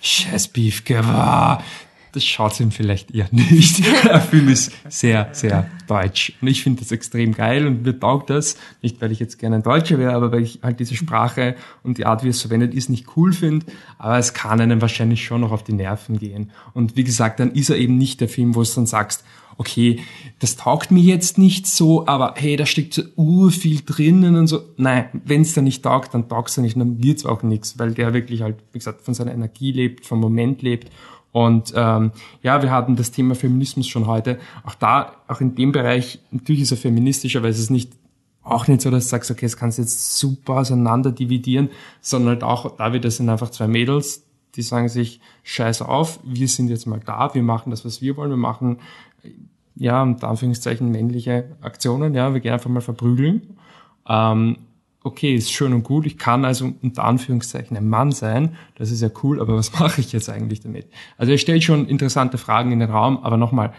scheiß 0.00 0.48
Beefke, 0.48 1.02
das 2.12 2.24
schaut 2.24 2.58
ihm 2.58 2.70
vielleicht 2.70 3.14
eher 3.14 3.28
nicht. 3.30 3.84
Der 4.04 4.20
Film 4.20 4.48
ist 4.48 4.72
sehr, 4.88 5.28
sehr 5.32 5.68
deutsch. 5.86 6.32
Und 6.40 6.48
ich 6.48 6.62
finde 6.62 6.80
das 6.80 6.92
extrem 6.92 7.32
geil 7.32 7.66
und 7.66 7.84
mir 7.84 7.98
taugt 7.98 8.30
das. 8.30 8.56
Nicht, 8.82 9.00
weil 9.00 9.12
ich 9.12 9.20
jetzt 9.20 9.38
gerne 9.38 9.56
ein 9.56 9.62
Deutscher 9.62 9.98
wäre, 9.98 10.14
aber 10.14 10.32
weil 10.32 10.42
ich 10.42 10.60
halt 10.62 10.80
diese 10.80 10.96
Sprache 10.96 11.54
und 11.82 11.98
die 11.98 12.06
Art, 12.06 12.24
wie 12.24 12.28
es 12.28 12.40
verwendet 12.40 12.74
ist, 12.74 12.88
nicht 12.88 13.16
cool 13.16 13.32
finde. 13.32 13.66
Aber 13.98 14.18
es 14.18 14.34
kann 14.34 14.60
einem 14.60 14.80
wahrscheinlich 14.80 15.24
schon 15.24 15.40
noch 15.40 15.52
auf 15.52 15.62
die 15.62 15.72
Nerven 15.72 16.18
gehen. 16.18 16.50
Und 16.74 16.96
wie 16.96 17.04
gesagt, 17.04 17.40
dann 17.40 17.52
ist 17.52 17.70
er 17.70 17.76
eben 17.76 17.96
nicht 17.96 18.20
der 18.20 18.28
Film, 18.28 18.54
wo 18.54 18.62
du 18.62 18.70
dann 18.74 18.86
sagst, 18.86 19.24
okay, 19.60 20.00
das 20.38 20.56
taugt 20.56 20.90
mir 20.90 21.02
jetzt 21.02 21.36
nicht 21.36 21.66
so, 21.66 22.06
aber 22.06 22.32
hey, 22.38 22.56
da 22.56 22.64
steckt 22.64 22.94
so 22.94 23.02
ur 23.16 23.50
viel 23.50 23.82
drinnen 23.84 24.36
und 24.36 24.46
so. 24.46 24.62
Nein, 24.78 25.08
wenn 25.26 25.42
es 25.42 25.52
da 25.52 25.60
nicht 25.60 25.82
taugt, 25.82 26.14
dann 26.14 26.30
taugt 26.30 26.48
es 26.48 26.56
nicht, 26.56 26.80
dann 26.80 27.02
wird's 27.02 27.26
auch 27.26 27.42
nichts, 27.42 27.78
weil 27.78 27.92
der 27.92 28.14
wirklich 28.14 28.40
halt, 28.40 28.56
wie 28.72 28.78
gesagt, 28.78 29.02
von 29.02 29.12
seiner 29.12 29.34
Energie 29.34 29.70
lebt, 29.70 30.06
vom 30.06 30.18
Moment 30.18 30.62
lebt. 30.62 30.90
Und 31.32 31.74
ähm, 31.76 32.12
ja, 32.42 32.62
wir 32.62 32.70
hatten 32.70 32.96
das 32.96 33.10
Thema 33.10 33.34
Feminismus 33.34 33.86
schon 33.86 34.06
heute. 34.06 34.38
Auch 34.64 34.74
da, 34.74 35.12
auch 35.28 35.42
in 35.42 35.54
dem 35.54 35.72
Bereich, 35.72 36.20
natürlich 36.30 36.62
ist 36.62 36.70
er 36.70 36.78
feministischer, 36.78 37.42
weil 37.42 37.50
es 37.50 37.58
ist 37.58 37.70
nicht 37.70 37.92
auch 38.42 38.66
nicht 38.66 38.80
so, 38.80 38.90
dass 38.90 39.04
du 39.04 39.10
sagst, 39.10 39.30
okay, 39.30 39.44
das 39.44 39.58
kannst 39.58 39.76
du 39.76 39.82
jetzt 39.82 40.16
super 40.16 40.54
auseinander 40.54 41.12
dividieren, 41.12 41.68
sondern 42.00 42.30
halt 42.30 42.44
auch, 42.44 42.78
da 42.78 42.88
das 42.88 43.18
sind 43.18 43.28
einfach 43.28 43.50
zwei 43.50 43.68
Mädels, 43.68 44.24
die 44.56 44.62
sagen 44.62 44.88
sich, 44.88 45.20
scheiß 45.42 45.82
auf, 45.82 46.18
wir 46.24 46.48
sind 46.48 46.70
jetzt 46.70 46.86
mal 46.86 47.00
da, 47.04 47.34
wir 47.34 47.42
machen 47.42 47.68
das, 47.68 47.84
was 47.84 48.00
wir 48.00 48.16
wollen, 48.16 48.30
wir 48.30 48.38
machen 48.38 48.78
ja, 49.80 50.02
unter 50.02 50.28
Anführungszeichen 50.28 50.90
männliche 50.90 51.56
Aktionen, 51.62 52.14
ja, 52.14 52.34
wir 52.34 52.40
gehen 52.40 52.52
einfach 52.52 52.68
mal 52.68 52.82
verprügeln. 52.82 53.56
Ähm, 54.06 54.58
okay, 55.02 55.34
ist 55.34 55.50
schön 55.50 55.72
und 55.72 55.84
gut, 55.84 56.04
ich 56.04 56.18
kann 56.18 56.44
also 56.44 56.70
unter 56.82 57.04
Anführungszeichen 57.04 57.74
ein 57.78 57.88
Mann 57.88 58.12
sein, 58.12 58.56
das 58.74 58.90
ist 58.90 59.00
ja 59.00 59.08
cool, 59.22 59.40
aber 59.40 59.56
was 59.56 59.72
mache 59.80 60.02
ich 60.02 60.12
jetzt 60.12 60.28
eigentlich 60.28 60.60
damit? 60.60 60.86
Also 61.16 61.32
er 61.32 61.38
stellt 61.38 61.64
schon 61.64 61.88
interessante 61.88 62.36
Fragen 62.36 62.72
in 62.72 62.80
den 62.80 62.90
Raum, 62.90 63.20
aber 63.22 63.38
nochmal, 63.38 63.72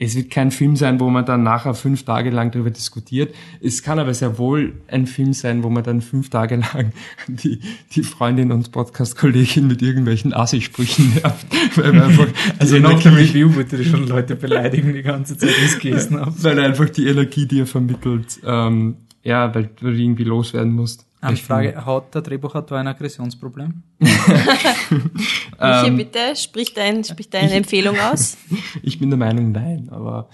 es 0.00 0.14
wird 0.14 0.30
kein 0.30 0.52
Film 0.52 0.76
sein, 0.76 1.00
wo 1.00 1.10
man 1.10 1.26
dann 1.26 1.42
nachher 1.42 1.74
fünf 1.74 2.04
Tage 2.04 2.30
lang 2.30 2.52
darüber 2.52 2.70
diskutiert. 2.70 3.34
Es 3.60 3.82
kann 3.82 3.98
aber 3.98 4.14
sehr 4.14 4.38
wohl 4.38 4.74
ein 4.86 5.08
Film 5.08 5.32
sein, 5.32 5.64
wo 5.64 5.70
man 5.70 5.82
dann 5.82 6.02
fünf 6.02 6.30
Tage 6.30 6.54
lang 6.54 6.92
die, 7.26 7.58
die 7.92 8.04
Freundin 8.04 8.52
und 8.52 8.70
Podcast-Kollegin 8.70 9.66
mit 9.66 9.82
irgendwelchen 9.82 10.32
Assi-Sprüchen 10.32 11.14
nervt. 11.14 11.46
Weil 11.74 12.00
einfach 12.00 12.28
also 12.60 12.78
nach 12.78 13.02
dem 13.02 13.14
Review 13.14 13.50
ich 13.60 13.90
schon 13.90 14.06
Leute 14.06 14.36
beleidigen 14.36 14.94
die 14.94 15.02
ganze 15.02 15.36
Zeit, 15.36 15.50
die 15.50 15.64
es 15.64 15.78
gelesen 15.80 16.20
habe. 16.20 16.32
Weil 16.44 16.60
einfach 16.60 16.88
die 16.88 17.08
Energie, 17.08 17.46
die 17.46 17.60
er 17.60 17.66
vermittelt, 17.66 18.38
ähm, 18.46 18.98
ja, 19.24 19.52
weil 19.52 19.68
du 19.80 19.88
irgendwie 19.88 20.24
loswerden 20.24 20.74
musst. 20.74 21.07
Eine 21.20 21.36
Frage, 21.36 21.84
hat 21.84 22.14
der 22.14 22.22
Drehbuchautor 22.22 22.78
ein 22.78 22.86
Aggressionsproblem? 22.86 23.82
Michi, 23.98 25.90
bitte, 25.90 26.36
sprich, 26.36 26.74
dein, 26.74 27.02
sprich 27.02 27.28
deine 27.28 27.48
ich, 27.48 27.54
Empfehlung 27.54 27.98
aus. 27.98 28.36
ich 28.82 29.00
bin 29.00 29.10
der 29.10 29.18
Meinung, 29.18 29.50
nein, 29.50 29.88
aber 29.90 30.28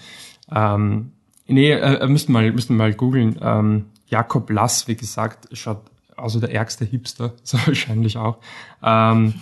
ähm, 0.54 1.12
nee, 1.46 1.70
äh, 1.72 2.06
müssten 2.06 2.32
mal, 2.32 2.52
müssten 2.52 2.76
mal 2.76 2.92
googeln. 2.92 3.38
Ähm, 3.40 3.86
Jakob 4.08 4.50
Lass, 4.50 4.86
wie 4.86 4.94
gesagt, 4.94 5.48
schaut 5.52 5.80
also 6.16 6.38
der 6.38 6.52
ärgste 6.52 6.84
Hipster, 6.84 7.32
so 7.42 7.58
wahrscheinlich 7.66 8.18
auch. 8.18 8.38
Ähm, 8.82 9.34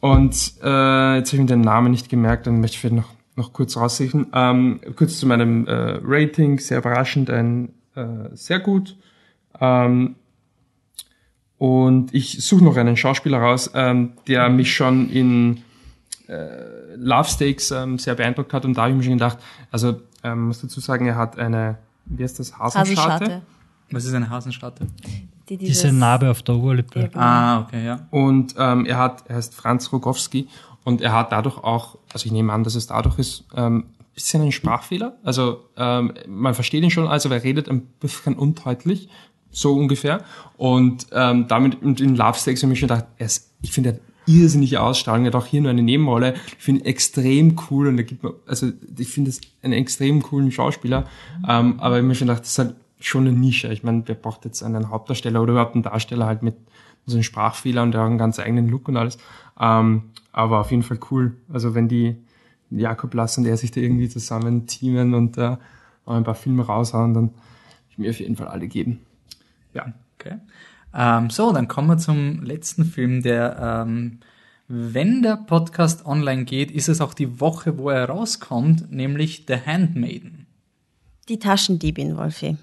und 0.00 0.34
äh, 0.62 1.16
jetzt 1.16 1.28
habe 1.32 1.36
ich 1.36 1.38
mir 1.38 1.46
den 1.46 1.62
Namen 1.62 1.90
nicht 1.90 2.08
gemerkt, 2.08 2.46
dann 2.46 2.60
möchte 2.60 2.76
ich 2.76 2.80
vielleicht 2.80 2.96
noch, 2.96 3.12
noch 3.34 3.52
kurz 3.52 3.76
raussichern. 3.76 4.28
Ähm, 4.32 4.80
kurz 4.94 5.18
zu 5.18 5.26
meinem 5.26 5.66
äh, 5.66 5.98
Rating, 6.02 6.60
sehr 6.60 6.78
überraschend, 6.78 7.28
ein 7.28 7.70
äh, 7.96 8.30
sehr 8.34 8.60
gut. 8.60 8.96
Ähm, 9.60 10.16
und 11.58 12.12
ich 12.14 12.44
suche 12.44 12.64
noch 12.64 12.76
einen 12.76 12.96
Schauspieler 12.96 13.38
raus, 13.38 13.70
ähm, 13.74 14.12
der 14.28 14.48
mich 14.48 14.74
schon 14.74 15.08
in 15.08 15.62
äh, 16.28 16.94
Love 16.96 17.28
Stakes 17.28 17.70
ähm, 17.70 17.98
sehr 17.98 18.14
beeindruckt 18.14 18.52
hat. 18.52 18.64
Und 18.64 18.76
da 18.76 18.82
habe 18.82 18.90
ich 18.92 18.96
mir 18.96 19.02
schon 19.02 19.14
gedacht, 19.14 19.38
also 19.70 20.00
ähm, 20.22 20.48
muss 20.48 20.60
dazu 20.60 20.80
sagen, 20.80 21.06
er 21.06 21.16
hat 21.16 21.38
eine, 21.38 21.78
wie 22.04 22.22
heißt 22.22 22.38
das, 22.38 22.58
Hasenscharte? 22.58 23.24
Hasenscharte. 23.24 23.42
Was 23.90 24.04
ist 24.04 24.14
eine 24.14 24.28
Hasenscharte? 24.28 24.86
Die 25.48 25.56
Diese 25.56 25.92
Narbe 25.92 26.30
auf 26.30 26.42
der 26.42 26.56
Oberlippe. 26.56 27.00
Ja, 27.00 27.06
genau. 27.06 27.20
Ah, 27.24 27.60
okay, 27.60 27.86
ja. 27.86 28.06
Und 28.10 28.54
ähm, 28.58 28.84
er 28.84 28.98
hat, 28.98 29.24
er 29.28 29.36
heißt 29.36 29.54
Franz 29.54 29.92
Rogowski 29.92 30.48
und 30.82 31.00
er 31.00 31.12
hat 31.12 31.30
dadurch 31.30 31.58
auch, 31.58 31.98
also 32.12 32.26
ich 32.26 32.32
nehme 32.32 32.52
an, 32.52 32.64
dass 32.64 32.74
es 32.74 32.88
dadurch 32.88 33.18
ist, 33.18 33.44
ähm, 33.54 33.84
bisschen 34.14 34.42
ein 34.42 34.50
Sprachfehler. 34.50 35.16
Also 35.22 35.68
ähm, 35.76 36.14
man 36.26 36.54
versteht 36.54 36.82
ihn 36.82 36.90
schon, 36.90 37.06
also 37.06 37.28
er 37.28 37.44
redet 37.44 37.68
ein 37.68 37.82
bisschen 37.82 38.34
undeutlich, 38.34 39.08
so 39.56 39.74
ungefähr. 39.74 40.22
Und 40.56 41.06
ähm, 41.12 41.46
damit 41.48 41.82
in 41.82 42.14
Love 42.14 42.38
Stakes 42.38 42.62
habe 42.62 42.72
ich 42.74 42.78
schon 42.78 42.88
gedacht, 42.88 43.06
er 43.16 43.26
ist, 43.26 43.50
ich 43.62 43.72
finde, 43.72 43.90
er 43.90 43.92
hat 43.94 44.00
irrsinnige 44.26 44.82
Ausstrahlung, 44.82 45.24
er 45.24 45.28
hat 45.28 45.34
auch 45.34 45.46
hier 45.46 45.62
nur 45.62 45.70
eine 45.70 45.82
Nebenrolle. 45.82 46.34
Ich 46.58 46.62
finde 46.62 46.82
ihn 46.82 46.86
extrem 46.86 47.56
cool 47.70 47.88
und 47.88 47.96
er 47.96 48.04
gibt 48.04 48.22
mir, 48.22 48.34
also 48.46 48.70
ich 48.98 49.08
finde 49.08 49.30
es 49.30 49.40
einen 49.62 49.72
extrem 49.72 50.22
coolen 50.22 50.52
Schauspieler. 50.52 51.06
Ähm, 51.48 51.80
aber 51.80 51.96
ich 51.96 51.98
habe 52.00 52.02
mir 52.02 52.14
schon 52.14 52.28
gedacht, 52.28 52.42
das 52.42 52.50
ist 52.50 52.58
halt 52.58 52.74
schon 53.00 53.26
eine 53.26 53.36
Nische. 53.36 53.72
Ich 53.72 53.82
meine, 53.82 54.02
wer 54.06 54.14
braucht 54.14 54.44
jetzt 54.44 54.62
einen 54.62 54.90
Hauptdarsteller 54.90 55.40
oder 55.40 55.52
überhaupt 55.52 55.74
einen 55.74 55.84
Darsteller 55.84 56.26
halt 56.26 56.42
mit 56.42 56.56
so 57.06 57.16
einem 57.16 57.22
Sprachfehler 57.22 57.82
und 57.82 57.92
der 57.92 58.02
hat 58.02 58.08
einen 58.08 58.18
ganz 58.18 58.38
eigenen 58.38 58.68
Look 58.68 58.88
und 58.88 58.96
alles. 58.96 59.16
Ähm, 59.58 60.10
aber 60.32 60.60
auf 60.60 60.70
jeden 60.70 60.82
Fall 60.82 60.98
cool. 61.10 61.36
Also 61.50 61.74
wenn 61.74 61.88
die 61.88 62.16
Jakob 62.70 63.14
Lass 63.14 63.38
und 63.38 63.46
er 63.46 63.56
sich 63.56 63.70
da 63.70 63.80
irgendwie 63.80 64.08
zusammen 64.08 64.66
teamen 64.66 65.14
und 65.14 65.38
äh, 65.38 65.56
ein 66.04 66.24
paar 66.24 66.34
Filme 66.34 66.66
raushauen, 66.66 67.14
dann 67.14 67.30
ich 67.88 67.96
mir 67.96 68.10
auf 68.10 68.20
jeden 68.20 68.36
Fall 68.36 68.48
alle 68.48 68.68
geben. 68.68 69.00
Ja. 69.76 69.92
Okay. 70.18 70.38
Ähm, 70.94 71.30
so, 71.30 71.52
dann 71.52 71.68
kommen 71.68 71.88
wir 71.88 71.98
zum 71.98 72.42
letzten 72.42 72.84
Film, 72.84 73.22
der, 73.22 73.84
ähm, 73.84 74.20
wenn 74.68 75.22
der 75.22 75.36
Podcast 75.36 76.06
online 76.06 76.44
geht, 76.44 76.70
ist 76.70 76.88
es 76.88 77.00
auch 77.00 77.14
die 77.14 77.40
Woche, 77.40 77.78
wo 77.78 77.90
er 77.90 78.06
rauskommt, 78.08 78.90
nämlich 78.90 79.44
The 79.46 79.56
Handmaiden. 79.64 80.46
Die 81.28 81.38
Taschendiebin, 81.38 82.16
Wolfi. 82.16 82.56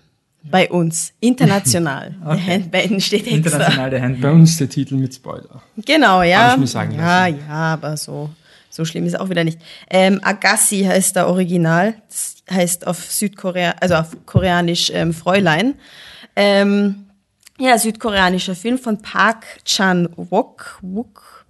Bei 0.43 0.69
uns. 0.69 1.13
International. 1.19 2.15
okay. 2.25 2.41
Der 2.45 2.53
Handmaiden 2.55 2.99
steht 2.99 3.27
extra. 3.27 3.35
International 3.35 3.89
der 3.89 4.01
Handmaiden. 4.01 4.21
Bei 4.21 4.31
uns 4.31 4.57
der 4.57 4.69
Titel 4.69 4.95
mit 4.95 5.13
Spoiler. 5.13 5.61
Genau, 5.77 6.21
ja. 6.23 6.47
Hab 6.47 6.53
ich 6.55 6.61
mir 6.61 6.67
sagen 6.67 6.95
ja, 6.95 7.27
lassen. 7.27 7.39
ja, 7.47 7.73
aber 7.73 7.95
so, 7.95 8.29
so 8.69 8.83
schlimm 8.83 9.05
ist 9.05 9.17
auch 9.17 9.29
wieder 9.29 9.43
nicht. 9.43 9.59
Ähm, 9.89 10.19
Agassi 10.23 10.83
heißt 10.83 11.15
der 11.15 11.27
Original. 11.27 11.95
Das 12.09 12.35
heißt 12.51 12.87
auf 12.87 12.99
Südkorea, 13.09 13.75
also 13.79 13.95
auf 13.95 14.17
Koreanisch 14.25 14.91
ähm, 14.93 15.13
Fräulein. 15.13 15.75
Ähm, 16.35 17.05
ja, 17.59 17.77
südkoreanischer 17.77 18.55
Film 18.55 18.77
von 18.77 19.01
Park 19.01 19.45
Chan-wook. 19.65 20.79
Wook. 20.81 21.45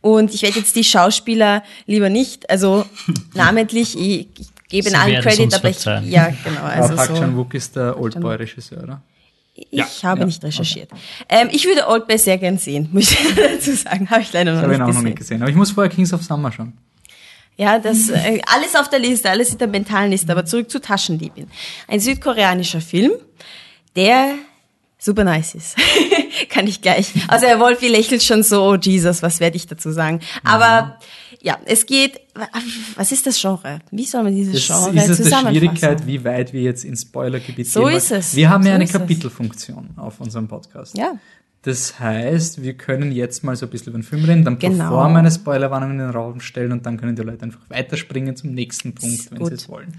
Und 0.00 0.32
ich 0.32 0.42
werde 0.42 0.58
jetzt 0.58 0.76
die 0.76 0.84
Schauspieler 0.84 1.62
lieber 1.86 2.08
nicht, 2.08 2.48
also 2.48 2.84
namentlich, 3.34 3.98
ich, 3.98 4.28
ich 4.38 4.48
gebe 4.68 4.96
allen 4.96 5.20
Credit, 5.22 5.54
aber 5.54 5.70
ich, 5.70 5.84
ja, 5.84 6.32
genau. 6.44 6.62
Also 6.62 6.94
Park 6.94 7.08
so, 7.08 7.14
Chan-wook 7.16 7.54
ist 7.54 7.74
der 7.76 7.98
Oldboy-Regisseur, 7.98 8.82
oder? 8.82 9.02
Ich 9.56 9.68
ja, 9.70 9.86
habe 10.02 10.20
ja, 10.20 10.26
nicht 10.26 10.44
recherchiert. 10.44 10.92
Okay. 10.92 11.00
Ähm, 11.30 11.48
ich 11.50 11.64
würde 11.64 11.88
Oldboy 11.88 12.18
sehr 12.18 12.36
gern 12.36 12.58
sehen, 12.58 12.90
muss 12.92 13.10
ich 13.10 13.34
dazu 13.34 13.72
sagen. 13.74 14.10
Habe 14.10 14.20
ich 14.20 14.32
leider 14.32 14.52
noch, 14.52 14.62
ich 14.62 14.68
nicht, 14.68 14.82
auch 14.82 14.92
noch 14.92 15.02
nicht 15.02 15.16
gesehen. 15.16 15.40
Aber 15.40 15.50
ich 15.50 15.56
muss 15.56 15.70
vorher 15.70 15.90
Kings 15.90 16.12
of 16.12 16.22
Summer 16.22 16.52
schauen. 16.52 16.74
Ja, 17.56 17.78
das 17.78 18.10
äh, 18.10 18.42
alles 18.54 18.76
auf 18.76 18.90
der 18.90 18.98
Liste, 18.98 19.30
alles 19.30 19.52
in 19.52 19.58
der 19.58 19.68
mentalen 19.68 20.10
Liste. 20.10 20.30
Aber 20.30 20.44
zurück 20.44 20.70
zu 20.70 20.78
Taschendiebin. 20.78 21.48
Ein 21.88 22.00
südkoreanischer 22.00 22.82
Film, 22.82 23.12
der 23.96 24.34
super 24.98 25.24
nice 25.24 25.54
ist. 25.54 25.76
Kann 26.50 26.66
ich 26.66 26.80
gleich. 26.82 27.12
Also 27.28 27.46
Herr 27.46 27.60
Wolfi 27.60 27.88
lächelt 27.88 28.22
schon 28.22 28.42
so, 28.42 28.62
oh 28.62 28.76
Jesus, 28.76 29.22
was 29.22 29.40
werde 29.40 29.56
ich 29.56 29.66
dazu 29.66 29.90
sagen? 29.90 30.20
Aber 30.44 30.98
ja, 31.42 31.58
es 31.64 31.86
geht, 31.86 32.20
was 32.96 33.12
ist 33.12 33.26
das 33.26 33.40
Genre? 33.40 33.80
Wie 33.90 34.04
soll 34.04 34.22
man 34.22 34.34
dieses 34.34 34.54
Das 34.54 34.66
Genre 34.66 34.96
ist 34.98 35.08
es 35.10 35.16
die 35.18 35.22
zusammenfassen? 35.24 35.56
Schwierigkeit, 35.58 36.06
wie 36.06 36.24
weit 36.24 36.52
wir 36.52 36.62
jetzt 36.62 36.84
ins 36.84 37.02
Spoilergebiet 37.02 37.68
So 37.68 37.80
gehen. 37.80 37.88
weil 37.90 37.96
ist 37.98 38.10
es. 38.10 38.34
Wir 38.34 38.50
haben 38.50 38.64
ja 38.64 38.70
So 38.70 38.74
eine 38.74 38.84
ist 38.84 38.90
es. 38.94 39.00
Kapitelfunktion 39.00 39.90
auf 39.96 40.20
unserem 40.20 40.48
Podcast. 40.48 40.96
Ja. 40.96 41.12
Das 41.62 41.98
heißt, 41.98 42.62
wir 42.62 42.74
können 42.74 43.12
jetzt 43.12 43.42
mal 43.44 43.56
so 43.56 43.66
ein 43.66 43.70
bisschen 43.70 43.88
über 43.88 43.98
den 43.98 44.04
Film 44.04 44.24
reden, 44.24 44.44
dann 44.44 44.58
Genau. 44.58 44.84
bevor 44.90 45.08
wir 45.08 45.18
eine 45.18 45.30
Spoilerwarnung 45.30 45.92
in 45.92 45.98
den 45.98 46.10
Raum 46.10 46.40
stellen 46.40 46.72
und 46.72 46.86
dann 46.86 46.96
können 46.96 47.16
die 47.16 47.22
Leute 47.22 47.42
einfach 47.44 47.60
weiterspringen 47.68 48.36
zum 48.36 48.52
nächsten 48.54 48.94
Punkt, 48.94 49.30
wenn 49.30 49.38
Gut. 49.38 49.48
sie 49.48 49.54
es 49.54 49.68
wollen. 49.68 49.98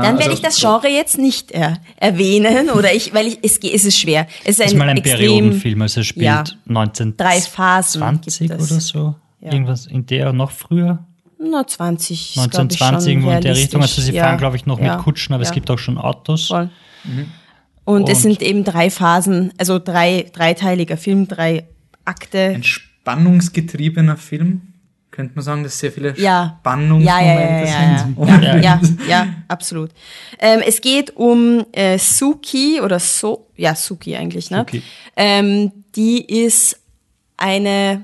Dann 0.00 0.04
also 0.04 0.18
werde 0.20 0.32
ich 0.34 0.40
das 0.40 0.58
Genre 0.58 0.88
jetzt 0.88 1.18
nicht 1.18 1.50
er 1.50 1.78
erwähnen 1.96 2.70
oder 2.70 2.94
ich, 2.94 3.12
weil 3.12 3.26
ich, 3.26 3.38
es, 3.42 3.58
es 3.58 3.84
ist 3.84 3.98
schwer. 3.98 4.26
Es 4.44 4.50
ist 4.52 4.60
Das 4.60 4.66
ein 4.68 4.72
ist 4.72 4.78
mal 4.78 4.88
ein 4.88 4.96
extrem, 4.96 5.18
Periodenfilm, 5.18 5.82
also 5.82 6.00
er 6.00 6.04
spielt 6.04 6.24
ja, 6.24 6.38
1920 6.68 7.16
drei 7.16 7.40
Phasen 7.40 8.20
gibt 8.22 8.26
es. 8.60 8.70
oder 8.70 8.80
so. 8.80 9.14
Ja. 9.40 9.52
Irgendwas 9.52 9.86
in 9.86 10.06
der, 10.06 10.32
noch 10.32 10.50
früher. 10.50 11.04
Na, 11.38 11.66
20. 11.66 12.10
ist, 12.28 12.34
glaub 12.34 12.46
ich, 12.46 12.58
1920 12.58 12.78
schon 13.02 13.10
irgendwo 13.10 13.30
in 13.32 13.40
der 13.40 13.56
Richtung. 13.56 13.82
Also 13.82 14.00
sie 14.00 14.12
Ja, 14.12 14.24
fahren, 14.24 14.38
glaube 14.38 14.56
ich, 14.56 14.64
noch 14.66 14.78
ja, 14.80 14.94
mit 14.96 15.04
Kutschen, 15.04 15.34
aber 15.34 15.42
ja, 15.42 15.48
es 15.48 15.54
gibt 15.54 15.68
auch 15.70 15.78
schon 15.78 15.98
Autos. 15.98 16.46
Voll. 16.46 16.70
Und, 17.84 18.08
es 18.08 18.18
Und- 18.18 18.22
sind 18.22 18.42
eben 18.42 18.62
drei 18.64 18.90
Phasen, 18.90 19.52
also 19.58 19.78
drei, 19.80 20.26
dreiteiliger 20.32 20.96
Film, 20.96 21.26
drei 21.26 21.64
Akte. 22.04 22.38
Ein 22.54 22.62
spannungsgetriebener 22.62 24.16
Film, 24.16 24.71
könnte 25.12 25.34
man 25.36 25.44
sagen, 25.44 25.62
dass 25.62 25.78
sehr 25.78 25.92
viele 25.92 26.14
Ja. 26.18 26.56
Spannungsmomente 26.60 27.06
Ja, 27.06 27.20
ja, 27.20 27.40
ja, 27.40 27.88
ja, 27.92 27.98
sind. 27.98 28.18
ja, 28.18 28.40
ja, 28.42 28.56
ja, 28.58 28.80
ja, 29.08 29.26
absolut. 29.46 29.90
Ähm, 30.40 30.60
es 30.66 30.80
geht 30.80 31.14
um 31.14 31.64
äh, 31.72 31.98
Suki 31.98 32.80
oder 32.80 32.98
so, 32.98 33.46
ja, 33.56 33.74
Suki 33.76 34.16
eigentlich, 34.16 34.50
ne? 34.50 34.58
Suki. 34.58 34.82
Ähm, 35.16 35.70
die 35.94 36.24
ist 36.44 36.80
eine, 37.36 38.02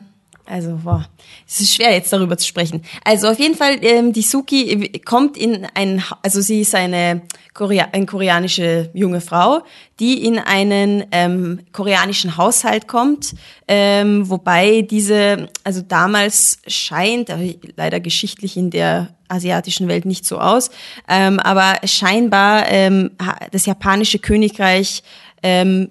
also, 0.48 0.78
boah, 0.82 1.06
es 1.46 1.60
ist 1.60 1.74
schwer 1.74 1.92
jetzt 1.92 2.12
darüber 2.12 2.38
zu 2.38 2.46
sprechen. 2.46 2.82
Also 3.04 3.28
auf 3.28 3.38
jeden 3.38 3.54
Fall, 3.54 3.78
ähm, 3.82 4.12
die 4.12 4.22
Suki 4.22 5.00
kommt 5.04 5.36
in 5.36 5.66
ein, 5.74 6.02
also 6.22 6.40
sie 6.40 6.62
ist 6.62 6.74
eine, 6.74 7.22
Korea 7.52 7.88
eine 7.92 8.06
koreanische 8.06 8.88
junge 8.94 9.20
Frau, 9.20 9.60
die 10.00 10.24
in 10.24 10.38
einen 10.38 11.04
ähm, 11.12 11.60
koreanischen 11.72 12.38
Haushalt 12.38 12.88
kommt, 12.88 13.34
ähm, 13.66 14.30
wobei 14.30 14.82
diese, 14.82 15.50
also 15.64 15.82
damals 15.82 16.60
scheint, 16.66 17.30
leider 17.76 18.00
geschichtlich 18.00 18.56
in 18.56 18.70
der 18.70 19.14
asiatischen 19.28 19.86
Welt 19.88 20.06
nicht 20.06 20.24
so 20.24 20.38
aus, 20.38 20.70
ähm, 21.08 21.40
aber 21.40 21.76
scheinbar 21.84 22.68
ähm, 22.68 23.10
das 23.50 23.66
japanische 23.66 24.18
Königreich 24.18 25.02
ähm, 25.42 25.90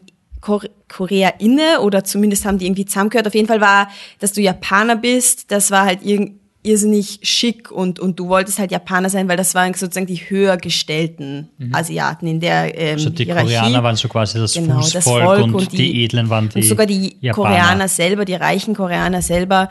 Korea 0.90 1.34
inne 1.40 1.82
oder 1.82 2.04
zumindest 2.04 2.46
haben 2.46 2.58
die 2.58 2.66
irgendwie 2.66 2.86
zusammengehört. 2.86 3.28
Auf 3.28 3.36
jeden 3.36 3.48
Fall 3.48 3.62
war, 3.62 3.90
dass 4.20 4.34
du 4.34 4.42
Japaner 4.42 4.96
bist, 4.96 5.52
das 5.52 5.72
war 5.72 5.86
halt 5.86 6.04
ir 6.04 6.32
irrsinnig 6.64 7.20
schick 7.24 7.72
und, 7.72 7.98
und 7.98 8.20
du 8.20 8.28
wolltest 8.28 8.60
halt 8.60 8.72
Japaner 8.72 9.10
sein, 9.10 9.30
weil 9.30 9.38
das 9.38 9.56
waren 9.56 9.74
sozusagen 9.74 10.06
die 10.08 10.18
höher 10.18 10.58
gestellten 10.58 11.48
Asiaten 11.72 12.28
in 12.28 12.42
der 12.42 12.78
ähm, 12.78 12.96
Also 12.96 13.10
die 13.10 13.24
Hierarchie. 13.24 13.54
Koreaner 13.56 13.84
waren 13.84 13.96
so 13.96 14.10
quasi 14.10 14.38
das 14.38 14.52
Genau, 14.54 14.82
das 14.82 14.92
Fußvolk 14.92 15.24
Volk 15.24 15.44
und, 15.46 15.54
und 15.56 15.72
die, 15.72 15.78
die- 15.78 16.04
Edlen 16.04 16.30
waren 16.30 16.50
die 16.50 16.58
und 16.58 16.64
sogar 16.66 16.86
die 16.86 17.16
Japaner. 17.22 17.50
Koreaner 17.56 17.88
selber, 17.88 18.26
die 18.26 18.34
reichen 18.34 18.76
Koreaner 18.76 19.22
selber, 19.22 19.70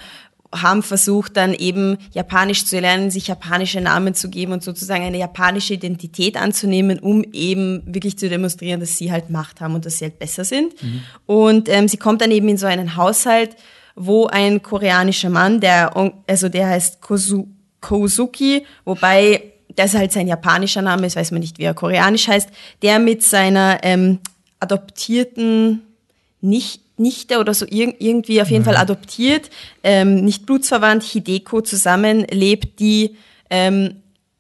haben 0.55 0.83
versucht, 0.83 1.37
dann 1.37 1.55
eben 1.55 1.99
Japanisch 2.13 2.65
zu 2.65 2.79
lernen, 2.79 3.11
sich 3.11 3.29
japanische 3.29 3.81
Namen 3.81 4.15
zu 4.15 4.31
geben 4.31 4.53
und 4.53 4.63
sozusagen 4.63 5.05
eine 5.05 5.19
japanische 5.19 5.75
Identität 5.75 6.37
anzunehmen, 6.37 6.99
um 6.99 7.25
eben 7.33 7.83
wirklich 7.87 8.19
zu 8.19 8.29
demonstrieren, 8.29 8.81
dass 8.81 8.99
sie 8.99 9.13
halt 9.13 9.31
Macht 9.31 9.61
haben 9.61 9.75
und 9.75 9.85
dass 9.87 9.99
sie 9.99 10.07
halt 10.07 10.19
besser 10.19 10.45
sind. 10.45 10.75
Und 11.27 11.69
ähm, 11.69 11.89
sie 11.89 11.97
kommt 11.97 12.21
dann 12.21 12.31
eben 12.31 12.49
in 12.49 12.57
so 12.57 12.67
einen 12.67 12.97
Haushalt, 12.97 13.57
wo 13.95 14.27
ein 14.27 14.63
koreanischer 14.63 15.31
Mann, 15.31 15.61
der, 15.61 15.93
also 16.27 16.49
der 16.49 16.69
heißt 16.69 17.01
Kozu, 17.01 17.49
Kozuki, 17.81 18.65
wobei 18.85 19.53
das 19.75 19.95
halt 19.95 20.13
sein 20.13 20.27
japanischer 20.27 20.83
Name 20.83 21.07
ist, 21.07 21.17
weiß 21.17 21.31
man 21.31 21.41
nicht, 21.41 21.59
wie 21.59 21.65
er 21.65 21.75
koreanisch 21.75 22.29
heißt, 22.29 22.49
der 22.83 22.99
mit 22.99 23.23
seiner 23.23 23.81
ähm, 23.83 24.19
adoptierten 24.61 25.83
nicht, 26.41 26.81
Nichte 26.97 27.39
oder 27.39 27.55
so 27.55 27.67
irg 27.69 27.97
irgendwie 27.99 28.41
auf 28.41 28.51
jeden 28.51 28.65
Fall 28.65 28.77
adoptiert, 28.77 29.51
ähm, 29.83 30.25
nicht 30.25 30.47
blutsverwandt, 30.47 31.03
Hideko 31.03 31.61
zusammenlebt, 31.61 32.81
die 32.81 33.17
ähm, 33.51 33.97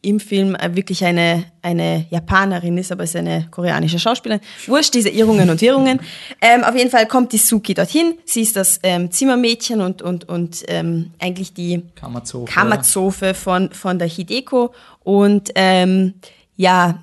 im 0.06 0.20
Film 0.20 0.54
äh, 0.54 0.74
wirklich 0.76 1.04
eine, 1.04 1.44
eine 1.62 2.06
Japanerin 2.10 2.78
ist, 2.78 2.92
aber 2.92 3.04
ist 3.04 3.16
eine 3.16 3.48
koreanische 3.50 3.98
Schauspielerin. 3.98 4.40
Wurscht, 4.66 4.94
diese 4.94 5.08
Irrungen 5.08 5.50
und 5.50 5.60
Wirrungen. 5.60 6.00
Ähm, 6.40 6.62
auf 6.62 6.76
jeden 6.76 6.90
Fall 6.90 7.06
kommt 7.06 7.32
die 7.32 7.38
Suki 7.38 7.74
dorthin. 7.74 8.14
Sie 8.24 8.42
ist 8.42 8.54
das 8.54 8.78
ähm, 8.84 9.10
Zimmermädchen 9.10 9.80
und, 9.80 10.02
und, 10.02 10.28
und 10.28 10.62
ähm, 10.68 11.10
eigentlich 11.18 11.54
die 11.54 11.82
Kammerzofe. 11.96 12.52
Kammerzofe 12.52 13.34
von, 13.34 13.72
von 13.72 13.98
der 13.98 14.06
Hideko. 14.06 14.72
Und 15.02 15.50
ähm, 15.56 16.14
ja, 16.54 17.02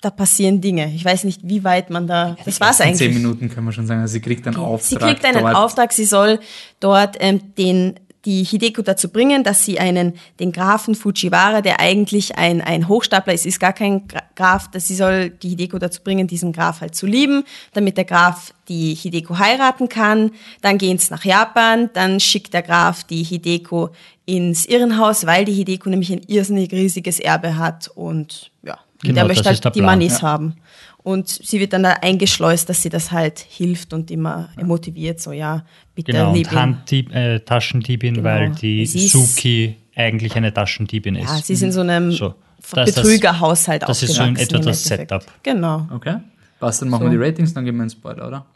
da 0.00 0.10
passieren 0.10 0.60
Dinge. 0.60 0.92
Ich 0.94 1.04
weiß 1.04 1.24
nicht, 1.24 1.40
wie 1.44 1.64
weit 1.64 1.90
man 1.90 2.06
da. 2.06 2.36
Das 2.44 2.60
war's 2.60 2.78
In 2.80 2.86
eigentlich. 2.86 2.98
zehn 2.98 3.14
Minuten 3.14 3.48
können 3.48 3.66
wir 3.66 3.72
schon 3.72 3.86
sagen, 3.86 4.00
also 4.00 4.12
sie 4.12 4.20
kriegt 4.20 4.46
einen 4.46 4.56
Auftrag. 4.56 4.88
Sie 4.88 4.96
kriegt 4.96 5.24
einen 5.24 5.42
dort. 5.42 5.56
Auftrag, 5.56 5.92
sie 5.92 6.04
soll 6.04 6.38
dort 6.80 7.16
ähm, 7.20 7.54
den 7.56 7.94
die 8.24 8.42
Hideko 8.42 8.82
dazu 8.82 9.08
bringen, 9.08 9.44
dass 9.44 9.64
sie 9.64 9.78
einen 9.78 10.14
den 10.40 10.50
Grafen 10.52 10.94
Fujiwara, 10.96 11.62
der 11.62 11.78
eigentlich 11.80 12.36
ein 12.36 12.60
ein 12.60 12.86
Hochstapler 12.88 13.32
ist, 13.32 13.46
ist 13.46 13.60
gar 13.60 13.72
kein 13.72 14.06
Gra- 14.08 14.22
Graf, 14.34 14.68
dass 14.70 14.88
sie 14.88 14.96
soll 14.96 15.30
die 15.30 15.50
Hideko 15.50 15.78
dazu 15.78 16.02
bringen, 16.02 16.26
diesen 16.26 16.52
Graf 16.52 16.80
halt 16.80 16.94
zu 16.96 17.06
lieben, 17.06 17.44
damit 17.74 17.96
der 17.96 18.04
Graf 18.04 18.52
die 18.68 18.94
Hideko 18.94 19.38
heiraten 19.38 19.88
kann. 19.88 20.32
Dann 20.62 20.78
gehen's 20.78 21.10
nach 21.10 21.24
Japan, 21.24 21.90
dann 21.94 22.18
schickt 22.20 22.52
der 22.54 22.62
Graf 22.62 23.04
die 23.04 23.22
Hideko 23.22 23.90
ins 24.26 24.66
Irrenhaus, 24.66 25.24
weil 25.24 25.44
die 25.44 25.54
Hideko 25.54 25.88
nämlich 25.88 26.12
ein 26.12 26.22
irrsinnig 26.26 26.70
riesiges 26.72 27.20
Erbe 27.20 27.56
hat 27.56 27.88
und 27.94 28.50
ja, 28.62 28.78
Genau, 29.02 29.14
der 29.14 29.28
das 29.28 29.36
möchte 29.36 29.50
ist 29.50 29.64
der 29.64 29.68
halt 29.70 29.74
die 29.76 29.80
Plan, 29.80 29.98
Manis 29.98 30.20
ja. 30.20 30.22
haben. 30.22 30.54
Und 30.98 31.28
sie 31.28 31.60
wird 31.60 31.72
dann 31.72 31.84
da 31.84 31.92
eingeschleust, 31.92 32.68
dass 32.68 32.82
sie 32.82 32.88
das 32.90 33.12
halt 33.12 33.38
hilft 33.38 33.92
und 33.92 34.10
immer 34.10 34.50
motiviert, 34.62 35.20
so 35.20 35.32
ja, 35.32 35.64
bitte 35.94 36.12
Genau, 36.12 36.32
lieb 36.34 36.50
und. 36.50 36.58
Handdieb, 36.58 37.14
äh, 37.14 37.38
Taschendiebin, 37.40 38.14
Genau. 38.14 38.24
weil 38.28 38.50
die 38.50 38.84
Sie 38.84 39.08
Suki 39.08 39.76
eigentlich 39.96 40.34
eine 40.36 40.52
Taschendiebin 40.52 41.14
ist. 41.16 41.28
Ja, 41.28 41.36
sie 41.36 41.52
ist 41.54 41.62
in 41.62 41.72
so 41.72 41.80
einem 41.80 42.12
So. 42.12 42.34
Das 42.72 42.88
ist 42.88 42.98
das- 42.98 43.04
Betrügerhaushalt 43.04 43.82
das 43.82 44.02
ist 44.02 44.14
so 44.14 44.22
in 44.24 44.30
aufgewachsen 44.30 44.54
etwa 44.56 44.64
das. 44.70 44.84
Setup. 44.84 45.24
Genau, 45.42 45.86
Okay. 45.94 46.16
Passt, 46.60 46.82
dann 46.82 46.88
machen 46.88 47.06
So. 47.06 47.12
wir 47.12 47.18
die 47.18 47.24
Ratings, 47.24 47.54
dann 47.54 47.64
geben 47.64 47.78
wir 47.78 47.82
einen 47.82 47.90
Spoiler, 47.90 48.26
oder? 48.26 48.46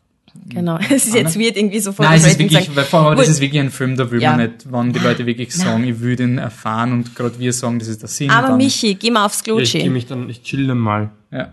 Genau. 0.49 0.79
Es 0.91 1.07
ist 1.07 1.15
jetzt 1.15 1.39
wird 1.39 1.57
irgendwie 1.57 1.81
so 1.81 1.93
voll 1.93 2.07
Nein, 2.07 2.17
es 2.19 2.27
ist 2.27 2.39
wirklich, 2.39 2.65
sagen, 2.65 2.77
weil 2.77 2.85
vor 2.85 3.01
allem, 3.09 3.19
das 3.19 3.29
ist 3.29 3.41
wirklich 3.41 3.61
ein 3.61 3.71
Film, 3.71 3.97
da 3.97 4.11
will 4.11 4.21
Ja. 4.21 4.33
man 4.37 4.41
nicht, 4.47 4.73
wenn 4.73 4.93
die 4.93 4.99
Leute 5.01 5.27
wirklich 5.27 5.55
sagen, 5.55 5.85
ich 5.85 6.01
will 6.01 6.17
den 6.17 6.39
erfahren 6.39 6.93
und 6.93 7.15
gerade 7.15 7.39
wir 7.39 7.53
sagen, 7.53 7.79
das 7.79 7.89
ist 7.89 8.03
der 8.03 8.09
Sinn. 8.09 8.29
Dann, 8.29 8.57
Michi, 8.57 8.95
geh 8.95 9.11
mal 9.11 9.25
aufs 9.27 9.43
Klo, 9.43 9.59
Ja, 9.59 9.63
ich 9.65 9.91
mich 9.91 10.07
dann, 10.07 10.29
ich 10.29 10.43
chill 10.43 10.67
dann 10.67 10.79
mal. 10.79 11.11
Ja. 11.31 11.53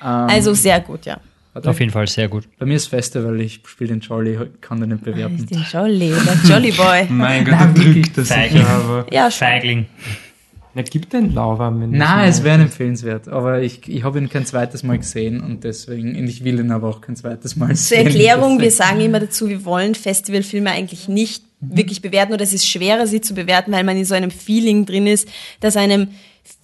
Also 0.00 0.54
sehr 0.54 0.80
gut, 0.80 1.06
ja. 1.06 1.18
Warte, 1.54 1.70
Auf 1.70 1.80
jeden 1.80 1.90
Fall 1.90 2.06
sehr 2.06 2.28
gut. 2.28 2.46
bei 2.58 2.66
mir 2.66 2.76
ist 2.76 2.86
Festival, 2.88 3.40
ich 3.40 3.60
spiele 3.66 3.88
den 3.88 4.00
Jolly, 4.00 4.38
kann 4.60 4.78
den 4.78 4.90
nicht 4.90 5.02
bewerten. 5.04 5.46
Den 5.46 5.64
Jolly, 5.72 6.10
der 6.10 6.50
Jolly 6.50 6.70
Boy. 6.72 7.06
Mein 7.08 7.46
Gott, 7.46 7.58
der 7.60 7.68
drückt 7.84 8.18
das 8.18 8.28
Feigling. 8.28 8.62
sicher, 8.62 8.68
aber. 8.68 9.06
Ja. 9.10 9.30
Feigling. 9.30 9.86
Na, 10.76 10.82
gibt 10.82 11.14
Lauwarm. 11.14 11.80
wenn 11.80 11.90
Nein, 11.92 12.28
es 12.28 12.44
wäre 12.44 12.60
empfehlenswert, 12.60 13.28
aber 13.28 13.62
ich, 13.62 13.88
ich 13.88 14.04
habe 14.04 14.18
ihn 14.18 14.28
kein 14.28 14.44
zweites 14.44 14.82
Mal 14.82 14.98
gesehen 14.98 15.40
und 15.40 15.64
deswegen, 15.64 16.10
und 16.18 16.26
ich 16.28 16.44
will 16.44 16.60
ihn 16.60 16.70
aber 16.70 16.88
auch 16.90 17.00
kein 17.00 17.16
zweites 17.16 17.56
Mal 17.56 17.68
Zur 17.68 17.76
sehen. 17.76 18.06
Erklärung, 18.08 18.60
wir 18.60 18.70
sagen 18.70 19.00
immer 19.00 19.18
dazu, 19.18 19.48
wir 19.48 19.64
wollen 19.64 19.94
Festivalfilme 19.94 20.70
eigentlich 20.70 21.08
nicht 21.08 21.44
wirklich 21.60 22.02
bewerten 22.02 22.34
oder 22.34 22.42
es 22.42 22.52
ist 22.52 22.68
schwerer, 22.68 23.06
sie 23.06 23.22
zu 23.22 23.32
bewerten, 23.32 23.72
weil 23.72 23.84
man 23.84 23.96
in 23.96 24.04
so 24.04 24.14
einem 24.14 24.30
Feeling 24.30 24.84
drin 24.84 25.06
ist, 25.06 25.26
dass 25.60 25.78
einem 25.78 26.08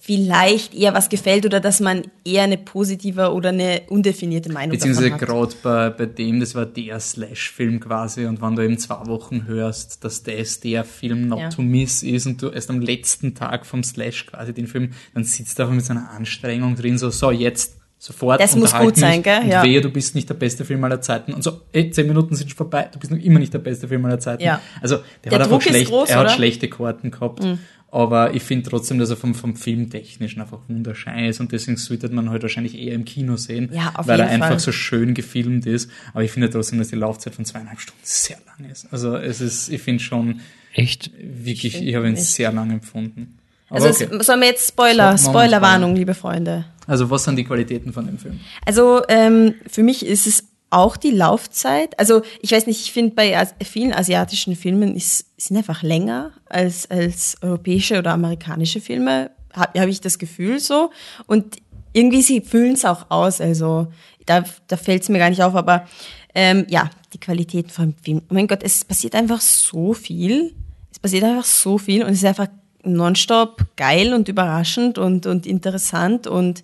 vielleicht 0.05 0.75
eher 0.75 0.93
was 0.93 1.07
gefällt 1.07 1.45
oder 1.45 1.61
dass 1.61 1.79
man 1.79 2.01
eher 2.25 2.43
eine 2.43 2.57
positive 2.57 3.31
oder 3.31 3.49
eine 3.49 3.83
undefinierte 3.87 4.51
Meinung 4.51 4.71
Beziehungsweise 4.71 5.11
davon 5.11 5.21
hat. 5.21 5.29
gerade 5.29 5.55
bei, 5.63 5.89
bei 5.91 6.05
dem, 6.07 6.41
das 6.41 6.55
war 6.55 6.65
der 6.65 6.99
Slash-Film 6.99 7.79
quasi 7.79 8.25
und 8.25 8.41
wenn 8.41 8.53
du 8.57 8.65
eben 8.65 8.77
zwei 8.77 9.05
Wochen 9.07 9.45
hörst, 9.47 10.03
dass 10.03 10.21
das 10.21 10.59
der 10.59 10.83
Film 10.83 11.29
Not 11.29 11.39
Ja. 11.39 11.49
to 11.49 11.61
Miss 11.61 12.03
ist 12.03 12.25
und 12.27 12.41
du 12.41 12.49
erst 12.49 12.69
am 12.69 12.81
letzten 12.81 13.33
Tag 13.33 13.65
vom 13.65 13.81
Slash 13.81 14.25
quasi 14.25 14.53
den 14.53 14.67
Film, 14.67 14.91
dann 15.13 15.23
sitzt 15.23 15.57
du 15.57 15.63
einfach 15.63 15.75
mit 15.75 15.85
so 15.85 15.91
einer 15.93 16.09
Anstrengung 16.11 16.75
drin, 16.75 16.97
so, 16.97 17.09
so 17.09 17.31
jetzt 17.31 17.77
sofort 18.03 18.41
Das 18.41 18.55
muss 18.57 18.73
gut 18.73 18.97
sein, 18.97 19.23
gell? 19.23 19.39
Und 19.43 19.47
Ja. 19.47 19.63
wehe, 19.63 19.79
du 19.79 19.89
bist 19.89 20.13
nicht 20.13 20.27
der 20.29 20.33
beste 20.33 20.65
Film 20.65 20.83
aller 20.83 20.99
Zeiten. 20.99 21.31
Und 21.33 21.41
so, 21.41 21.61
ey, 21.71 21.89
zehn 21.89 22.05
Minuten 22.07 22.35
sind 22.35 22.49
schon 22.49 22.57
vorbei, 22.57 22.89
du 22.91 22.99
bist 22.99 23.11
noch 23.13 23.19
immer 23.19 23.39
nicht 23.39 23.53
der 23.53 23.59
beste 23.59 23.87
Film 23.87 24.03
aller 24.05 24.19
Zeiten. 24.19 24.43
Ja. 24.43 24.61
Also, 24.81 24.97
der, 25.23 25.31
Der 25.31 25.39
hat 25.39 25.45
Druck 25.45 25.53
einfach 25.53 25.65
ist 25.67 25.69
schlecht, 25.75 25.89
groß, 25.89 26.09
er 26.09 26.15
hat 26.17 26.23
oder? 26.25 26.31
Mhm. 26.31 26.35
schlechte 26.35 26.67
Karten 26.67 27.11
gehabt. 27.11 27.45
Aber 27.91 28.33
ich 28.33 28.41
finde 28.43 28.67
trotzdem, 28.69 28.97
dass 28.97 29.09
er 29.11 29.15
vom, 29.17 29.35
vom 29.35 29.55
Filmtechnischen 29.55 30.41
einfach 30.41 30.57
wunderschön 30.67 31.25
ist 31.25 31.39
und 31.39 31.51
deswegen 31.51 31.77
sollte 31.77 32.09
man 32.09 32.29
halt 32.31 32.41
wahrscheinlich 32.41 32.75
eher 32.77 32.93
im 32.95 33.05
Kino 33.05 33.37
sehen, 33.37 33.69
Ja, 33.71 33.93
auf 33.95 34.07
weil 34.07 34.19
er 34.19 34.27
einfach 34.29 34.47
Fall. 34.49 34.59
so 34.59 34.71
schön 34.71 35.13
gefilmt 35.13 35.65
ist. 35.67 35.89
Aber 36.11 36.23
ich 36.23 36.31
finde 36.31 36.49
trotzdem, 36.49 36.79
dass 36.79 36.87
die 36.89 36.95
Laufzeit 36.95 37.35
von 37.35 37.45
zweieinhalb 37.45 37.79
Stunden 37.79 38.01
sehr 38.03 38.37
lang 38.47 38.69
ist. 38.69 38.87
Also 38.91 39.15
es 39.15 39.39
ist, 39.41 39.69
ich 39.69 39.81
finde 39.81 40.03
schon 40.03 40.41
Echt? 40.73 41.11
wirklich, 41.21 41.73
Stimmt 41.73 41.87
ich 41.87 41.95
habe 41.95 42.09
ihn 42.09 42.15
sehr 42.17 42.51
lang 42.51 42.71
empfunden. 42.71 43.37
Also 43.73 43.89
okay. 43.89 44.07
es- 44.19 44.25
sollen 44.25 44.41
wir 44.41 44.47
jetzt 44.47 44.67
Spoiler, 44.67 45.17
Spoilerwarnung, 45.17 45.95
liebe 45.95 46.13
Freunde. 46.13 46.65
Also 46.87 47.09
was 47.09 47.23
sind 47.23 47.35
die 47.37 47.43
Qualitäten 47.43 47.93
von 47.93 48.05
dem 48.05 48.17
Film? 48.17 48.39
Also 48.65 49.01
ähm, 49.07 49.55
für 49.67 49.83
mich 49.83 50.05
ist 50.05 50.27
es 50.27 50.45
auch 50.69 50.97
die 50.97 51.11
Laufzeit. 51.11 51.97
Also 51.99 52.23
ich 52.41 52.51
weiß 52.51 52.67
nicht, 52.67 52.81
ich 52.81 52.91
finde 52.91 53.15
bei 53.15 53.37
as 53.37 53.53
vielen 53.63 53.93
asiatischen 53.93 54.55
Filmen 54.55 54.95
ist, 54.95 55.25
sind 55.37 55.55
einfach 55.57 55.83
länger 55.83 56.31
als, 56.49 56.89
als 56.89 57.37
europäische 57.41 57.99
oder 57.99 58.11
amerikanische 58.11 58.81
Filme, 58.81 59.31
habe 59.53 59.79
hab 59.79 59.87
ich 59.87 60.01
das 60.01 60.17
Gefühl 60.17 60.59
so. 60.59 60.89
Und 61.27 61.57
irgendwie 61.93 62.23
sie 62.23 62.41
fühlen 62.41 62.73
es 62.73 62.85
auch 62.85 63.09
aus. 63.09 63.39
Also 63.39 63.87
da, 64.25 64.43
da 64.67 64.77
fällt 64.77 65.03
es 65.03 65.09
mir 65.09 65.19
gar 65.19 65.29
nicht 65.29 65.43
auf, 65.43 65.55
aber 65.55 65.85
ähm, 66.33 66.65
ja, 66.69 66.89
die 67.13 67.19
Qualität 67.19 67.71
vom 67.71 67.93
Film. 68.03 68.23
Oh 68.29 68.33
mein 68.33 68.47
Gott, 68.47 68.63
es 68.63 68.83
passiert 68.83 69.13
einfach 69.13 69.41
so 69.41 69.93
viel. 69.93 70.55
Es 70.91 70.97
passiert 70.99 71.23
einfach 71.23 71.45
so 71.45 71.77
viel 71.77 72.03
und 72.03 72.09
es 72.09 72.17
ist 72.17 72.25
einfach 72.25 72.47
nonstop 72.83 73.65
geil 73.75 74.13
und 74.13 74.27
überraschend 74.27 74.97
und, 74.97 75.25
und 75.25 75.45
interessant 75.45 76.27
und 76.27 76.63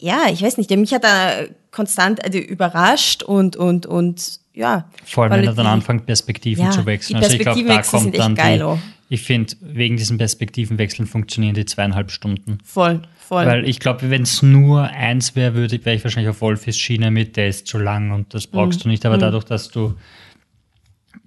ja, 0.00 0.22
ich 0.32 0.42
weiß 0.42 0.56
nicht, 0.56 0.70
mich 0.70 0.92
hat 0.92 1.04
da 1.04 1.44
konstant 1.70 2.24
also 2.24 2.38
überrascht 2.38 3.22
und, 3.22 3.56
und, 3.56 3.86
und 3.86 4.40
ja. 4.54 4.88
Vor 5.04 5.24
allem, 5.24 5.32
wenn 5.32 5.44
er 5.44 5.54
dann 5.54 5.66
anfängt, 5.66 6.06
Perspektiven 6.06 6.64
ja, 6.64 6.70
zu 6.70 6.86
wechseln. 6.86 7.16
Also 7.16 7.34
ich 7.34 7.40
glaube, 7.40 7.62
da 7.64 7.82
kommt 7.82 8.18
dann 8.18 8.34
die, 8.34 8.40
geil, 8.40 8.62
oh. 8.62 8.78
ich 9.08 9.22
finde, 9.22 9.54
wegen 9.60 9.96
diesen 9.96 10.18
Perspektivenwechseln 10.18 11.06
funktionieren 11.06 11.54
die 11.54 11.66
zweieinhalb 11.66 12.10
Stunden. 12.10 12.58
Voll, 12.64 13.02
voll. 13.18 13.46
Weil 13.46 13.68
ich 13.68 13.78
glaube, 13.78 14.10
wenn 14.10 14.22
es 14.22 14.42
nur 14.42 14.82
eins 14.82 15.36
wäre, 15.36 15.54
würde 15.54 15.84
wäre 15.84 15.96
ich 15.96 16.02
wahrscheinlich 16.02 16.30
auf 16.30 16.40
Wolfis 16.40 16.78
Schiene 16.78 17.10
mit, 17.10 17.36
der 17.36 17.48
ist 17.48 17.66
zu 17.66 17.78
lang 17.78 18.10
und 18.10 18.34
das 18.34 18.46
brauchst 18.46 18.80
mhm. 18.80 18.82
du 18.84 18.88
nicht. 18.88 19.06
Aber 19.06 19.16
mhm. 19.16 19.20
dadurch, 19.20 19.44
dass 19.44 19.68
du 19.68 19.94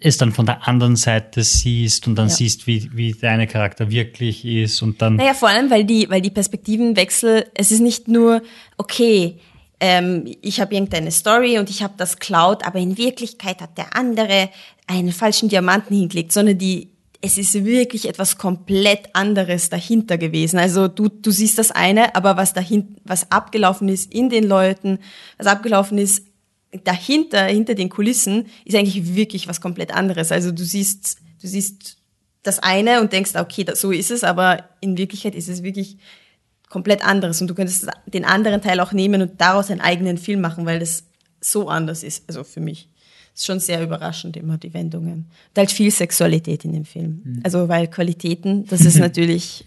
es 0.03 0.17
dann 0.17 0.33
von 0.33 0.45
der 0.45 0.67
anderen 0.67 0.97
Seite 0.97 1.43
siehst 1.43 2.07
und 2.07 2.15
dann 2.15 2.27
ja. 2.27 2.35
siehst, 2.35 2.67
wie, 2.67 2.89
wie 2.93 3.13
deine 3.13 3.47
Charakter 3.47 3.89
wirklich 3.89 4.45
ist 4.45 4.81
und 4.81 5.01
dann. 5.01 5.15
Naja, 5.15 5.33
vor 5.33 5.47
allem, 5.47 5.69
weil 5.69 5.85
die, 5.85 6.09
weil 6.09 6.21
die 6.21 6.29
Perspektivenwechsel, 6.29 7.45
es 7.55 7.71
ist 7.71 7.79
nicht 7.79 8.09
nur, 8.09 8.41
okay, 8.77 9.39
ähm, 9.79 10.25
ich 10.41 10.59
habe 10.59 10.75
irgendeine 10.75 11.11
Story 11.11 11.57
und 11.57 11.69
ich 11.69 11.83
habe 11.83 11.93
das 11.95 12.19
Cloud, 12.19 12.65
aber 12.65 12.79
in 12.79 12.97
Wirklichkeit 12.97 13.61
hat 13.61 13.77
der 13.77 13.95
andere 13.95 14.49
einen 14.87 15.13
falschen 15.13 15.47
Diamanten 15.47 15.95
hingelegt, 15.95 16.33
sondern 16.33 16.57
die, 16.57 16.89
es 17.21 17.37
ist 17.37 17.53
wirklich 17.63 18.09
etwas 18.09 18.37
komplett 18.37 19.07
anderes 19.13 19.69
dahinter 19.69 20.17
gewesen. 20.17 20.59
Also 20.59 20.89
du, 20.89 21.07
du 21.07 21.31
siehst 21.31 21.57
das 21.57 21.71
eine, 21.71 22.13
aber 22.15 22.35
was 22.35 22.53
dahin, 22.53 22.97
was 23.05 23.31
abgelaufen 23.31 23.87
ist 23.87 24.13
in 24.13 24.29
den 24.29 24.43
Leuten, 24.43 24.99
was 25.37 25.47
abgelaufen 25.47 25.97
ist 25.97 26.23
dahinter, 26.83 27.45
hinter 27.45 27.75
den 27.75 27.89
Kulissen, 27.89 28.47
ist 28.65 28.75
eigentlich 28.75 29.15
wirklich 29.15 29.47
was 29.47 29.61
komplett 29.61 29.93
anderes. 29.93 30.31
Also 30.31 30.51
du 30.51 30.63
siehst, 30.63 31.17
du 31.41 31.47
siehst 31.47 31.97
das 32.43 32.59
eine 32.59 33.01
und 33.01 33.13
denkst, 33.13 33.35
okay, 33.35 33.65
so 33.73 33.91
ist 33.91 34.11
es, 34.11 34.23
aber 34.23 34.65
in 34.81 34.97
Wirklichkeit 34.97 35.35
ist 35.35 35.49
es 35.49 35.63
wirklich 35.63 35.97
komplett 36.69 37.05
anderes. 37.05 37.41
Und 37.41 37.47
du 37.47 37.55
könntest 37.55 37.87
den 38.07 38.25
anderen 38.25 38.61
Teil 38.61 38.79
auch 38.79 38.91
nehmen 38.91 39.21
und 39.21 39.39
daraus 39.39 39.69
einen 39.69 39.81
eigenen 39.81 40.17
Film 40.17 40.41
machen, 40.41 40.65
weil 40.65 40.79
das 40.79 41.03
so 41.39 41.69
anders 41.69 42.03
ist. 42.03 42.23
Also 42.27 42.43
für 42.43 42.61
mich. 42.61 42.89
Ist 43.35 43.47
schon 43.47 43.59
sehr 43.59 43.81
überraschend 43.81 44.37
immer 44.37 44.59
die 44.59 44.75
Wendungen. 44.75 45.25
Und 45.49 45.57
halt 45.57 45.71
viel 45.71 45.89
Sexualität 45.89 46.65
in 46.65 46.73
dem 46.73 46.85
Film. 46.85 47.21
Mhm. 47.23 47.39
Also 47.43 47.67
weil 47.67 47.87
Qualitäten, 47.87 48.65
das 48.67 48.81
ist 48.81 48.97
natürlich 48.99 49.65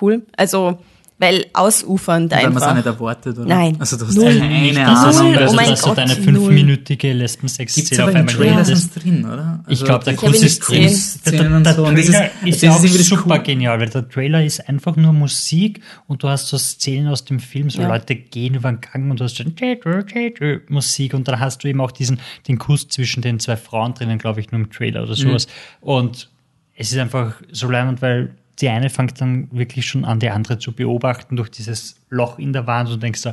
cool. 0.00 0.22
Also 0.36 0.78
weil 1.18 1.46
ausufern 1.52 2.28
da 2.28 2.36
einfach. 2.36 2.48
Weil 2.48 2.54
man 2.54 2.62
es 2.62 2.68
auch 2.68 2.74
nicht 2.74 2.86
erwartet, 2.86 3.38
oder? 3.38 3.46
Nein. 3.46 3.76
Also 3.78 3.96
du 3.96 4.06
hast 4.06 4.16
null. 4.16 4.36
keine 4.36 4.86
Ahnung. 4.86 5.36
Also, 5.36 5.52
oh 5.52 5.54
mein 5.54 5.70
dass 5.70 5.82
Gott, 5.82 5.92
du 5.92 6.00
deine 6.00 6.16
fünfminütige 6.16 7.12
Lesben-Sex-Szene 7.12 8.04
auf 8.04 8.14
einmal 8.14 8.34
Trailer 8.34 8.64
sind 8.64 9.04
drin, 9.04 9.24
oder? 9.24 9.60
Also 9.64 9.82
ich 9.82 9.84
glaube, 9.84 10.04
der 10.04 10.16
Kuss 10.16 10.42
ist 10.42 10.68
drin. 10.68 10.82
Der, 11.24 11.60
der, 11.60 11.74
so. 11.74 11.84
Trailer 11.84 11.98
ist, 11.98 12.46
ist 12.46 12.62
ja 12.62 12.72
auch 12.72 12.80
super 12.80 13.36
cool. 13.36 13.42
genial, 13.42 13.78
weil 13.78 13.88
der 13.88 14.08
Trailer 14.08 14.44
ist 14.44 14.68
einfach 14.68 14.96
nur 14.96 15.12
Musik 15.12 15.80
und 16.08 16.22
du 16.24 16.28
hast 16.28 16.48
so 16.48 16.58
Szenen 16.58 17.08
aus 17.08 17.24
dem 17.24 17.38
Film, 17.38 17.70
so 17.70 17.80
ja. 17.80 17.88
Leute 17.88 18.16
gehen 18.16 18.54
über 18.54 18.72
den 18.72 18.80
Gang 18.80 19.10
und 19.10 19.20
du 19.20 19.24
hast 19.24 19.38
dann 19.38 19.54
Musik 20.68 21.14
und 21.14 21.28
dann 21.28 21.38
hast 21.38 21.62
du 21.62 21.68
eben 21.68 21.80
auch 21.80 21.92
diesen, 21.92 22.18
den 22.48 22.58
Kuss 22.58 22.88
zwischen 22.88 23.22
den 23.22 23.38
zwei 23.38 23.56
Frauen 23.56 23.94
drinnen, 23.94 24.18
glaube 24.18 24.40
ich, 24.40 24.50
nur 24.50 24.60
im 24.60 24.70
Trailer 24.70 25.04
oder 25.04 25.14
sowas. 25.14 25.46
Mhm. 25.46 25.88
Und 25.88 26.30
es 26.76 26.90
ist 26.90 26.98
einfach 26.98 27.34
so 27.52 27.70
leimend, 27.70 28.02
weil 28.02 28.34
die 28.60 28.68
eine 28.68 28.90
fängt 28.90 29.20
dann 29.20 29.48
wirklich 29.50 29.86
schon 29.86 30.04
an, 30.04 30.20
die 30.20 30.30
andere 30.30 30.58
zu 30.58 30.72
beobachten 30.72 31.36
durch 31.36 31.50
dieses 31.50 31.96
Loch 32.08 32.38
in 32.38 32.52
der 32.52 32.66
Wand 32.66 32.90
und 32.90 33.02
denkst 33.02 33.20
so, 33.20 33.30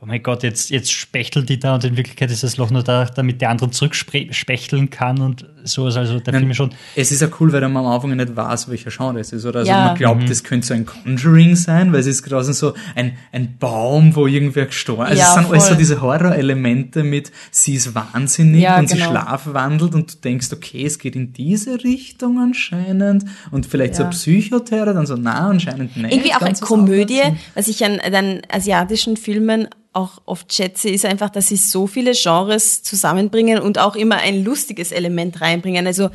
oh 0.00 0.06
mein 0.06 0.22
Gott, 0.22 0.42
jetzt, 0.42 0.70
jetzt 0.70 0.90
spechtelt 0.90 1.48
die 1.48 1.58
da 1.58 1.74
und 1.74 1.84
in 1.84 1.96
Wirklichkeit 1.96 2.30
ist 2.30 2.42
das 2.42 2.56
Loch 2.56 2.70
nur 2.70 2.82
da, 2.82 3.04
damit 3.04 3.40
der 3.40 3.50
andere 3.50 3.70
zurückspechteln 3.70 4.90
kann 4.90 5.20
und 5.20 5.46
sowas. 5.68 5.96
Also 5.96 6.20
der 6.20 6.34
Film 6.34 6.52
schon. 6.54 6.70
Es 6.96 7.12
ist 7.12 7.22
ja 7.22 7.28
cool, 7.40 7.52
weil 7.52 7.60
man 7.62 7.84
am 7.84 7.86
Anfang 7.86 8.16
nicht 8.16 8.36
weiß, 8.36 8.68
welcher 8.70 8.90
Genre 8.90 9.20
es 9.20 9.32
ist. 9.32 9.44
Oder 9.44 9.60
also 9.60 9.70
ja. 9.70 9.86
man 9.86 9.96
glaubt, 9.96 10.22
mhm. 10.22 10.26
das 10.26 10.44
könnte 10.44 10.66
so 10.66 10.74
ein 10.74 10.86
Conjuring 10.86 11.56
sein, 11.56 11.92
weil 11.92 12.00
es 12.00 12.06
ist 12.06 12.22
draußen 12.22 12.54
so 12.54 12.74
ein, 12.94 13.16
ein 13.32 13.56
Baum, 13.58 14.14
wo 14.16 14.26
irgendwer 14.26 14.66
gestorben 14.66 15.02
ist. 15.04 15.10
Also 15.10 15.22
ja, 15.22 15.28
es 15.28 15.34
sind 15.34 15.44
voll. 15.44 15.56
alles 15.56 15.68
so 15.68 15.74
diese 15.74 16.00
Horror-Elemente 16.00 17.04
mit, 17.04 17.32
sie 17.50 17.74
ist 17.74 17.94
wahnsinnig 17.94 18.62
ja, 18.62 18.78
und 18.78 18.88
genau. 18.88 19.04
sie 19.04 19.10
schlafwandelt 19.10 19.94
und 19.94 20.14
du 20.14 20.18
denkst, 20.18 20.48
okay, 20.52 20.84
es 20.84 20.98
geht 20.98 21.16
in 21.16 21.32
diese 21.32 21.82
Richtung 21.84 22.38
anscheinend 22.38 23.24
und 23.50 23.66
vielleicht 23.66 23.94
so 23.94 24.04
Psychoterror, 24.04 24.94
dann 24.94 25.06
so, 25.06 25.16
na, 25.16 25.48
anscheinend 25.48 25.96
nicht. 25.96 26.12
Irgendwie 26.12 26.34
auch 26.34 26.42
eine 26.42 26.58
Komödie, 26.58 27.22
was 27.54 27.68
ich 27.68 27.84
an, 27.84 28.00
an 28.00 28.42
asiatischen 28.50 29.16
Filmen 29.16 29.68
auch 29.98 30.22
oft 30.26 30.52
schätze, 30.54 30.88
ist 30.90 31.04
einfach, 31.04 31.30
dass 31.30 31.48
sie 31.48 31.56
so 31.56 31.86
viele 31.86 32.12
Genres 32.12 32.82
zusammenbringen 32.82 33.58
und 33.58 33.78
auch 33.78 33.96
immer 33.96 34.16
ein 34.16 34.44
lustiges 34.44 34.92
Element 34.92 35.40
reinbringen. 35.58 35.86
Also 35.86 36.10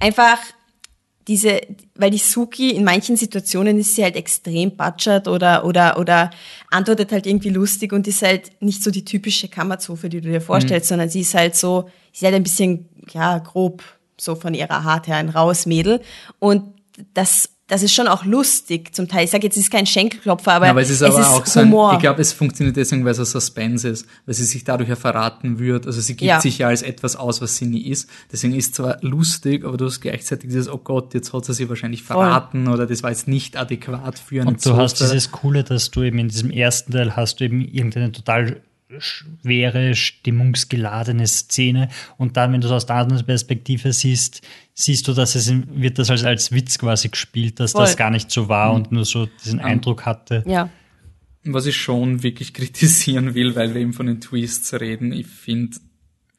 einfach 0.00 0.38
diese, 1.28 1.60
weil 1.96 2.10
die 2.10 2.18
Suki 2.18 2.70
in 2.70 2.84
manchen 2.84 3.16
Situationen 3.16 3.78
ist 3.78 3.96
sie 3.96 4.04
halt 4.04 4.14
extrem 4.14 4.76
batschert 4.76 5.26
oder, 5.26 5.64
oder, 5.64 5.98
oder 5.98 6.30
antwortet 6.70 7.10
halt 7.10 7.26
irgendwie 7.26 7.48
lustig 7.48 7.92
und 7.92 8.06
ist 8.06 8.22
halt 8.22 8.52
nicht 8.60 8.82
so 8.82 8.90
die 8.92 9.04
typische 9.04 9.48
Kammerzofe, 9.48 10.08
die 10.08 10.20
du 10.20 10.30
dir 10.30 10.40
vorstellst, 10.40 10.86
mhm. 10.86 10.88
sondern 10.90 11.08
sie 11.08 11.22
ist 11.22 11.34
halt 11.34 11.56
so, 11.56 11.90
sie 12.12 12.18
ist 12.18 12.22
halt 12.24 12.34
ein 12.34 12.44
bisschen, 12.44 12.88
ja, 13.12 13.38
grob, 13.38 13.82
so 14.18 14.34
von 14.34 14.54
ihrer 14.54 14.86
Art 14.86 15.08
her 15.08 15.16
ein 15.16 15.28
raues 15.28 15.66
Mädel 15.66 16.00
und 16.38 16.74
das 17.12 17.50
das 17.68 17.82
ist 17.82 17.94
schon 17.94 18.06
auch 18.06 18.24
lustig 18.24 18.94
zum 18.94 19.08
Teil. 19.08 19.24
Ich 19.24 19.30
sage 19.30 19.44
jetzt, 19.44 19.56
es 19.56 19.64
ist 19.64 19.70
kein 19.72 19.86
Schenkelklopfer, 19.86 20.52
aber, 20.52 20.66
ja, 20.66 20.70
aber 20.70 20.82
es 20.82 20.90
ist, 20.90 21.02
aber 21.02 21.18
es 21.18 21.26
ist 21.26 21.32
auch 21.32 21.46
so 21.46 21.62
Humor. 21.62 21.90
Ein, 21.90 21.96
ich 21.96 22.00
glaube, 22.00 22.20
es 22.20 22.32
funktioniert 22.32 22.76
deswegen, 22.76 23.04
weil 23.04 23.10
es 23.10 23.18
ein 23.18 23.24
Suspense 23.24 23.88
ist, 23.88 24.06
weil 24.24 24.34
sie 24.36 24.44
sich 24.44 24.62
dadurch 24.62 24.88
ja 24.88 24.94
verraten 24.94 25.58
wird. 25.58 25.86
Also 25.86 26.00
sie 26.00 26.14
gibt 26.14 26.28
ja. 26.28 26.40
sich 26.40 26.58
ja 26.58 26.68
als 26.68 26.82
etwas 26.82 27.16
aus, 27.16 27.40
was 27.40 27.56
sie 27.56 27.66
nie 27.66 27.88
ist. 27.88 28.08
Deswegen 28.30 28.54
ist 28.54 28.76
zwar 28.76 28.98
lustig, 29.00 29.64
aber 29.64 29.76
du 29.76 29.86
hast 29.86 30.00
gleichzeitig 30.00 30.48
dieses, 30.48 30.68
oh 30.68 30.78
Gott, 30.78 31.12
jetzt 31.14 31.32
hat 31.32 31.44
sie 31.44 31.54
sich 31.54 31.68
wahrscheinlich 31.68 32.04
verraten 32.04 32.66
Voll. 32.66 32.74
oder 32.74 32.86
das 32.86 33.02
war 33.02 33.10
jetzt 33.10 33.26
nicht 33.26 33.56
adäquat 33.56 34.20
für 34.20 34.42
einen 34.42 34.48
Und 34.48 34.56
du 34.58 34.70
Zoster. 34.70 34.82
hast 34.82 35.00
dieses 35.00 35.32
Coole, 35.32 35.64
dass 35.64 35.90
du 35.90 36.04
eben 36.04 36.20
in 36.20 36.28
diesem 36.28 36.50
ersten 36.50 36.92
Teil 36.92 37.16
hast 37.16 37.40
du 37.40 37.44
eben 37.44 37.62
irgendeine 37.62 38.12
total 38.12 38.60
schwere, 38.98 39.94
stimmungsgeladene 39.94 41.26
Szene 41.26 41.88
und 42.18 42.36
dann, 42.36 42.52
wenn 42.52 42.60
du 42.60 42.68
es 42.68 42.72
aus 42.72 42.86
der 42.86 42.96
anderen 42.96 43.24
Perspektive 43.26 43.92
siehst, 43.92 44.42
siehst 44.74 45.08
du, 45.08 45.12
dass 45.12 45.34
es 45.34 45.52
wird 45.52 45.98
das 45.98 46.10
als, 46.10 46.24
als 46.24 46.52
Witz 46.52 46.78
quasi 46.78 47.08
gespielt, 47.08 47.58
dass 47.58 47.72
Voll. 47.72 47.82
das 47.82 47.96
gar 47.96 48.10
nicht 48.10 48.30
so 48.30 48.48
war 48.48 48.70
mhm. 48.70 48.76
und 48.76 48.92
nur 48.92 49.04
so 49.04 49.26
diesen 49.44 49.60
Eindruck 49.60 50.06
hatte. 50.06 50.44
Ja. 50.46 50.70
Was 51.44 51.66
ich 51.66 51.76
schon 51.76 52.22
wirklich 52.22 52.54
kritisieren 52.54 53.34
will, 53.34 53.56
weil 53.56 53.74
wir 53.74 53.80
eben 53.80 53.92
von 53.92 54.06
den 54.06 54.20
Twists 54.20 54.72
reden, 54.74 55.12
ich 55.12 55.26
finde, 55.26 55.78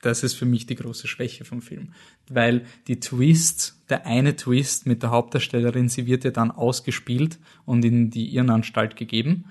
das 0.01 0.23
ist 0.23 0.35
für 0.35 0.45
mich 0.45 0.65
die 0.65 0.75
große 0.75 1.07
Schwäche 1.07 1.43
vom 1.43 1.61
Film. 1.61 1.93
Weil 2.29 2.65
die 2.87 2.99
Twists, 2.99 3.81
der 3.89 4.05
eine 4.05 4.35
Twist 4.35 4.85
mit 4.85 5.03
der 5.03 5.09
Hauptdarstellerin, 5.11 5.89
sie 5.89 6.05
wird 6.05 6.23
ja 6.23 6.31
dann 6.31 6.51
ausgespielt 6.51 7.39
und 7.65 7.83
in 7.83 8.09
die 8.09 8.33
Irrenanstalt 8.33 8.95
gegeben. 8.95 9.45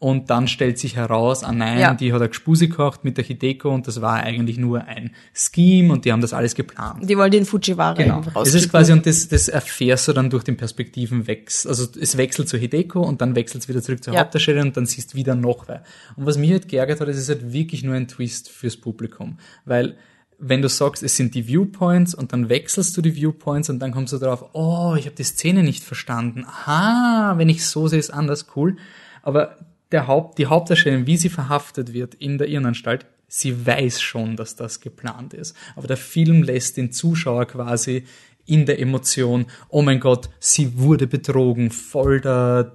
Und 0.00 0.30
dann 0.30 0.48
stellt 0.48 0.78
sich 0.78 0.96
heraus, 0.96 1.44
ah 1.44 1.52
nein, 1.52 1.78
ja. 1.78 1.92
die 1.92 2.14
hat 2.14 2.22
eine 2.22 2.30
Gspusi 2.30 2.68
gekocht 2.68 3.04
mit 3.04 3.18
der 3.18 3.24
Hideko 3.24 3.68
und 3.68 3.86
das 3.86 4.00
war 4.00 4.14
eigentlich 4.14 4.56
nur 4.56 4.86
ein 4.86 5.14
Scheme 5.34 5.92
und 5.92 6.06
die 6.06 6.12
haben 6.12 6.22
das 6.22 6.32
alles 6.32 6.54
geplant. 6.54 7.06
Die 7.06 7.18
wollen 7.18 7.30
den 7.30 7.44
Fujiwara 7.44 7.92
genau. 7.92 8.22
Es 8.42 8.54
ist 8.54 8.70
quasi, 8.70 8.92
und 8.94 9.04
das, 9.04 9.28
das 9.28 9.48
erfährst 9.48 10.08
du 10.08 10.14
dann 10.14 10.30
durch 10.30 10.42
den 10.42 10.56
Perspektivenwechsel. 10.56 11.68
Also 11.68 11.86
es 12.00 12.16
wechselt 12.16 12.48
zur 12.48 12.58
Hideko 12.58 13.02
und 13.02 13.20
dann 13.20 13.34
wechselt 13.34 13.62
es 13.64 13.68
wieder 13.68 13.82
zurück 13.82 14.02
zur 14.02 14.14
ja. 14.14 14.20
Hauptdarstellerin 14.20 14.68
und 14.68 14.76
dann 14.78 14.86
siehst 14.86 15.12
du 15.12 15.18
wieder 15.18 15.34
noch 15.34 15.68
wer. 15.68 15.84
Und 16.16 16.24
was 16.24 16.38
mich 16.38 16.50
halt 16.50 16.68
geärgert 16.68 17.02
hat, 17.02 17.08
ist, 17.08 17.16
es 17.16 17.24
ist 17.24 17.28
halt 17.28 17.52
wirklich 17.52 17.84
nur 17.84 17.94
ein 17.94 18.08
Twist 18.08 18.48
fürs 18.48 18.78
Publikum. 18.78 19.36
Weil 19.66 19.98
wenn 20.38 20.62
du 20.62 20.70
sagst, 20.70 21.02
es 21.02 21.14
sind 21.14 21.34
die 21.34 21.46
Viewpoints 21.46 22.14
und 22.14 22.32
dann 22.32 22.48
wechselst 22.48 22.96
du 22.96 23.02
die 23.02 23.14
Viewpoints 23.14 23.68
und 23.68 23.80
dann 23.80 23.92
kommst 23.92 24.14
du 24.14 24.18
drauf, 24.18 24.46
oh, 24.54 24.94
ich 24.98 25.04
habe 25.04 25.16
die 25.16 25.24
Szene 25.24 25.62
nicht 25.62 25.84
verstanden. 25.84 26.46
Aha, 26.46 27.34
wenn 27.36 27.50
ich 27.50 27.66
so 27.66 27.86
sehe, 27.86 27.98
ist 27.98 28.08
anders 28.08 28.46
cool. 28.56 28.78
Aber 29.22 29.58
der 29.92 30.06
Haupt, 30.06 30.38
die 30.38 30.46
Hauptdarstellerin, 30.46 31.06
wie 31.06 31.16
sie 31.16 31.28
verhaftet 31.28 31.92
wird 31.92 32.14
in 32.14 32.38
der 32.38 32.48
Irrenanstalt, 32.48 33.06
sie 33.28 33.66
weiß 33.66 34.00
schon, 34.00 34.36
dass 34.36 34.56
das 34.56 34.80
geplant 34.80 35.34
ist. 35.34 35.56
Aber 35.76 35.86
der 35.86 35.96
Film 35.96 36.42
lässt 36.42 36.76
den 36.76 36.92
Zuschauer 36.92 37.46
quasi 37.46 38.04
in 38.46 38.66
der 38.66 38.80
Emotion, 38.80 39.46
oh 39.68 39.82
mein 39.82 40.00
Gott, 40.00 40.28
sie 40.40 40.78
wurde 40.78 41.06
betrogen, 41.06 41.70
voll 41.70 42.20
der 42.20 42.72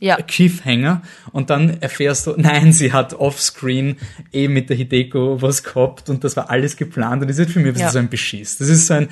ja. 0.00 0.16
Cliffhanger 0.16 1.02
und 1.32 1.50
dann 1.50 1.80
erfährst 1.80 2.26
du, 2.26 2.34
nein, 2.36 2.72
sie 2.72 2.92
hat 2.92 3.14
offscreen 3.14 3.96
eh 4.32 4.48
mit 4.48 4.70
der 4.70 4.76
Hideko 4.76 5.42
was 5.42 5.62
gehabt 5.62 6.08
und 6.08 6.24
das 6.24 6.36
war 6.36 6.50
alles 6.50 6.76
geplant 6.76 7.22
und 7.22 7.28
das 7.28 7.38
ist 7.38 7.50
für 7.50 7.60
mich 7.60 7.68
ein 7.68 7.72
bisschen 7.74 7.86
ja. 7.86 7.92
so 7.92 7.98
ein 7.98 8.08
Beschiss. 8.08 8.56
Das 8.56 8.68
ist 8.68 8.86
so 8.86 8.94
ein, 8.94 9.08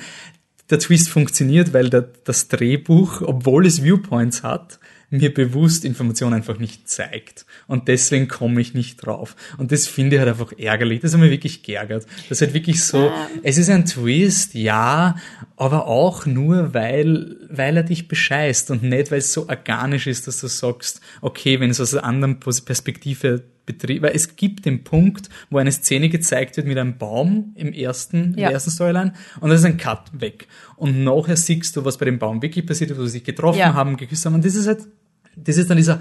der 0.69 0.79
Twist 0.79 1.09
funktioniert, 1.09 1.73
weil 1.73 1.89
der, 1.89 2.09
das 2.23 2.47
Drehbuch, 2.47 3.21
obwohl 3.21 3.65
es 3.65 3.83
Viewpoints 3.83 4.43
hat, 4.43 4.79
mir 5.19 5.33
bewusst 5.33 5.85
Informationen 5.85 6.35
einfach 6.35 6.59
nicht 6.59 6.87
zeigt. 6.89 7.45
Und 7.67 7.87
deswegen 7.87 8.27
komme 8.27 8.61
ich 8.61 8.73
nicht 8.73 8.97
drauf. 8.97 9.35
Und 9.57 9.71
das 9.71 9.87
finde 9.87 10.15
ich 10.15 10.19
halt 10.19 10.29
einfach 10.29 10.53
ärgerlich. 10.57 10.99
Das 11.01 11.13
hat 11.13 11.19
mich 11.19 11.31
wirklich 11.31 11.63
geärgert. 11.63 12.05
Das 12.29 12.31
ist 12.31 12.41
halt 12.41 12.53
wirklich 12.53 12.83
so, 12.83 13.11
es 13.43 13.57
ist 13.57 13.69
ein 13.69 13.85
Twist, 13.85 14.53
ja, 14.53 15.15
aber 15.59 15.87
auch 15.87 16.25
nur, 16.25 16.73
weil, 16.73 17.35
weil 17.49 17.75
er 17.75 17.83
dich 17.83 18.07
bescheißt 18.07 18.71
und 18.71 18.81
nicht, 18.81 19.11
weil 19.11 19.17
es 19.17 19.33
so 19.33 19.49
organisch 19.49 20.07
ist, 20.07 20.25
dass 20.25 20.39
du 20.39 20.47
sagst, 20.47 21.01
okay, 21.19 21.59
wenn 21.59 21.69
es 21.69 21.81
aus 21.81 21.93
einer 21.93 22.05
anderen 22.05 22.39
Perspektive 22.39 23.43
betrieben, 23.65 24.05
weil 24.05 24.15
es 24.15 24.37
gibt 24.37 24.65
den 24.65 24.85
Punkt, 24.85 25.29
wo 25.49 25.57
eine 25.57 25.73
Szene 25.73 26.07
gezeigt 26.07 26.55
wird 26.55 26.65
mit 26.65 26.77
einem 26.77 26.97
Baum 26.97 27.51
im 27.55 27.73
ersten, 27.73 28.35
ja. 28.37 28.47
der 28.47 28.51
ersten 28.51 28.71
Storyline 28.71 29.13
und 29.41 29.49
das 29.49 29.59
ist 29.59 29.65
ein 29.65 29.75
Cut 29.75 30.09
weg. 30.13 30.47
Und 30.77 31.03
nachher 31.03 31.35
siehst 31.35 31.75
du, 31.75 31.83
was 31.83 31.97
bei 31.97 32.05
dem 32.05 32.19
Baum 32.19 32.41
wirklich 32.41 32.65
passiert 32.65 32.97
wo 32.97 33.03
sie 33.03 33.09
sich 33.09 33.25
getroffen 33.25 33.59
ja. 33.59 33.73
haben, 33.73 33.97
geküsst 33.97 34.25
haben 34.25 34.35
und 34.35 34.45
das 34.45 34.55
ist 34.55 34.65
halt, 34.65 34.87
das 35.35 35.57
ist 35.57 35.69
dann 35.69 35.77
dieser 35.77 35.99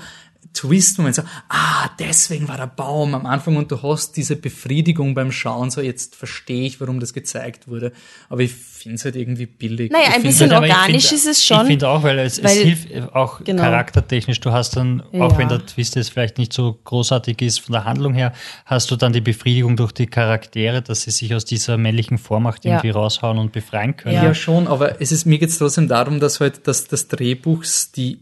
Twist-Moment, 0.55 1.15
so, 1.15 1.23
ah, 1.49 1.91
deswegen 1.99 2.49
war 2.49 2.57
der 2.57 2.67
Baum 2.67 3.15
am 3.15 3.27
Anfang 3.27 3.57
und 3.57 3.71
du 3.71 3.83
hast 3.83 4.17
diese 4.17 4.35
Befriedigung 4.35 5.15
beim 5.15 5.31
Schauen, 5.31 5.71
so 5.71 5.81
jetzt 5.81 6.17
verstehe 6.17 6.67
ich, 6.67 6.81
warum 6.81 7.01
das 7.01 7.13
gezeigt 7.13 7.69
wurde. 7.69 7.93
Aber 8.29 8.41
ich 8.41 8.53
finde 8.55 8.97
es 8.97 9.05
halt 9.05 9.17
irgendwie 9.17 9.47
billig. 9.47 9.93
Naja, 9.93 10.15
ein 10.15 10.23
bisschen 10.23 10.53
halt, 10.53 10.71
organisch 10.71 11.09
find, 11.09 11.21
ist 11.21 11.27
es 11.27 11.45
schon. 11.45 11.63
Ich 11.63 11.67
finde 11.69 11.89
auch, 11.89 12.03
weil 12.03 12.19
es, 12.21 12.43
weil, 12.43 12.57
es 12.57 12.63
hilft 12.63 13.15
auch 13.15 13.45
genau. 13.45 13.63
charaktertechnisch. 13.63 14.41
Du 14.41 14.51
hast 14.51 14.77
dann, 14.77 15.03
auch 15.13 15.33
ja. 15.33 15.39
wenn 15.39 15.49
der 15.49 15.65
Twist 15.65 15.97
jetzt 15.97 16.11
vielleicht 16.11 16.39
nicht 16.39 16.53
so 16.53 16.79
großartig 16.85 17.41
ist 17.43 17.61
von 17.61 17.75
der 17.75 17.85
Handlung 17.85 18.15
her, 18.15 18.33
hast 18.65 18.91
du 18.91 18.97
dann 18.97 19.13
die 19.13 19.21
Befriedigung 19.21 19.77
durch 19.77 19.93
die 19.93 20.07
Charaktere, 20.07 20.83
dass 20.83 21.03
sie 21.03 21.11
sich 21.11 21.35
aus 21.35 21.45
dieser 21.45 21.77
männlichen 21.77 22.19
Vormacht 22.19 22.65
ja. 22.65 22.73
irgendwie 22.73 22.91
raushauen 22.91 23.39
und 23.39 23.53
befreien 23.53 23.97
können. 23.97 24.15
Ja, 24.15 24.25
ja 24.25 24.35
schon, 24.35 24.67
aber 24.67 25.01
es 25.01 25.13
ist, 25.13 25.27
mir 25.27 25.39
geht 25.39 25.51
es 25.51 25.59
trotzdem 25.59 25.89
darum, 25.89 26.21
dass 26.21 26.41
halt 26.41 26.67
dass 26.67 26.89
das 26.89 27.09
Drehbuchs 27.09 27.93
die 27.93 28.21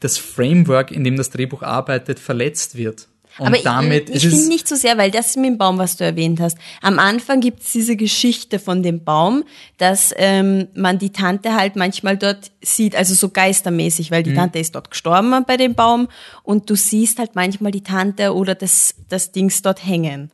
das 0.00 0.18
Framework, 0.18 0.90
in 0.90 1.04
dem 1.04 1.16
das 1.16 1.30
Drehbuch 1.30 1.62
arbeitet, 1.62 2.18
verletzt 2.18 2.76
wird. 2.76 3.08
Und 3.38 3.46
Aber 3.46 3.58
damit 3.58 4.10
ich, 4.10 4.24
ich 4.24 4.30
finde 4.30 4.48
nicht 4.48 4.66
so 4.66 4.74
sehr, 4.74 4.98
weil 4.98 5.12
das 5.12 5.28
ist 5.28 5.36
mit 5.36 5.46
dem 5.46 5.58
Baum, 5.58 5.78
was 5.78 5.96
du 5.96 6.04
erwähnt 6.04 6.40
hast. 6.40 6.58
Am 6.82 6.98
Anfang 6.98 7.40
gibt 7.40 7.62
es 7.62 7.70
diese 7.70 7.94
Geschichte 7.94 8.58
von 8.58 8.82
dem 8.82 9.04
Baum, 9.04 9.44
dass 9.76 10.12
ähm, 10.16 10.66
man 10.74 10.98
die 10.98 11.10
Tante 11.10 11.54
halt 11.54 11.76
manchmal 11.76 12.16
dort 12.16 12.50
sieht, 12.60 12.96
also 12.96 13.14
so 13.14 13.28
geistermäßig, 13.28 14.10
weil 14.10 14.24
die 14.24 14.30
mhm. 14.30 14.36
Tante 14.36 14.58
ist 14.58 14.74
dort 14.74 14.90
gestorben 14.90 15.44
bei 15.46 15.56
dem 15.56 15.74
Baum 15.74 16.08
und 16.42 16.68
du 16.68 16.74
siehst 16.74 17.20
halt 17.20 17.36
manchmal 17.36 17.70
die 17.70 17.82
Tante 17.82 18.34
oder 18.34 18.56
das, 18.56 18.96
das 19.08 19.30
Dings 19.30 19.62
dort 19.62 19.86
hängen. 19.86 20.32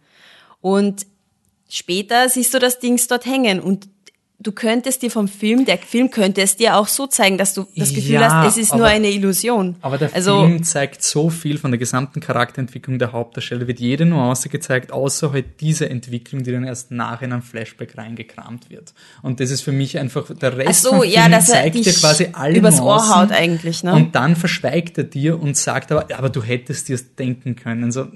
Und 0.62 1.06
später 1.68 2.30
siehst 2.30 2.54
du 2.54 2.58
das 2.58 2.78
Dings 2.78 3.06
dort 3.06 3.26
hängen 3.26 3.60
und 3.60 3.88
du 4.40 4.52
könntest 4.52 5.02
dir 5.02 5.10
vom 5.10 5.28
Film, 5.28 5.64
der 5.64 5.78
Film 5.78 6.10
könnte 6.10 6.42
es 6.42 6.56
dir 6.56 6.76
auch 6.76 6.88
so 6.88 7.06
zeigen, 7.06 7.38
dass 7.38 7.54
du 7.54 7.66
das 7.76 7.94
Gefühl 7.94 8.14
ja, 8.14 8.42
hast, 8.42 8.56
es 8.56 8.64
ist 8.64 8.72
aber, 8.72 8.80
nur 8.80 8.88
eine 8.88 9.10
Illusion. 9.10 9.76
Aber 9.80 9.96
der 9.96 10.12
also, 10.12 10.44
Film 10.44 10.62
zeigt 10.64 11.02
so 11.02 11.30
viel 11.30 11.56
von 11.56 11.70
der 11.70 11.78
gesamten 11.78 12.20
Charakterentwicklung 12.20 12.98
der 12.98 13.12
Hauptdarsteller, 13.12 13.66
wird 13.68 13.80
jede 13.80 14.04
Nuance 14.04 14.48
gezeigt, 14.48 14.92
außer 14.92 15.32
halt 15.32 15.60
diese 15.60 15.88
Entwicklung, 15.88 16.42
die 16.42 16.52
dann 16.52 16.64
erst 16.64 16.90
nach 16.90 17.22
in 17.22 17.32
ein 17.32 17.42
Flashback 17.42 17.96
reingekramt 17.96 18.70
wird. 18.70 18.92
Und 19.22 19.40
das 19.40 19.50
ist 19.50 19.62
für 19.62 19.72
mich 19.72 19.98
einfach, 19.98 20.34
der 20.34 20.56
Rest 20.56 20.82
so, 20.82 20.90
vom 20.90 21.00
Film 21.02 21.12
ja, 21.12 21.40
zeigt 21.40 21.76
dir 21.76 21.92
quasi 21.92 22.28
alle 22.32 22.58
übers 22.58 22.78
Nuancen 22.78 23.10
Ohr 23.10 23.16
haut 23.16 23.32
eigentlich, 23.32 23.84
ne? 23.84 23.94
Und 23.94 24.14
dann 24.14 24.34
verschweigt 24.36 24.98
er 24.98 25.04
dir 25.04 25.40
und 25.40 25.56
sagt 25.56 25.92
aber, 25.92 26.08
aber 26.14 26.28
du 26.28 26.42
hättest 26.42 26.88
dir 26.88 26.98
denken 27.18 27.56
können. 27.56 27.92
So, 27.92 28.08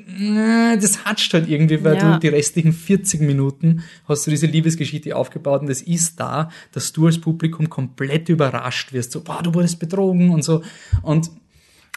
das 0.80 1.04
hatscht 1.04 1.32
halt 1.32 1.48
irgendwie, 1.48 1.82
weil 1.84 1.96
ja. 1.96 2.14
du 2.14 2.18
die 2.18 2.28
restlichen 2.28 2.72
40 2.72 3.20
Minuten 3.20 3.84
hast 4.06 4.26
du 4.26 4.30
diese 4.30 4.46
Liebesgeschichte 4.46 5.14
aufgebaut 5.14 5.62
und 5.62 5.68
das 5.68 5.80
ist 5.80 6.07
da, 6.16 6.50
dass 6.72 6.92
du 6.92 7.06
als 7.06 7.20
Publikum 7.20 7.68
komplett 7.68 8.28
überrascht 8.28 8.92
wirst. 8.92 9.12
So, 9.12 9.22
boah, 9.22 9.42
du 9.42 9.54
wurdest 9.54 9.78
betrogen 9.78 10.30
und 10.30 10.42
so. 10.42 10.62
Und 11.02 11.30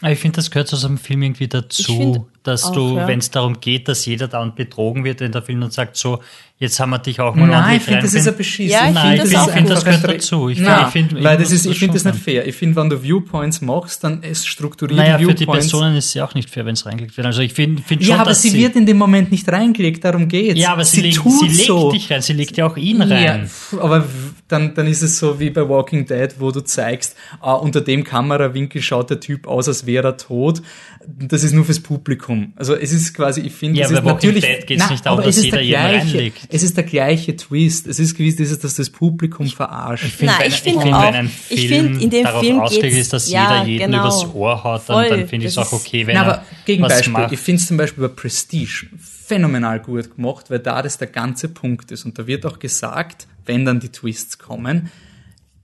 ich 0.02 0.18
finde, 0.18 0.36
das 0.36 0.50
gehört 0.50 0.68
zu 0.68 0.76
so 0.76 0.88
einem 0.88 0.98
Film 0.98 1.22
irgendwie 1.22 1.48
dazu, 1.48 2.26
dass 2.42 2.64
auch, 2.64 2.72
du, 2.72 2.96
ja. 2.96 3.06
wenn 3.06 3.18
es 3.18 3.30
darum 3.30 3.60
geht, 3.60 3.88
dass 3.88 4.04
jeder 4.06 4.28
da 4.28 4.40
und 4.40 4.56
betrogen 4.56 5.04
wird 5.04 5.20
in 5.20 5.32
der 5.32 5.42
Film 5.42 5.62
und 5.62 5.72
sagt 5.72 5.96
so, 5.96 6.20
jetzt 6.62 6.78
haben 6.78 6.90
wir 6.90 6.98
dich 7.00 7.18
auch 7.18 7.34
mal 7.34 7.48
Nein, 7.48 7.76
ich 7.76 7.82
finde, 7.82 8.02
das 8.02 8.14
ist 8.14 8.28
ein 8.28 8.36
Beschiss. 8.36 8.70
Ja, 8.70 8.86
ich 8.86 8.94
Nein, 8.94 9.16
ich 9.16 9.22
finde, 9.22 9.52
find, 9.52 9.70
das 9.70 9.84
gehört 9.84 10.08
dazu. 10.08 10.48
Ich 10.48 10.60
Nein, 10.60 10.90
find, 10.92 11.12
ich 11.12 11.24
weil 11.24 11.36
das 11.36 11.50
ist, 11.50 11.66
ich 11.66 11.78
finde 11.78 11.94
das 11.94 12.04
nicht 12.04 12.18
fair. 12.22 12.46
Ich 12.46 12.54
finde, 12.54 12.76
wenn 12.76 12.88
du 12.88 13.02
Viewpoints 13.02 13.60
machst, 13.60 14.04
dann 14.04 14.22
ist 14.22 14.46
strukturiert 14.46 14.96
naja, 14.96 15.18
Viewpoints. 15.18 15.40
für 15.40 15.46
die 15.46 15.50
Personen 15.50 15.96
ist 15.96 16.06
es 16.06 16.14
ja 16.14 16.24
auch 16.24 16.34
nicht 16.34 16.48
fair, 16.48 16.64
wenn 16.64 16.74
es 16.74 16.86
reingelegt 16.86 17.16
wird. 17.16 17.26
Also 17.26 17.42
ich 17.42 17.52
finde 17.52 17.82
find 17.82 18.04
schon, 18.04 18.14
Ja, 18.14 18.20
aber 18.20 18.34
sie, 18.34 18.50
sie, 18.50 18.58
wird 18.58 18.76
in 18.76 18.86
dem 18.86 18.96
Moment 18.96 19.32
nicht 19.32 19.48
reingelegt, 19.50 20.04
darum 20.04 20.28
geht's. 20.28 20.60
Ja, 20.60 20.72
aber 20.72 20.84
sie, 20.84 20.96
sie, 20.96 21.02
legt, 21.02 21.22
sie 21.22 21.48
legt 21.48 21.66
so. 21.66 21.90
dich 21.90 22.10
rein, 22.10 22.22
sie 22.22 22.32
legt 22.32 22.56
ja 22.56 22.66
auch 22.66 22.76
ihn 22.76 23.02
rein. 23.02 23.50
Ja, 23.72 23.80
aber 23.80 24.06
dann, 24.46 24.74
dann 24.74 24.86
ist 24.86 25.02
es 25.02 25.18
so 25.18 25.40
wie 25.40 25.50
bei 25.50 25.68
Walking 25.68 26.06
Dead, 26.06 26.32
wo 26.38 26.52
du 26.52 26.60
zeigst, 26.60 27.16
ah, 27.40 27.54
unter 27.54 27.80
dem 27.80 28.04
Kamerawinkel 28.04 28.80
schaut 28.82 29.10
der 29.10 29.18
Typ 29.18 29.48
aus, 29.48 29.66
als 29.66 29.84
wäre 29.86 30.08
er 30.08 30.16
tot. 30.16 30.62
Das 31.04 31.42
ist 31.42 31.52
nur 31.52 31.64
fürs 31.64 31.80
Publikum. 31.80 32.31
Also 32.56 32.74
es 32.74 32.92
ist 32.92 33.14
quasi, 33.14 33.40
ich 33.42 33.52
finde, 33.52 33.80
ja, 33.80 33.86
es 33.86 33.92
ist 33.92 34.04
natürlich. 34.04 34.44
Dead 34.44 34.66
geht's 34.66 34.84
na, 34.84 34.90
nicht 34.90 35.06
darum, 35.06 35.22
dass 35.24 35.42
jeder 35.42 35.60
jeden 35.60 35.80
reinlegt. 35.80 36.48
Es 36.48 36.62
ist 36.62 36.76
der 36.76 36.84
gleiche 36.84 37.36
Twist. 37.36 37.86
Es 37.86 37.98
ist 37.98 38.16
gewiss, 38.16 38.36
dieses, 38.36 38.58
dass 38.58 38.74
das 38.74 38.90
Publikum 38.90 39.46
verarscht. 39.46 40.04
Ich 40.04 40.12
finde, 40.12 40.34
ich 40.46 40.54
finde 40.54 40.80
find, 40.80 40.94
wenn 40.94 41.14
ein 41.14 41.28
Film 41.28 41.98
find, 42.00 42.14
darauf 42.24 42.42
Film 42.42 42.60
ausgelegt 42.60 42.96
ist, 42.96 43.12
dass 43.12 43.30
ja, 43.30 43.64
jeder 43.64 43.66
jeden 43.66 43.92
genau, 43.92 44.02
übers 44.02 44.34
Ohr 44.34 44.64
haut, 44.64 44.82
dann, 44.86 45.08
dann 45.08 45.28
finde 45.28 45.46
ich 45.46 45.52
es 45.52 45.58
auch 45.58 45.72
okay, 45.72 46.06
wenn 46.06 46.14
na, 46.14 46.22
aber 46.22 46.44
Gegenbeispiel, 46.64 47.12
macht. 47.12 47.32
ich 47.32 47.40
finde 47.40 47.60
es 47.60 47.66
zum 47.66 47.76
Beispiel 47.76 48.08
bei 48.08 48.14
Prestige 48.14 48.86
phänomenal 48.98 49.80
gut 49.80 50.14
gemacht, 50.14 50.50
weil 50.50 50.58
da 50.58 50.82
das 50.82 50.98
der 50.98 51.08
ganze 51.08 51.48
Punkt 51.48 51.90
ist. 51.90 52.04
Und 52.04 52.18
da 52.18 52.26
wird 52.26 52.44
auch 52.44 52.58
gesagt, 52.58 53.26
wenn 53.46 53.64
dann 53.64 53.80
die 53.80 53.88
Twists 53.88 54.38
kommen, 54.38 54.90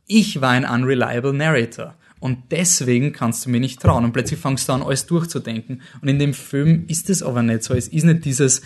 ich 0.07 0.41
war 0.41 0.51
ein 0.51 0.65
unreliable 0.65 1.33
Narrator. 1.33 1.95
Und 2.21 2.39
deswegen 2.51 3.13
kannst 3.13 3.47
du 3.47 3.51
mir 3.51 3.61
nicht 3.61 3.81
trauen. 3.81 4.05
Und 4.05 4.13
plötzlich 4.13 4.41
fangst 4.41 4.69
du 4.69 4.73
an, 4.73 4.83
alles 4.83 5.07
durchzudenken. 5.07 5.83
Und 6.01 6.09
in 6.09 6.19
dem 6.19 6.35
Film 6.35 6.85
ist 6.89 7.11
es 7.11 7.23
aber 7.23 7.43
nicht 7.43 7.63
so. 7.63 7.75
Es 7.75 7.89
ist 7.89 8.05
nicht 8.05 8.25
dieses, 8.25 8.63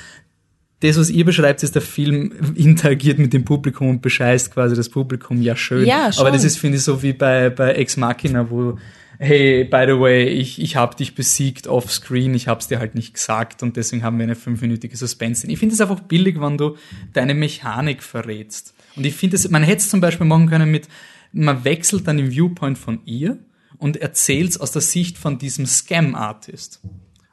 das, 0.81 0.99
was 0.99 1.11
ihr 1.11 1.24
beschreibt, 1.24 1.62
ist, 1.62 1.74
der 1.74 1.83
Film 1.83 2.33
interagiert 2.55 3.19
mit 3.19 3.33
dem 3.33 3.45
Publikum 3.45 3.89
und 3.89 4.03
bescheißt 4.03 4.53
quasi 4.53 4.74
das 4.74 4.89
Publikum. 4.89 5.41
Ja, 5.41 5.55
schön. 5.57 5.87
Ja, 5.87 6.12
schon. 6.12 6.23
Aber 6.27 6.31
das 6.31 6.45
ist, 6.45 6.59
finde 6.59 6.79
ich, 6.79 6.85
so 6.85 7.03
wie 7.03 7.12
bei, 7.12 7.51
bei 7.51 7.74
Ex 7.74 7.97
Machina, 7.97 8.51
wo, 8.51 8.79
hey, 9.19 9.65
by 9.65 9.85
the 9.87 9.99
way, 9.99 10.24
ich, 10.24 10.61
ich 10.61 10.77
habe 10.77 10.97
dich 10.97 11.15
besiegt 11.15 11.69
off-screen, 11.69 12.35
ich 12.35 12.49
hab's 12.49 12.66
dir 12.66 12.81
halt 12.81 12.95
nicht 12.97 13.15
gesagt 13.15 13.62
und 13.62 13.77
deswegen 13.77 14.03
haben 14.03 14.19
wir 14.19 14.24
eine 14.24 14.35
fünfminütige 14.35 14.97
Suspense. 14.97 15.47
Ich 15.47 15.59
finde 15.59 15.74
es 15.74 15.81
einfach 15.81 16.01
billig, 16.01 16.41
wenn 16.41 16.59
du 16.59 16.77
deine 17.12 17.35
Mechanik 17.35 18.03
verrätst. 18.03 18.74
Und 18.97 19.07
ich 19.07 19.15
finde, 19.15 19.39
man 19.51 19.62
hätte 19.62 19.79
es 19.79 19.89
zum 19.89 20.01
Beispiel 20.01 20.27
machen 20.27 20.49
können 20.49 20.70
mit, 20.70 20.89
man 21.32 21.64
wechselt 21.64 22.06
dann 22.06 22.18
den 22.18 22.30
Viewpoint 22.30 22.78
von 22.78 23.00
ihr 23.04 23.38
und 23.78 23.96
erzählt 23.96 24.60
aus 24.60 24.72
der 24.72 24.82
Sicht 24.82 25.18
von 25.18 25.38
diesem 25.38 25.66
Scam-Artist. 25.66 26.80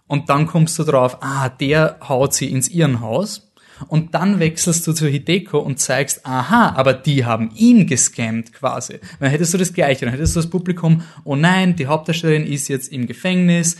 Und 0.07 0.29
dann 0.29 0.47
kommst 0.47 0.79
du 0.79 0.83
drauf, 0.83 1.17
ah, 1.21 1.49
der 1.49 1.99
haut 2.07 2.33
sie 2.33 2.49
ins 2.49 2.69
Irrenhaus. 2.69 3.51
Und 3.87 4.13
dann 4.13 4.39
wechselst 4.39 4.85
du 4.87 4.93
zu 4.93 5.07
Hideko 5.07 5.59
und 5.59 5.79
zeigst, 5.79 6.25
aha, 6.25 6.73
aber 6.75 6.93
die 6.93 7.25
haben 7.25 7.51
ihn 7.55 7.87
gescammt 7.87 8.51
quasi. 8.51 8.99
Dann 9.19 9.29
hättest 9.29 9.53
du 9.53 9.57
das 9.57 9.73
Gleiche, 9.73 10.05
dann 10.05 10.13
hättest 10.13 10.35
du 10.35 10.39
das 10.39 10.49
Publikum, 10.49 11.03
oh 11.23 11.35
nein, 11.35 11.75
die 11.75 11.87
Hauptdarstellerin 11.87 12.45
ist 12.45 12.67
jetzt 12.67 12.91
im 12.91 13.07
Gefängnis. 13.07 13.77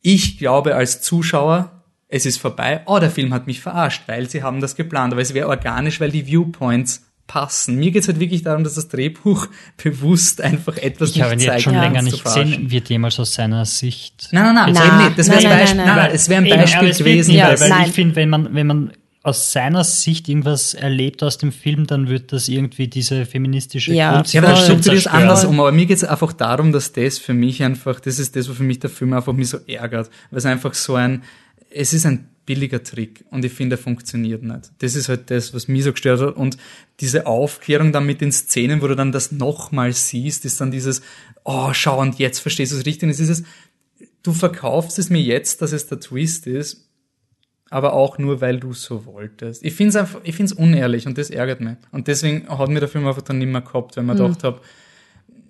Ich 0.00 0.38
glaube 0.38 0.76
als 0.76 1.02
Zuschauer, 1.02 1.82
es 2.08 2.26
ist 2.26 2.38
vorbei. 2.38 2.82
Oh, 2.86 2.98
der 2.98 3.10
Film 3.10 3.34
hat 3.34 3.46
mich 3.46 3.60
verarscht, 3.60 4.02
weil 4.06 4.28
sie 4.28 4.42
haben 4.42 4.60
das 4.60 4.76
geplant. 4.76 5.12
Aber 5.12 5.22
es 5.22 5.34
wäre 5.34 5.48
organisch, 5.48 6.00
weil 6.00 6.10
die 6.10 6.26
Viewpoints 6.26 7.11
passen. 7.32 7.76
Mir 7.76 7.90
geht 7.92 8.02
es 8.02 8.08
halt 8.08 8.20
wirklich 8.20 8.42
darum, 8.42 8.62
dass 8.62 8.74
das 8.74 8.88
Drehbuch 8.88 9.46
bewusst 9.82 10.42
einfach 10.42 10.76
etwas 10.76 11.10
ich 11.10 11.16
nicht 11.16 11.22
zeigt. 11.22 11.22
Ich 11.22 11.22
habe 11.22 11.34
ihn 11.34 11.40
jetzt 11.40 11.62
schon 11.62 11.74
länger 11.74 12.02
nicht 12.02 12.22
gesehen. 12.22 12.70
Wird 12.70 12.90
jemals 12.90 13.18
aus 13.18 13.32
seiner 13.32 13.64
Sicht... 13.64 14.28
Nein, 14.32 14.54
nein, 14.54 14.72
nein. 14.74 14.86
nein, 14.86 15.14
Das 15.16 15.28
wäre 15.28 15.38
ein 15.38 15.58
Beispiel, 15.58 15.76
nein, 15.78 15.86
nein, 15.86 15.96
nein. 15.96 16.10
Es 16.12 16.28
wäre 16.28 16.42
ein 16.42 16.48
Beispiel 16.48 16.88
Eben, 16.88 16.98
gewesen. 16.98 17.34
Ja, 17.34 17.58
weil, 17.58 17.70
weil 17.70 17.88
ich 17.88 17.94
finde, 17.94 18.16
wenn 18.16 18.28
man, 18.28 18.54
wenn 18.54 18.66
man 18.66 18.92
aus 19.22 19.50
seiner 19.50 19.82
Sicht 19.82 20.28
irgendwas 20.28 20.74
erlebt 20.74 21.22
aus 21.22 21.38
dem 21.38 21.52
Film, 21.52 21.86
dann 21.86 22.08
wird 22.08 22.32
das 22.32 22.48
irgendwie 22.48 22.88
diese 22.88 23.24
feministische 23.24 23.94
ja, 23.94 24.16
Kunst 24.16 24.34
ja, 24.34 24.42
aber 24.42 24.52
dann 24.52 24.62
strukturiert 24.62 25.06
es 25.06 25.06
anders 25.06 25.46
um. 25.46 25.58
Aber 25.58 25.72
mir 25.72 25.86
geht 25.86 25.96
es 25.96 26.04
einfach 26.04 26.34
darum, 26.34 26.72
dass 26.72 26.92
das 26.92 27.18
für 27.18 27.32
mich 27.32 27.62
einfach, 27.62 27.98
das 28.00 28.18
ist 28.18 28.36
das, 28.36 28.50
was 28.50 28.56
für 28.58 28.64
mich 28.64 28.80
der 28.80 28.90
Film 28.90 29.14
einfach 29.14 29.32
mich 29.32 29.48
so 29.48 29.58
ärgert. 29.66 30.10
Weil 30.30 30.38
es 30.38 30.44
einfach 30.44 30.74
so 30.74 30.96
ein, 30.96 31.22
es 31.70 31.94
ist 31.94 32.04
ein 32.04 32.28
billiger 32.44 32.82
Trick 32.82 33.24
und 33.30 33.44
ich 33.44 33.52
finde, 33.52 33.76
er 33.76 33.78
funktioniert 33.78 34.42
nicht. 34.42 34.72
Das 34.78 34.96
ist 34.96 35.08
halt 35.08 35.30
das, 35.30 35.54
was 35.54 35.68
mich 35.68 35.84
so 35.84 35.92
gestört 35.92 36.20
hat 36.20 36.36
und 36.36 36.56
diese 37.00 37.26
Aufklärung 37.26 37.92
dann 37.92 38.06
mit 38.06 38.20
den 38.20 38.32
Szenen, 38.32 38.82
wo 38.82 38.88
du 38.88 38.96
dann 38.96 39.12
das 39.12 39.32
nochmal 39.32 39.92
siehst, 39.92 40.44
ist 40.44 40.60
dann 40.60 40.70
dieses, 40.70 41.02
oh, 41.44 41.72
schau 41.72 42.00
und 42.00 42.18
jetzt 42.18 42.40
verstehst 42.40 42.72
du 42.72 42.76
es 42.76 42.86
richtig 42.86 43.04
und 43.04 43.10
es 43.10 43.20
ist 43.20 43.28
es, 43.28 43.44
du 44.22 44.32
verkaufst 44.32 44.98
es 44.98 45.10
mir 45.10 45.22
jetzt, 45.22 45.62
dass 45.62 45.72
es 45.72 45.86
der 45.86 46.00
Twist 46.00 46.46
ist, 46.46 46.88
aber 47.70 47.94
auch 47.94 48.18
nur, 48.18 48.40
weil 48.40 48.60
du 48.60 48.72
so 48.74 49.06
wolltest. 49.06 49.64
Ich 49.64 49.74
finde 49.74 49.90
es 49.90 49.96
einfach, 49.96 50.20
ich 50.24 50.36
finde 50.36 50.52
es 50.52 50.58
unehrlich 50.58 51.06
und 51.06 51.16
das 51.16 51.30
ärgert 51.30 51.60
mich. 51.60 51.76
Und 51.90 52.06
deswegen 52.06 52.46
hat 52.48 52.68
mir 52.68 52.80
der 52.80 52.88
Film 52.88 53.06
einfach 53.06 53.22
dann 53.22 53.38
nicht 53.38 53.48
mehr 53.48 53.62
gehabt, 53.62 53.96
weil 53.96 54.04
man 54.04 54.16
mhm. 54.16 54.22
gedacht 54.24 54.44
habe, 54.44 54.60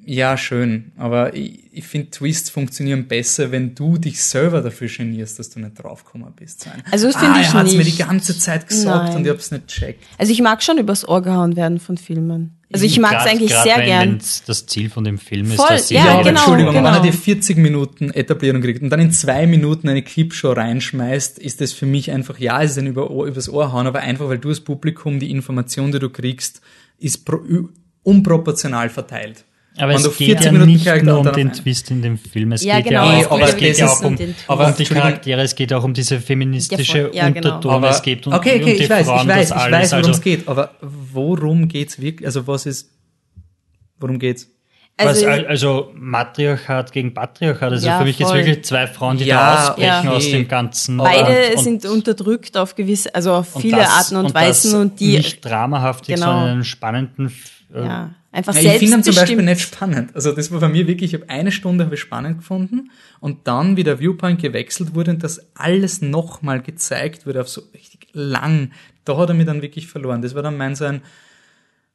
ja, 0.04 0.36
schön, 0.36 0.92
aber 0.96 1.34
ich, 1.34 1.60
ich 1.72 1.84
finde, 1.84 2.10
Twists 2.10 2.50
funktionieren 2.50 3.06
besser, 3.06 3.52
wenn 3.52 3.74
du 3.74 3.98
dich 3.98 4.22
selber 4.22 4.60
dafür 4.60 4.88
genierst, 4.88 5.38
dass 5.38 5.50
du 5.50 5.60
nicht 5.60 5.82
draufgekommen 5.82 6.32
bist. 6.34 6.66
Also 6.90 7.06
das 7.06 7.16
finde 7.16 7.36
ah, 7.36 7.40
ich 7.40 7.46
er 7.48 7.54
hat's 7.54 7.72
mir 7.74 7.84
die 7.84 7.96
ganze 7.96 8.38
Zeit 8.38 8.66
gesagt 8.66 9.08
Nein. 9.08 9.16
und 9.16 9.24
ich 9.24 9.30
hab's 9.30 9.50
nicht 9.50 9.68
checkt. 9.68 10.02
Also 10.18 10.32
ich 10.32 10.42
mag 10.42 10.62
schon 10.62 10.78
übers 10.78 11.06
Ohr 11.06 11.22
gehauen 11.22 11.56
werden 11.56 11.78
von 11.78 11.96
Filmen. 11.96 12.58
Also 12.72 12.86
ich 12.86 12.98
mag 12.98 13.20
es 13.20 13.26
eigentlich 13.26 13.52
grad 13.52 13.64
sehr 13.64 13.76
wenn- 13.78 13.84
gern. 13.84 14.10
wenn's 14.12 14.42
das 14.44 14.66
Ziel 14.66 14.88
von 14.90 15.04
dem 15.04 15.18
Film 15.18 15.50
ist, 15.50 15.56
Voll, 15.56 15.68
dass 15.68 15.88
sie 15.88 15.94
ja, 15.94 16.06
Ja, 16.06 16.12
aber 16.14 16.24
genau, 16.24 16.40
Entschuldigung, 16.40 16.74
genau. 16.74 16.86
wenn 16.88 16.94
er 16.94 17.02
die 17.02 17.12
40 17.12 17.58
Minuten 17.58 18.10
Etablierung 18.10 18.62
kriegt 18.62 18.82
und 18.82 18.90
dann 18.90 19.00
in 19.00 19.12
zwei 19.12 19.46
Minuten 19.46 19.88
eine 19.88 20.02
Clipshow 20.02 20.52
reinschmeißt, 20.52 21.38
ist 21.38 21.60
das 21.60 21.72
für 21.72 21.86
mich 21.86 22.10
einfach, 22.10 22.38
ja, 22.38 22.62
es 22.62 22.72
ist 22.72 22.78
ein 22.78 22.86
über 22.86 23.10
Ohr, 23.10 23.26
übers 23.26 23.48
Ohr 23.48 23.72
hauen, 23.72 23.86
aber 23.86 24.00
einfach, 24.00 24.28
weil 24.28 24.38
du 24.38 24.48
als 24.48 24.60
Publikum 24.60 25.20
die 25.20 25.30
Information, 25.30 25.92
die 25.92 25.98
du 25.98 26.08
kriegst, 26.08 26.60
ist 26.98 27.24
pro, 27.26 27.40
unproportional 28.02 28.88
verteilt. 28.88 29.44
Aber 29.78 29.94
es 29.94 30.02
geht 30.04 30.38
40 30.38 30.44
ja 30.46 30.52
Minuten 30.52 30.70
nicht 30.72 30.84
Charakter 30.84 31.06
nur 31.06 31.20
und 31.20 31.28
um 31.28 31.32
den 31.34 31.52
Twist 31.52 31.90
in 31.90 32.02
dem 32.02 32.18
Film. 32.18 32.52
Es 32.52 32.62
Ja, 32.62 32.76
geht 32.76 32.88
genau, 32.88 33.10
ja 33.10 33.30
auch, 33.30 33.38
geht 33.38 33.48
es 33.48 33.56
geht 33.56 33.78
ja 33.78 33.86
um 33.86 33.90
auch 33.92 34.02
um, 34.02 34.16
aber 34.48 34.66
um 34.68 34.76
die. 34.76 34.84
Charaktere, 34.84 35.40
es 35.42 35.54
geht 35.54 35.72
auch 35.72 35.82
um 35.84 35.94
diese 35.94 36.20
feministische 36.20 37.10
Ja, 37.14 37.30
genau. 37.30 37.48
Unterton, 37.56 37.72
Aber, 37.72 37.90
es 37.90 38.02
geht 38.02 38.26
um, 38.26 38.34
okay, 38.34 38.60
okay, 38.60 38.60
um 38.60 38.64
die 38.78 38.82
ich 38.84 38.90
weiß, 38.90 39.06
Frauen, 39.06 39.22
ich 39.22 39.28
weiß, 39.28 39.48
das 39.48 39.56
ich 39.58 39.62
alles. 39.64 39.78
weiß, 39.80 39.90
worum 39.92 39.98
also, 40.04 40.10
es 40.10 40.20
geht, 40.20 40.48
aber 40.48 40.70
worum 40.82 41.68
geht's 41.68 41.98
wirklich, 42.00 42.26
also 42.26 42.46
was 42.46 42.66
ist, 42.66 42.90
worum 43.98 44.18
geht's? 44.18 44.48
Also, 44.98 45.26
was, 45.26 45.46
also 45.46 45.90
Matriarchat 45.94 46.92
gegen 46.92 47.14
Patriarchat. 47.14 47.72
Also 47.72 47.86
Ja, 47.86 47.98
für 47.98 48.04
mich 48.04 48.18
gibt 48.18 48.26
es 48.26 48.30
voll. 48.36 48.44
wirklich 48.44 48.64
zwei 48.64 48.86
Frauen, 48.86 49.16
die 49.16 49.24
Ja, 49.24 49.36
da 49.56 49.68
ausbrechen 49.70 50.04
ja. 50.04 50.10
aus 50.12 50.22
okay. 50.26 50.32
dem 50.32 50.48
Ganzen. 50.48 50.96
beide 50.98 51.24
Und- 51.48 51.56
und- 51.56 51.62
sind 51.64 51.84
unterdrückt 51.86 52.56
auf 52.58 52.74
gewisse, 52.74 53.12
also 53.14 53.32
auf 53.32 53.56
und 53.56 53.62
viele 53.62 53.78
das- 53.78 53.88
Arten 53.88 54.16
und, 54.16 54.34
Weisen 54.34 54.72
das 54.72 54.80
und 54.80 55.00
die, 55.00 55.16
nicht 55.16 55.42
dramahaftig, 55.42 56.16
Genau. 56.16 56.26
sondern 56.26 56.44
in 56.46 56.52
einem 56.52 56.64
spannenden 56.64 57.32
äh, 57.74 57.84
ja, 57.84 58.10
einfach 58.32 58.54
Ja, 58.54 58.72
ich 58.72 58.78
finde 58.78 58.96
ihn 58.96 59.04
zum 59.04 59.14
Beispiel 59.14 59.42
nicht 59.42 59.60
spannend. 59.60 60.14
Also 60.14 60.32
das 60.32 60.50
war 60.50 60.60
bei 60.60 60.68
mir 60.68 60.86
wirklich, 60.86 61.14
ich 61.14 61.20
habe 61.20 61.30
eine 61.30 61.52
Stunde 61.52 61.84
habe 61.84 61.94
ich 61.94 62.00
spannend 62.00 62.38
gefunden 62.38 62.90
und 63.20 63.46
dann, 63.46 63.76
wie 63.76 63.84
der 63.84 64.00
Viewpoint 64.00 64.40
gewechselt 64.40 64.94
wurde 64.94 65.12
und 65.12 65.22
das 65.22 65.40
alles 65.54 66.02
nochmal 66.02 66.60
gezeigt 66.62 67.26
wurde 67.26 67.42
auf 67.42 67.48
so 67.48 67.62
richtig 67.74 68.08
lang, 68.12 68.72
da 69.04 69.16
hat 69.16 69.28
er 69.28 69.34
mich 69.34 69.46
dann 69.46 69.62
wirklich 69.62 69.86
verloren. 69.86 70.22
Das 70.22 70.34
war 70.34 70.42
dann 70.42 70.56
mein 70.56 70.74
so 70.74 70.84
ein, 70.84 71.02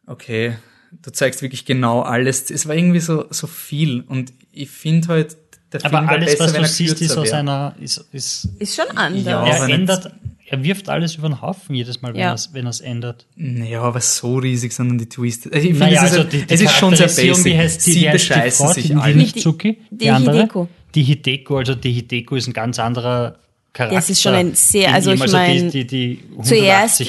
okay, 0.05 0.55
du 1.01 1.11
zeigst 1.11 1.41
wirklich 1.41 1.65
genau 1.65 2.01
alles. 2.01 2.49
Es 2.49 2.67
war 2.67 2.75
irgendwie 2.75 2.99
so, 2.99 3.25
so 3.29 3.47
viel 3.47 4.01
und 4.01 4.31
ich 4.51 4.69
finde 4.69 5.07
halt, 5.09 5.37
der 5.73 5.81
Film 5.81 5.95
Aber 5.95 6.07
wäre 6.07 6.21
alles, 6.21 6.37
besser, 6.37 6.45
was 6.45 6.53
du 6.53 6.61
er 6.61 6.67
siehst, 6.67 7.01
ist 7.01 7.17
aus 7.17 7.31
einer, 7.33 7.75
ist, 7.79 7.97
ist, 8.11 8.49
Ist 8.59 8.75
schon 8.75 8.97
anders. 8.97 9.25
Ja, 9.25 9.45
er 9.45 9.69
ändert, 9.69 10.11
er 10.49 10.63
wirft 10.63 10.87
alles 10.87 11.15
über 11.15 11.27
den 11.27 11.41
Haufen 11.41 11.75
jedes 11.75 12.01
Mal, 12.01 12.13
wenn 12.13 12.21
Ja. 12.21 12.29
er 12.29 12.33
es 12.69 12.79
ändert. 12.81 13.25
Naja, 13.35 13.81
aber 13.81 13.99
so 13.99 14.37
riesig, 14.37 14.71
sondern 14.73 14.97
die 14.97 15.09
Twists. 15.09 15.45
Also 15.47 15.57
ich 15.57 15.75
finde, 15.75 15.79
Naja, 15.79 15.97
es, 15.97 16.03
ist, 16.03 16.09
also 16.11 16.23
halt- 16.23 16.33
die, 16.33 16.45
die 16.47 16.53
es 16.53 16.61
ist 16.61 16.71
schon 16.71 16.95
sehr 16.95 17.07
basic. 17.07 17.45
Wie 17.45 17.57
heißt 17.57 17.85
die, 17.85 17.91
Sie 17.91 17.99
die 17.99 18.09
bescheißen 18.09 18.65
Frau, 18.65 18.73
sich 18.73 18.87
die, 18.87 18.95
alle. 18.95 19.13
die? 19.13 19.23
Die 19.33 19.77
Die, 19.91 20.09
andere? 20.09 20.37
Hideko. 20.37 20.67
Die 20.95 21.03
Hideko, 21.03 21.57
also 21.57 21.75
die 21.75 21.91
Hideko 21.91 22.35
ist 22.37 22.47
ein 22.47 22.53
ganz 22.53 22.79
anderer 22.79 23.37
Charakter. 23.77 23.95
Das 23.95 24.09
ist 24.09 24.21
schon 24.21 24.33
ein 24.33 24.53
sehr- 24.55 24.93
also 24.93 25.11
ich 25.11 25.31
mein, 25.31 25.69
die, 25.71 25.85
die, 25.85 26.17
die 26.17 26.19
180 26.31 26.47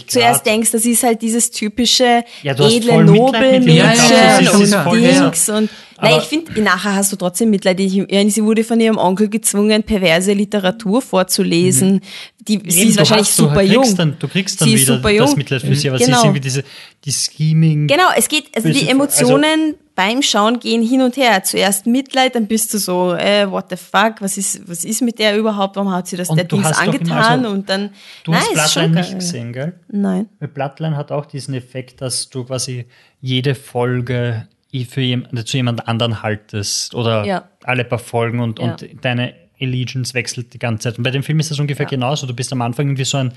Zuerst, 0.06 0.10
zuerst 0.10 0.46
denkst, 0.46 0.70
das 0.72 0.84
ist 0.84 1.02
halt 1.02 1.22
dieses 1.22 1.50
typische 1.50 2.22
Ja, 2.42 2.54
du 2.54 2.64
edle 2.64 3.04
Nobelmädchen 3.04 3.90
ist- 3.90 4.10
das 4.52 4.60
ist 4.60 4.74
und 4.74 4.82
voll 4.84 5.00
Dings 5.00 5.48
und 5.48 5.70
Aber- 5.96 6.10
Nein, 6.10 6.18
ich 6.22 6.28
finde, 6.28 6.60
nachher 6.62 6.94
hast 6.94 7.10
du 7.12 7.16
trotzdem 7.16 7.50
Mitleid. 7.50 7.80
Ich, 7.80 7.94
ja, 7.94 8.28
sie 8.30 8.44
wurde 8.44 8.62
von 8.62 8.78
ihrem 8.78 8.98
Onkel 8.98 9.28
gezwungen, 9.28 9.82
perverse 9.82 10.32
Literatur 10.32 11.02
vorzulesen. 11.02 12.00
Die, 12.46 12.60
sie 12.68 12.80
Eben, 12.82 12.88
ist 12.90 12.94
du 12.94 12.98
wahrscheinlich 13.00 13.28
du 13.28 13.42
super 13.42 13.54
kriegst 13.56 13.72
jung. 13.74 13.96
Dann, 13.96 14.16
du 14.18 14.28
kriegst 14.28 14.60
dann 14.60 14.68
Sie 14.68 14.74
ist 14.76 14.82
wieder 14.82 14.96
super 14.96 15.08
das 15.12 15.16
jung. 15.30 15.36
Mitleid 15.38 15.60
für 15.62 15.74
sie, 15.74 15.88
aber 15.88 15.98
sie 15.98 16.04
Genau. 16.04 16.18
ist 16.18 16.24
irgendwie 16.24 16.40
diese, 16.40 16.64
die 17.04 17.12
Scheming. 17.12 17.86
Genau, 17.88 18.04
es 18.16 18.28
geht, 18.28 18.44
also 18.54 18.68
die 18.68 18.88
Emotionen 18.88 19.74
beim 19.98 20.22
Schauen 20.22 20.60
gehen 20.60 20.80
hin 20.80 21.02
und 21.02 21.16
her. 21.16 21.42
Zuerst 21.42 21.84
Mitleid, 21.88 22.36
dann 22.36 22.46
bist 22.46 22.72
du 22.72 22.78
so, 22.78 23.14
äh, 23.14 23.50
what 23.50 23.64
the 23.68 23.74
fuck, 23.76 24.20
was 24.20 24.36
ist, 24.36 24.68
was 24.68 24.84
ist 24.84 25.02
mit 25.02 25.18
der 25.18 25.36
überhaupt, 25.36 25.74
warum 25.74 25.92
hat 25.92 26.06
sie 26.06 26.16
das 26.16 26.28
Und 26.30 26.36
der 26.36 26.44
Dings 26.44 26.68
immer- 26.68 26.78
angetan 26.78 27.40
also, 27.40 27.48
und 27.50 27.68
dann, 27.68 27.90
Du 28.22 28.30
nein, 28.30 28.42
hast 28.54 28.74
Bloodline 28.74 28.94
geil. 28.94 29.02
nicht 29.02 29.14
gesehen, 29.18 29.52
gell? 29.52 29.72
Nein. 29.88 30.28
Weil 30.38 30.48
Bloodline 30.50 30.96
hat 30.96 31.10
auch 31.10 31.26
diesen 31.26 31.52
Effekt, 31.54 32.00
dass 32.00 32.28
du 32.30 32.44
quasi 32.44 32.86
jede 33.20 33.56
Folge 33.56 34.46
für 34.88 35.00
jemand, 35.00 35.48
zu 35.48 35.56
jemand 35.56 35.88
anderen 35.88 36.22
haltest 36.22 36.94
oder 36.94 37.24
Ja. 37.24 37.48
alle 37.64 37.84
paar 37.84 37.98
Folgen 37.98 38.38
und, 38.38 38.60
Ja. 38.60 38.66
und 38.66 38.86
deine 39.02 39.34
Allegiance 39.60 40.14
wechselt 40.14 40.54
die 40.54 40.60
ganze 40.60 40.84
Zeit. 40.84 40.98
Und 40.98 41.02
bei 41.04 41.10
dem 41.10 41.24
Film 41.24 41.40
ist 41.40 41.50
das 41.50 41.58
ungefähr 41.58 41.86
Ja. 41.86 41.90
genauso. 41.90 42.26
Du 42.28 42.34
bist 42.34 42.52
am 42.52 42.62
Anfang 42.62 42.86
irgendwie 42.86 43.04
so 43.04 43.18
ein, 43.18 43.32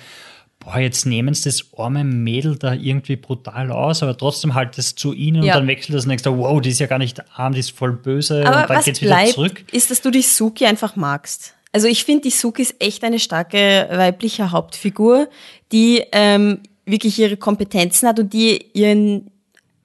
boah, 0.64 0.78
jetzt 0.80 1.06
nehmen 1.06 1.34
sie 1.34 1.46
das 1.50 1.66
arme 1.78 2.04
Mädel 2.04 2.56
da 2.56 2.74
irgendwie 2.74 3.16
brutal 3.16 3.72
aus, 3.72 4.04
aber 4.04 4.16
trotzdem 4.18 4.54
haltest 4.54 4.98
du 5.04 5.10
zu 5.10 5.14
ihnen 5.14 5.44
Ja. 5.44 5.54
und 5.54 5.60
dann 5.62 5.68
wechselt 5.68 5.96
das 5.98 6.06
du, 6.24 6.38
wow, 6.38 6.62
die 6.62 6.70
ist 6.70 6.80
ja 6.80 6.88
gar 6.88 7.00
nicht 7.00 7.22
arm, 7.38 7.54
die 7.54 7.60
ist 7.60 7.72
voll 7.72 7.94
böse 7.94 8.46
Aber 8.46 8.62
und 8.62 8.70
dann 8.70 8.84
geht's 8.84 9.02
wieder 9.02 9.16
bleibt, 9.16 9.34
zurück. 9.34 9.64
ist, 9.72 9.92
dass 9.92 10.02
du 10.02 10.12
die 10.12 10.22
Suki 10.22 10.66
einfach 10.66 10.96
magst. 10.96 11.54
Also 11.74 11.88
ich 11.88 12.04
finde, 12.04 12.24
die 12.24 12.30
Suki 12.32 12.62
ist 12.62 12.76
echt 12.80 13.04
eine 13.04 13.18
starke 13.20 13.88
weibliche 13.92 14.52
Hauptfigur, 14.52 15.30
die 15.72 16.04
ähm, 16.12 16.60
wirklich 16.86 17.18
ihre 17.18 17.38
Kompetenzen 17.38 18.08
hat 18.08 18.20
und 18.20 18.34
die 18.34 18.66
ihren 18.74 19.32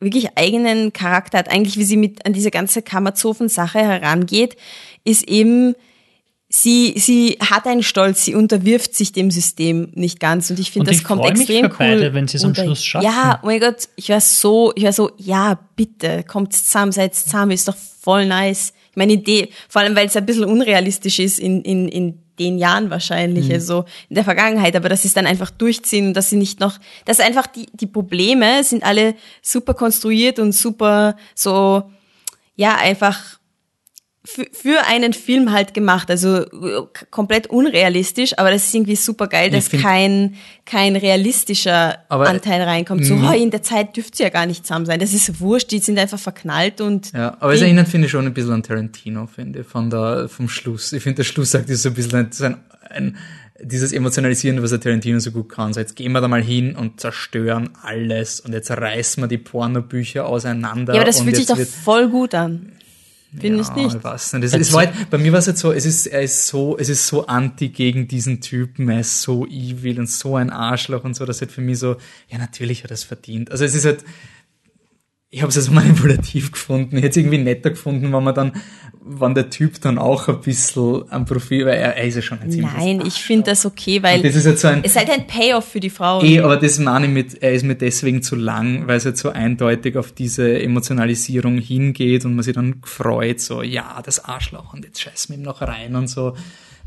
wirklich 0.01 0.37
eigenen 0.37 0.93
Charakter 0.93 1.39
hat. 1.39 1.51
Eigentlich, 1.51 1.79
wie 1.79 1.85
sie 1.85 1.97
mit 1.97 2.27
an 2.27 2.33
diese 2.33 2.51
ganze 2.51 2.83
Kammerzofen-Sache 2.83 3.79
herangeht, 3.79 4.57
ist 5.05 5.27
eben, 5.29 5.75
sie, 6.49 6.95
sie 6.97 7.39
hat 7.41 7.67
einen 7.67 7.83
Stolz, 7.83 8.25
sie 8.25 8.35
unterwirft 8.35 8.95
sich 8.95 9.13
dem 9.13 9.31
System 9.31 9.91
nicht 9.95 10.21
ganz 10.21 10.51
und 10.51 10.59
ich 10.59 10.71
finde, 10.71 10.91
das 10.91 10.99
ich 10.99 11.05
kommt 11.05 11.23
freu 11.23 11.33
mich 11.33 11.41
extrem 11.41 11.71
für 11.71 11.79
beide, 11.79 12.07
cool 12.07 12.15
wenn 12.15 12.29
sie 12.29 12.37
es 12.37 12.45
am 12.45 12.55
Schluss 12.55 12.85
schaffen. 12.85 13.05
Ja, 13.05 13.41
oh 13.43 13.47
mein 13.47 13.61
Gott, 13.61 13.89
ich 13.97 14.09
war 14.09 14.21
so, 14.21 14.73
ich 14.77 14.85
war 14.85 14.93
so, 14.93 15.11
ja, 15.17 15.59
bitte, 15.75 16.23
kommt 16.25 16.53
zusammen, 16.53 16.93
seid 16.93 17.15
zusammen, 17.15 17.53
ist 17.53 17.69
doch 17.69 17.77
voll 18.01 18.27
nice. 18.27 18.73
Ich 18.91 18.97
meine 18.97 19.15
Idee, 19.15 19.51
vor 19.69 19.83
allem, 19.83 19.97
weil 19.97 20.07
es 20.07 20.17
ein 20.17 20.25
bisschen 20.25 20.45
unrealistisch 20.45 21.19
ist 21.19 21.39
in, 21.39 21.63
in, 21.63 21.89
in 21.89 22.19
den 22.39 22.59
Jahren 22.59 22.91
wahrscheinlich, 22.91 23.51
also 23.53 23.85
in 24.09 24.15
der 24.15 24.25
Vergangenheit, 24.25 24.77
aber 24.77 24.89
dass 24.89 25.03
sie 25.03 25.09
es 25.09 25.15
dann 25.15 25.27
einfach 25.27 25.51
durchziehen 25.51 26.09
und 26.09 26.15
dass 26.15 26.31
sie 26.31 26.37
nicht 26.37 26.61
noch, 26.61 26.79
dass 27.05 27.19
einfach 27.19 27.47
die, 27.47 27.67
die 27.73 27.87
Probleme 27.87 28.63
sind 28.63 28.85
alle 28.85 29.15
super 29.43 29.75
konstruiert 29.75 30.39
und 30.39 30.53
super 30.53 31.17
so, 31.35 31.91
ja, 32.55 32.77
einfach 32.77 33.36
für, 34.27 34.47
für 34.53 34.87
einen 34.89 35.13
Film 35.13 35.53
halt 35.53 35.73
gemacht, 35.73 36.11
also 36.11 36.39
äh, 36.39 36.47
komplett 37.11 37.47
unrealistisch, 37.47 38.37
aber 38.39 38.51
das 38.51 38.65
ist 38.65 38.75
irgendwie 38.75 38.97
super 38.97 39.29
geil, 39.29 39.51
dass 39.51 39.71
kein, 39.71 40.35
kein 40.65 40.97
realistischer 40.97 41.99
Aber- 42.09 42.29
Anteil 42.29 42.63
reinkommt. 42.63 43.05
So, 43.07 43.15
oh, 43.15 43.33
in 43.33 43.51
der 43.51 43.63
Zeit 43.63 43.97
dürft 43.97 44.19
ihr 44.19 44.25
ja 44.27 44.31
gar 44.31 44.47
nicht 44.47 44.67
zusammen 44.67 44.85
sein. 44.87 44.99
Das 44.99 45.15
ist 45.15 45.41
wurscht, 45.41 45.71
die 45.71 45.79
sind 45.79 45.99
einfach 45.99 46.19
verknallt 46.19 46.81
und 46.81 47.13
Ja, 47.13 47.37
aber 47.41 47.55
es 47.55 47.63
erinnert, 47.63 47.89
finde 47.89 48.07
ich, 48.07 48.11
schon 48.11 48.27
ein 48.27 48.35
bisschen 48.35 48.53
an 48.53 48.63
Tarantino, 48.63 49.27
finde 49.27 49.61
ich, 49.61 49.67
von 49.67 49.91
der, 49.91 50.29
vom 50.29 50.49
Schluss. 50.49 50.93
Ich 50.93 51.03
finde, 51.03 51.17
der 51.19 51.25
Schluss 51.25 51.53
sagt, 51.53 51.71
ist 51.71 51.83
so 51.83 51.91
ein 51.91 51.95
bisschen 51.95 52.29
ein, 52.35 52.57
ein, 52.91 53.17
dieses 53.63 53.93
Emotionalisieren, 53.93 54.63
was 54.63 54.71
der 54.71 54.81
Tarantino 54.81 55.19
so 55.21 55.31
gut 55.31 55.49
kann. 55.49 55.73
So, 55.73 55.81
jetzt 55.81 55.95
gehen 55.97 56.13
wir 56.13 56.21
da 56.21 56.29
mal 56.29 56.43
hin 56.43 56.75
und 56.75 57.01
zerstören 57.01 57.71
alles 57.83 58.41
und 58.41 58.53
jetzt 58.53 58.71
reißen 58.71 59.23
wir 59.23 59.29
die 59.29 59.39
Pornobücher 59.39 60.27
auseinander. 60.27 60.95
ja, 60.95 61.01
aber 61.01 61.07
das 61.07 61.21
fühlt 61.21 61.37
sich 61.37 61.47
doch 61.47 61.59
voll 61.59 62.09
gut 62.09 62.35
an. 62.35 62.73
Findest 63.39 63.71
ja, 63.77 63.83
nicht? 63.83 63.97
Ich 63.97 64.05
weiß 64.05 64.33
nicht. 64.35 64.45
Es, 64.45 64.55
es 64.55 64.73
war 64.73 64.87
halt, 64.87 65.11
bei 65.11 65.19
mir 65.19 65.33
war 65.33 65.39
es 65.39 65.47
jetzt 65.47 65.61
so, 65.61 65.73
es 65.73 65.85
ist, 65.85 66.07
er 66.07 66.23
ist 66.23 66.47
so, 66.47 66.79
es 66.79 66.89
ist 66.89 67.07
so 67.07 67.27
anti 67.27 67.69
gegen 67.69 68.09
diesen 68.09 68.41
Typen, 68.41 68.89
er 68.89 69.01
ist 69.01 69.23
so 69.23 69.47
evil 69.47 69.99
und 69.99 70.09
so 70.09 70.37
ein 70.37 70.51
Arschloch 70.51 71.05
und 71.05 71.15
so, 71.15 71.25
das 71.25 71.41
halt 71.41 71.53
für 71.53 71.61
mich 71.61 71.79
so, 71.79 71.97
ja, 72.29 72.39
natürlich 72.39 72.85
hat 72.85 72.91
er 72.91 72.95
es 72.95 73.05
verdient. 73.05 73.51
Also 73.51 73.65
es 73.65 73.75
ist 73.75 73.85
halt, 73.85 74.05
ich 75.31 75.43
habe 75.43 75.51
es 75.51 75.57
also 75.57 75.73
manipulativ 75.73 76.53
gefunden. 76.53 76.97
Ich 76.97 77.03
hätte 77.03 77.11
es 77.11 77.17
irgendwie 77.19 77.39
netter 77.39 77.71
gefunden, 77.71 78.13
wenn 78.13 78.23
man 78.23 78.35
dann, 78.35 78.53
wenn 79.05 79.35
der 79.35 79.51
Typ 79.51 79.81
dann 79.81 79.99
auch 79.99 80.29
ein 80.29 80.41
bisschen 80.41 81.05
am 81.11 81.25
Profil, 81.25 81.67
weil 81.67 81.75
er, 81.75 81.97
er 81.97 82.05
ist 82.05 82.17
ja 82.17 82.23
schon 82.23 82.41
ein 82.41 82.51
ziemliches 82.51 82.77
Nein, 82.77 83.03
ich 83.05 83.15
finde 83.15 83.51
das 83.51 83.67
okay, 83.67 84.03
weil 84.03 84.23
das 84.23 84.35
ist 84.35 84.47
jetzt 84.47 84.63
so 84.63 84.69
ein, 84.69 84.81
es 84.83 84.93
ist 84.93 84.99
halt 84.99 85.11
ein 85.11 85.27
Payoff 85.27 85.65
für 85.65 85.81
die 85.81 85.91
Frau. 85.91 86.23
Eh, 86.23 86.41
aber 86.41 86.57
das 86.57 86.79
meine 86.79 87.07
ich 87.07 87.13
mit, 87.13 87.43
er 87.43 87.53
ist 87.53 87.65
mir 87.65 87.77
deswegen 87.77 88.23
zu 88.23 88.37
lang, 88.37 88.87
weil 88.87 88.97
es 88.97 89.05
jetzt 89.05 89.21
so 89.21 89.31
eindeutig 89.31 89.97
auf 89.97 90.13
diese 90.13 90.61
Emotionalisierung 90.61 91.59
hingeht 91.59 92.25
und 92.25 92.35
man 92.35 92.43
sich 92.43 92.55
dann 92.55 92.81
freut, 92.85 93.41
so, 93.41 93.63
ja, 93.63 94.01
das 94.05 94.25
Arschloch 94.25 94.73
und 94.73 94.85
jetzt 94.85 95.01
scheißen 95.01 95.35
wir 95.35 95.41
ihm 95.41 95.45
noch 95.45 95.61
rein 95.61 95.95
und 95.97 96.09
so. 96.09 96.35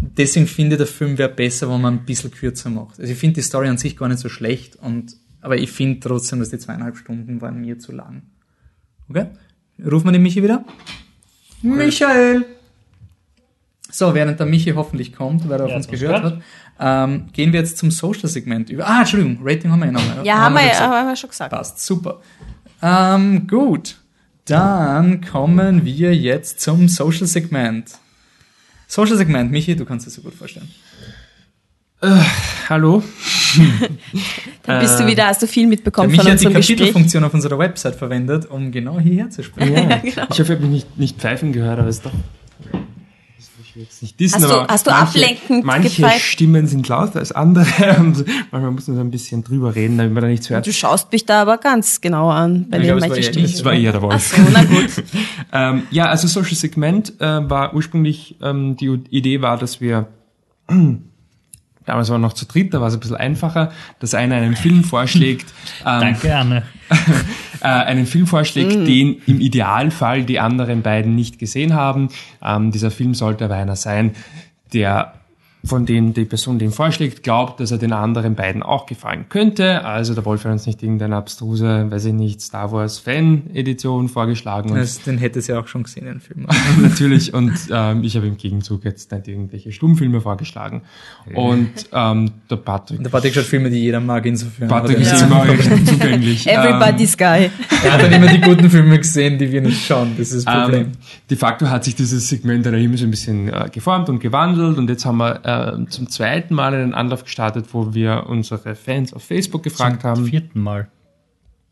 Deswegen 0.02 0.48
finde 0.48 0.76
ich, 0.76 0.78
der 0.78 0.88
Film 0.88 1.18
wäre 1.18 1.30
besser, 1.30 1.70
wenn 1.70 1.82
man 1.82 1.96
ein 1.96 2.06
bisschen 2.06 2.32
kürzer 2.32 2.70
macht. 2.70 3.00
Also 3.00 3.12
ich 3.12 3.20
finde 3.20 3.36
die 3.36 3.42
Story 3.42 3.68
an 3.68 3.78
sich 3.78 3.98
gar 3.98 4.08
nicht 4.08 4.20
so 4.20 4.30
schlecht 4.30 4.78
und, 4.78 5.18
aber 5.42 5.58
ich 5.58 5.72
finde 5.72 6.00
trotzdem, 6.00 6.40
dass 6.40 6.50
die 6.50 6.60
zweieinhalb 6.60 6.98
Stunden 6.98 7.42
waren 7.42 7.60
mir 7.62 7.80
zu 7.80 7.92
lang. 7.92 8.24
Okay? 9.10 9.28
Rufen 9.84 10.06
wir 10.08 10.12
den 10.12 10.22
Michi 10.24 10.44
wieder? 10.44 10.66
Michael! 11.62 12.46
So, 13.92 14.14
während 14.14 14.40
der 14.40 14.46
Michi 14.46 14.72
hoffentlich 14.72 15.14
kommt, 15.14 15.48
weil 15.50 15.60
er 15.60 15.66
auf 15.66 15.72
Ja, 15.72 15.78
uns 15.78 15.88
das 15.88 16.00
gehört 16.00 16.24
hat, 16.24 16.42
ähm, 16.80 17.26
gehen 17.34 17.52
wir 17.54 17.60
jetzt 17.60 17.78
zum 17.78 17.90
Social-Segment 17.92 18.70
über. 18.70 18.88
Ah, 18.88 19.00
Entschuldigung, 19.00 19.40
Rating 19.42 19.72
haben 19.72 19.80
wir 19.80 19.88
ja 19.88 19.92
noch. 19.92 20.24
ja, 20.24 20.38
haben 20.38 20.54
wir, 20.54 20.60
schon 20.62 20.68
ja- 20.68 20.74
gesagt. 20.74 20.94
haben 20.94 21.08
wir 21.08 21.16
schon 21.16 21.30
gesagt. 21.30 21.52
Passt, 21.52 21.86
super. 21.86 22.22
Ähm, 22.82 23.48
gut, 23.48 23.98
dann 24.46 25.22
kommen 25.26 25.86
wir 25.86 26.16
jetzt 26.16 26.60
zum 26.62 26.88
Social-Segment. 26.88 27.98
Social-Segment, 28.88 29.52
Michi, 29.52 29.76
du 29.76 29.86
kannst 29.86 30.08
es 30.08 30.14
so 30.16 30.22
gut 30.22 30.34
vorstellen. 30.36 30.70
Hallo? 32.70 33.04
Dann 34.64 34.80
bist 34.80 35.00
du 35.00 35.04
Äh, 35.04 35.08
wieder, 35.08 35.28
hast 35.28 35.42
du 35.42 35.48
viel 35.48 35.68
mitbekommen 35.68 36.10
von 36.12 36.20
hat 36.20 36.28
die 36.28 36.32
unserem 36.32 36.54
Gespräch. 36.54 36.78
Kapitelfunktion 36.78 37.24
auf 37.24 37.34
unserer 37.34 37.58
Website 37.60 37.96
verwendet, 37.96 38.46
um 38.50 38.72
genau 38.72 39.00
hierher 39.00 39.30
zu 39.30 39.44
sprechen. 39.44 39.74
Ja, 39.74 40.00
Ich 40.04 40.16
hoffe, 40.18 40.28
ich 40.44 40.50
habe 40.50 40.60
mich 40.62 40.70
nicht, 40.70 40.98
nicht 40.98 41.18
pfeifen 41.18 41.52
gehört, 41.52 41.80
aber 41.80 41.90
es 41.90 41.98
ist 41.98 42.06
doch. 42.06 42.12
jetzt 43.76 44.02
nicht 44.02 44.20
dissen, 44.20 44.42
Hast 44.44 44.50
du- 44.52 44.68
hast 44.68 44.88
du 44.88 44.92
manche, 44.92 45.08
ablenkend 45.20 45.66
manche 45.66 45.90
gepfeift? 46.02 46.22
Stimmen 46.26 46.68
sind 46.68 46.88
lauter 46.88 47.20
als 47.20 47.32
andere. 47.32 47.66
Und 48.00 48.26
manchmal 48.52 48.72
muss 48.72 48.88
man 48.88 48.96
so 48.98 49.02
ein 49.02 49.12
bisschen 49.12 49.44
drüber 49.44 49.74
reden, 49.76 49.98
damit 49.98 50.14
man 50.14 50.22
da 50.24 50.30
nichts 50.30 50.50
hört. 50.50 50.68
Du 50.68 50.72
schaust 50.74 51.12
mich 51.12 51.26
da 51.26 51.42
aber 51.42 51.58
ganz 51.58 52.00
genau 52.02 52.30
an, 52.30 52.68
bei 52.70 52.78
Ich 52.78 52.84
den 52.84 52.88
glaub, 52.88 52.98
es 52.98 53.02
war 53.04 53.10
manchen 53.10 53.24
eher 53.24 53.30
Stimmen. 53.32 53.46
ich. 53.46 53.52
Das 53.54 53.66
war 53.66 53.74
eher 53.74 53.92
der 53.92 54.02
Wolf. 54.02 54.34
Ach 54.34 54.38
so, 54.38 54.52
na 54.54 54.64
gut. 54.64 54.90
Ähm, 55.52 55.84
ja, 55.90 56.06
also 56.06 56.28
Social 56.28 56.56
Segment 56.56 57.14
äh, 57.20 57.50
war 57.50 57.74
ursprünglich, 57.74 58.36
ähm, 58.40 58.78
die 58.78 58.86
Idee 59.10 59.42
war, 59.42 59.58
dass 59.58 59.82
wir, 59.82 60.08
damals 61.90 62.10
waren 62.10 62.22
wir 62.22 62.28
noch 62.28 62.34
zu 62.34 62.46
dritt, 62.46 62.74
da 62.74 62.82
war 62.82 62.88
es 62.88 62.94
ein 62.94 63.00
bisschen 63.00 63.18
einfacher, 63.18 63.72
dass 64.00 64.14
einer 64.14 64.36
einen 64.36 64.56
Film 64.56 64.84
vorschlägt, 64.84 65.54
ähm, 65.86 66.02
Danke, 66.02 66.36
Anne. 66.36 66.64
äh, 67.62 67.68
einen 67.68 68.06
Film 68.06 68.28
vorschlägt, 68.28 68.76
Mm. 68.76 68.86
den 68.86 69.22
im 69.26 69.42
Idealfall 69.42 70.24
die 70.24 70.40
anderen 70.40 70.82
beiden 70.82 71.16
nicht 71.16 71.40
gesehen 71.40 71.74
haben. 71.74 72.10
Ähm, 72.44 72.72
dieser 72.72 72.92
Film 72.92 73.14
sollte 73.14 73.46
aber 73.46 73.56
einer 73.56 73.76
sein, 73.76 74.12
der 74.74 75.14
von 75.64 75.86
dem 75.86 76.14
die 76.14 76.24
Person 76.24 76.58
den 76.58 76.72
vorschlägt, 76.72 77.22
glaubt, 77.22 77.60
dass 77.60 77.72
er 77.72 77.78
den 77.78 77.92
anderen 77.92 78.36
beiden 78.36 78.64
auch 78.64 78.86
gefallen 78.86 79.26
könnte. 79.28 79.84
Also 79.84 80.14
der 80.14 80.24
Wolf 80.24 80.46
hat 80.46 80.54
uns 80.54 80.66
nicht 80.66 80.82
irgendeine 80.82 81.18
abstruse, 81.18 81.88
weiß 81.90 82.06
ich 82.06 82.14
nicht, 82.14 82.42
Star 82.42 82.72
Wars 82.72 83.00
Fan-Edition 83.00 84.08
vorgeschlagen. 84.08 84.74
Das, 84.74 85.02
den 85.02 85.18
hätte 85.18 85.42
sie 85.42 85.54
auch 85.54 85.68
schon 85.68 85.84
gesehen, 85.84 86.06
den 86.06 86.22
Film. 86.22 86.48
natürlich. 86.82 87.34
Und 87.34 87.54
ähm, 87.72 88.04
ich 88.04 88.16
habe 88.16 88.28
im 88.28 88.38
Gegenzug 88.38 88.86
jetzt 88.86 89.12
nicht 89.12 89.28
irgendwelche 89.28 89.74
Stummfilme 89.74 90.22
vorgeschlagen. 90.22 90.84
Und 91.34 91.72
ähm, 91.92 92.32
der 92.50 92.56
Patrick, 92.56 93.04
Der 93.04 93.10
Patrick 93.10 93.34
schaut 93.34 93.44
Filme, 93.44 93.70
die 93.70 93.80
jeder 93.80 94.00
mag, 94.00 94.26
insofern. 94.26 94.70
Patrick 94.70 95.00
ist 95.00 95.12
er, 95.12 95.28
immer 95.28 95.44
recht 95.48 95.88
zugänglich. 95.88 96.48
Everybody's 96.48 97.18
Guy. 97.18 97.50
er 97.84 97.94
hat 97.94 98.02
dann 98.02 98.14
immer 98.14 98.28
die 98.28 98.40
guten 98.40 98.70
Filme 98.70 98.98
gesehen, 98.98 99.38
die 99.38 99.52
wir 99.52 99.62
nicht 99.62 99.86
schauen. 99.86 100.14
Das 100.18 100.32
ist 100.32 100.48
das 100.48 100.62
Problem. 100.62 100.84
Ähm, 100.84 100.92
de 101.30 101.38
facto 101.38 101.70
hat 101.70 101.84
sich 101.84 101.96
dieses 101.96 102.30
Segment 102.30 102.66
dann 102.66 102.76
immer 102.76 102.98
so 102.98 103.04
ein 103.04 103.12
bisschen 103.12 103.50
äh, 103.50 103.70
geformt 103.70 104.08
und 104.08 104.20
gewandelt 104.20 104.78
und 104.78 104.90
jetzt 104.90 105.06
haben 105.06 105.18
wir 105.18 105.42
äh, 105.50 105.86
zum 105.88 106.10
zweiten 106.10 106.54
Mal 106.54 106.74
einen 106.74 106.94
Anlauf 106.94 107.24
gestartet, 107.24 107.68
wo 107.72 107.94
wir 107.94 108.26
unsere 108.28 108.76
Fans 108.76 109.14
auf 109.14 109.24
Facebook 109.24 109.64
gefragt 109.64 110.02
Zum 110.02 110.10
haben. 110.10 110.26
vierten 110.26 110.60
Mal. 110.60 110.90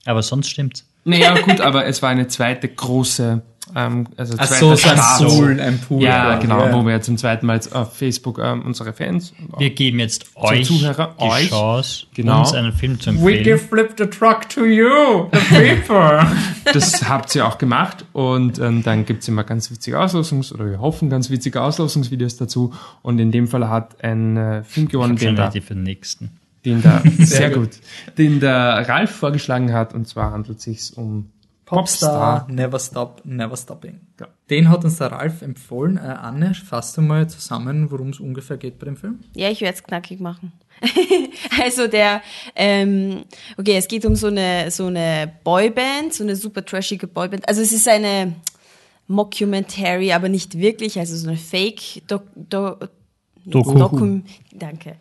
Aber 0.06 0.24
sonst 0.24 0.50
stimmt's. 0.50 0.86
Naja, 1.04 1.40
gut, 1.40 1.62
aber 1.62 1.86
es 1.86 2.02
war 2.02 2.10
eine 2.10 2.28
zweite 2.28 2.68
große, 2.68 3.42
ähm, 3.76 4.08
also 4.18 4.36
Ach 4.38 4.46
so, 4.48 4.76
so 4.76 4.90
ein. 4.90 4.98
Pool, 5.28 5.60
ein 5.60 5.80
Pool. 5.80 6.02
Ja, 6.04 6.26
quasi. 6.36 6.42
genau, 6.48 6.66
Ja. 6.66 6.74
wo 6.74 6.86
wir 6.86 6.94
jetzt 6.94 7.06
zum 7.06 7.18
zweiten 7.18 7.46
Mal 7.46 7.56
jetzt 7.56 7.76
auf 7.76 7.96
Facebook 7.96 8.40
ähm, 8.40 8.64
unsere 8.66 8.94
Fans 8.94 9.34
Wir 9.58 9.70
geben 9.72 10.00
jetzt 10.00 10.26
euch 10.36 10.66
Zuhörer, 10.68 11.16
die 11.20 11.24
euch, 11.24 11.50
Chance, 11.50 12.06
genau. 12.14 12.40
uns 12.40 12.54
einen 12.54 12.74
Film 12.74 13.00
zu 13.00 13.10
We 13.12 13.18
empfehlen. 13.38 13.44
give 13.44 13.58
flip 13.60 13.94
the 13.98 14.06
truck 14.06 14.48
to 14.50 14.66
you, 14.66 15.28
the 15.32 15.40
people. 15.56 16.26
Das 16.74 17.08
habt 17.08 17.34
ihr 17.36 17.48
auch 17.48 17.58
gemacht 17.58 18.04
und 18.14 18.60
ähm, 18.60 18.84
dann 18.84 19.06
gibt's 19.06 19.28
immer 19.28 19.44
ganz 19.44 19.72
witzige 19.72 20.00
Auslösungs- 20.00 20.54
oder 20.54 20.70
wir 20.70 20.80
hoffen 20.82 21.10
ganz 21.10 21.30
witzige 21.30 21.62
Auslosungsvideos 21.62 22.36
dazu 22.38 22.74
und 23.02 23.20
in 23.20 23.32
dem 23.32 23.48
Fall 23.48 23.70
hat 23.70 24.04
ein 24.04 24.36
äh, 24.38 24.64
Film 24.64 24.88
gewonnen, 24.90 25.16
den 25.16 25.36
da, 25.36 25.50
für 25.52 25.62
den 25.62 25.84
nächsten. 25.84 26.32
den 26.66 26.82
da 26.84 27.02
sehr 27.20 27.50
gut. 27.52 27.72
gut, 27.72 28.18
den 28.18 28.40
der 28.42 28.88
Ralf 28.90 29.12
vorgeschlagen 29.12 29.72
hat 29.72 29.94
und 29.94 30.08
zwar 30.08 30.32
handelt 30.32 30.58
es 30.58 30.64
sich 30.66 30.98
um 30.98 31.30
Popstar, 31.68 32.48
Never 32.50 32.80
Stop, 32.80 33.22
Never 33.26 33.58
Stopping. 33.58 34.00
Ja. 34.20 34.30
Den 34.50 34.70
hat 34.70 34.86
uns 34.86 34.98
der 34.98 35.12
Ralf 35.12 35.42
empfohlen. 35.42 35.98
Äh, 35.98 36.00
Anne, 36.00 36.54
fasst 36.54 36.96
du 36.96 37.02
mal 37.02 37.30
zusammen, 37.30 37.92
worum 37.92 38.10
es 38.10 38.22
ungefähr 38.22 38.56
geht 38.56 38.80
bei 38.80 38.86
dem 38.86 38.96
Film? 38.96 39.20
Ja, 39.36 39.50
ich 39.50 39.60
werde 39.60 39.76
es 39.76 39.84
knackig 39.84 40.22
machen. 40.22 40.54
also 41.62 41.88
der, 41.88 42.22
ähm, 42.56 43.26
okay, 43.58 43.76
es 43.76 43.90
geht 43.90 44.06
um 44.06 44.16
so 44.16 44.28
eine 44.28 44.72
so 44.72 44.86
eine 44.86 45.32
Boyband, 45.44 46.14
so 46.14 46.24
eine 46.24 46.38
super 46.38 46.64
trashige 46.64 47.06
Boyband. 47.06 47.48
Also 47.50 47.62
es 47.62 47.74
ist 47.74 47.88
eine 47.90 48.34
Mockumentary, 49.08 50.14
aber 50.14 50.30
nicht 50.30 50.58
wirklich, 50.58 50.98
also 50.98 51.18
so 51.18 51.28
eine 51.28 51.38
Fake 51.38 52.08
Doc, 52.08 52.24
Do, 52.36 52.78
Doku. 53.46 53.78
Dokum, 53.78 54.24
danke. 54.54 54.96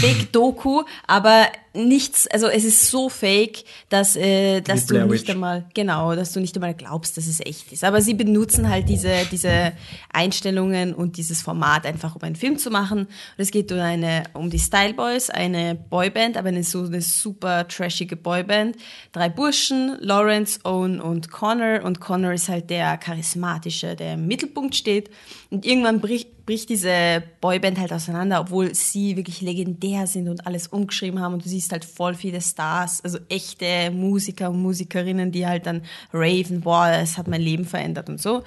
Fake 0.00 0.32
Doku, 0.32 0.82
aber 1.06 1.46
nichts, 1.74 2.26
also 2.28 2.46
es 2.48 2.64
ist 2.64 2.88
so 2.90 3.08
fake, 3.08 3.64
dass, 3.88 4.16
äh, 4.16 4.60
dass 4.60 4.86
du 4.86 5.04
nicht 5.06 5.28
einmal, 5.28 5.66
genau, 5.74 6.14
dass 6.14 6.32
du 6.32 6.40
nicht 6.40 6.54
einmal 6.56 6.74
glaubst, 6.74 7.16
dass 7.16 7.26
es 7.26 7.40
echt 7.40 7.72
ist. 7.72 7.84
Aber 7.84 8.00
sie 8.00 8.14
benutzen 8.14 8.68
halt 8.68 8.88
diese, 8.88 9.12
diese 9.30 9.72
Einstellungen 10.12 10.94
und 10.94 11.16
dieses 11.16 11.42
Format 11.42 11.86
einfach, 11.86 12.14
um 12.14 12.22
einen 12.22 12.36
Film 12.36 12.58
zu 12.58 12.70
machen. 12.70 13.00
Und 13.00 13.08
es 13.38 13.50
geht 13.50 13.72
um 13.72 13.80
eine, 13.80 14.24
um 14.34 14.50
die 14.50 14.58
Style 14.58 14.94
Boys, 14.94 15.30
eine 15.30 15.74
Boyband, 15.74 16.36
aber 16.36 16.48
eine 16.48 16.62
so 16.62 16.84
eine 16.84 17.02
super 17.02 17.66
trashige 17.68 18.16
Boyband. 18.16 18.76
Drei 19.12 19.28
Burschen, 19.28 19.96
Lawrence, 20.00 20.60
Owen 20.64 21.00
und 21.00 21.30
Connor. 21.30 21.82
Und 21.84 22.00
Connor 22.00 22.32
ist 22.32 22.48
halt 22.48 22.70
der 22.70 22.96
charismatische, 22.98 23.96
der 23.96 24.14
im 24.14 24.26
Mittelpunkt 24.26 24.74
steht. 24.76 25.10
Und 25.50 25.64
irgendwann 25.64 26.00
bricht, 26.00 26.44
bricht 26.46 26.68
diese 26.68 27.22
Boyband 27.40 27.78
halt 27.78 27.92
auseinander, 27.92 28.40
obwohl 28.40 28.74
sie 28.74 29.16
wirklich 29.16 29.40
legendär 29.40 30.06
sind 30.06 30.28
und 30.28 30.46
alles 30.46 30.68
umgeschrieben 30.68 31.20
haben. 31.20 31.34
Und 31.34 31.44
du 31.44 31.48
siehst 31.48 31.63
halt 31.72 31.84
voll 31.84 32.14
viele 32.14 32.40
Stars, 32.40 33.02
also 33.02 33.18
echte 33.28 33.90
Musiker 33.90 34.50
und 34.50 34.62
Musikerinnen, 34.62 35.32
die 35.32 35.46
halt 35.46 35.66
dann 35.66 35.82
raven, 36.12 36.60
boah, 36.60 36.88
es 36.88 37.18
hat 37.18 37.28
mein 37.28 37.40
Leben 37.40 37.64
verändert 37.64 38.08
und 38.08 38.20
so. 38.20 38.42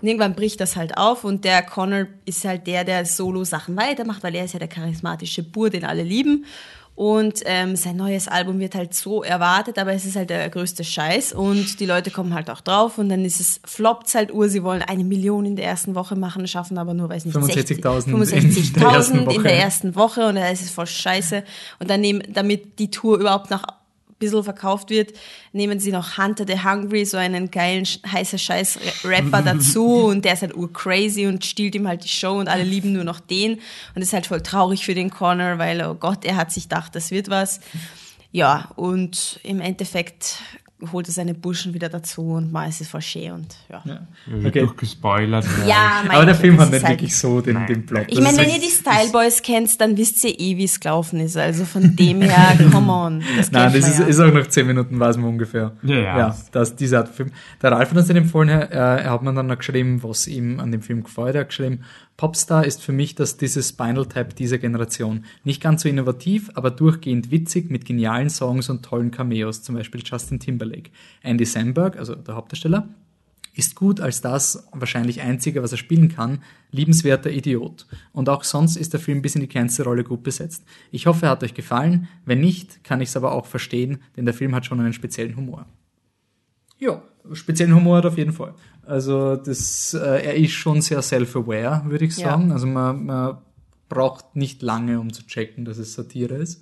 Und 0.00 0.08
irgendwann 0.08 0.34
bricht 0.34 0.60
das 0.60 0.76
halt 0.76 0.98
auf 0.98 1.24
und 1.24 1.44
der 1.44 1.62
Connor 1.62 2.06
ist 2.24 2.44
halt 2.44 2.66
der, 2.66 2.84
der 2.84 3.06
Solo-Sachen 3.06 3.76
weitermacht, 3.76 4.22
weil 4.22 4.34
er 4.34 4.44
ist 4.44 4.52
ja 4.52 4.58
der 4.58 4.68
charismatische 4.68 5.42
Bur, 5.42 5.70
den 5.70 5.84
alle 5.84 6.02
lieben. 6.02 6.44
Und 6.96 7.40
ähm, 7.44 7.74
sein 7.74 7.96
neues 7.96 8.28
Album 8.28 8.60
wird 8.60 8.76
halt 8.76 8.94
so 8.94 9.24
erwartet, 9.24 9.78
aber 9.78 9.92
es 9.94 10.04
ist 10.04 10.14
halt 10.14 10.30
der 10.30 10.48
größte 10.48 10.84
Scheiß 10.84 11.32
und 11.32 11.80
die 11.80 11.86
Leute 11.86 12.12
kommen 12.12 12.34
halt 12.34 12.48
auch 12.50 12.60
drauf 12.60 12.98
und 12.98 13.08
dann 13.08 13.24
ist 13.24 13.40
es, 13.40 13.60
floppt's 13.64 14.14
halt 14.14 14.32
Ur, 14.32 14.48
sie 14.48 14.62
wollen 14.62 14.80
eine 14.80 15.02
Million 15.02 15.44
in 15.44 15.56
der 15.56 15.66
ersten 15.66 15.96
Woche 15.96 16.14
machen, 16.14 16.46
schaffen 16.46 16.78
aber 16.78 16.94
nur, 16.94 17.08
weiß 17.08 17.24
nicht, 17.24 17.36
65.000 17.36 18.06
in 18.06 18.18
der 18.18 18.40
65.000 18.40 18.94
ersten 18.94 19.18
in 19.18 19.26
Woche. 19.26 19.42
der 19.42 19.58
ersten 19.58 19.94
Woche 19.96 20.28
und 20.28 20.36
da 20.36 20.48
ist 20.48 20.62
es 20.62 20.70
voll 20.70 20.86
scheiße. 20.86 21.42
Und 21.80 21.90
dann 21.90 22.00
nehmen, 22.00 22.22
damit 22.32 22.78
die 22.78 22.90
Tour 22.90 23.18
überhaupt 23.18 23.50
noch 23.50 23.64
ein 23.64 23.73
bisschen 24.18 24.44
verkauft 24.44 24.90
wird, 24.90 25.12
nehmen 25.52 25.80
sie 25.80 25.92
noch 25.92 26.18
Hunter 26.18 26.44
the 26.46 26.62
Hungry, 26.64 27.04
so 27.04 27.16
einen 27.16 27.50
geilen, 27.50 27.84
heißer 27.84 28.38
Scheiß-Rapper 28.38 29.42
dazu 29.44 30.06
und 30.06 30.24
der 30.24 30.34
ist 30.34 30.42
halt 30.42 30.56
urcrazy 30.56 31.26
und 31.26 31.44
stiehlt 31.44 31.74
ihm 31.74 31.88
halt 31.88 32.04
die 32.04 32.08
Show 32.08 32.38
und 32.38 32.48
alle 32.48 32.64
lieben 32.64 32.92
nur 32.92 33.04
noch 33.04 33.20
den 33.20 33.60
und 33.94 34.02
ist 34.02 34.12
halt 34.12 34.26
voll 34.26 34.42
traurig 34.42 34.84
für 34.84 34.94
den 34.94 35.10
Connor, 35.10 35.58
weil, 35.58 35.84
oh 35.86 35.94
Gott, 35.94 36.24
er 36.24 36.36
hat 36.36 36.52
sich 36.52 36.64
gedacht, 36.64 36.94
das 36.94 37.10
wird 37.10 37.28
was. 37.28 37.60
Ja, 38.32 38.70
und 38.74 39.38
im 39.44 39.60
Endeffekt 39.60 40.38
holt 40.92 41.08
er 41.08 41.12
seine 41.12 41.34
Burschen 41.34 41.72
wieder 41.72 41.88
dazu 41.88 42.22
und 42.32 42.52
mal 42.52 42.68
ist 42.68 42.80
es 42.80 42.88
voll 42.88 43.00
schön 43.00 43.30
und 43.32 43.56
ja. 43.70 43.80
Ja. 43.84 44.00
Wird 44.26 44.46
Okay. 44.48 44.60
durchgespoilert. 44.60 45.46
Ja, 45.66 46.02
mein 46.06 46.16
Aber 46.16 46.26
der 46.26 46.34
Film 46.34 46.60
hat 46.60 46.70
nicht 46.70 46.82
halt- 46.84 46.94
wirklich 46.98 47.16
so 47.16 47.40
den, 47.40 47.64
den 47.66 47.86
Plot. 47.86 48.04
Ich 48.08 48.20
meine, 48.20 48.36
wenn 48.38 48.48
ihr 48.50 48.60
die 48.60 48.70
Style 48.70 49.10
Boys 49.12 49.40
kennt, 49.40 49.80
dann 49.80 49.96
wisst 49.96 50.22
ihr 50.24 50.38
eh, 50.38 50.56
wie 50.56 50.64
es 50.64 50.80
gelaufen 50.80 51.20
ist. 51.20 51.36
Also 51.36 51.64
von 51.64 51.94
dem 51.96 52.20
her, 52.22 52.58
come 52.72 52.92
on. 52.92 53.22
Das 53.36 53.50
Nein, 53.52 53.72
das 53.72 53.88
ist, 53.88 53.98
ja. 54.00 54.04
ist 54.06 54.20
auch 54.20 54.32
nach 54.32 54.46
10 54.46 54.66
Minuten, 54.66 54.98
weiß 55.00 55.16
man 55.16 55.30
ungefähr. 55.30 55.72
Ja, 55.82 55.94
ja. 55.96 56.18
ja 56.18 56.36
das, 56.52 56.76
diese 56.76 56.98
Art 56.98 57.08
Film. 57.08 57.30
Der 57.62 57.72
Ralf 57.72 57.90
hat 57.90 57.96
uns 57.96 58.06
den 58.08 58.16
empfohlen, 58.16 58.48
äh, 58.48 58.66
er 58.76 59.10
hat 59.10 59.22
mir 59.22 59.32
dann 59.32 59.46
noch 59.46 59.58
geschrieben, 59.58 60.02
was 60.02 60.26
ihm 60.26 60.60
an 60.60 60.70
dem 60.72 60.82
Film 60.82 61.04
gefällt. 61.04 61.34
Er 61.36 61.42
hat 61.42 61.48
geschrieben, 61.48 61.84
Popstar 62.16 62.64
ist 62.64 62.80
für 62.80 62.92
mich 62.92 63.16
das 63.16 63.36
dieses 63.36 63.70
Spinal 63.70 64.06
Tap 64.06 64.36
dieser 64.36 64.58
Generation. 64.58 65.24
Nicht 65.42 65.60
ganz 65.60 65.82
so 65.82 65.88
innovativ, 65.88 66.50
aber 66.54 66.70
durchgehend 66.70 67.32
witzig 67.32 67.70
mit 67.70 67.84
genialen 67.84 68.30
Songs 68.30 68.70
und 68.70 68.84
tollen 68.84 69.10
Cameos, 69.10 69.62
zum 69.62 69.74
Beispiel 69.74 70.02
Justin 70.04 70.38
Timberlake. 70.38 70.90
Andy 71.22 71.44
Samberg, 71.44 71.96
also 71.98 72.14
der 72.14 72.36
Hauptdarsteller, 72.36 72.88
ist 73.54 73.74
gut 73.74 74.00
als 74.00 74.20
das 74.20 74.68
wahrscheinlich 74.72 75.20
einzige, 75.20 75.62
was 75.62 75.72
er 75.72 75.78
spielen 75.78 76.08
kann, 76.08 76.42
liebenswerter 76.70 77.30
Idiot. 77.30 77.86
Und 78.12 78.28
auch 78.28 78.44
sonst 78.44 78.76
ist 78.76 78.92
der 78.92 79.00
Film 79.00 79.22
bis 79.22 79.34
in 79.34 79.40
die 79.40 79.46
kleinste 79.48 79.84
Rolle 79.84 80.04
gut 80.04 80.22
besetzt. 80.22 80.64
Ich 80.90 81.06
hoffe, 81.06 81.26
er 81.26 81.30
hat 81.30 81.42
euch 81.42 81.54
gefallen. 81.54 82.08
Wenn 82.24 82.40
nicht, 82.40 82.84
kann 82.84 83.00
ich 83.00 83.08
es 83.08 83.16
aber 83.16 83.32
auch 83.32 83.46
verstehen, 83.46 83.98
denn 84.16 84.24
der 84.24 84.34
Film 84.34 84.54
hat 84.54 84.66
schon 84.66 84.80
einen 84.80 84.92
speziellen 84.92 85.36
Humor. 85.36 85.66
Ja, 86.84 87.02
speziellen 87.32 87.74
Humor 87.74 87.98
hat 87.98 88.06
auf 88.06 88.18
jeden 88.18 88.32
Fall. 88.32 88.54
Also 88.86 89.36
das, 89.36 89.94
äh, 89.94 90.26
er 90.26 90.34
ist 90.34 90.52
schon 90.52 90.82
sehr 90.82 91.00
self-aware, 91.00 91.82
würde 91.86 92.04
ich 92.04 92.16
Ja. 92.18 92.30
sagen. 92.30 92.52
Also 92.52 92.66
man, 92.66 93.06
man 93.06 93.38
braucht 93.88 94.36
nicht 94.36 94.62
lange, 94.62 95.00
um 95.00 95.12
zu 95.12 95.26
checken, 95.26 95.64
dass 95.64 95.78
es 95.78 95.94
Satire 95.94 96.34
ist. 96.34 96.60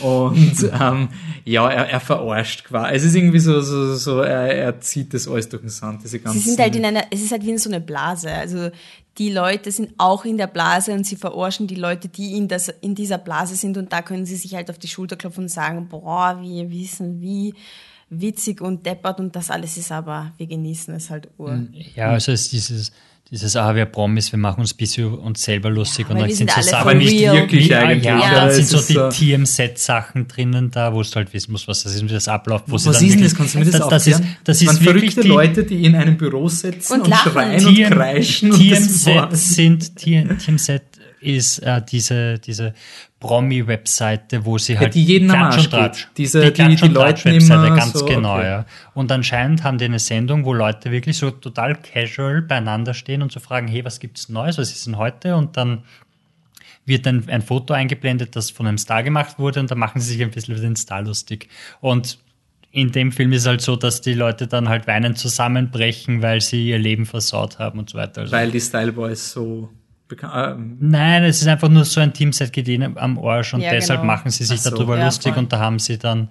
Und 0.00 0.70
ähm, 0.80 1.08
ja, 1.44 1.68
er, 1.68 1.88
er 1.88 2.00
verarscht 2.00 2.64
quasi. 2.64 2.94
Es 2.94 3.04
ist 3.04 3.14
irgendwie 3.14 3.38
so, 3.40 3.60
so, 3.60 3.94
so 3.96 4.20
er, 4.20 4.54
er 4.54 4.80
zieht 4.80 5.14
das 5.14 5.28
alles 5.28 5.48
durch 5.48 5.62
den 5.62 5.70
Sand, 5.70 6.02
diese 6.04 6.18
ganzen... 6.18 6.38
Sie 6.38 6.48
sind 6.50 6.60
halt 6.60 6.76
in 6.76 6.84
einer, 6.84 7.04
es 7.10 7.22
ist 7.22 7.32
halt 7.32 7.44
wie 7.44 7.50
in 7.50 7.58
so 7.58 7.70
eine 7.70 7.80
Blase. 7.80 8.30
Also 8.30 8.70
die 9.18 9.30
Leute 9.30 9.70
sind 9.72 9.94
auch 9.98 10.24
in 10.24 10.38
der 10.38 10.48
Blase 10.48 10.92
und 10.92 11.04
sie 11.06 11.16
verarschen 11.16 11.66
die 11.66 11.76
Leute, 11.76 12.08
die 12.08 12.36
in, 12.36 12.48
das, 12.48 12.68
in 12.80 12.94
dieser 12.94 13.18
Blase 13.18 13.56
sind 13.56 13.76
und 13.76 13.92
da 13.92 14.02
können 14.02 14.26
sie 14.26 14.36
sich 14.36 14.54
halt 14.54 14.70
auf 14.70 14.78
die 14.78 14.88
Schulter 14.88 15.16
klopfen 15.16 15.44
und 15.44 15.48
sagen, 15.50 15.88
boah, 15.88 16.38
wir 16.40 16.70
wissen, 16.70 17.20
wie 17.20 17.54
witzig 18.10 18.60
und 18.60 18.86
deppert 18.86 19.18
und 19.20 19.34
das 19.34 19.50
alles 19.50 19.76
ist 19.76 19.90
aber, 19.92 20.32
wir 20.36 20.46
genießen 20.46 20.94
es 20.94 21.10
halt 21.10 21.28
ur. 21.38 21.58
Ja, 21.94 22.10
also 22.10 22.32
es 22.32 22.42
ist 22.42 22.52
dieses, 22.52 22.92
dieses, 23.32 23.56
ah, 23.56 23.74
wir 23.74 23.86
Promis, 23.86 24.30
wir 24.30 24.38
machen 24.38 24.60
uns 24.60 24.72
ein 24.72 24.76
bisschen 24.76 25.12
uns 25.12 25.42
selber 25.42 25.68
lustig 25.70 26.06
Ja, 26.06 26.14
und 26.14 26.20
dann 26.20 26.28
wir 26.28 26.36
sind 26.36 26.48
sind 26.52 26.62
so 26.64 26.70
Sachen, 26.70 26.82
for 26.90 26.94
nicht 26.94 27.18
wirklich 27.20 27.66
ja, 27.66 27.80
eigentlich. 27.80 28.04
Ja, 28.04 28.20
Ja, 28.20 28.34
dann 28.46 28.52
sind 28.52 28.68
so 28.68 28.76
die 28.78 28.92
so- 28.92 29.08
TM-Set-Sachen 29.08 30.28
drinnen 30.28 30.70
da, 30.70 30.94
wo 30.94 31.02
du 31.02 31.10
halt 31.16 31.32
wissen 31.34 31.50
musst, 31.50 31.66
was 31.66 31.82
das 31.82 31.94
ist 31.96 32.02
und 32.02 32.08
wie 32.10 32.14
das 32.14 32.28
abläuft. 32.28 32.66
Wo 32.68 32.74
Was 32.74 32.84
sie 32.84 32.90
ist 32.90 33.00
dann 33.00 33.08
denn 33.08 33.22
das? 33.22 33.32
wirklich- 33.32 33.36
Kannst 33.36 33.54
du 33.54 33.58
mir 33.58 33.64
das, 33.64 33.80
das, 33.80 33.88
das 33.88 34.06
ist, 34.06 34.22
das 34.44 34.62
ist 34.62 34.84
wirklich 34.84 34.84
verrückte 35.14 35.20
die, 35.22 35.28
Leute, 35.28 35.64
die 35.64 35.84
in 35.84 35.96
einem 35.96 36.16
Büro 36.16 36.48
sitzen 36.48 36.92
Und 37.00 37.06
und, 37.08 37.14
schreien 37.16 37.58
TM, 37.60 37.86
und 37.86 37.90
kreischen. 37.90 38.52
und 38.52 38.70
das 38.70 39.02
TM-Set 39.02 39.36
sind, 39.36 39.96
TM-Set 39.96 40.82
ist 41.20 41.58
äh, 41.60 41.80
diese, 41.82 42.38
diese 42.38 42.74
Promi-Webseite, 43.20 44.44
wo 44.44 44.58
sie 44.58 44.78
halt 44.78 44.94
die 44.94 45.04
jeden 45.04 45.28
Klatsch 45.28 45.58
und 45.58 45.70
Tratsch. 45.70 46.08
Diese- 46.16 46.40
die, 46.40 46.46
die- 46.46 46.52
Klatsch 46.52 46.80
die 46.80 46.84
und 46.88 46.94
Leute 46.94 47.30
immer 47.30 47.76
ganz 47.76 47.92
so, 47.92 48.04
genau, 48.04 48.36
okay. 48.36 48.44
ja. 48.46 48.66
Und 48.94 49.10
anscheinend 49.12 49.62
haben 49.64 49.78
die 49.78 49.84
eine 49.86 49.98
Sendung, 49.98 50.44
wo 50.44 50.52
Leute 50.52 50.90
wirklich 50.90 51.16
so 51.16 51.30
total 51.30 51.76
casual 51.76 52.42
beieinander 52.42 52.94
stehen 52.94 53.22
und 53.22 53.32
so 53.32 53.40
fragen, 53.40 53.68
hey, 53.68 53.84
was 53.84 54.00
gibt's 54.00 54.28
Neues, 54.28 54.58
was 54.58 54.70
ist 54.72 54.86
denn 54.86 54.96
heute? 54.98 55.36
Und 55.36 55.56
dann 55.56 55.82
wird 56.84 57.06
ein, 57.06 57.28
ein 57.28 57.42
Foto 57.42 57.74
eingeblendet, 57.74 58.36
das 58.36 58.50
von 58.50 58.66
einem 58.66 58.78
Star 58.78 59.02
gemacht 59.02 59.38
wurde 59.38 59.60
und 59.60 59.70
da 59.70 59.74
machen 59.74 60.00
sie 60.00 60.12
sich 60.14 60.22
ein 60.22 60.30
bisschen 60.30 60.54
über 60.54 60.62
den 60.62 60.76
Star 60.76 61.02
lustig. 61.02 61.48
Und 61.80 62.18
in 62.70 62.92
dem 62.92 63.10
Film 63.10 63.32
ist 63.32 63.46
halt 63.46 63.60
so, 63.62 63.74
dass 63.74 64.02
die 64.02 64.12
Leute 64.14 64.46
dann 64.46 64.68
halt 64.68 64.86
weinend 64.86 65.18
zusammenbrechen, 65.18 66.20
weil 66.22 66.40
sie 66.42 66.68
ihr 66.68 66.78
Leben 66.78 67.06
versaut 67.06 67.58
haben 67.58 67.78
und 67.78 67.90
so 67.90 67.98
weiter. 67.98 68.20
Also 68.22 68.32
Weil 68.32 68.50
die 68.50 68.60
Style 68.60 68.92
Boys 68.92 69.32
so 69.32 69.70
bekannt. 70.08 70.58
Ähm, 70.58 70.76
Nein, 70.80 71.24
es 71.24 71.42
ist 71.42 71.48
einfach 71.48 71.68
nur 71.68 71.84
so 71.84 72.00
ein 72.00 72.12
Teamset 72.12 72.52
geht 72.52 72.68
ihnen 72.68 72.96
am 72.98 73.18
Arsch 73.18 73.54
und 73.54 73.60
Ja, 73.60 73.70
deshalb 73.70 74.00
genau. 74.00 74.12
machen 74.12 74.30
sie 74.30 74.44
sich 74.44 74.60
so. 74.60 74.70
darüber 74.70 74.98
Ja, 74.98 75.06
lustig 75.06 75.32
voll. 75.34 75.42
und 75.42 75.52
da 75.52 75.58
haben 75.58 75.78
sie 75.78 75.98
dann 75.98 76.28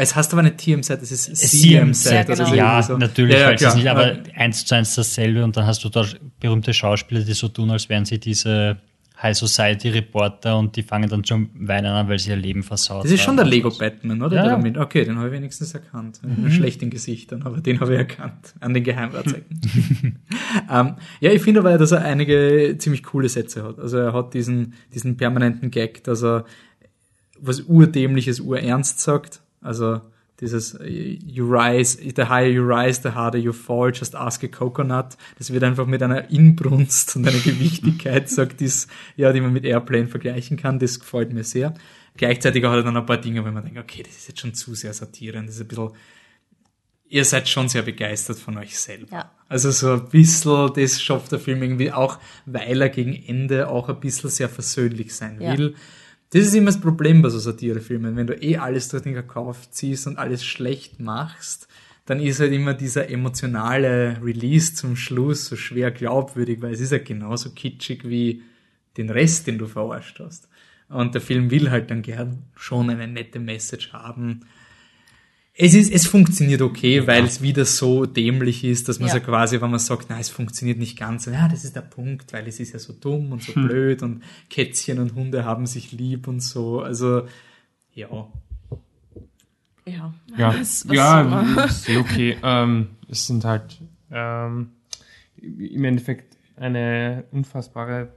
es 0.00 0.14
heißt 0.14 0.32
aber 0.32 0.42
nicht 0.42 0.58
TM-Set, 0.58 1.02
es 1.02 1.10
ist 1.10 1.24
CM-Set. 1.36 2.28
CM-Set. 2.28 2.28
Ja, 2.28 2.34
genau. 2.44 2.54
ja, 2.54 2.82
so. 2.82 2.96
natürlich, 2.96 3.34
Ja, 3.34 3.40
ja, 3.40 3.46
weil 3.48 3.54
es 3.56 3.74
nicht, 3.74 3.88
aber 3.90 4.12
Ja. 4.12 4.18
eins 4.36 4.64
zu 4.64 4.74
eins 4.76 4.94
dasselbe 4.94 5.42
und 5.42 5.56
dann 5.56 5.66
hast 5.66 5.82
du 5.82 5.88
dort 5.88 6.20
berühmte 6.38 6.72
Schauspieler, 6.72 7.22
die 7.22 7.32
so 7.32 7.48
tun, 7.48 7.70
als 7.72 7.88
wären 7.88 8.04
sie 8.04 8.20
diese 8.20 8.76
High 9.20 9.36
Society 9.36 9.88
Reporter 9.88 10.56
und 10.56 10.76
die 10.76 10.82
fangen 10.82 11.08
dann 11.08 11.24
schon 11.24 11.50
weinen 11.54 11.86
an, 11.86 12.08
weil 12.08 12.20
sie 12.20 12.30
ihr 12.30 12.36
Leben 12.36 12.62
versaut 12.62 13.04
Das 13.04 13.10
ist 13.10 13.22
schon 13.22 13.36
der. 13.36 13.46
Lego 13.46 13.70
Batman, 13.70 14.22
oder? 14.22 14.36
Ja, 14.36 14.56
Der 14.56 14.80
Okay, 14.80 15.04
den 15.04 15.16
habe 15.16 15.26
ich 15.26 15.32
wenigstens 15.32 15.74
erkannt. 15.74 16.20
Mhm. 16.22 16.50
Schlecht 16.50 16.82
in 16.82 16.90
Gesichtern, 16.90 17.42
aber 17.42 17.60
den 17.60 17.80
habe 17.80 17.92
ich 17.92 17.98
erkannt. 17.98 18.54
An 18.60 18.74
den 18.74 18.84
Geheimratsecken. 18.84 19.60
ähm, 20.70 20.94
ja, 21.20 21.32
ich 21.32 21.42
finde 21.42 21.60
aber, 21.60 21.76
dass 21.78 21.90
er 21.90 22.02
einige 22.02 22.76
ziemlich 22.78 23.02
coole 23.02 23.28
Sätze 23.28 23.64
hat. 23.64 23.80
Also 23.80 23.98
er 23.98 24.12
hat 24.12 24.34
diesen, 24.34 24.74
diesen 24.94 25.16
permanenten 25.16 25.72
Gag, 25.72 26.04
dass 26.04 26.22
er 26.22 26.44
was 27.40 27.62
urdämliches, 27.62 28.38
urernst 28.38 29.00
sagt. 29.00 29.40
Also 29.60 30.00
dieses 30.40 30.74
äh, 30.74 31.18
You 31.24 31.46
rise, 31.50 31.98
the 31.98 32.24
higher 32.24 32.48
you 32.48 32.62
rise, 32.62 33.00
the 33.02 33.10
harder 33.10 33.38
you 33.38 33.52
fall, 33.52 33.92
just 33.92 34.14
ask 34.14 34.42
a 34.44 34.48
coconut. 34.48 35.16
Das 35.38 35.52
wird 35.52 35.64
einfach 35.64 35.86
mit 35.86 36.02
einer 36.02 36.30
Inbrunst 36.30 37.16
und 37.16 37.26
einer 37.26 37.38
Gewichtigkeit 37.38 38.28
sagt, 38.28 38.60
die's, 38.60 38.88
ja, 39.16 39.32
die 39.32 39.40
man 39.40 39.52
mit 39.52 39.64
Airplane 39.64 40.06
vergleichen 40.06 40.56
kann. 40.56 40.78
Das 40.78 41.00
gefällt 41.00 41.32
mir 41.32 41.44
sehr. 41.44 41.74
Gleichzeitig 42.16 42.64
hat 42.64 42.74
er 42.74 42.82
dann 42.82 42.96
ein 42.96 43.06
paar 43.06 43.18
Dinge, 43.18 43.44
wo 43.44 43.50
man 43.50 43.64
denkt, 43.64 43.78
okay, 43.78 44.02
das 44.02 44.16
ist 44.16 44.28
jetzt 44.28 44.40
schon 44.40 44.54
zu 44.54 44.74
sehr 44.74 44.92
Satire. 44.92 45.38
und 45.38 45.46
Das 45.46 45.56
ist 45.56 45.62
ein 45.62 45.68
bisschen, 45.68 45.90
ihr 47.08 47.24
seid 47.24 47.48
schon 47.48 47.68
sehr 47.68 47.82
begeistert 47.82 48.38
von 48.38 48.56
euch 48.58 48.78
selber. 48.78 49.16
Ja. 49.16 49.30
Also 49.48 49.70
so 49.70 49.92
ein 49.92 50.08
bisschen, 50.08 50.72
das 50.74 51.00
schafft 51.00 51.32
der 51.32 51.38
Film 51.38 51.62
irgendwie 51.62 51.92
auch, 51.92 52.18
weil 52.46 52.82
er 52.82 52.88
gegen 52.88 53.14
Ende 53.14 53.68
auch 53.68 53.88
ein 53.88 54.00
bisschen 54.00 54.30
sehr 54.30 54.48
versöhnlich 54.48 55.14
sein 55.14 55.40
Ja. 55.40 55.54
Das 56.30 56.42
ist 56.42 56.54
immer 56.54 56.66
das 56.66 56.80
Problem 56.80 57.22
bei 57.22 57.30
so 57.30 57.38
Satirefilmen. 57.38 58.16
Wenn 58.16 58.26
du 58.26 58.34
eh 58.34 58.58
alles 58.58 58.88
durch 58.88 59.02
den 59.02 59.14
Kakao 59.14 59.54
ziehst 59.70 60.06
und 60.06 60.18
alles 60.18 60.44
schlecht 60.44 61.00
machst, 61.00 61.68
dann 62.04 62.20
ist 62.20 62.40
halt 62.40 62.52
immer 62.52 62.74
dieser 62.74 63.10
emotionale 63.10 64.18
Release 64.22 64.74
zum 64.74 64.96
Schluss 64.96 65.46
so 65.46 65.56
schwer 65.56 65.90
glaubwürdig, 65.90 66.60
weil 66.62 66.72
es 66.72 66.80
ist 66.80 66.92
ja 66.92 66.98
genauso 66.98 67.50
kitschig 67.50 68.08
wie 68.08 68.42
den 68.96 69.10
Rest, 69.10 69.46
den 69.46 69.58
du 69.58 69.66
verarscht 69.66 70.20
hast. 70.20 70.48
Und 70.88 71.14
der 71.14 71.20
Film 71.20 71.50
will 71.50 71.70
halt 71.70 71.90
dann 71.90 72.02
gern 72.02 72.44
schon 72.56 72.90
eine 72.90 73.06
nette 73.06 73.38
Message 73.38 73.92
haben. 73.92 74.40
Es 75.60 75.74
ist, 75.74 75.92
es 75.92 76.06
funktioniert 76.06 76.62
okay, 76.62 77.04
weil 77.08 77.24
es 77.24 77.42
wieder 77.42 77.64
so 77.64 78.06
dämlich 78.06 78.62
ist, 78.62 78.88
dass 78.88 79.00
man 79.00 79.08
Ja. 79.08 79.14
so 79.14 79.20
quasi, 79.20 79.60
wenn 79.60 79.70
man 79.70 79.80
sagt, 79.80 80.06
na, 80.08 80.20
es 80.20 80.28
funktioniert 80.28 80.78
nicht 80.78 80.96
ganz, 80.96 81.26
ja, 81.26 81.48
das 81.48 81.64
ist 81.64 81.74
der 81.74 81.80
Punkt, 81.80 82.32
weil 82.32 82.46
es 82.46 82.60
ist 82.60 82.72
ja 82.72 82.78
so 82.78 82.92
dumm 82.92 83.32
und 83.32 83.42
so 83.42 83.52
blöd 83.54 84.04
und 84.04 84.22
Kätzchen 84.50 85.00
und 85.00 85.14
Hunde 85.16 85.44
haben 85.44 85.66
sich 85.66 85.90
lieb 85.90 86.28
und 86.28 86.40
so. 86.44 86.80
Also, 86.80 87.26
ja. 87.92 88.08
Ja, 89.84 90.14
Ja, 90.36 90.54
Was- 90.60 90.86
was 90.88 90.94
ja 90.96 91.64
ist 91.64 91.88
eh 91.88 91.96
okay. 91.96 92.36
Ähm, 92.42 92.90
es 93.08 93.26
sind 93.26 93.44
halt 93.44 93.80
ähm, 94.12 94.70
im 95.42 95.84
Endeffekt 95.84 96.36
eine 96.56 97.24
unfassbare 97.32 98.10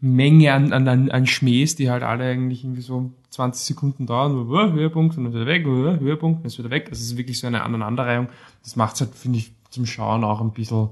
Menge 0.00 0.52
an, 0.52 0.72
an, 0.72 0.86
an, 0.86 1.10
an 1.10 1.26
Schmähs, 1.26 1.74
die 1.74 1.90
halt 1.90 2.02
alle 2.02 2.24
eigentlich 2.24 2.62
irgendwie 2.62 2.82
so 2.82 3.12
20 3.36 3.66
Sekunden 3.66 4.06
dauern, 4.06 4.34
uh, 4.34 4.72
Höhepunkt 4.72 5.16
und 5.16 5.24
dann 5.24 5.34
wieder 5.34 5.46
weg, 5.46 5.66
uh, 5.66 6.00
Höhepunkt, 6.00 6.40
dann 6.40 6.46
ist 6.46 6.58
wieder 6.58 6.70
weg. 6.70 6.88
Also 6.88 7.00
es 7.00 7.12
ist 7.12 7.16
wirklich 7.16 7.38
so 7.38 7.46
eine 7.46 7.62
Aneinanderreihung. 7.62 8.28
Das 8.62 8.76
macht 8.76 8.94
es 8.94 9.02
halt, 9.02 9.14
finde 9.14 9.38
ich, 9.38 9.52
zum 9.70 9.84
Schauen 9.86 10.24
auch 10.24 10.40
ein 10.40 10.52
bisschen 10.52 10.88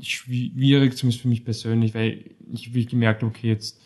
schwierig, 0.00 0.96
zumindest 0.96 1.22
für 1.22 1.28
mich 1.28 1.44
persönlich, 1.44 1.94
weil 1.94 2.24
ich 2.50 2.68
wirklich 2.68 2.88
gemerkt 2.88 3.22
habe, 3.22 3.30
okay, 3.30 3.48
jetzt 3.48 3.80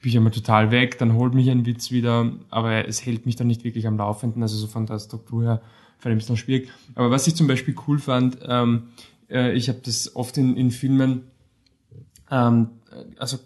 bin 0.00 0.10
ich 0.10 0.16
einmal 0.16 0.32
total 0.32 0.70
weg, 0.70 0.98
dann 0.98 1.14
holt 1.14 1.34
mich 1.34 1.50
ein 1.50 1.66
Witz 1.66 1.90
wieder, 1.90 2.32
aber 2.48 2.86
es 2.88 3.04
hält 3.04 3.26
mich 3.26 3.36
dann 3.36 3.48
nicht 3.48 3.64
wirklich 3.64 3.86
am 3.86 3.98
Laufenden, 3.98 4.42
also 4.42 4.56
so 4.56 4.66
von 4.66 4.86
der 4.86 4.98
Struktur 4.98 5.42
her 5.42 5.62
fand 5.98 6.12
ich 6.12 6.16
ein 6.16 6.18
bisschen 6.18 6.36
schwierig. 6.36 6.70
Aber 6.94 7.10
was 7.10 7.26
ich 7.26 7.34
zum 7.34 7.48
Beispiel 7.48 7.74
cool 7.86 7.98
fand, 7.98 8.38
ähm, 8.46 8.84
äh, 9.28 9.52
ich 9.52 9.68
habe 9.68 9.80
das 9.84 10.14
oft 10.14 10.36
in, 10.38 10.56
in 10.56 10.70
Filmen, 10.70 11.24
ähm, 12.30 12.68
also 13.18 13.38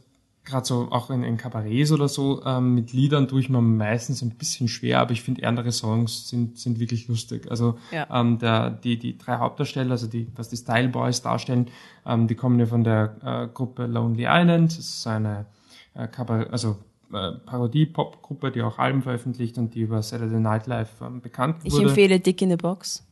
gerade 0.50 0.66
so 0.66 0.88
auch 0.90 1.08
in, 1.10 1.22
in 1.22 1.36
Kabarets 1.36 1.92
oder 1.92 2.08
so, 2.08 2.44
ähm, 2.44 2.74
mit 2.74 2.92
Liedern 2.92 3.28
tue 3.28 3.40
ich 3.40 3.48
mir 3.48 3.60
meistens 3.60 4.20
ein 4.22 4.30
bisschen 4.30 4.68
schwer, 4.68 5.00
aber 5.00 5.12
ich 5.12 5.22
finde 5.22 5.46
andere 5.46 5.72
Songs 5.72 6.28
sind, 6.28 6.58
sind 6.58 6.78
wirklich 6.80 7.08
lustig. 7.08 7.50
Also 7.50 7.78
Ja. 7.92 8.06
ähm, 8.20 8.38
der, 8.38 8.70
die, 8.70 8.98
die 8.98 9.16
drei 9.16 9.36
Hauptdarsteller, 9.38 9.92
also 9.92 10.06
die, 10.06 10.26
was 10.36 10.48
die 10.48 10.56
Style 10.56 10.88
Boys 10.88 11.22
darstellen, 11.22 11.68
ähm, 12.04 12.26
die 12.26 12.34
kommen 12.34 12.58
ja 12.60 12.66
von 12.66 12.84
der 12.84 13.16
äh, 13.22 13.48
Gruppe 13.54 13.86
Lonely 13.86 14.26
Island. 14.28 14.72
Das 14.76 14.78
ist 14.84 15.06
eine 15.06 15.46
äh, 15.94 16.06
Kabarett, 16.08 16.50
also 16.52 16.76
äh, 17.12 17.32
Parodie-Pop-Gruppe, 17.46 18.50
die 18.50 18.62
auch 18.62 18.78
Alben 18.78 19.02
veröffentlicht 19.02 19.58
und 19.58 19.74
die 19.74 19.80
über 19.80 20.02
Saturday 20.02 20.40
Night 20.40 20.66
Live 20.66 20.90
ähm, 21.00 21.20
bekannt 21.20 21.56
Ich 21.64 21.72
wurde. 21.72 21.88
empfehle 21.88 22.20
Dick 22.20 22.42
in 22.42 22.50
the 22.50 22.56
Box. 22.56 23.06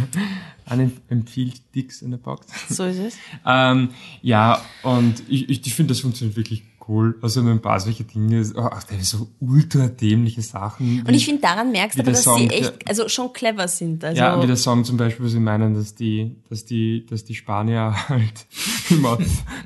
Anne 0.66 0.92
empfiehlt 1.08 1.60
Dicks 1.74 2.02
in 2.02 2.12
the 2.12 2.16
Box. 2.16 2.46
So 2.68 2.84
ist 2.84 2.98
es. 2.98 3.16
Ähm, 3.46 3.90
ja, 4.22 4.60
und 4.82 5.22
ich, 5.28 5.48
ich, 5.48 5.66
ich 5.66 5.74
finde, 5.74 5.92
das 5.92 6.00
funktioniert 6.00 6.36
wirklich 6.36 6.62
cool. 6.90 7.16
Also 7.22 7.40
ein 7.40 7.62
paar 7.62 7.78
solche 7.80 8.04
Dinge, 8.04 8.44
ach, 8.56 8.82
da 8.84 8.96
ist 8.96 9.10
so 9.10 9.28
ultra 9.40 9.86
dämliche 9.88 10.42
Sachen. 10.42 11.04
Und 11.06 11.14
ich 11.14 11.24
finde, 11.24 11.40
daran 11.42 11.70
merkst 11.72 11.96
du 11.96 12.02
aber, 12.02 12.06
der 12.10 12.14
dass 12.14 12.24
Song, 12.24 12.38
sie 12.40 12.48
der- 12.48 12.58
echt, 12.58 12.88
also 12.88 13.08
schon 13.08 13.32
clever 13.32 13.68
sind. 13.68 14.04
Also, 14.04 14.18
ja, 14.20 14.42
wie 14.42 14.46
der 14.46 14.56
Song 14.56 14.84
zum 14.84 14.96
Beispiel, 14.96 15.24
wo 15.24 15.28
sie 15.28 15.40
meinen, 15.40 15.74
dass 15.74 15.94
die, 15.94 16.36
dass 16.50 16.64
die, 16.66 17.06
dass 17.06 17.24
die 17.24 17.34
Spanier 17.36 17.94
halt 18.08 18.46
immer 18.90 19.16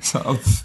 South 0.01 0.63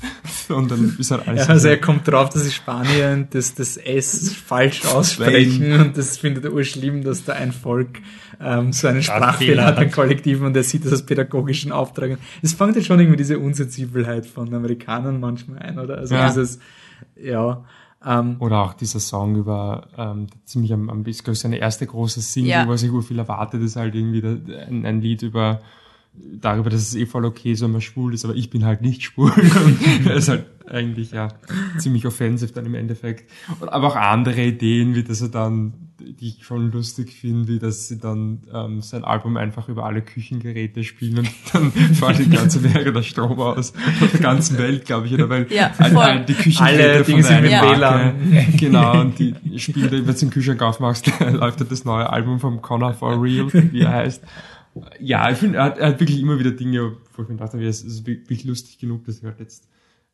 und 0.51 0.71
dann 0.71 0.97
ist 0.99 1.11
halt 1.11 1.27
alles. 1.27 1.47
Ja, 1.47 1.53
also 1.55 1.69
er 1.69 1.81
kommt 1.81 2.07
drauf, 2.07 2.29
dass 2.31 2.45
die 2.45 2.51
Spanier 2.51 3.27
das, 3.31 3.55
das 3.55 3.77
S 3.77 4.33
falsch 4.35 4.85
aussprechen 4.85 5.73
und 5.81 5.97
das 5.97 6.19
findet 6.19 6.45
er 6.45 6.53
urschlimm, 6.53 7.03
dass 7.03 7.25
da 7.25 7.33
ein 7.35 7.53
Volk 7.53 7.99
ähm, 8.41 8.73
so 8.73 8.89
einen 8.89 9.03
Sprachfehler 9.03 9.65
hat, 9.67 9.79
ein 9.79 9.91
Kollektiv 9.91 10.41
und 10.41 10.57
er 10.57 10.63
sieht 10.63 10.85
das 10.85 10.93
als 10.93 11.07
pädagogischen 11.07 11.73
Auftrag. 11.73 12.19
Es 12.43 12.55
fängt 12.55 12.77
ja 12.77 12.83
schon 12.83 12.99
irgendwie 12.99 13.19
diese 13.19 13.39
Unsensibelheit 13.39 14.27
von 14.27 14.53
Amerikanern 14.55 15.21
manchmal 15.21 15.59
ein, 15.59 15.79
oder? 15.79 15.99
Also 15.99 16.15
Ja. 16.15 16.27
dieses, 16.29 16.59
ja, 17.21 17.65
ähm, 18.05 18.37
Oder 18.39 18.63
auch 18.63 18.73
dieser 18.73 18.99
Song 18.99 19.37
über, 19.37 19.87
ähm, 19.99 20.27
der 20.29 20.45
ziemlich 20.47 20.73
am, 20.73 20.89
am 20.89 21.05
ist, 21.05 21.23
glaube 21.23 21.35
ich, 21.35 21.41
seine 21.41 21.59
erste 21.59 21.87
große 21.87 22.23
Single, 22.23 22.51
Ja. 22.51 22.67
wo 22.67 22.75
sich 22.75 22.91
viel 23.07 23.19
erwartet, 23.19 23.63
ist 23.63 23.77
halt 23.77 23.95
irgendwie 23.95 24.23
der, 24.23 24.39
ein, 24.69 24.87
ein 24.87 25.03
Lied 25.03 25.21
über, 25.23 25.61
darüber, 26.15 26.71
dass 26.71 26.81
es 26.81 26.95
eh 26.95 27.05
voll 27.05 27.27
okay 27.27 27.53
ist, 27.53 27.61
wenn 27.63 27.73
man 27.73 27.83
schwul 27.83 28.15
ist, 28.15 28.25
aber 28.25 28.35
ich 28.35 28.49
bin 28.49 28.65
halt 28.65 28.81
nicht 28.81 29.03
schwul. 29.03 29.31
Und 29.65 30.07
er 30.07 30.15
ist 30.15 30.29
halt 30.31 30.47
eigentlich, 30.67 31.11
ja, 31.13 31.29
ziemlich 31.79 32.07
offensiv 32.07 32.53
dann 32.53 32.65
im 32.65 32.75
Endeffekt. 32.75 33.31
Und, 33.61 33.69
aber 33.71 33.89
auch 33.89 33.97
andere 33.97 34.41
Ideen, 34.47 34.95
wie 34.95 35.03
dass 35.05 35.21
er 35.21 35.29
dann, 35.29 35.90
die 36.01 36.29
ich 36.29 36.45
schon 36.45 36.73
lustig 36.73 37.13
finde, 37.13 37.49
wie 37.49 37.59
dass 37.59 37.89
sie 37.89 37.99
dann 37.99 38.41
ähm, 38.53 38.81
sein 38.83 39.05
Album 39.05 39.37
einfach 39.37 39.69
über 39.69 39.85
alle 39.85 40.03
Küchengeräte 40.03 40.83
spielen 40.85 41.19
und 41.19 41.31
dann 41.53 41.71
fällt 41.73 42.19
die 42.19 42.31
ganze 42.31 42.63
Wäre 42.63 42.93
der 42.93 43.03
Strom 43.03 43.39
aus. 43.41 43.73
Auf 44.01 44.11
der 44.11 44.21
ganzen 44.21 44.59
Welt, 44.59 44.85
glaube 44.87 45.07
ich, 45.07 45.15
oder? 45.15 45.29
Weil 45.29 45.47
Ja, 45.53 45.73
all- 45.79 45.91
voll. 45.91 46.03
all 46.03 46.25
die 46.25 46.35
Küchengeräte 46.35 46.83
Alle 46.95 47.05
Dinge 47.05 47.23
von 47.23 47.33
sind 47.33 47.43
mit 47.43 47.51
WLAN. 47.53 48.55
Genau, 48.59 49.01
und 49.01 49.19
die 49.19 49.35
spielen, 49.59 49.91
wenn 49.91 50.07
du 50.07 50.13
den 50.13 50.31
Kühlschrank 50.31 50.63
aufmachst, 50.63 51.07
läuft 51.21 51.61
halt 51.61 51.71
das 51.71 51.85
neue 51.85 52.09
Album 52.11 52.41
vom 52.41 52.61
Connor 52.63 52.95
for 52.95 53.23
Real, 53.23 53.49
wie 53.53 53.81
er 53.81 53.91
heißt. 53.93 54.23
Ja, 55.01 55.31
ich 55.31 55.39
finde, 55.39 55.59
er, 55.59 55.65
hat- 55.65 55.79
er 55.79 55.89
hat 55.89 56.01
wirklich 56.01 56.21
immer 56.21 56.39
wieder 56.39 56.53
Dinge, 56.53 56.93
wo 57.17 57.23
ich 57.23 57.29
mir 57.29 57.35
gedacht 57.35 57.53
habe, 57.53 57.63
ja, 57.63 57.69
es 57.69 57.83
ist 57.83 58.07
wirklich 58.07 58.45
lustig 58.45 58.79
genug, 58.79 59.05
dass 59.05 59.19
ich 59.19 59.25
halt 59.25 59.41
jetzt 59.41 59.69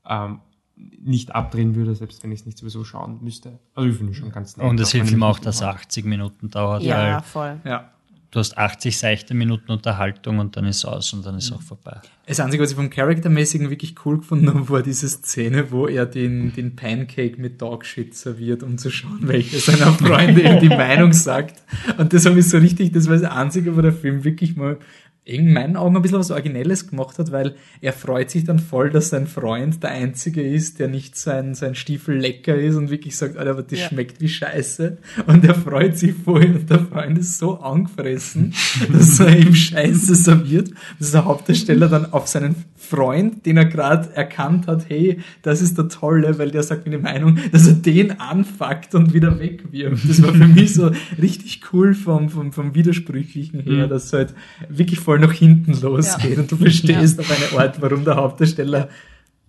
ähm, 0.08 0.38
nicht 0.76 1.34
abdrehen 1.34 1.74
würde, 1.74 1.94
selbst 1.94 2.22
wenn 2.22 2.32
ich 2.32 2.40
es 2.40 2.46
nicht 2.46 2.58
sowieso 2.58 2.84
schauen 2.84 3.18
müsste. 3.22 3.58
Also 3.74 3.88
ich 3.88 3.96
finde 3.96 4.14
schon 4.14 4.30
ganz 4.30 4.56
nett. 4.56 4.66
Und 4.66 4.78
es 4.80 4.92
hilft 4.92 5.10
ihm 5.12 5.22
auch, 5.22 5.38
dass 5.38 5.60
er 5.60 5.68
überhaupt- 5.68 5.84
80 5.86 6.04
Minuten 6.04 6.50
dauert, 6.50 6.82
ja, 6.82 7.14
weil 7.16 7.22
voll. 7.22 7.60
ja. 7.64 7.90
du 8.30 8.38
hast 8.40 8.58
80 8.58 8.98
seichte 8.98 9.32
Minuten 9.32 9.72
Unterhaltung 9.72 10.38
und 10.38 10.56
dann 10.56 10.66
ist 10.66 10.84
aus 10.84 11.12
und 11.14 11.24
dann 11.24 11.36
ist 11.38 11.50
auch 11.52 11.62
vorbei. 11.62 12.00
Das 12.26 12.40
Einzige, 12.40 12.62
was 12.62 12.70
ich 12.70 12.76
vom 12.76 12.90
Charaktermäßigen 12.90 13.70
wirklich 13.70 13.94
cool 14.04 14.18
gefunden 14.18 14.48
habe, 14.48 14.68
war 14.68 14.82
diese 14.82 15.08
Szene, 15.08 15.70
wo 15.70 15.86
er 15.86 16.04
den, 16.04 16.52
den 16.52 16.76
Pancake 16.76 17.40
mit 17.40 17.62
Dogshit 17.62 18.14
serviert, 18.14 18.62
um 18.62 18.76
zu 18.76 18.90
schauen, 18.90 19.20
welcher 19.22 19.58
seiner 19.58 19.92
Freunde 19.92 20.42
ihm 20.42 20.58
die 20.60 20.68
Meinung 20.76 21.12
sagt. 21.14 21.62
Und 21.96 22.12
das 22.12 22.26
habe 22.26 22.38
ich 22.40 22.48
so 22.50 22.58
richtig, 22.58 22.92
das 22.92 23.06
war 23.08 23.16
das 23.16 23.30
Einzige, 23.30 23.76
wo 23.76 23.80
der 23.80 23.92
Film 23.92 24.24
wirklich 24.24 24.56
mal 24.56 24.78
in 25.26 25.52
meinen 25.52 25.76
Augen 25.76 25.96
ein 25.96 26.02
bisschen 26.02 26.20
was 26.20 26.30
Originelles 26.30 26.88
gemacht 26.88 27.18
hat, 27.18 27.32
weil 27.32 27.56
er 27.80 27.92
freut 27.92 28.30
sich 28.30 28.44
dann 28.44 28.60
voll, 28.60 28.90
dass 28.90 29.08
sein 29.08 29.26
Freund 29.26 29.82
der 29.82 29.90
Einzige 29.90 30.40
ist, 30.40 30.78
der 30.78 30.86
nicht 30.86 31.16
sein, 31.16 31.56
sein 31.56 31.74
Stiefel 31.74 32.16
lecker 32.16 32.54
ist 32.54 32.76
und 32.76 32.90
wirklich 32.90 33.16
sagt, 33.16 33.36
Alter, 33.36 33.50
aber 33.50 33.62
das 33.64 33.80
Ja. 33.80 33.88
schmeckt 33.88 34.20
wie 34.20 34.28
Scheiße. 34.28 34.98
Und 35.26 35.44
er 35.44 35.56
freut 35.56 35.98
sich 35.98 36.14
voll 36.14 36.44
und 36.44 36.70
der 36.70 36.78
Freund 36.78 37.18
ist 37.18 37.38
so 37.38 37.58
angefressen, 37.58 38.54
dass 38.92 39.18
er 39.18 39.36
ihm 39.36 39.52
Scheiße 39.52 40.14
serviert, 40.14 40.70
dass 41.00 41.10
der 41.10 41.24
Hauptdarsteller 41.24 41.88
dann 41.88 42.12
auf 42.12 42.28
seinen 42.28 42.54
Freund, 42.86 43.44
den 43.46 43.56
er 43.56 43.64
gerade 43.66 44.14
erkannt 44.14 44.66
hat, 44.66 44.88
hey, 44.88 45.20
das 45.42 45.60
ist 45.60 45.76
der 45.76 45.88
Tolle, 45.88 46.38
weil 46.38 46.50
der 46.50 46.62
sagt 46.62 46.86
mir 46.86 46.96
die 46.96 47.02
Meinung, 47.02 47.38
dass 47.52 47.66
er 47.66 47.74
den 47.74 48.20
anfuckt 48.20 48.94
und 48.94 49.12
wieder 49.12 49.38
wegwirft. 49.40 50.08
Das 50.08 50.22
war 50.22 50.32
für 50.32 50.46
mich 50.48 50.74
so 50.74 50.90
richtig 51.20 51.60
cool 51.72 51.94
vom, 51.94 52.28
vom, 52.28 52.52
vom 52.52 52.74
Widersprüchlichen 52.74 53.60
her, 53.60 53.86
Mhm. 53.86 53.90
dass 53.90 54.04
es 54.06 54.12
halt 54.12 54.34
wirklich 54.68 55.00
voll 55.00 55.18
nach 55.18 55.32
hinten 55.32 55.72
losgeht 55.80 56.38
und 56.38 56.50
du 56.50 56.56
verstehst 56.56 57.18
auf 57.20 57.30
eine 57.30 57.60
Art, 57.60 57.80
warum 57.82 58.04
der 58.04 58.16
Hauptdarsteller 58.16 58.88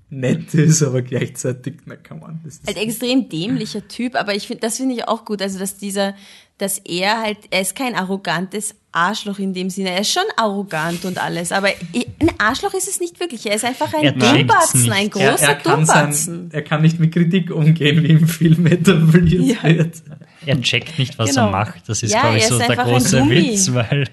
nett 0.10 0.54
ist, 0.54 0.84
aber 0.84 1.02
gleichzeitig, 1.02 1.76
na 1.86 1.96
come 1.98 2.22
on. 2.24 2.40
Das 2.44 2.56
ist 2.56 2.68
Halt 2.68 2.78
extrem 2.78 3.28
dämlicher 3.28 3.86
Typ, 3.88 4.16
aber 4.16 4.34
ich 4.36 4.48
finde, 4.48 4.62
das 4.62 4.78
finde 4.78 4.96
ich 4.96 5.08
auch 5.08 5.26
gut. 5.26 5.42
Also, 5.42 5.60
dass 5.60 5.78
dieser, 5.78 6.16
dass 6.58 6.80
er 6.80 7.22
halt, 7.22 7.38
er 7.52 7.62
ist 7.62 7.76
kein 7.76 7.94
arrogantes 7.96 8.74
Arschloch 8.92 9.38
in 9.38 9.54
dem 9.54 9.70
Sinne. 9.70 9.92
Er 9.92 10.02
ist 10.02 10.12
schon 10.12 10.24
arrogant 10.38 11.06
und 11.06 11.22
alles, 11.24 11.52
aber 11.52 11.68
ein 11.68 12.32
Arschloch 12.40 12.74
ist 12.74 12.88
es 12.88 13.00
nicht 13.00 13.20
wirklich. 13.20 13.46
Er 13.46 13.56
ist 13.56 13.64
einfach 13.64 13.94
ein 13.94 14.04
Er 14.04 14.12
Dummbatzen, 14.14 14.92
ein 14.92 15.04
er, 15.04 15.10
großer 15.10 15.48
er, 15.50 15.56
kann 15.56 15.80
Dummbatzen. 15.82 16.36
sein, 16.36 16.50
er 16.52 16.62
kann 16.64 16.82
nicht 16.82 17.00
mit 17.00 17.14
Kritik 17.14 17.52
umgehen, 17.52 18.02
wie 18.04 18.08
im 18.10 18.28
Film 18.28 18.66
etabliert 18.66 19.44
Ja. 19.64 19.70
wird. 19.70 20.02
Er 20.48 20.60
checkt 20.62 20.98
nicht, 20.98 21.20
was 21.20 21.32
Genau. 21.36 21.48
er 21.48 21.52
macht. 21.52 21.88
Das 21.90 22.02
ist, 22.02 22.12
Ja, 22.14 22.22
glaube 22.22 22.38
ich, 22.38 22.44
er 22.44 22.50
so 22.50 22.58
der 22.58 22.76
große. 22.76 23.30
Witz, 23.30 23.74
weil 23.74 24.06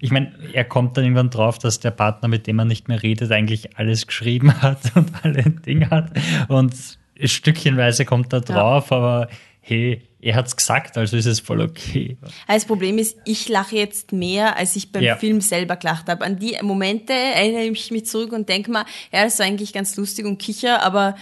ich 0.00 0.10
meine, 0.10 0.32
er 0.52 0.64
kommt 0.64 0.96
dann 0.96 1.04
irgendwann 1.04 1.30
drauf, 1.30 1.58
dass 1.58 1.80
der 1.80 1.92
Partner, 1.92 2.28
mit 2.28 2.46
dem 2.46 2.58
er 2.58 2.64
nicht 2.66 2.88
mehr 2.88 3.02
redet, 3.02 3.30
eigentlich 3.32 3.78
alles 3.78 4.06
geschrieben 4.06 4.52
hat 4.62 4.80
und 4.96 5.10
alle 5.22 5.44
Dinge 5.44 5.88
hat. 5.88 6.10
Und 6.48 6.74
stückchenweise 7.22 8.04
kommt 8.04 8.32
er 8.32 8.40
drauf, 8.42 8.92
aber 8.92 9.28
hey, 9.68 10.00
er 10.20 10.36
hat's 10.36 10.56
gesagt, 10.56 10.96
also 10.96 11.16
ist 11.16 11.26
es 11.26 11.40
voll 11.40 11.60
okay. 11.60 12.16
Das 12.46 12.64
Problem 12.66 12.98
ist, 12.98 13.16
ich 13.24 13.48
lache 13.48 13.74
jetzt 13.76 14.12
mehr, 14.12 14.56
als 14.56 14.76
ich 14.76 14.92
beim 14.92 15.02
Ja. 15.02 15.16
Film 15.16 15.40
selber 15.40 15.74
gelacht 15.76 16.08
habe. 16.08 16.24
An 16.24 16.38
die 16.38 16.56
Momente 16.62 17.12
erinnere 17.12 17.64
ich 17.64 17.90
mich 17.90 18.06
zurück 18.06 18.32
und 18.32 18.48
denke 18.48 18.70
mal, 18.70 18.84
ja, 19.12 19.24
das 19.24 19.38
war 19.40 19.46
eigentlich 19.46 19.72
ganz 19.72 19.96
lustig 19.96 20.24
und 20.24 20.38
kicher, 20.38 20.82
aber 20.84 21.16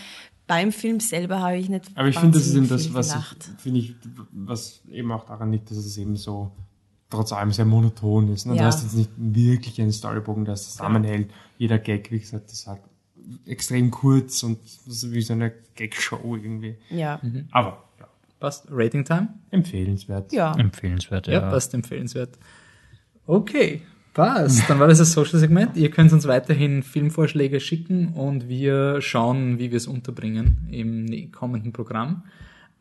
beim 0.47 0.73
Film 0.73 1.01
selber 1.01 1.41
habe 1.41 1.57
ich 1.57 1.71
nicht 1.71 1.87
Aber 1.95 2.09
ich 2.09 2.19
finde, 2.19 2.37
das 2.39 2.47
ist 2.47 2.55
eben 2.55 2.69
das, 2.69 2.93
was 2.93 3.17
finde 3.59 3.81
ich, 3.81 3.95
was 4.31 4.83
eben 4.91 5.11
auch 5.11 5.25
daran 5.25 5.51
liegt, 5.51 5.71
dass 5.71 5.79
es 5.79 5.97
eben 5.97 6.17
so 6.17 6.53
trotz 7.09 7.33
allem 7.33 7.51
sehr 7.51 7.65
monoton 7.65 8.31
ist. 8.31 8.45
Ne? 8.45 8.53
Du 8.53 8.59
Ja. 8.59 8.67
hast 8.67 8.83
jetzt 8.83 8.95
nicht 8.95 9.11
wirklich 9.17 9.81
einen 9.81 9.93
Storybogen, 9.93 10.45
der 10.45 10.55
es 10.55 10.71
zusammenhält. 10.73 11.31
Jeder 11.57 11.79
Gag, 11.79 12.11
wie 12.11 12.19
gesagt, 12.19 12.53
ist 12.53 12.67
halt 12.67 12.81
extrem 13.47 13.91
kurz 13.91 14.43
und 14.43 14.59
das 14.87 15.03
ist 15.03 15.13
wie 15.13 15.23
so 15.23 15.33
eine 15.33 15.51
Gag-Show 15.77 16.37
irgendwie. 16.37 16.77
Ja. 16.91 17.21
Aber 17.53 17.85
ja, 17.94 17.94
Passt. 18.45 18.67
Rating 18.71 19.05
Time? 19.07 19.29
empfehlenswert. 19.51 20.31
Ja. 20.31 20.53
Empfehlenswert, 20.55 21.29
Ja, 21.29 21.33
ja. 21.35 21.41
passt 21.51 21.73
empfehlenswert. 21.73 22.39
Okay, 23.27 23.81
passt. 24.13 24.69
Dann 24.69 24.79
war 24.79 24.87
das 24.87 24.99
das 24.99 25.13
Social-Segment. 25.13 25.79
Ihr 25.79 25.91
könnt 25.91 26.13
uns 26.13 26.27
weiterhin 26.29 26.83
Filmvorschläge 26.83 27.59
schicken 27.59 28.09
und 28.09 28.47
wir 28.47 29.01
schauen, 29.01 29.59
wie 29.59 29.71
wir 29.71 29.79
es 29.79 29.87
unterbringen 29.87 30.69
im 30.71 31.33
kommenden 31.33 31.73
Programm. 31.73 32.25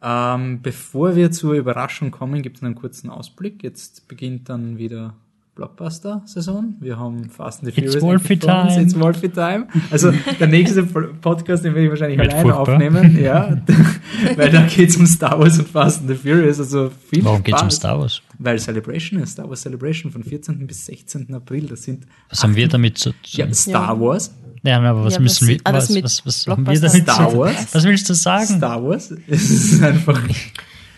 Ähm, 0.02 0.61
bevor 0.61 1.15
wir 1.15 1.31
zur 1.31 1.53
Überraschung 1.53 2.11
kommen, 2.11 2.41
gibt 2.41 2.57
es 2.57 2.64
einen 2.64 2.76
kurzen 2.76 3.10
Ausblick. 3.10 3.64
Jetzt 3.64 4.10
beginnt 4.10 4.49
dann 4.49 4.77
wieder 4.77 5.15
Blockbuster-Saison. 5.56 6.76
Wir 6.80 6.98
haben 6.98 7.30
Fast 7.30 7.64
and 7.64 7.74
the 7.74 7.82
It's 7.82 7.94
Furious. 7.96 8.04
Wolfie 8.04 8.38
vor 8.38 8.64
uns. 8.64 8.74
time. 8.74 8.84
It's 8.86 9.00
Wolfie 9.00 9.30
Time. 9.30 9.68
Also 9.92 10.12
der 10.40 10.48
nächste 10.48 10.84
Podcast, 10.84 11.64
den 11.64 11.74
werde 11.76 11.86
ich 11.86 11.90
wahrscheinlich 11.92 12.18
Wird 12.20 12.34
alleine 12.34 12.54
furchtbar. 12.54 12.74
aufnehmen. 12.76 13.20
Ja, 13.22 13.58
weil 14.36 14.50
da 14.50 14.66
geht's 14.66 14.96
um 14.98 15.06
Star 15.06 15.40
Wars 15.40 15.60
und 15.60 15.68
Fast 15.68 16.02
and 16.02 16.10
the 16.10 16.16
Furious. 16.16 16.60
Also 16.60 16.92
viel 17.10 17.24
Warum 17.24 17.44
geht's 17.44 17.62
um 17.62 17.68
Spaß. 17.70 17.76
Star 17.76 18.00
Wars? 18.00 18.22
Weil 18.40 18.60
Celebration 18.60 19.20
ist, 19.22 19.34
Star 19.34 19.48
Wars 19.50 19.62
Celebration 19.62 20.12
von 20.12 20.24
14. 20.24 20.66
bis 20.68 20.86
16. 20.88 21.34
April. 21.34 21.68
Das 21.68 21.84
sind 21.84 22.06
Was 22.30 22.44
haben 22.44 22.56
wir 22.56 22.68
damit 22.68 22.98
zu 22.98 23.12
tun? 23.12 23.20
ja, 23.32 23.54
Star 23.54 24.00
Wars. 24.00 24.34
Ja, 24.66 24.80
aber 24.82 25.04
was 25.06 25.14
Ja, 25.16 25.20
müssen 25.20 25.48
was- 25.48 25.50
wir, 25.50 25.60
was, 25.74 25.90
mit 25.90 26.04
was, 26.06 26.26
was 26.26 26.48
haben 26.48 26.66
wir 26.66 26.80
damit 26.80 27.04
Star 27.04 27.28
zu 27.30 27.32
tun? 27.36 27.40
Wars? 27.40 27.68
Was 27.76 27.84
willst 27.84 28.10
du 28.10 28.14
sagen? 28.14 28.46
Star 28.46 28.82
Wars. 28.84 29.14
Es 29.28 29.50
ist 29.50 29.84
einfach, 29.84 30.22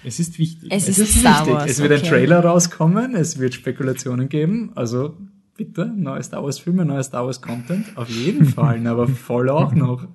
Es 0.06 0.20
ist 0.20 0.38
wichtig. 0.40 0.70
Es 0.72 0.88
es 0.88 0.98
ist 1.00 1.10
ist 1.10 1.20
Star 1.20 1.40
wichtig. 1.42 1.54
Wars. 1.54 1.72
Es 1.72 1.80
wird 1.82 1.92
ein 1.92 2.00
okay. 2.00 2.10
Trailer 2.10 2.40
rauskommen, 2.42 3.16
es 3.16 3.40
wird 3.40 3.54
Spekulationen 3.54 4.30
geben, 4.30 4.72
also 4.76 5.16
bitte, 5.58 5.86
neue 5.96 6.22
Star 6.24 6.44
Wars 6.44 6.60
Filme, 6.60 6.86
neue 6.86 7.04
Star 7.04 7.26
Wars 7.26 7.42
Content, 7.42 7.86
auf 7.98 8.10
jeden 8.10 8.46
Fall, 8.58 8.86
aber 8.88 9.08
voll 9.08 9.50
auch 9.50 9.74
noch. 9.74 10.08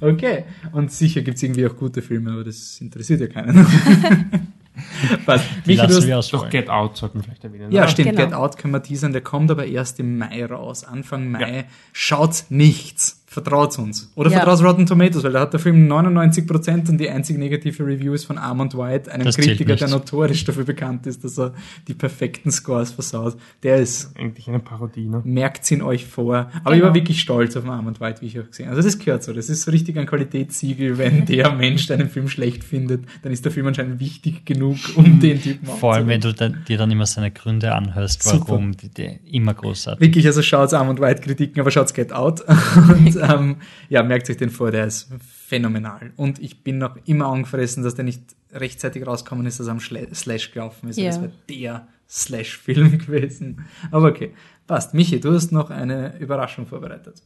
Okay, 0.00 0.44
und 0.72 0.92
sicher 0.92 1.22
gibt's 1.22 1.42
irgendwie 1.42 1.66
auch 1.66 1.76
gute 1.76 2.02
Filme, 2.02 2.32
aber 2.32 2.44
das 2.44 2.80
interessiert 2.80 3.20
ja 3.20 3.26
keinen. 3.28 3.66
Passt. 5.26 5.44
Du 5.66 5.76
hast- 5.78 6.06
wir 6.06 6.20
Doch. 6.32 6.48
Get 6.50 6.68
Out 6.70 6.96
sollten 6.96 7.18
wir 7.18 7.24
vielleicht 7.24 7.44
erwähnen. 7.44 7.70
Ja, 7.72 7.82
oder? 7.82 7.90
stimmt. 7.90 8.10
Genau. 8.10 8.24
Get 8.24 8.32
Out 8.34 8.56
können 8.58 8.72
wir 8.72 8.82
teasern. 8.82 9.12
Der 9.12 9.20
kommt 9.20 9.50
aber 9.50 9.66
erst 9.66 10.00
im 10.00 10.16
Mai 10.18 10.44
raus. 10.44 10.84
Anfang 10.84 11.30
Mai. 11.30 11.66
Schaut 11.92 12.44
nichts. 12.48 13.19
Vertraut 13.32 13.78
uns. 13.78 14.10
Oder 14.16 14.28
Ja. 14.28 14.38
vertraut 14.40 14.60
Rotten 14.64 14.86
Tomatoes, 14.86 15.22
weil 15.22 15.30
da 15.30 15.42
hat 15.42 15.52
der 15.52 15.60
Film 15.60 15.86
99% 15.86 16.88
und 16.88 16.98
die 16.98 17.08
einzig 17.08 17.38
negative 17.38 17.86
Review 17.86 18.12
ist 18.12 18.24
von 18.24 18.38
Armand 18.38 18.76
White, 18.76 19.12
einem 19.12 19.24
Das 19.24 19.36
Kritiker, 19.36 19.76
der 19.76 19.86
notorisch 19.88 20.44
dafür 20.44 20.64
bekannt 20.64 21.06
ist, 21.06 21.22
dass 21.22 21.38
er 21.38 21.54
die 21.86 21.94
perfekten 21.94 22.50
Scores 22.50 22.90
versaut. 22.90 23.36
Der 23.62 23.76
ist, 23.76 24.10
Eigentlich 24.18 24.48
eine 24.48 24.58
Parodie, 24.58 25.06
ne? 25.06 25.22
merkt 25.24 25.70
ihn 25.70 25.80
euch 25.80 26.06
vor. 26.06 26.50
Aber 26.64 26.74
ich 26.74 26.82
war 26.82 26.92
wirklich 26.92 27.20
stolz 27.20 27.56
auf 27.56 27.62
den 27.62 27.70
Armand 27.70 28.00
White, 28.00 28.20
wie 28.20 28.26
ich 28.26 28.40
auch 28.40 28.48
gesehen 28.48 28.66
habe. 28.66 28.76
Also 28.76 28.88
das 28.88 28.98
gehört 28.98 29.22
so. 29.22 29.32
Das 29.32 29.48
ist 29.48 29.62
so 29.62 29.70
richtig 29.70 29.96
ein 29.96 30.06
Qualitätssiegel. 30.06 30.98
Wenn 30.98 31.24
der 31.26 31.52
Mensch 31.52 31.88
einen 31.92 32.08
Film 32.08 32.28
schlecht 32.28 32.64
findet, 32.64 33.04
dann 33.22 33.30
ist 33.30 33.44
der 33.44 33.52
Film 33.52 33.68
anscheinend 33.68 34.00
wichtig 34.00 34.44
genug, 34.44 34.76
um 34.96 35.20
den 35.20 35.40
Typen 35.40 35.66
Vor 35.68 35.94
allem, 35.94 36.08
wenn 36.08 36.20
du 36.20 36.32
dann, 36.34 36.64
dir 36.66 36.78
dann 36.78 36.90
immer 36.90 37.06
seine 37.06 37.30
Gründe 37.30 37.76
anhörst, 37.76 38.24
Super. 38.24 38.48
warum 38.48 38.76
die, 38.76 38.88
die 38.88 39.20
immer 39.30 39.54
großartig. 39.54 40.00
Wirklich, 40.00 40.26
also 40.26 40.42
schaut's 40.42 40.74
Arm 40.74 40.88
und 40.88 41.00
White 41.00 41.20
Kritiken, 41.20 41.60
aber 41.60 41.70
schaut's 41.70 41.94
Get 41.94 42.12
Out. 42.12 42.40
Und 42.88 43.19
ähm, 43.20 43.56
ja, 43.88 44.02
merkt 44.02 44.28
euch 44.30 44.36
den 44.36 44.50
vor, 44.50 44.70
der 44.70 44.86
ist 44.86 45.10
phänomenal. 45.46 46.12
Und 46.16 46.38
ich 46.40 46.62
bin 46.62 46.78
noch 46.78 46.96
immer 47.06 47.26
angefressen, 47.26 47.82
dass 47.82 47.94
der 47.94 48.04
nicht 48.04 48.22
rechtzeitig 48.52 49.06
rausgekommen 49.06 49.46
ist, 49.46 49.60
dass 49.60 49.66
er 49.68 49.72
am 49.72 49.80
Slash 49.80 50.52
gelaufen 50.52 50.88
ist. 50.88 50.96
weil 50.96 51.04
Ja. 51.04 51.10
Das 51.10 51.20
wäre 51.22 51.32
der 51.48 51.88
Slash-Film 52.08 52.98
gewesen. 53.06 53.66
Aber 53.90 54.08
okay, 54.08 54.32
passt. 54.66 54.94
Michi, 54.94 55.20
du 55.20 55.32
hast 55.32 55.52
noch 55.52 55.70
eine 55.70 56.18
Überraschung 56.18 56.66
vorbereitet. 56.66 57.22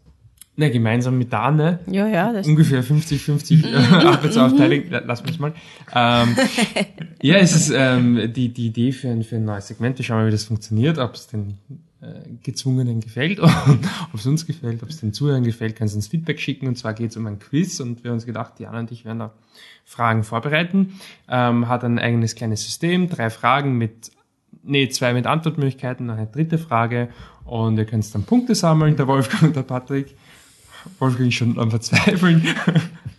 Ne, 0.56 0.70
gemeinsam 0.70 1.18
mit 1.18 1.32
Dane. 1.32 1.80
Ja, 1.90 2.06
ja, 2.06 2.32
das 2.32 2.46
ungefähr 2.46 2.84
50-50 2.84 3.64
äh, 3.64 3.74
Arbeitsaufteilung. 4.06 4.88
La- 4.88 5.02
Lass 5.04 5.24
mich 5.24 5.40
mal. 5.40 5.52
Ähm, 5.92 6.36
ja, 7.22 7.36
es 7.38 7.56
ist 7.56 7.72
ähm, 7.74 8.32
die, 8.32 8.50
die 8.50 8.66
Idee 8.66 8.92
für 8.92 9.08
ein, 9.08 9.24
für 9.24 9.34
ein 9.36 9.44
neues 9.44 9.66
Segment. 9.66 9.98
Wir 9.98 10.04
schauen 10.04 10.18
mal, 10.18 10.26
wie 10.28 10.30
das 10.30 10.44
funktioniert, 10.44 10.98
ob 10.98 11.14
es 11.14 11.26
den 11.26 11.58
äh, 11.70 11.74
Gezwungenen 12.42 13.00
gefällt, 13.00 13.40
ob 13.40 13.50
es 14.14 14.26
uns 14.26 14.46
gefällt, 14.46 14.82
ob 14.82 14.88
es 14.88 15.00
den 15.00 15.12
Zuhörern 15.12 15.44
gefällt, 15.44 15.76
kannst 15.76 15.94
du 15.94 15.98
uns 15.98 16.08
Feedback 16.08 16.40
schicken. 16.40 16.66
Und 16.66 16.76
zwar 16.76 16.94
geht 16.94 17.10
es 17.10 17.16
um 17.16 17.26
ein 17.26 17.38
Quiz 17.38 17.80
und 17.80 18.04
wir 18.04 18.10
haben 18.10 18.16
uns 18.16 18.26
gedacht, 18.26 18.58
Diana 18.58 18.80
und 18.80 18.92
ich 18.92 19.04
werden 19.04 19.20
da 19.20 19.32
Fragen 19.84 20.24
vorbereiten. 20.24 20.98
Ähm, 21.28 21.68
hat 21.68 21.84
ein 21.84 21.98
eigenes 21.98 22.34
kleines 22.34 22.62
System, 22.62 23.08
drei 23.08 23.30
Fragen 23.30 23.76
mit 23.76 24.10
nee, 24.64 24.88
zwei 24.88 25.12
mit 25.12 25.26
Antwortmöglichkeiten, 25.26 26.06
noch 26.06 26.16
eine 26.16 26.26
dritte 26.26 26.58
Frage 26.58 27.08
und 27.44 27.76
ihr 27.76 27.84
könnt 27.84 28.12
dann 28.14 28.24
Punkte 28.24 28.54
sammeln, 28.54 28.96
der 28.96 29.06
Wolfgang 29.06 29.42
und 29.42 29.56
der 29.56 29.62
Patrick. 29.62 30.16
Wolfgang 30.98 31.28
ist 31.28 31.34
schon 31.34 31.58
am 31.58 31.70
Verzweifeln. 31.70 32.46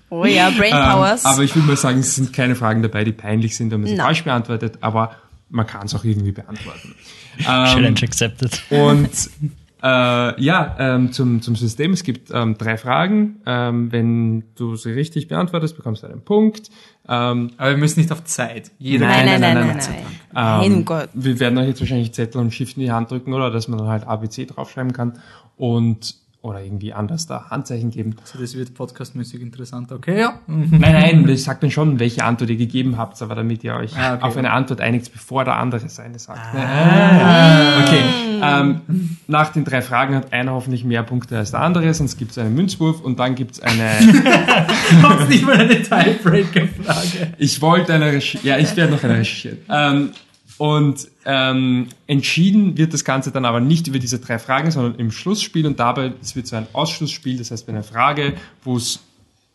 Oh 0.09 0.25
ja, 0.25 0.49
Brain 0.51 0.73
Ähm, 0.75 0.91
Powers. 0.91 1.25
aber 1.25 1.43
ich 1.43 1.55
will 1.55 1.63
mal 1.63 1.77
sagen, 1.77 1.99
es 1.99 2.15
sind 2.15 2.33
keine 2.33 2.55
Fragen 2.55 2.81
dabei, 2.81 3.03
die 3.03 3.11
peinlich 3.11 3.55
sind, 3.55 3.71
wenn 3.71 3.81
man 3.81 3.89
sie 3.89 3.97
falsch 3.97 4.23
beantwortet, 4.23 4.77
aber 4.81 5.15
man 5.49 5.67
kann 5.67 5.85
es 5.85 5.95
auch 5.95 6.03
irgendwie 6.03 6.31
beantworten. 6.31 6.95
Challenge 7.39 7.87
Ähm, 7.87 7.95
accepted. 8.03 8.61
und 8.69 9.09
äh, 9.83 10.41
ja, 10.41 10.75
ähm, 10.79 11.11
zum, 11.11 11.41
zum 11.41 11.55
System. 11.55 11.93
Es 11.93 12.03
gibt 12.03 12.31
ähm, 12.33 12.57
drei 12.57 12.77
Fragen. 12.77 13.41
Ähm, 13.45 13.91
wenn 13.91 14.43
du 14.55 14.75
sie 14.75 14.91
richtig 14.91 15.27
beantwortest, 15.27 15.75
bekommst 15.75 16.03
du 16.03 16.07
einen 16.07 16.21
Punkt. 16.23 16.69
Ähm, 17.07 17.51
Aber 17.57 17.69
wir 17.71 17.77
müssen 17.77 17.99
nicht 17.99 18.11
auf 18.11 18.23
Zeit. 18.23 18.71
Jeder 18.79 19.07
nein, 19.07 19.25
nein, 19.25 19.41
nein, 19.41 19.53
nein, 19.55 19.67
nein, 19.67 19.77
nein, 19.77 20.03
nein. 20.33 20.63
ähm, 20.65 20.71
Nein, 20.73 20.85
Gott. 20.85 21.09
Wir 21.13 21.39
werden 21.39 21.57
euch 21.59 21.67
jetzt 21.67 21.81
wahrscheinlich 21.81 22.13
Zettel 22.13 22.41
und 22.41 22.51
Shift 22.53 22.77
in 22.77 22.83
die 22.83 22.91
Hand 22.91 23.11
drücken, 23.11 23.33
oder 23.33 23.51
dass 23.51 23.67
man 23.67 23.77
dann 23.77 23.87
halt 23.89 24.07
ABC 24.07 24.45
draufschreiben 24.45 24.93
kann. 24.93 25.19
Und 25.57 26.15
oder 26.45 26.61
irgendwie 26.63 26.93
anders 26.93 27.25
da 27.25 27.49
Handzeichen 27.49 27.89
geben. 27.89 28.15
Also 28.21 28.39
das 28.39 28.55
wird 28.55 28.73
podcastmäßig 28.75 29.41
interessant. 29.41 29.91
Okay, 29.91 30.19
ja. 30.19 30.39
Nein, 30.47 30.79
nein, 30.79 31.25
das 31.27 31.43
sagt 31.43 31.63
dann 31.63 31.71
schon, 31.71 31.99
welche 31.99 32.23
Antwort 32.23 32.49
ihr 32.51 32.57
gegeben 32.57 32.97
habt, 32.97 33.19
aber 33.21 33.35
damit 33.35 33.63
ihr 33.63 33.75
euch 33.75 33.95
Ah, 33.97 34.15
okay. 34.15 34.23
auf 34.23 34.37
eine 34.37 34.51
Antwort 34.51 34.79
einigt, 34.79 35.11
bevor 35.11 35.43
der 35.43 35.55
andere 35.55 35.87
seine 35.89 36.19
sagt. 36.19 36.39
Ah. 36.55 37.79
Okay, 37.83 38.01
ähm, 38.41 39.17
nach 39.27 39.51
den 39.51 39.65
drei 39.65 39.81
Fragen 39.81 40.15
hat 40.15 40.33
einer 40.33 40.51
hoffentlich 40.51 40.83
mehr 40.83 41.03
Punkte 41.03 41.37
als 41.37 41.51
der 41.51 41.61
andere, 41.61 41.93
sonst 41.93 42.17
gibt 42.17 42.31
es 42.31 42.37
einen 42.37 42.53
Münzwurf 42.53 43.01
und 43.01 43.19
dann 43.19 43.35
gibt 43.35 43.53
es 43.53 43.59
eine... 43.61 43.89
Kommt 45.01 45.29
nicht 45.29 45.45
mal 45.45 45.57
eine 45.57 45.81
Tiebreaker-Frage. 45.81 47.33
Ich 47.37 47.61
wollte 47.61 47.93
eine 47.93 48.05
Recherche, 48.11 48.47
ja, 48.47 48.57
ich 48.57 48.75
werde 48.75 48.93
noch 48.93 49.03
eine 49.03 49.13
recherchieren. 49.13 49.57
Ähm, 49.69 50.09
und 50.57 51.07
ähm, 51.25 51.89
entschieden 52.07 52.77
wird 52.77 52.93
das 52.93 53.03
Ganze 53.03 53.31
dann 53.31 53.45
aber 53.45 53.59
nicht 53.59 53.87
über 53.87 53.99
diese 53.99 54.19
drei 54.19 54.39
Fragen, 54.39 54.71
sondern 54.71 54.95
im 54.95 55.11
Schlussspiel 55.11 55.65
und 55.67 55.79
dabei, 55.79 56.13
es 56.21 56.35
wird 56.35 56.47
so 56.47 56.55
ein 56.55 56.67
Ausschlussspiel, 56.73 57.37
das 57.37 57.51
heißt 57.51 57.65
bei 57.65 57.73
einer 57.73 57.83
Frage, 57.83 58.33
wo 58.63 58.77
es 58.77 59.01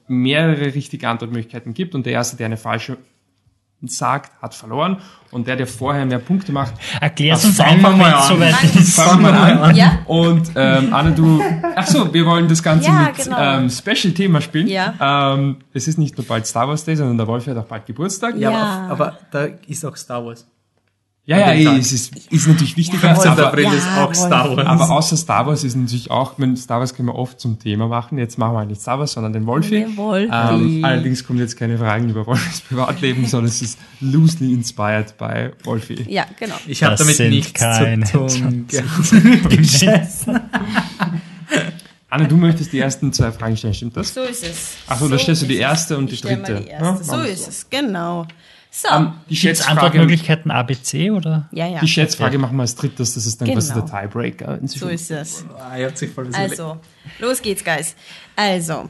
mehrere 0.08 0.74
richtige 0.74 1.08
Antwortmöglichkeiten 1.08 1.72
gibt 1.72 1.94
und 1.94 2.04
der 2.04 2.14
Erste, 2.14 2.36
der 2.36 2.46
eine 2.46 2.56
falsche 2.56 2.98
sagt, 3.82 4.30
hat 4.42 4.54
verloren 4.54 4.98
und 5.30 5.46
der, 5.46 5.56
der 5.56 5.66
vorher 5.66 6.04
mehr 6.04 6.18
Punkte 6.18 6.52
macht, 6.52 6.74
Erklär's 7.00 7.44
uns 7.44 7.56
fangen 7.56 7.80
wir 7.80 7.88
einfach, 7.88 8.36
mal 8.36 8.52
an. 8.52 8.78
ist. 8.78 8.94
fangen 8.94 9.22
wir 9.22 9.32
an. 9.32 9.74
Ja? 9.74 9.98
Und 10.06 10.50
ähm, 10.54 10.92
Anne, 10.92 11.12
du, 11.12 11.42
ach 11.76 11.86
so, 11.86 12.12
wir 12.12 12.26
wollen 12.26 12.46
das 12.48 12.62
Ganze 12.62 12.88
Ja, 12.88 13.06
mit 13.06 13.24
genau. 13.24 13.38
ähm, 13.40 13.70
Special-Thema 13.70 14.40
spielen. 14.42 14.68
Ja. 14.68 15.32
Ähm, 15.34 15.56
es 15.72 15.88
ist 15.88 15.98
nicht 15.98 16.18
nur 16.18 16.26
bald 16.26 16.46
Star 16.46 16.68
Wars 16.68 16.84
Day, 16.84 16.96
sondern 16.96 17.16
der 17.16 17.26
Wolf 17.26 17.46
hat 17.46 17.56
auch 17.56 17.64
bald 17.64 17.86
Geburtstag. 17.86 18.36
Ja, 18.36 18.50
Ja. 18.50 18.88
Aber, 18.90 19.06
aber 19.08 19.18
da 19.30 19.48
ist 19.66 19.84
auch 19.86 19.96
Star 19.96 20.24
Wars. 20.26 20.46
Ja, 21.30 21.38
ja 21.38 21.54
dem 21.54 21.76
eh, 21.76 21.78
es 21.78 21.92
ist, 21.92 22.16
ist 22.32 22.48
natürlich 22.48 22.76
wichtiger, 22.76 23.14
15. 23.14 23.30
aber, 23.30 23.46
April 23.46 23.66
ist 23.66 23.86
Ja, 23.86 24.04
auch 24.04 24.12
Star 24.12 24.56
Wars. 24.56 24.66
aber 24.66 24.90
außer 24.90 25.16
Star 25.16 25.46
Wars 25.46 25.62
ist 25.62 25.76
natürlich 25.76 26.10
auch, 26.10 26.34
wenn 26.38 26.56
Star 26.56 26.80
Wars 26.80 26.92
können 26.92 27.06
wir 27.06 27.14
oft 27.14 27.38
zum 27.38 27.60
Thema 27.60 27.86
machen. 27.86 28.18
Jetzt 28.18 28.36
machen 28.36 28.54
wir 28.54 28.58
halt 28.58 28.68
nicht 28.70 28.80
Star 28.80 28.98
Wars, 28.98 29.12
sondern 29.12 29.32
den 29.32 29.46
Wolfi. 29.46 29.78
Der 29.78 29.96
Wolfi. 29.96 30.28
Ähm, 30.32 30.84
allerdings 30.84 31.24
kommen 31.24 31.38
jetzt 31.38 31.56
keine 31.56 31.78
Fragen 31.78 32.08
über 32.08 32.26
Wolfis 32.26 32.62
Privatleben, 32.62 33.26
sondern 33.26 33.48
es 33.48 33.62
ist 33.62 33.78
loosely 34.00 34.52
inspired 34.52 35.16
by 35.18 35.50
Wolfi. 35.62 36.04
Ja, 36.08 36.26
genau. 36.36 36.56
ich 36.66 36.82
habe 36.82 36.96
damit 36.96 37.14
sind 37.14 37.30
nichts 37.30 37.60
keine 37.60 38.04
zu 38.04 38.26
tun. 38.26 38.66
Anne, 42.10 42.26
du 42.26 42.36
möchtest 42.36 42.72
die 42.72 42.80
ersten 42.80 43.12
zwei 43.12 43.30
Fragen 43.30 43.56
stellen, 43.56 43.74
stimmt 43.74 43.96
das? 43.96 44.12
So 44.12 44.22
ist 44.22 44.44
es. 44.44 44.72
Ach 44.88 44.98
so, 44.98 45.08
da 45.08 45.16
stellst 45.16 45.42
du 45.42 45.46
die 45.46 45.54
ist 45.54 45.60
erste 45.60 45.96
und 45.96 46.10
die 46.10 46.20
dritte. 46.20 46.62
Die 46.62 46.68
erste. 46.68 47.04
Ja, 47.08 47.18
so 47.18 47.20
ist 47.20 47.44
so. 47.44 47.50
es, 47.50 47.70
genau. 47.70 48.26
So. 48.70 48.88
Ähm, 48.88 49.12
die 49.28 49.36
Schätzfrage, 49.36 49.80
Antwortmöglichkeiten 49.80 50.50
A, 50.50 50.62
B, 50.62 50.76
C 50.80 51.10
oder? 51.10 51.48
ja, 51.52 51.66
ja. 51.66 51.80
die 51.80 51.88
Schätzfrage 51.88 52.38
machen 52.38 52.56
wir 52.56 52.62
als 52.62 52.76
drittes, 52.76 53.14
das 53.14 53.26
ist 53.26 53.40
dann 53.40 53.52
quasi 53.52 53.72
der 53.74 53.82
Genau. 53.82 54.00
Tiebreaker. 54.00 54.58
So 54.64 54.88
ist 54.88 55.10
es. 55.10 55.44
Ah, 55.58 55.76
Also, 56.32 56.78
los 57.18 57.42
geht's, 57.42 57.64
Guys. 57.64 57.96
Also, 58.36 58.88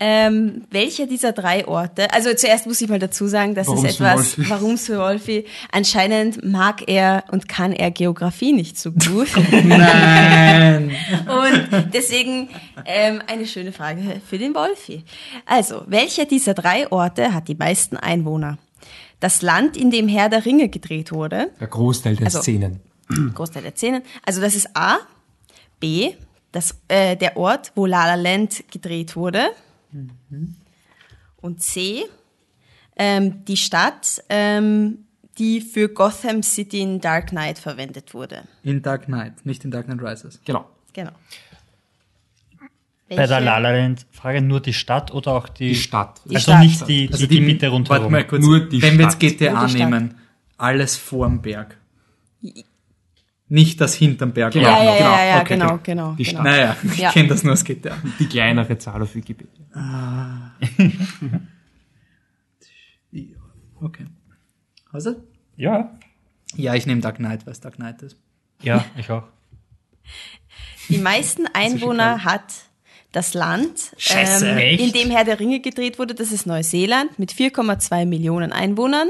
ähm, 0.00 0.62
welcher 0.70 1.06
dieser 1.06 1.32
drei 1.32 1.66
Orte, 1.66 2.12
also 2.14 2.32
zuerst 2.32 2.66
muss 2.66 2.80
ich 2.80 2.88
mal 2.88 3.00
dazu 3.00 3.26
sagen, 3.26 3.54
das 3.56 3.66
Warum's 3.66 3.84
ist 3.84 3.94
etwas, 3.96 4.38
Wolfi? 4.38 4.50
warum 4.50 4.74
es 4.74 4.86
für 4.86 4.98
Wolfi, 4.98 5.44
anscheinend 5.72 6.44
mag 6.44 6.88
er 6.88 7.24
und 7.32 7.48
kann 7.48 7.72
er 7.72 7.90
Geografie 7.90 8.52
nicht 8.52 8.78
so 8.78 8.92
gut. 8.92 9.28
Nein. 9.64 10.92
Und 11.26 11.92
deswegen 11.92 12.48
ähm, 12.84 13.20
eine 13.26 13.46
schöne 13.46 13.72
Frage 13.72 14.00
für 14.28 14.38
den 14.38 14.54
Wolfi. 14.54 15.04
Also, 15.46 15.82
welcher 15.88 16.26
dieser 16.26 16.54
drei 16.54 16.90
Orte 16.92 17.34
hat 17.34 17.48
die 17.48 17.56
meisten 17.56 17.96
Einwohner? 17.96 18.56
Das 19.20 19.42
Land, 19.42 19.76
in 19.76 19.90
dem 19.90 20.06
Herr 20.08 20.28
der 20.28 20.44
Ringe 20.44 20.68
gedreht 20.68 21.10
wurde, 21.12 21.50
Der 21.60 21.66
Großteil 21.68 22.16
der 22.16 22.26
Also- 22.26 22.40
Szenen. 22.40 22.80
Großteil 23.34 23.62
der 23.62 23.72
Szenen. 23.72 24.02
Also 24.24 24.40
das 24.40 24.54
ist 24.54 24.68
A, 24.74 24.98
B, 25.80 26.14
das, 26.52 26.80
äh, 26.88 27.16
der 27.16 27.36
Ort, 27.36 27.72
wo 27.74 27.86
La 27.86 28.06
La 28.06 28.14
Land 28.14 28.64
gedreht 28.70 29.16
wurde. 29.16 29.48
Und 31.40 31.62
C, 31.62 32.04
ähm, 32.96 33.44
die 33.44 33.56
Stadt, 33.56 34.22
ähm, 34.28 35.04
die 35.38 35.60
für 35.60 35.88
Gotham 35.88 36.42
City 36.42 36.80
in 36.80 37.00
Dark 37.00 37.28
Knight 37.28 37.58
verwendet 37.58 38.12
wurde. 38.12 38.42
In 38.62 38.82
Dark 38.82 39.04
Knight, 39.06 39.46
nicht 39.46 39.64
in 39.64 39.70
Dark 39.70 39.86
Knight 39.86 40.02
Rises. 40.02 40.40
Genau. 40.44 40.66
Genau. 40.92 41.12
Bei 43.08 43.16
der 43.16 43.28
Welche- 43.30 43.44
La 43.44 43.58
La 43.58 43.70
Land 43.70 44.06
Frage 44.10 44.42
nur 44.42 44.60
die 44.60 44.72
Stadt 44.74 45.12
oder 45.12 45.32
auch 45.32 45.48
die, 45.48 45.68
Die 45.70 45.74
Stadt. 45.74 46.20
Die 46.26 46.36
also 46.36 46.52
Stadt. 46.52 46.60
nicht 46.62 46.86
die, 46.88 47.06
die, 47.06 47.12
Also 47.12 47.26
Gebiete 47.26 47.62
Warte 47.66 47.74
rundherum. 47.74 48.12
mal 48.12 48.26
kurz. 48.26 48.44
Nur 48.44 48.68
die 48.68 48.82
Wenn 48.82 48.98
wir 48.98 49.04
jetzt 49.06 49.14
Stadt. 49.16 49.38
GTA 49.38 49.64
die 49.66 49.70
Stadt. 49.72 49.90
nehmen, 49.90 50.14
alles 50.58 50.96
vorm 50.96 51.40
Berg. 51.40 51.78
Nicht 53.50 53.80
das 53.80 53.94
hinterm 53.94 54.32
Berg. 54.32 54.52
Genau. 54.52 54.68
Ja, 54.68 54.74
auch 54.76 54.82
ja, 54.84 54.90
noch. 54.90 55.16
ja, 55.16 55.24
ja, 55.24 55.40
Okay, 55.40 55.54
genau, 55.54 55.70
gut. 55.72 55.84
genau. 55.84 56.12
Die 56.12 56.22
genau. 56.24 56.40
Stadt. 56.42 56.44
Naja, 56.52 56.76
ich 56.84 56.98
Ja. 56.98 57.10
kenne 57.12 57.28
das 57.28 57.42
nur 57.44 57.54
aus 57.54 57.64
GTA. 57.64 57.96
Die 58.18 58.26
kleinere 58.26 58.76
Zahl 58.76 59.00
auf 59.02 59.14
Wikipedia. 59.14 59.54
Okay. 63.80 64.06
Also? 64.92 65.16
Ja. 65.56 65.96
Ja, 66.54 66.74
ich 66.74 66.86
nehme 66.86 67.00
Dark 67.00 67.16
Knight, 67.16 67.46
weil 67.46 67.52
es 67.52 67.60
Dark 67.60 67.76
Knight 67.76 68.02
ist. 68.02 68.16
Ja, 68.62 68.84
ich 68.96 69.10
auch. 69.10 69.22
Die 70.88 70.98
meisten 70.98 71.46
Einwohner 71.52 72.24
hat 72.24 72.42
das 73.12 73.32
Land, 73.32 73.96
ähm, 74.10 74.58
in 74.58 74.92
dem 74.92 75.10
Herr 75.10 75.24
der 75.24 75.40
Ringe 75.40 75.60
gedreht 75.60 75.98
wurde. 75.98 76.14
Das 76.14 76.30
ist 76.30 76.46
Neuseeland 76.46 77.18
mit 77.18 77.32
4,2 77.32 78.04
Millionen 78.04 78.52
Einwohnern. 78.52 79.08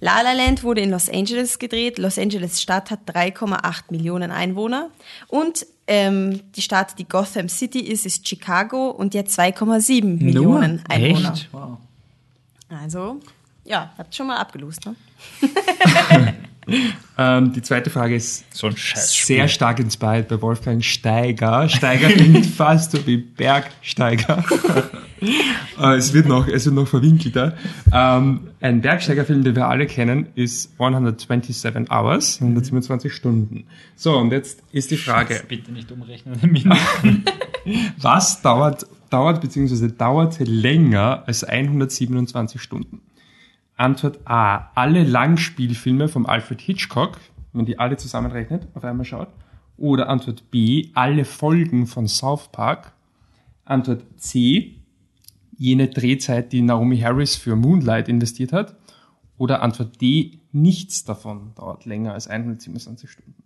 La 0.00 0.20
La 0.20 0.32
Land 0.32 0.62
wurde 0.62 0.82
in 0.82 0.90
Los 0.90 1.08
Angeles 1.08 1.58
gedreht. 1.58 1.98
Los 1.98 2.16
Angeles 2.16 2.62
Stadt 2.62 2.90
hat 2.90 3.00
3,8 3.08 3.84
Millionen 3.90 4.30
Einwohner. 4.30 4.90
Und 5.26 5.66
ähm, 5.88 6.40
die 6.54 6.62
Stadt, 6.62 6.98
die 6.98 7.08
Gotham 7.08 7.48
City 7.48 7.80
ist, 7.80 8.06
ist 8.06 8.26
Chicago 8.26 8.90
und 8.90 9.14
die 9.14 9.18
hat 9.18 9.26
2,7 9.26 10.04
Millionen 10.22 10.82
Einwohner. 10.88 11.32
Echt? 11.32 11.48
Wow. 11.52 11.78
Also, 12.70 13.20
ja, 13.64 13.92
habt 13.98 14.14
schon 14.14 14.28
mal 14.28 14.38
abgelost, 14.38 14.86
ne? 14.86 14.94
Ähm, 17.16 17.52
die 17.52 17.62
zweite 17.62 17.90
Frage 17.90 18.16
ist 18.16 18.44
So 18.54 18.70
sehr 18.74 19.48
stark 19.48 19.78
inspired 19.78 20.28
bei 20.28 20.40
Wolfgang 20.40 20.84
Steiger. 20.84 21.68
Steiger 21.68 22.08
klingt 22.12 22.46
fast 22.46 22.92
so 22.92 23.06
wie 23.06 23.16
Bergsteiger. 23.16 24.44
Äh, 25.80 25.96
es, 25.96 26.12
wird 26.12 26.28
noch, 26.28 26.46
es 26.48 26.66
wird 26.66 26.74
noch 26.74 26.86
verwinkelter. 26.86 27.56
Ähm, 27.90 28.48
ein 28.60 28.82
Bergsteigerfilm, 28.82 29.42
den 29.42 29.56
wir 29.56 29.66
alle 29.68 29.86
kennen, 29.86 30.26
ist 30.34 30.72
127 30.78 31.90
Hours, 31.90 32.42
127 32.42 33.10
Stunden. 33.10 33.64
So, 33.96 34.18
und 34.18 34.32
jetzt 34.32 34.62
ist 34.70 34.90
die 34.90 34.98
Frage, 34.98 35.42
Bitte 35.48 35.72
nicht 35.72 35.90
umrechnen 35.90 36.38
was 37.98 38.42
dauert, 38.42 38.86
dauert 39.08 39.40
bzw. 39.40 39.88
dauerte 39.88 40.44
länger 40.44 41.24
als 41.26 41.42
127 41.42 42.60
Stunden? 42.60 43.00
Antwort 43.76 44.20
A. 44.26 44.70
Alle 44.74 45.02
Langspielfilme 45.02 46.08
von 46.08 46.26
Alfred 46.26 46.60
Hitchcock, 46.60 47.18
wenn 47.52 47.66
die 47.66 47.78
alle 47.78 47.96
zusammenrechnet, 47.96 48.68
auf 48.74 48.84
einmal 48.84 49.04
schaut. 49.04 49.28
Oder 49.76 50.08
Antwort 50.08 50.50
B. 50.50 50.90
Alle 50.94 51.24
Folgen 51.24 51.86
von 51.86 52.06
South 52.06 52.48
Park. 52.52 52.92
Antwort 53.64 54.04
C. 54.16 54.76
Jene 55.56 55.88
Drehzeit, 55.88 56.52
die 56.52 56.62
Naomi 56.62 56.98
Harris 56.98 57.36
für 57.36 57.56
Moonlight 57.56 58.08
investiert 58.08 58.52
hat. 58.52 58.76
Oder 59.38 59.62
Antwort 59.62 60.00
D. 60.00 60.38
Nichts 60.52 61.04
davon 61.04 61.52
dauert 61.56 61.84
länger 61.84 62.12
als 62.12 62.28
127 62.28 63.10
Stunden. 63.10 63.42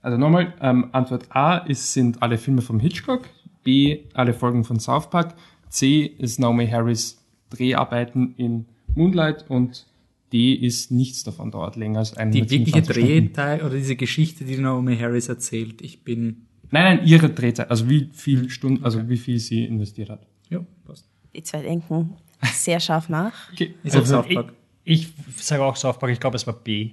Also 0.00 0.18
nochmal, 0.18 0.52
ähm, 0.60 0.88
Antwort 0.90 1.26
A 1.30 1.58
ist, 1.58 1.92
sind 1.92 2.20
alle 2.22 2.36
Filme 2.36 2.62
von 2.62 2.80
Hitchcock, 2.80 3.28
B 3.62 4.00
alle 4.14 4.34
Folgen 4.34 4.64
von 4.64 4.80
South 4.80 5.10
Park, 5.10 5.34
C 5.68 6.02
ist 6.04 6.40
Naomi 6.40 6.66
Harris 6.66 7.24
Dreharbeiten 7.50 8.34
in 8.36 8.66
Moonlight 8.94 9.44
und 9.48 9.86
D 10.32 10.54
ist 10.54 10.90
nichts 10.90 11.24
davon 11.24 11.50
dauert 11.50 11.76
länger 11.76 11.98
als 12.00 12.12
Die 12.12 12.18
127 12.18 12.88
wirkliche. 12.96 13.20
Drehteil 13.22 13.60
oder 13.62 13.74
diese 13.76 13.96
Geschichte, 13.96 14.44
die 14.44 14.56
Naomi 14.56 14.96
Harris 14.96 15.28
erzählt, 15.28 15.82
ich 15.82 16.04
bin. 16.04 16.46
Nein, 16.70 16.96
nein, 16.98 17.06
ihre 17.06 17.28
Drehzeit, 17.28 17.70
also 17.70 17.88
wie 17.90 18.08
viel 18.12 18.48
Stunden, 18.48 18.82
also 18.84 19.06
wie 19.08 19.18
viel 19.18 19.38
sie 19.38 19.64
investiert 19.64 20.08
hat. 20.08 20.26
Ja, 20.48 20.64
passt. 20.86 21.06
Die 21.34 21.42
zwei 21.42 21.60
denken 21.62 22.14
sehr 22.52 22.80
scharf 22.80 23.08
nach. 23.10 23.52
Okay. 23.52 23.74
Ist 23.84 23.94
Also, 23.96 24.14
South 24.16 24.26
Ich, 24.28 24.34
Park. 24.34 24.52
ich 24.84 25.08
sage 25.36 25.62
auch 25.64 25.76
South 25.76 25.98
Park, 25.98 26.12
ich 26.12 26.20
glaube, 26.20 26.36
es 26.36 26.46
war 26.46 26.54
B. 26.54 26.92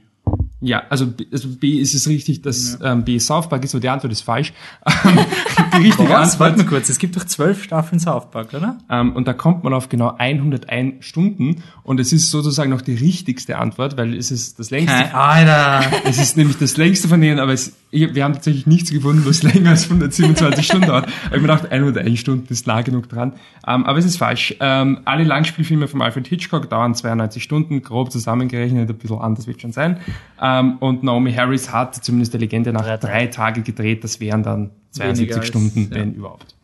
ja, 0.61 0.83
also 0.89 1.07
B, 1.07 1.25
also 1.31 1.47
B 1.47 1.79
ist 1.79 1.93
es 1.93 2.07
richtig, 2.07 2.41
dass 2.41 2.77
ähm, 2.83 3.05
B 3.05 3.17
South 3.19 3.47
Park 3.47 3.63
ist, 3.63 3.73
aber 3.73 3.81
die 3.81 3.89
Antwort 3.89 4.11
ist 4.11 4.21
falsch. 4.21 4.51
Die 5.77 5.87
richtige 5.87 6.09
Was? 6.09 6.33
Antwort 6.33 6.39
Warte 6.39 6.57
mal 6.63 6.65
kurz, 6.65 6.89
es 6.89 6.99
gibt 6.99 7.15
doch 7.15 7.23
zwölf 7.23 7.63
Staffeln 7.63 7.99
South 7.99 8.31
Park, 8.31 8.53
oder? 8.53 8.77
Ähm, 8.89 9.15
und 9.15 9.27
da 9.27 9.33
kommt 9.33 9.63
man 9.63 9.73
auf 9.73 9.89
genau 9.89 10.15
101 10.17 11.05
Stunden. 11.05 11.63
Und 11.83 11.99
es 11.99 12.11
ist 12.11 12.29
sozusagen 12.29 12.69
noch 12.69 12.81
die 12.81 12.95
richtigste 12.95 13.57
Antwort, 13.57 13.97
weil 13.97 14.13
es 14.15 14.31
ist 14.31 14.59
das 14.59 14.69
längste. 14.69 14.95
Kein, 14.95 15.13
Alter! 15.13 15.91
Es 16.05 16.19
ist 16.19 16.37
nämlich 16.37 16.57
das 16.57 16.75
längste 16.77 17.07
von 17.07 17.21
denen, 17.21 17.39
aber 17.39 17.53
es 17.53 17.73
wir 17.91 18.23
haben 18.23 18.33
tatsächlich 18.33 18.67
nichts 18.67 18.91
gefunden, 18.91 19.23
was 19.25 19.41
länger 19.53 19.71
als 19.71 19.85
127 19.85 20.65
Stunden 20.65 20.87
dauert. 20.87 21.05
Aber 21.05 21.13
ich 21.13 21.25
habe 21.25 21.35
mir 21.37 21.47
gedacht, 21.47 21.71
101 21.71 22.19
Stunden 22.19 22.53
ist 22.53 22.67
nah 22.67 22.81
genug 22.81 23.09
dran. 23.09 23.33
Ähm, 23.67 23.85
aber 23.85 23.97
es 23.97 24.05
ist 24.05 24.17
falsch. 24.17 24.55
Ähm, 24.59 24.99
alle 25.05 25.23
Langspielfilme 25.23 25.87
von 25.87 26.01
Alfred 26.01 26.27
Hitchcock 26.27 26.69
dauern 26.69 26.93
92 26.93 27.41
Stunden, 27.41 27.81
grob 27.81 28.11
zusammengerechnet, 28.11 28.89
ein 28.89 28.95
bisschen 28.95 29.17
anders 29.17 29.47
wird 29.47 29.61
schon 29.61 29.71
sein. 29.71 29.97
Ähm, 30.39 30.48
und 30.79 31.03
Naomi 31.03 31.33
Harris 31.33 31.71
hat 31.71 31.95
zumindest 32.03 32.33
der 32.33 32.39
Legende 32.39 32.71
nach 32.73 32.97
drei 32.99 33.27
Tage 33.27 33.61
gedreht. 33.61 34.03
Das 34.03 34.19
wären 34.19 34.43
dann 34.43 34.71
72 34.91 35.19
Weniger 35.27 35.37
als- 35.37 35.47
Stunden, 35.47 35.87
ja. 35.91 35.95
wenn 35.99 36.13
überhaupt. 36.13 36.55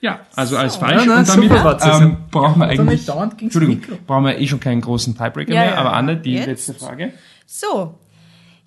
Ja, 0.00 0.20
also 0.36 0.56
als 0.56 0.76
falsch. 0.76 1.06
Ja, 1.06 1.18
und 1.18 1.28
damit 1.28 1.50
ähm, 1.50 2.16
brauchen 2.30 2.60
wir 2.60 2.66
eigentlich, 2.68 3.08
Entschuldigung, 3.40 3.80
brauchen 4.06 4.26
wir 4.26 4.38
eh 4.38 4.46
schon 4.46 4.60
keinen 4.60 4.80
großen 4.80 5.16
Tiebreaker 5.16 5.52
Ja, 5.52 5.60
mehr. 5.62 5.70
ja. 5.70 5.76
Aber 5.76 5.92
Anne, 5.92 6.16
die 6.16 6.34
Jetzt? 6.34 6.46
letzte 6.46 6.74
Frage. 6.74 7.12
So, 7.46 7.98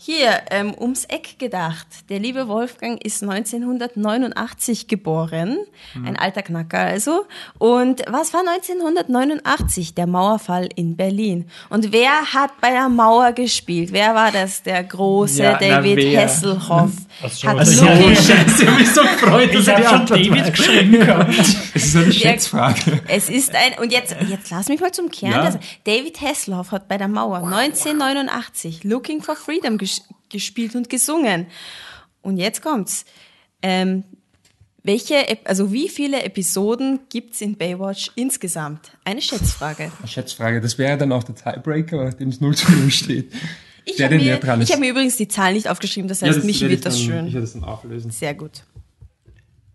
hier 0.03 0.41
ähm, 0.49 0.73
ums 0.79 1.05
Eck 1.05 1.37
gedacht. 1.37 1.85
Der 2.09 2.17
liebe 2.17 2.47
Wolfgang 2.47 3.03
ist 3.05 3.21
1989 3.21 4.87
geboren, 4.87 5.57
ein 5.93 6.17
alter 6.17 6.41
Knacker 6.41 6.79
also. 6.79 7.25
Und 7.59 8.01
was 8.07 8.33
war 8.33 8.41
1989? 8.41 9.93
Der 9.93 10.07
Mauerfall 10.07 10.69
in 10.75 10.95
Berlin. 10.95 11.45
Und 11.69 11.91
wer 11.93 12.33
hat 12.33 12.59
bei 12.61 12.71
der 12.71 12.89
Mauer 12.89 13.31
gespielt? 13.33 13.91
Wer 13.93 14.15
war 14.15 14.31
das? 14.31 14.63
Der 14.63 14.83
große 14.83 15.43
Ja, 15.43 15.51
na, 15.61 15.67
David 15.67 15.97
wer? 15.97 16.23
Hasselhoff. 16.23 16.91
Ach 17.23 17.29
so, 17.29 17.47
hat 17.47 17.57
also- 17.59 17.85
Scheiße, 17.85 18.33
ich 18.63 18.71
mich 18.79 18.91
so 18.91 19.01
gefreut, 19.01 19.53
dass 19.53 19.61
Ich 19.61 19.67
er 19.67 19.75
die 19.77 19.83
schon 19.83 19.93
Antwort 19.93 20.19
David 20.19 20.41
weiß. 20.45 20.51
geschrieben 20.53 20.91
gehabt. 20.93 21.35
Es 21.73 21.85
ist 21.85 21.95
eine 21.95 22.11
Schätzfrage. 22.13 23.01
es 23.07 23.29
ist 23.29 23.55
ein, 23.55 23.73
und 23.81 23.91
jetzt, 23.91 24.15
jetzt 24.29 24.49
lass 24.51 24.67
mich 24.67 24.79
mal 24.81 24.91
zum 24.91 25.09
Kern. 25.09 25.31
Ja. 25.31 25.59
David 25.85 26.19
Hasselhoff 26.21 26.71
hat 26.71 26.87
bei 26.87 26.97
der 26.97 27.07
Mauer 27.07 27.37
1989 27.37 28.83
Looking 28.83 29.21
for 29.21 29.35
Freedom 29.35 29.77
ges 29.77 29.90
gespielt 30.31 30.75
und 30.75 30.89
gesungen. 30.89 31.47
Und 32.21 32.37
jetzt 32.37 32.61
kommt's. 32.61 33.05
Ähm, 33.61 34.03
welche, 34.83 35.15
also 35.45 35.71
wie 35.71 35.89
viele 35.89 36.23
Episoden 36.23 37.01
gibt's 37.09 37.41
in 37.41 37.55
Baywatch 37.55 38.11
insgesamt? 38.15 38.97
Eine 39.03 39.21
Schätzfrage. 39.21 39.91
Eine 39.99 40.07
Schätzfrage. 40.07 40.59
Das 40.59 40.77
wäre 40.79 40.97
dann 40.97 41.11
auch 41.11 41.23
der 41.23 41.35
Tiebreaker, 41.35 42.03
nachdem 42.03 42.29
es 42.29 42.41
0 42.41 42.55
zu 42.55 42.71
0 42.71 42.89
steht. 42.89 43.31
Ich 43.85 44.01
habe 44.01 44.15
mir, 44.15 44.39
ich 44.61 44.71
hab 44.71 44.79
mir 44.79 44.89
übrigens 44.91 45.17
die 45.17 45.27
Zahl 45.27 45.53
nicht 45.53 45.67
aufgeschrieben, 45.67 46.07
das 46.07 46.21
heißt, 46.21 46.43
mich 46.43 46.61
werde 46.61 46.71
wird 46.71 46.79
ich 46.79 46.83
das 46.83 46.93
dann, 46.93 47.01
Ich 47.01 47.07
schön. 47.07 47.25
werde 47.25 47.41
das 47.41 47.53
dann 47.53 47.63
auflösen. 47.63 48.11
Sehr 48.11 48.33
gut. 48.35 48.63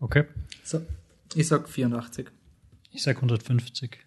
Okay. 0.00 0.24
So, 0.62 0.80
ich 1.34 1.46
sag 1.48 1.68
84. 1.68 2.28
Ich 2.92 3.02
sag 3.02 3.16
150. 3.16 3.98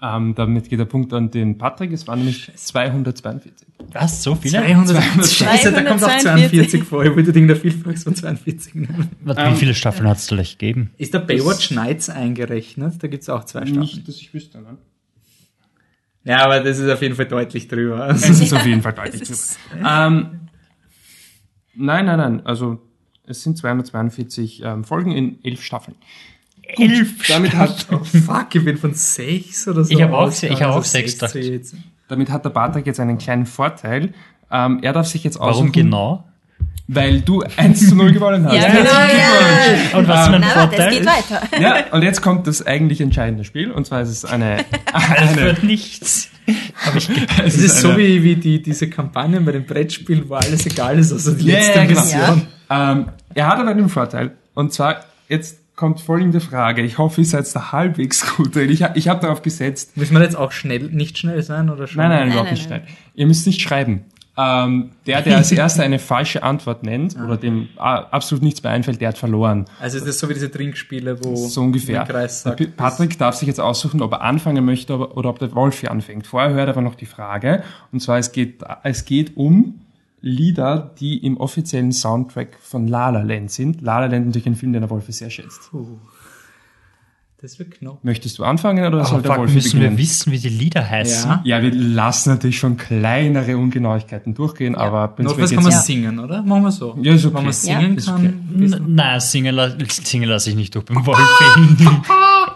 Ähm, 0.00 0.34
damit 0.36 0.68
geht 0.68 0.78
der 0.78 0.84
Punkt 0.84 1.12
an 1.12 1.30
den 1.30 1.58
Patrick. 1.58 1.90
Es 1.92 2.06
waren 2.06 2.20
nämlich 2.20 2.52
242. 2.54 3.50
Was? 3.92 4.22
So 4.22 4.36
viele? 4.36 4.58
200. 4.58 5.02
Scheiße, 5.26 5.72
da 5.72 5.82
kommt 5.82 6.04
auch 6.04 6.08
242 6.08 6.50
42 6.50 6.84
vor. 6.84 7.04
Ich 7.04 7.16
wollte 7.16 7.32
den 7.32 7.48
der 7.48 7.56
Vielfaches 7.56 8.04
von 8.04 8.14
42 8.14 8.74
nehmen. 8.76 9.08
Warte, 9.22 9.50
Wie 9.50 9.56
viele 9.56 9.74
Staffeln 9.74 10.08
hat 10.08 10.18
es 10.18 10.28
vielleicht 10.28 10.58
gegeben? 10.60 10.90
Ist 10.98 11.14
der 11.14 11.18
Baywatch 11.20 11.72
Nights 11.72 12.10
eingerechnet? 12.10 13.02
Da 13.02 13.08
gibt's 13.08 13.28
auch 13.28 13.42
zwei 13.44 13.62
Staffeln. 13.62 13.80
Nicht, 13.80 14.06
dass 14.06 14.16
ich 14.16 14.32
wüsste, 14.32 14.58
ne? 14.60 14.78
Ja, 16.24 16.44
aber 16.44 16.60
das 16.60 16.78
ist 16.78 16.88
auf 16.90 17.00
jeden 17.02 17.14
Fall 17.16 17.26
deutlich 17.26 17.66
drüber. 17.68 18.04
Also, 18.04 18.26
Es 18.30 18.40
ist 18.40 18.52
auf 18.52 18.66
jeden 18.66 18.82
Fall 18.82 18.92
deutlich. 18.92 19.22
Es 19.22 19.30
ist- 19.30 19.58
Ähm, 19.76 20.40
nein, 21.74 22.06
nein, 22.06 22.18
nein. 22.18 22.46
Also 22.46 22.80
es 23.26 23.42
sind 23.42 23.58
242 23.58 24.62
ähm, 24.64 24.84
Folgen 24.84 25.10
in 25.12 25.42
elf 25.44 25.62
Staffeln. 25.62 25.96
Elf 26.68 27.26
Damit 27.28 27.54
hat, 27.54 27.86
oh 27.90 27.98
fuck, 28.04 28.54
ich 28.54 28.64
bin 28.64 28.76
von 28.76 28.92
6 28.94 29.68
oder 29.68 29.84
so. 29.84 29.92
Ich 29.92 30.02
hab 30.02 30.12
auch- 30.12 30.30
ich 30.30 30.42
hab 30.62 30.70
auch 30.70 30.76
Also 30.76 30.80
sechs 30.82 31.12
sechs 31.12 31.14
gedacht. 31.14 31.32
zählt. 31.32 31.66
damit 32.08 32.30
hat 32.30 32.44
der 32.44 32.50
Patrick 32.50 32.86
jetzt 32.86 33.00
einen 33.00 33.18
kleinen 33.18 33.46
Vorteil. 33.46 34.12
Ähm, 34.50 34.78
er 34.82 34.92
darf 34.92 35.06
sich 35.06 35.24
jetzt 35.24 35.38
aussuchen, 35.40 35.68
Warum 35.68 35.72
genau? 35.72 36.24
weil 36.90 37.20
du 37.20 37.42
1 37.58 37.88
zu 37.90 37.94
0 37.96 38.12
gewonnen 38.12 38.46
hast. 38.46 38.54
Ja, 38.54 38.66
genau, 38.68 38.78
Glückwunsch. 38.80 39.94
Und 39.94 40.08
was 40.08 40.24
ist 40.24 40.30
mein 40.30 40.40
Na, 40.40 40.46
warte, 40.56 40.76
es 40.76 40.82
Vorteil? 40.82 40.90
geht 40.90 41.06
weiter. 41.06 41.42
Ja, 41.60 41.92
und 41.92 42.02
jetzt 42.02 42.22
kommt 42.22 42.46
das 42.46 42.66
eigentlich 42.66 43.00
entscheidende 43.02 43.44
Spiel. 43.44 43.70
Und 43.70 43.86
zwar 43.86 44.00
ist 44.00 44.08
es 44.08 44.24
eine... 44.24 44.64
Alfred 44.92 45.62
nichts. 45.64 46.30
Hab 46.86 46.96
ich 46.96 47.08
ge 47.08 47.26
Es 47.44 47.56
ist 47.58 47.80
so 47.80 47.88
eine- 47.90 47.98
wie, 47.98 48.22
wie 48.22 48.36
die, 48.36 48.62
diese 48.62 48.88
Kampagnen 48.88 49.44
bei 49.44 49.52
den 49.52 49.66
Brettspielen, 49.66 50.28
wo 50.30 50.34
alles 50.36 50.64
egal 50.64 50.98
ist, 50.98 51.12
außer 51.12 51.32
die 51.34 51.46
Ja, 51.46 51.58
letzte 51.58 51.78
ja, 51.80 51.84
genau. 51.84 52.00
Mission. 52.00 52.42
Ähm, 52.70 53.08
er 53.34 53.46
hat 53.48 53.58
aber 53.58 53.70
einen 53.70 53.88
Vorteil. 53.90 54.30
Und 54.54 54.72
zwar, 54.72 55.04
jetzt 55.28 55.58
kommt 55.78 56.00
folgende 56.00 56.40
Frage. 56.40 56.82
Ich 56.82 56.98
hoffe, 56.98 57.20
ihr 57.20 57.26
seid 57.26 57.54
da 57.54 57.70
halbwegs 57.70 58.36
gut 58.36 58.54
drin. 58.56 58.68
Ich, 58.68 58.84
ich 58.94 59.08
habe 59.08 59.20
darauf 59.20 59.42
gesetzt. 59.42 59.96
Müssen 59.96 60.14
wir 60.14 60.22
jetzt 60.22 60.36
auch 60.36 60.50
schnell, 60.50 60.90
nicht 60.90 61.16
schnell 61.16 61.40
sein 61.42 61.70
oder 61.70 61.86
schon? 61.86 62.02
Nein, 62.02 62.10
nein, 62.10 62.30
überhaupt 62.30 62.50
nicht 62.50 62.64
schnell. 62.64 62.82
Ihr 63.14 63.26
müsst 63.26 63.46
nicht 63.46 63.60
schreiben. 63.60 64.04
Ähm, 64.36 64.90
der, 65.06 65.22
der 65.22 65.36
als 65.36 65.52
erster 65.52 65.84
eine 65.84 66.00
falsche 66.00 66.42
Antwort 66.42 66.82
nennt 66.82 67.16
oder 67.16 67.36
dem 67.36 67.68
ah, 67.76 68.06
absolut 68.10 68.42
nichts 68.42 68.60
mehr 68.62 68.72
einfällt, 68.72 69.00
der 69.00 69.08
hat 69.08 69.18
verloren. 69.18 69.66
Also 69.80 69.98
ist 69.98 70.06
das 70.06 70.18
so 70.18 70.28
wie 70.28 70.34
diese 70.34 70.50
Trinkspiele, 70.50 71.24
wo 71.24 71.36
So 71.36 71.60
ungefähr. 71.60 72.04
der 72.04 72.12
Kreis 72.12 72.42
sagt, 72.42 72.76
Patrick 72.76 73.16
darf 73.16 73.36
sich 73.36 73.46
jetzt 73.46 73.60
aussuchen, 73.60 74.02
ob 74.02 74.12
er 74.12 74.22
anfangen 74.22 74.64
möchte 74.64 74.96
oder, 74.96 75.16
oder 75.16 75.30
ob 75.30 75.38
der 75.38 75.54
Wolfi 75.54 75.86
anfängt. 75.86 76.26
Vorher 76.26 76.54
hört 76.54 76.68
aber 76.68 76.80
noch 76.82 76.96
die 76.96 77.06
Frage. 77.06 77.62
Und 77.92 78.00
zwar, 78.00 78.18
es 78.18 78.32
geht, 78.32 78.64
es 78.82 79.04
geht 79.04 79.36
um 79.36 79.80
Lieder, 80.20 80.90
die 80.98 81.18
im 81.24 81.36
offiziellen 81.36 81.92
Soundtrack 81.92 82.56
von 82.60 82.88
La 82.88 83.10
La 83.10 83.22
Land 83.22 83.50
sind. 83.50 83.80
La 83.82 84.00
La 84.00 84.06
Land 84.06 84.26
natürlich 84.26 84.46
ein 84.46 84.56
Film, 84.56 84.72
den 84.72 84.82
der 84.82 84.90
Wolfi 84.90 85.12
sehr 85.12 85.30
schätzt. 85.30 85.70
das 87.40 87.58
wird 87.60 87.70
knapp. 87.70 88.02
Möchtest 88.02 88.36
du 88.38 88.44
anfangen 88.44 88.84
oder 88.84 89.04
soll 89.04 89.22
der 89.22 89.36
Wolfi 89.36 89.54
müssen 89.54 89.74
wir 89.74 89.90
beginnen? 89.90 89.98
wissen, 89.98 90.32
wie 90.32 90.38
die 90.40 90.48
Lieder 90.48 90.88
heißen? 90.90 91.30
Ja. 91.30 91.40
Ja, 91.44 91.62
wir 91.62 91.72
lassen 91.72 92.30
natürlich 92.30 92.58
schon 92.58 92.76
kleinere 92.76 93.56
Ungenauigkeiten 93.56 94.34
durchgehen, 94.34 94.74
aber 94.74 95.14
Notfalls 95.22 95.50
kann 95.52 95.62
man 95.62 95.70
geht's- 95.72 95.86
singen, 95.86 96.18
oder? 96.18 96.42
Machen 96.42 96.64
wir 96.64 96.72
so. 96.72 96.98
Ja, 97.00 97.14
ist 97.14 97.24
okay. 97.24 97.34
Wenn 97.36 97.44
man 97.44 97.52
Ja. 97.52 97.52
singen 97.52 97.96
Ist 97.96 98.06
kann. 98.08 98.24
N- 98.24 98.84
Nein, 98.88 99.20
singen, 99.20 99.54
la 99.54 99.70
singen 99.88 100.28
lasse 100.28 100.50
ich 100.50 100.56
nicht 100.56 100.74
durch 100.74 100.84
beim 100.84 101.06
Wolfi. 101.06 101.22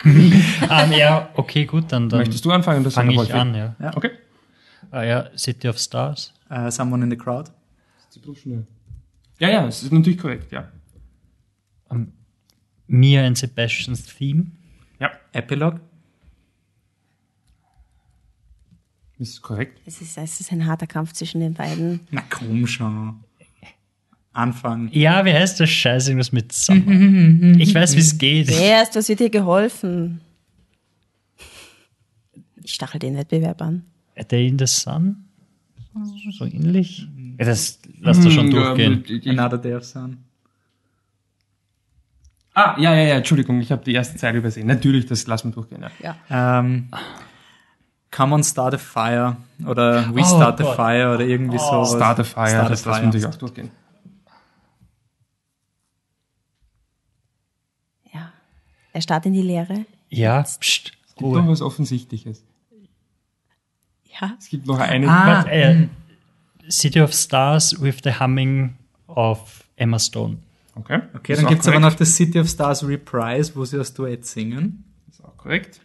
ähm, 0.05 0.93
ja, 0.99 1.29
okay, 1.35 1.65
gut, 1.65 1.85
dann, 1.91 2.09
dann 2.09 2.19
Möchtest 2.21 2.45
du 2.45 2.51
anfangen 2.51 2.81
oder 2.81 2.91
soll 2.91 3.05
fange 3.05 3.15
der 3.15 3.25
ich 3.25 3.35
an, 3.35 3.55
ja. 3.55 3.75
Ja. 3.81 3.97
Okay. 3.97 4.11
Ah, 4.91 5.05
ja, 5.05 5.25
City 5.37 5.69
of 5.69 5.79
Stars. 5.79 6.33
Äh, 6.53 6.71
Someone 6.71 7.03
in 7.05 7.11
the 7.11 7.17
Crowd. 7.17 7.51
Ja, 9.39 9.49
ja, 9.49 9.67
es 9.67 9.83
ist 9.83 9.93
natürlich 9.93 10.19
korrekt, 10.19 10.53
ja. 10.53 10.71
Mia 12.87 13.27
and 13.27 13.39
Sebastian's 13.39 14.05
Theme. 14.05 14.53
Ja, 15.01 15.11
Epilogue. 15.33 15.81
ist 19.19 19.41
korrekt. 19.41 19.81
Es 19.87 20.01
ist, 20.03 20.19
es 20.19 20.41
ist 20.41 20.53
ein 20.53 20.67
harter 20.67 20.87
Kampf 20.87 21.13
zwischen 21.13 21.41
den 21.41 21.55
beiden. 21.55 22.01
Na 22.11 22.23
komm 22.29 22.67
schon. 22.67 23.23
Anfang. 24.33 24.89
Ja, 24.93 25.25
wie 25.25 25.33
heißt 25.33 25.61
das 25.61 25.71
Scheiß? 25.71 26.09
Irgendwas 26.09 26.33
mit 26.33 26.53
Summer. 26.53 27.57
ich 27.59 27.75
weiß, 27.75 27.95
wie 27.97 28.01
es 28.01 28.19
geht. 28.19 28.51
Erst, 28.51 28.97
was 28.97 29.09
wird 29.09 29.21
dir 29.21 29.31
geholfen? 29.31 30.21
Ich 32.63 32.75
stachel 32.75 32.99
den 32.99 33.17
Wettbewerb 33.17 33.61
an. 33.63 33.85
A 34.17 34.23
Day 34.25 34.49
in 34.49 34.59
the 34.59 34.67
Sun? 34.67 35.25
So 36.31 36.45
ähnlich? 36.47 37.07
Ja, 37.39 37.45
das 37.45 37.79
lass 38.01 38.21
du 38.21 38.31
schon 38.31 38.51
durchgehen. 38.51 39.05
Another 39.27 39.59
Day 39.59 39.75
of 39.75 39.85
Sun. 39.85 40.19
Ah, 42.55 42.79
ja, 42.79 42.95
ja, 42.95 43.03
ja, 43.03 43.15
Entschuldigung, 43.17 43.61
ich 43.61 43.73
habe 43.73 43.83
die 43.85 43.93
erste 43.95 44.17
Zeile 44.19 44.39
übersehen. 44.39 44.67
Natürlich, 44.67 45.07
das 45.07 45.27
lassen 45.27 45.49
wir 45.51 45.55
durchgehen. 45.55 45.83
Ja. 46.03 46.17
Ja. 46.29 46.59
Ähm, 46.61 46.89
Come 48.11 48.35
on, 48.35 48.45
Start 48.45 48.75
a 48.75 48.79
Fire. 48.79 49.37
Oder 49.67 50.15
We 50.15 50.21
Oh 50.21 50.25
Start 50.25 50.61
a 50.61 50.65
Gott. 50.65 50.77
Fire 50.77 51.15
oder 51.15 51.25
irgendwie 51.25 51.57
sowas. 51.59 51.93
Start 51.93 52.21
a 52.21 52.25
Fire, 52.25 52.49
Start 52.49 52.67
a 52.67 52.69
das 52.69 52.85
lassen 52.85 52.87
wir 52.87 52.93
Fire. 52.95 53.07
natürlich 53.07 53.27
auch 53.27 53.35
durchgehen. 53.39 53.71
ja. 58.13 58.33
Er 58.93 59.01
starrt 59.03 59.27
in 59.27 59.33
die 59.33 59.43
Leere. 59.43 59.87
Ja, 60.11 60.43
pst, 60.43 60.93
Es 61.07 61.15
gibt 61.15 61.23
Ruhe. 61.23 61.47
was 61.49 61.63
Offensichtliches. 61.63 62.45
Ja. 64.21 64.35
Es 64.39 64.49
gibt 64.49 64.67
noch 64.67 64.79
eine. 64.79 65.09
Ah. 65.09 65.27
Warte, 65.27 65.51
äh, 65.51 65.89
City 66.71 67.01
of 67.01 67.13
Stars 67.13 67.81
with 67.81 67.99
the 68.05 68.13
Humming 68.19 68.75
of 69.09 69.65
Emma 69.77 69.99
Stone. 69.99 70.39
Okay, 70.75 71.01
Okay, 71.15 71.35
dann 71.37 71.45
auch 71.47 71.51
gibt's 71.51 71.69
aber 71.69 71.81
noch 71.81 71.95
das 71.95 72.15
City 72.17 72.39
of 72.41 72.49
Stars 72.49 72.87
Reprise, 72.87 73.53
wo 73.55 73.65
sie 73.65 73.77
das 73.77 73.93
Duett 73.93 74.25
singen. 74.25 74.85
Ist 75.11 75.23
auch 75.25 75.37
korrekt. 75.37 75.81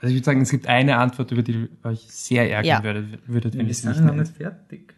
Also 0.00 0.08
ich 0.08 0.14
würde 0.14 0.24
sagen, 0.24 0.40
es 0.42 0.50
gibt 0.50 0.66
eine 0.66 0.96
Antwort, 0.98 1.30
über 1.32 1.42
die 1.42 1.52
ihr 1.52 1.68
euch 1.84 2.00
sehr 2.08 2.50
ärgern 2.50 2.64
Ja. 2.66 2.82
würdet, 2.82 3.18
würdet 3.28 3.56
wenn 3.56 3.66
sie 3.68 3.72
sind 3.74 3.90
nicht 3.90 4.00
noch 4.00 4.06
nenne. 4.10 4.22
nicht 4.22 4.36
fertig. 4.36 4.94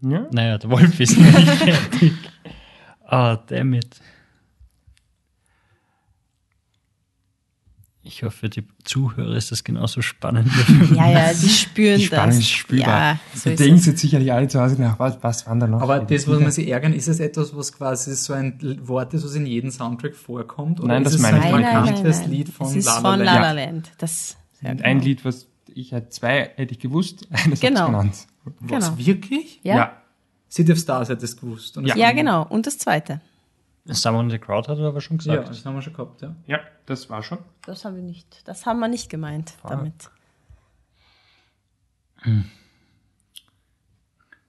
Ja? 0.00 0.26
Naja, 0.32 0.58
der 0.58 0.70
Wolf 0.70 0.98
ist 1.00 1.18
noch 1.18 1.26
nicht 1.38 1.48
fertig. 1.62 2.12
Ah, 3.04 3.36
damn 3.46 3.72
it. 3.74 4.00
Ich 8.08 8.22
hoffe, 8.22 8.48
die 8.48 8.64
Zuhörer 8.84 9.34
ist 9.34 9.50
das 9.50 9.64
genauso 9.64 10.00
spannend. 10.00 10.48
Ja, 10.94 11.10
ja, 11.10 11.32
die 11.34 11.48
spüren 11.48 11.98
Die 11.98 12.04
Spannung 12.06 12.26
das. 12.26 12.38
ist 12.38 12.50
spürbar. 12.50 12.88
Ja, 13.14 13.18
so 13.34 13.50
denkt 13.50 13.80
es. 13.80 13.86
jetzt 13.86 14.00
sicherlich 14.00 14.32
alle 14.32 14.46
zu 14.46 14.60
Hause 14.60 14.80
nach, 14.80 14.98
was, 15.00 15.18
was 15.22 15.44
waren 15.46 15.58
da 15.58 15.66
noch? 15.66 15.80
Aber 15.82 16.06
für 16.06 16.14
das, 16.14 16.26
wo 16.26 16.32
Lieder? 16.32 16.42
man 16.44 16.52
sich 16.52 16.68
ärgern, 16.68 16.92
ist 16.92 17.08
es 17.08 17.18
etwas, 17.18 17.56
was 17.56 17.72
quasi 17.72 18.14
so 18.14 18.32
ein 18.32 18.78
Wort 18.86 19.12
ist, 19.12 19.24
was 19.24 19.34
in 19.34 19.44
jedem 19.46 19.70
Soundtrack 19.72 20.14
vorkommt? 20.14 20.78
Oder 20.78 20.88
Nein, 20.94 21.02
ist 21.02 21.06
das 21.08 21.14
es 21.16 21.20
meine 21.22 21.40
ein 21.42 21.48
ich 21.48 21.54
nicht. 21.56 21.72
nein, 22.04 22.12
nein. 22.20 22.30
Lied 22.30 22.48
von 22.48 22.66
es 22.68 22.76
ist 22.76 22.84
La 22.86 22.94
La 22.94 23.00
von 23.00 23.18
Land? 23.18 23.24
La 23.24 23.34
La 23.52 23.58
Ja. 23.60 23.66
Land. 23.66 23.90
Das, 23.98 24.36
ja, 24.62 24.70
genau. 24.72 24.84
ein 24.84 25.00
Lied, 25.00 25.24
was 25.24 25.48
ich 25.74 25.90
hätte 25.92 26.08
zwei, 26.10 26.50
hätte 26.54 26.72
ich 26.72 26.78
gewusst, 26.78 27.26
eines 27.44 27.58
Genau. 27.60 27.86
genannt. 27.86 28.14
Was, 28.60 28.86
Genau. 28.94 28.98
wirklich? 29.04 29.58
Ja. 29.64 29.76
ja. 29.76 29.92
City 30.48 30.70
of 30.72 30.78
Stars 30.78 31.08
hättest 31.08 31.42
du 31.42 31.46
gewusst. 31.46 31.76
Und 31.76 31.88
das 31.88 31.96
Ja, 31.98 32.06
kann- 32.06 32.16
genau. 32.16 32.46
Und 32.46 32.66
das 32.68 32.78
zweite. 32.78 33.20
Someone 33.94 34.24
in 34.24 34.30
the 34.30 34.38
Crowd 34.38 34.68
hat 34.68 34.78
er 34.78 34.86
aber 34.86 35.00
schon 35.00 35.18
Ja, 35.18 35.34
gesagt. 35.36 35.48
das 35.50 35.64
haben 35.64 35.74
wir 35.74 35.82
schon 35.82 35.92
gehabt, 35.92 36.20
ja. 36.22 36.34
Ja, 36.46 36.60
das 36.86 37.08
war 37.08 37.22
schon. 37.22 37.38
Das 37.64 37.84
haben 37.84 37.96
wir 37.96 38.02
nicht. 38.02 38.42
Das 38.46 38.66
haben 38.66 38.80
wir 38.80 38.88
nicht 38.88 39.08
gemeint 39.10 39.54
damit. 39.62 40.10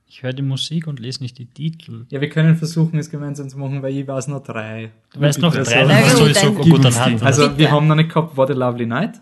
Ich 0.07 0.23
höre 0.23 0.33
die 0.33 0.41
Musik 0.41 0.87
und 0.87 0.99
lese 0.99 1.21
nicht 1.21 1.37
die 1.37 1.45
Titel. 1.45 2.05
Ja, 2.09 2.21
wir 2.21 2.29
können 2.29 2.55
versuchen, 2.55 2.97
es 2.97 3.09
gemeinsam 3.09 3.49
zu 3.49 3.57
machen, 3.59 3.83
weil 3.83 3.95
ich 3.95 4.07
weiß 4.07 4.27
noch 4.29 4.41
drei. 4.41 4.91
Du 5.13 5.19
weißt 5.19 5.39
noch 5.39 5.53
drei, 5.53 5.63
dann 5.63 5.87
Na 5.89 5.95
hast 5.95 6.13
du 6.19 6.25
gut, 6.25 6.35
sowieso 6.35 6.53
dann- 6.63 6.69
gut, 6.71 6.85
dann 6.85 6.95
hat. 6.95 7.23
Also, 7.23 7.43
Bitte. 7.43 7.57
wir 7.59 7.71
haben 7.71 7.87
noch 7.87 7.95
nicht 7.95 8.09
gehabt 8.09 8.35
What 8.37 8.49
a 8.49 8.53
Lovely 8.53 8.85
Night. 8.85 9.21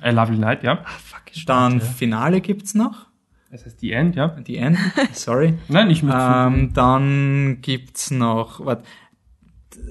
A 0.00 0.10
Lovely 0.10 0.38
Night, 0.38 0.64
ja. 0.64 0.82
fuck, 0.84 1.20
ist 1.32 1.48
Dann 1.48 1.78
spannend, 1.80 1.82
Finale 1.96 2.40
gibt's 2.40 2.74
noch. 2.74 3.06
Das 3.52 3.66
heißt 3.66 3.80
The 3.80 3.92
End, 3.92 4.16
ja. 4.16 4.28
Die 4.28 4.56
End. 4.56 4.78
Sorry. 5.12 5.54
Nein, 5.68 5.90
ich 5.90 6.02
mit 6.02 6.14
Ähm, 6.18 6.72
dann 6.72 7.58
gibt's 7.60 8.10
noch, 8.10 8.64
wat, 8.64 8.82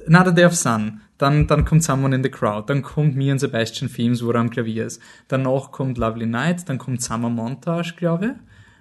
Another 0.07 0.31
Day 0.31 0.45
of 0.45 0.55
Sun. 0.55 1.01
Dann, 1.17 1.45
dann 1.47 1.65
kommt 1.65 1.83
Someone 1.83 2.15
in 2.15 2.23
the 2.23 2.29
Crowd. 2.29 2.63
Dann 2.67 2.81
kommt 2.81 3.15
Me 3.15 3.31
und 3.31 3.37
Sebastian 3.39 3.89
Films, 3.89 4.23
wo 4.25 4.31
er 4.31 4.39
am 4.39 4.49
Klavier 4.49 4.87
ist. 4.87 4.99
Danach 5.27 5.71
kommt 5.71 5.97
Lovely 5.99 6.25
Night. 6.25 6.67
Dann 6.67 6.77
kommt 6.79 7.01
Summer 7.03 7.29
Montage, 7.29 7.93
glaube 7.95 8.35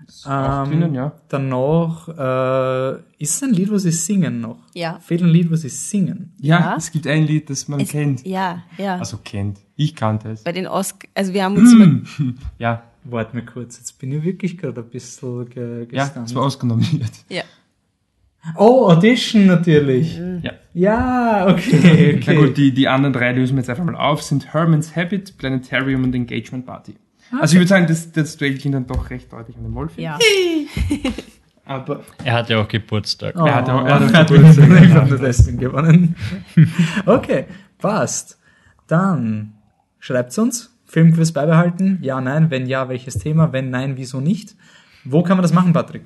ich. 0.09 0.27
auch 0.27 0.67
drinnen, 0.67 0.95
ja. 0.95 1.13
Danach 1.29 2.09
äh, 2.09 2.93
ist 3.19 3.37
es 3.37 3.43
ein 3.43 3.51
Lied, 3.53 3.71
was 3.71 3.83
sie 3.83 3.91
singen 3.93 4.41
noch. 4.41 4.59
Ja. 4.75 4.99
Fehlt 5.01 5.21
ein 5.23 5.29
Lied, 5.29 5.51
was 5.51 5.61
sie 5.61 5.69
singen. 5.69 6.33
Ja, 6.41 6.61
Ja. 6.61 6.77
es 6.79 6.91
gibt 6.91 7.07
ein 7.07 7.25
Lied, 7.27 7.51
das 7.51 7.69
man 7.69 7.81
Es, 7.81 7.91
kennt. 7.91 8.27
ja, 8.27 8.63
ja. 8.79 8.97
Also 8.97 9.19
kennt. 9.23 9.59
Ich 9.77 9.95
kannte 9.95 10.31
es. 10.31 10.43
Bei 10.43 10.53
den 10.53 10.67
Oscar, 10.67 11.09
also 11.15 11.35
wir 11.35 11.45
haben 11.45 11.57
uns 11.57 11.75
mal, 12.19 12.35
Ja, 12.59 12.83
Warte 13.05 13.35
mal 13.35 13.45
kurz, 13.47 13.79
jetzt 13.79 13.99
bin 13.99 14.13
ich 14.13 14.23
wirklich 14.23 14.59
gerade 14.59 14.83
ein 14.83 14.89
bisschen 14.91 15.49
ge 15.49 15.87
ja, 15.91 16.05
gestunt. 16.05 16.27
es 16.29 16.35
war 16.35 16.43
ausgenominiert. 16.43 17.11
ja. 17.31 17.43
Oh, 18.57 18.89
Audition 18.91 19.47
natürlich. 19.47 20.17
Ja. 20.43 20.53
Ja, 20.73 21.49
okay, 21.49 22.17
okay. 22.17 22.21
Na 22.27 22.35
gut, 22.35 22.57
die, 22.57 22.73
die 22.73 22.87
anderen 22.89 23.13
drei 23.13 23.33
lösen 23.33 23.57
wir 23.57 23.61
jetzt 23.61 23.71
einfach 23.71 23.85
mal 23.85 23.97
auf, 23.97 24.23
sind 24.23 24.55
Herman's 24.55 24.95
Habit, 24.95 25.37
Planetarium 25.37 26.05
und 26.05 26.15
Engagement 26.15 26.65
Party. 26.65 26.95
Also 27.41 27.55
ich 27.55 27.61
würde 27.61 27.69
sagen, 27.69 27.87
das, 27.89 28.13
das 28.13 28.37
Duell 28.37 28.55
ging 28.55 28.73
dann 28.73 28.87
doch 28.87 29.11
recht 29.11 29.33
deutlich 29.33 29.57
an 29.57 29.65
den 29.65 29.75
Wolfi. 29.75 30.03
Ja. 30.03 30.19
Aber 31.65 32.03
Er 32.25 32.33
hatte 32.35 32.59
auch 32.59 32.67
Geburtstag. 32.69 33.35
Oh, 33.37 33.45
Er 33.47 33.55
hat 33.57 33.69
auch- 33.69 33.85
er 33.85 33.95
hat 33.95 34.03
auch 34.03 34.13
er 34.13 34.19
hat 34.21 34.29
Geburtstag. 34.29 34.83
Ich 34.85 34.91
habe 34.93 35.09
nur 35.11 35.19
deswegen 35.19 35.59
gewonnen. 35.59 36.17
Okay, 37.07 37.45
passt. 37.79 38.39
Dann 38.89 39.53
schreibt's 40.01 40.39
uns. 40.39 40.77
Filmquiz 40.87 41.31
beibehalten. 41.31 41.99
Ja, 42.03 42.21
nein. 42.21 42.51
Wenn 42.51 42.67
ja, 42.67 42.89
welches 42.89 43.15
Thema? 43.15 43.53
Wenn 43.53 43.71
nein, 43.71 43.97
wieso 43.97 44.21
nicht? 44.21 44.57
Wo 45.05 45.23
kann 45.23 45.37
man 45.37 45.43
das 45.43 45.53
machen, 45.53 45.73
Patrick? 45.73 46.03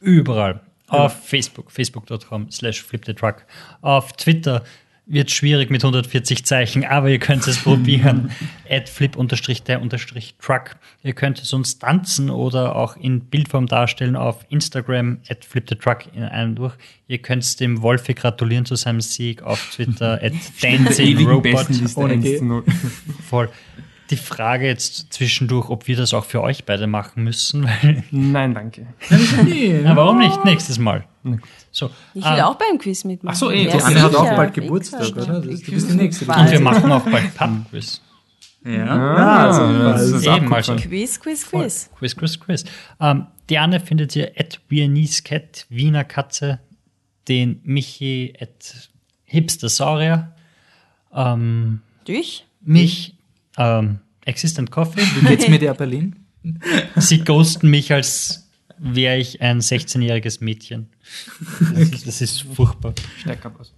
Überall. 0.00 0.60
Auf 0.88 1.24
Facebook, 1.26 1.70
facebook.com 1.70 2.50
slash 2.50 2.82
flipthetruck. 2.82 3.44
Auf 3.80 4.12
Twitter 4.14 4.64
wird 5.08 5.30
schwierig 5.30 5.70
mit 5.70 5.82
140 5.82 6.44
Zeichen, 6.44 6.84
aber 6.84 7.08
ihr 7.08 7.18
könnt 7.18 7.46
es 7.48 7.62
probieren. 7.62 8.30
At 8.70 8.90
flip-der-truck. 8.90 10.76
Ihr 11.02 11.12
könnt 11.14 11.40
es 11.40 11.52
uns 11.52 11.78
tanzen 11.78 12.30
oder 12.30 12.76
auch 12.76 12.96
in 12.96 13.20
Bildform 13.20 13.66
darstellen 13.66 14.16
auf 14.16 14.44
Instagram 14.50 15.18
at 15.30 15.44
flipthetruck 15.46 16.14
in 16.14 16.22
einem 16.24 16.54
durch. 16.54 16.74
Ihr 17.06 17.18
könnt 17.18 17.58
dem 17.60 17.80
Wolfi 17.80 18.14
gratulieren 18.14 18.66
zu 18.66 18.74
seinem 18.76 19.00
Sieg 19.00 19.42
auf 19.42 19.70
Twitter 19.74 20.14
at 20.22 20.32
der 20.62 20.78
dancing 20.78 21.26
robot. 21.26 21.42
Bestenliste 21.42 22.00
ohne 22.00 22.12
1 22.14 22.24
G. 22.24 22.38
zu 22.38 22.44
0. 22.44 22.64
Voll. 23.26 23.48
Die 24.10 24.16
Frage 24.16 24.66
jetzt 24.66 25.12
zwischendurch, 25.12 25.68
ob 25.68 25.86
wir 25.86 25.96
das 25.96 26.14
auch 26.14 26.24
für 26.24 26.40
euch 26.42 26.64
beide 26.64 26.86
machen 26.86 27.24
müssen, 27.24 27.68
Nein, 28.10 28.54
danke. 28.54 28.86
na, 29.82 29.96
warum 29.96 30.18
nicht 30.18 30.44
nächstes 30.44 30.78
Mal? 30.78 31.04
So, 31.70 31.90
Ich 32.14 32.24
will 32.24 32.40
auch 32.40 32.54
beim 32.54 32.78
Quiz 32.78 33.04
mitmachen. 33.04 33.34
Ach 33.34 33.38
so, 33.38 33.50
eh, 33.50 33.64
Ja, 33.66 33.72
die 33.72 33.76
Die 33.78 33.82
Anne 33.84 34.02
hat 34.02 34.14
auch 34.14 34.34
bald 34.36 34.54
Geburtstag, 34.54 35.10
oder? 35.12 35.40
Das- 35.40 35.60
Du 35.60 35.72
bist 35.72 35.90
die 35.90 35.94
Nächste. 35.96 36.24
die 36.24 36.28
Bald. 36.28 36.40
Und 36.46 36.50
wir 36.52 36.60
machen 36.60 36.90
auch 36.90 37.04
bald 37.04 37.34
Pub-Quiz. 37.34 38.00
Ja, 38.64 38.86
Ah, 38.86 39.46
also, 39.46 39.82
das 39.84 40.02
ist 40.10 40.26
Eben, 40.26 40.52
also. 40.52 40.74
Quiz, 40.74 41.20
Quiz, 41.20 41.48
Quiz. 41.48 41.90
Quiz, 41.96 42.16
Quiz, 42.16 42.40
Quiz. 42.40 42.64
Ähm, 43.00 43.26
die 43.48 43.56
Anne 43.56 43.78
findet 43.78 44.16
ihr 44.16 44.32
at 44.36 44.60
Viennese 44.68 45.22
Cat, 45.22 45.64
Wiener 45.68 46.02
Katze, 46.04 46.58
den 47.28 47.60
Michi 47.62 48.34
at 48.40 48.90
Hipstersaurier, 49.24 50.32
ähm, 51.14 51.82
Dich? 52.06 52.46
mich, 52.60 53.14
ähm, 53.58 53.98
Existent 54.24 54.70
Coffee. 54.70 55.00
wie 55.00 55.26
geht's 55.26 55.48
mit 55.48 55.62
der 55.62 55.74
Berlin? 55.74 56.16
Sie 56.96 57.24
ghosten 57.24 57.68
mich, 57.68 57.92
als 57.92 58.48
wäre 58.78 59.18
ich 59.18 59.42
ein 59.42 59.60
16-jähriges 59.60 60.42
Mädchen. 60.42 60.88
Das 61.60 61.88
ist, 61.90 62.06
das 62.06 62.20
ist 62.20 62.42
furchtbar. 62.54 62.94
Steig 63.18 63.44
ab 63.44 63.58
aus. 63.58 63.72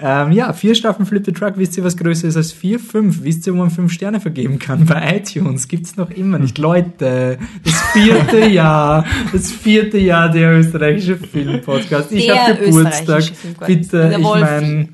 Ähm, 0.00 0.32
ja, 0.32 0.52
vier 0.52 0.74
Staffeln 0.74 1.06
Flip 1.06 1.24
the 1.24 1.32
Truck. 1.32 1.54
Wisst 1.56 1.76
ihr, 1.76 1.84
was 1.84 1.96
größer 1.96 2.28
ist 2.28 2.36
als 2.36 2.52
vier? 2.52 2.78
Fünf. 2.78 3.22
Wisst 3.22 3.46
ihr, 3.46 3.54
wo 3.54 3.58
man 3.58 3.70
fünf 3.70 3.92
Sterne 3.92 4.20
vergeben 4.20 4.58
kann? 4.58 4.84
Bei 4.84 5.16
iTunes 5.16 5.68
gibt's 5.68 5.96
noch 5.96 6.10
immer 6.10 6.38
nicht. 6.38 6.58
Leute, 6.58 7.38
das 7.64 7.80
vierte 7.92 8.46
Jahr, 8.48 9.06
das 9.32 9.50
vierte 9.50 9.98
Jahr 9.98 10.28
der 10.28 10.58
österreichische 10.58 11.16
Filmpodcast. 11.16 12.12
Ich 12.12 12.28
habe 12.30 12.64
Geburtstag. 12.64 13.24
Bitte, 13.66 14.16
ich 14.18 14.24
meine, 14.24 14.88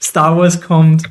Star 0.00 0.36
Wars 0.36 0.60
kommt. 0.60 1.04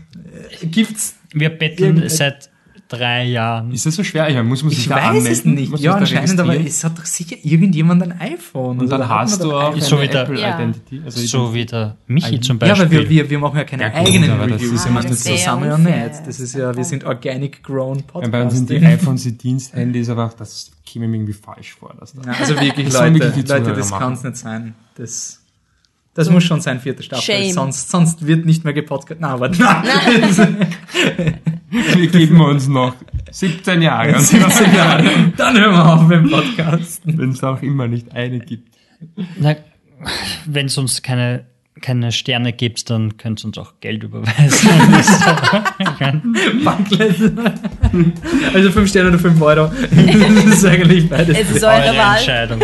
Äh, 0.61 0.67
Gibt's? 0.67 1.15
Wir 1.33 1.49
betteln 1.49 1.97
Irgend- 1.97 2.11
seit 2.11 2.49
drei 2.87 3.25
Jahren. 3.25 3.71
Ist 3.71 3.85
das 3.85 3.95
so 3.97 4.03
schwer? 4.03 4.27
Ja, 4.31 4.41
muss 4.41 4.63
man 4.63 4.71
sich 4.71 4.79
Ich 4.79 4.87
da 4.87 4.95
weiß 4.95 5.03
anmelden? 5.09 5.31
es 5.31 5.45
nicht. 5.45 5.69
Muss 5.71 5.81
Ja, 5.81 5.93
anscheinend, 5.93 6.39
aber 6.39 6.59
es 6.59 6.83
hat 6.83 6.97
doch 6.97 7.05
sicher 7.05 7.35
irgendjemand 7.43 8.01
ein 8.01 8.19
iPhone. 8.19 8.79
Und 8.79 8.81
Also 8.91 8.97
dann 8.97 9.07
hast 9.09 9.43
du 9.43 9.53
auch. 9.53 9.79
So 9.79 10.01
wie 10.01 10.07
der- 10.07 10.23
Apple 10.23 10.39
Ja. 10.41 10.55
Identity. 10.55 11.01
Also 11.05 11.19
So 11.21 11.53
wie 11.53 11.65
der 11.67 11.97
Michi 12.07 12.39
zum 12.41 12.57
Ja, 12.57 12.67
Beispiel. 12.73 12.85
aber 12.85 12.91
wir, 12.91 13.09
wir, 13.09 13.29
wir 13.29 13.37
machen 13.39 13.57
ja 13.57 13.63
keine 13.63 13.83
Ja, 13.83 13.89
gut, 13.89 13.97
eigenen 14.07 14.31
aber 14.31 14.47
das 14.47 14.59
Reviews. 14.59 14.73
ist 14.73 14.85
wir 14.85 14.87
ja 14.89 14.93
machen 14.95 15.09
das 15.09 15.19
zusammen 15.23 15.65
ja 15.67 15.75
unfair. 15.75 16.07
nicht. 16.07 16.27
Das 16.27 16.39
ist 16.39 16.55
ja, 16.55 16.75
wir 16.75 16.83
sind 16.83 17.03
organic 17.03 17.61
grown 17.61 17.97
ja, 17.97 18.03
Podcast. 18.07 18.31
bei 18.31 18.41
uns 18.43 18.53
sind 18.55 18.69
die 18.71 18.77
iPhones 18.83 19.21
die 19.23 19.37
Diensthandys, 19.37 20.09
aber 20.09 20.33
das 20.35 20.71
käme 20.83 21.07
mir 21.07 21.17
irgendwie 21.17 21.33
falsch 21.33 21.73
vor. 21.79 21.93
Dass 21.99 22.13
da 22.13 22.21
Ja, 22.25 22.39
also 22.39 22.55
wirklich, 22.59 22.87
Das 22.87 22.99
Leute, 23.01 23.19
wirklich 23.19 23.47
Leute, 23.47 23.73
das 23.73 23.91
kann 23.91 24.13
es 24.13 24.23
nicht 24.23 24.37
sein. 24.37 24.73
Das, 24.95 25.39
das 26.19 26.29
muss 26.29 26.43
schon 26.43 26.59
sein, 26.59 26.81
vierte 26.81 27.01
Staffel. 27.01 27.23
Shame. 27.23 27.53
Sonst, 27.53 27.89
sonst 27.89 28.27
wird 28.27 28.45
nicht 28.45 28.65
mehr 28.65 28.73
gepodcast. 28.73 29.21
Na, 29.21 29.29
aber 29.29 29.47
nein. 29.47 30.67
wir 31.69 32.07
geben 32.07 32.41
uns 32.41 32.67
noch 32.67 32.93
17 33.31 33.81
Jahre. 33.81 34.15
Und 34.15 34.21
17 34.21 34.75
Jahre. 34.75 35.31
Dann 35.37 35.57
hören 35.57 35.71
wir 35.71 35.93
auf 35.93 36.01
mit 36.01 36.19
dem 36.19 36.29
Podcasten. 36.29 37.17
wenn 37.17 37.29
es 37.29 37.41
auch 37.41 37.61
immer 37.61 37.87
nicht 37.87 38.11
eine 38.11 38.39
gibt. 38.39 38.75
Na, 39.39 39.55
wenn 40.45 40.65
es 40.65 40.77
uns 40.77 41.01
keine, 41.01 41.45
keine 41.81 42.11
Sterne 42.11 42.53
gibt, 42.53 42.89
dann 42.89 43.17
könnt 43.17 43.41
ihr 43.41 43.45
uns 43.45 43.57
auch 43.57 43.73
Geld 43.81 44.03
überweisen. 44.03 44.69
Also 48.53 48.71
5 48.71 48.89
Sterne 48.89 49.09
oder 49.09 49.19
5 49.19 49.41
Euro. 49.41 49.71
Das 49.91 50.45
ist 50.45 50.65
eigentlich 50.65 51.09
beides. 51.09 51.37
Es 51.37 51.55
ist 51.55 51.63
Eure 51.63 51.89
eure 51.89 51.97
Wahl. 51.97 52.17
Entscheidung. 52.17 52.59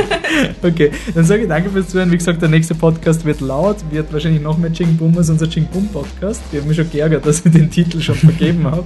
Okay, 0.61 0.91
dann 1.13 1.25
sage 1.25 1.43
ich 1.43 1.47
danke 1.47 1.69
fürs 1.69 1.89
Zuhören. 1.89 2.11
Wie 2.11 2.17
gesagt, 2.17 2.41
der 2.41 2.49
nächste 2.49 2.75
Podcast 2.75 3.25
wird 3.25 3.41
laut, 3.41 3.77
wird 3.91 4.11
wahrscheinlich 4.11 4.41
noch 4.41 4.57
mehr 4.57 4.71
Ching 4.71 4.97
Boom 4.97 5.17
als 5.17 5.29
unser 5.29 5.49
Ching 5.49 5.65
Boom 5.67 5.87
Podcast. 5.87 6.41
Ich 6.51 6.59
habe 6.59 6.67
mich 6.67 6.77
schon 6.77 6.89
geärgert, 6.89 7.25
dass 7.25 7.45
ich 7.45 7.51
den 7.51 7.69
Titel 7.69 8.01
schon 8.01 8.15
vergeben 8.15 8.65
habe. 8.65 8.83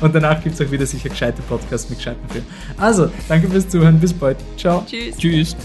Und 0.00 0.14
danach 0.14 0.42
gibt 0.42 0.58
es 0.58 0.66
auch 0.66 0.70
wieder 0.70 0.86
sicher 0.86 1.10
gescheite 1.10 1.42
Podcasts 1.42 1.88
mit 1.90 1.98
gescheiten 1.98 2.26
Filmen. 2.28 2.46
Also, 2.78 3.10
danke 3.28 3.48
fürs 3.48 3.68
Zuhören. 3.68 4.00
Bis 4.00 4.12
bald. 4.12 4.38
Ciao. 4.56 4.84
Tschüss. 4.88 5.16
Tschüss. 5.18 5.56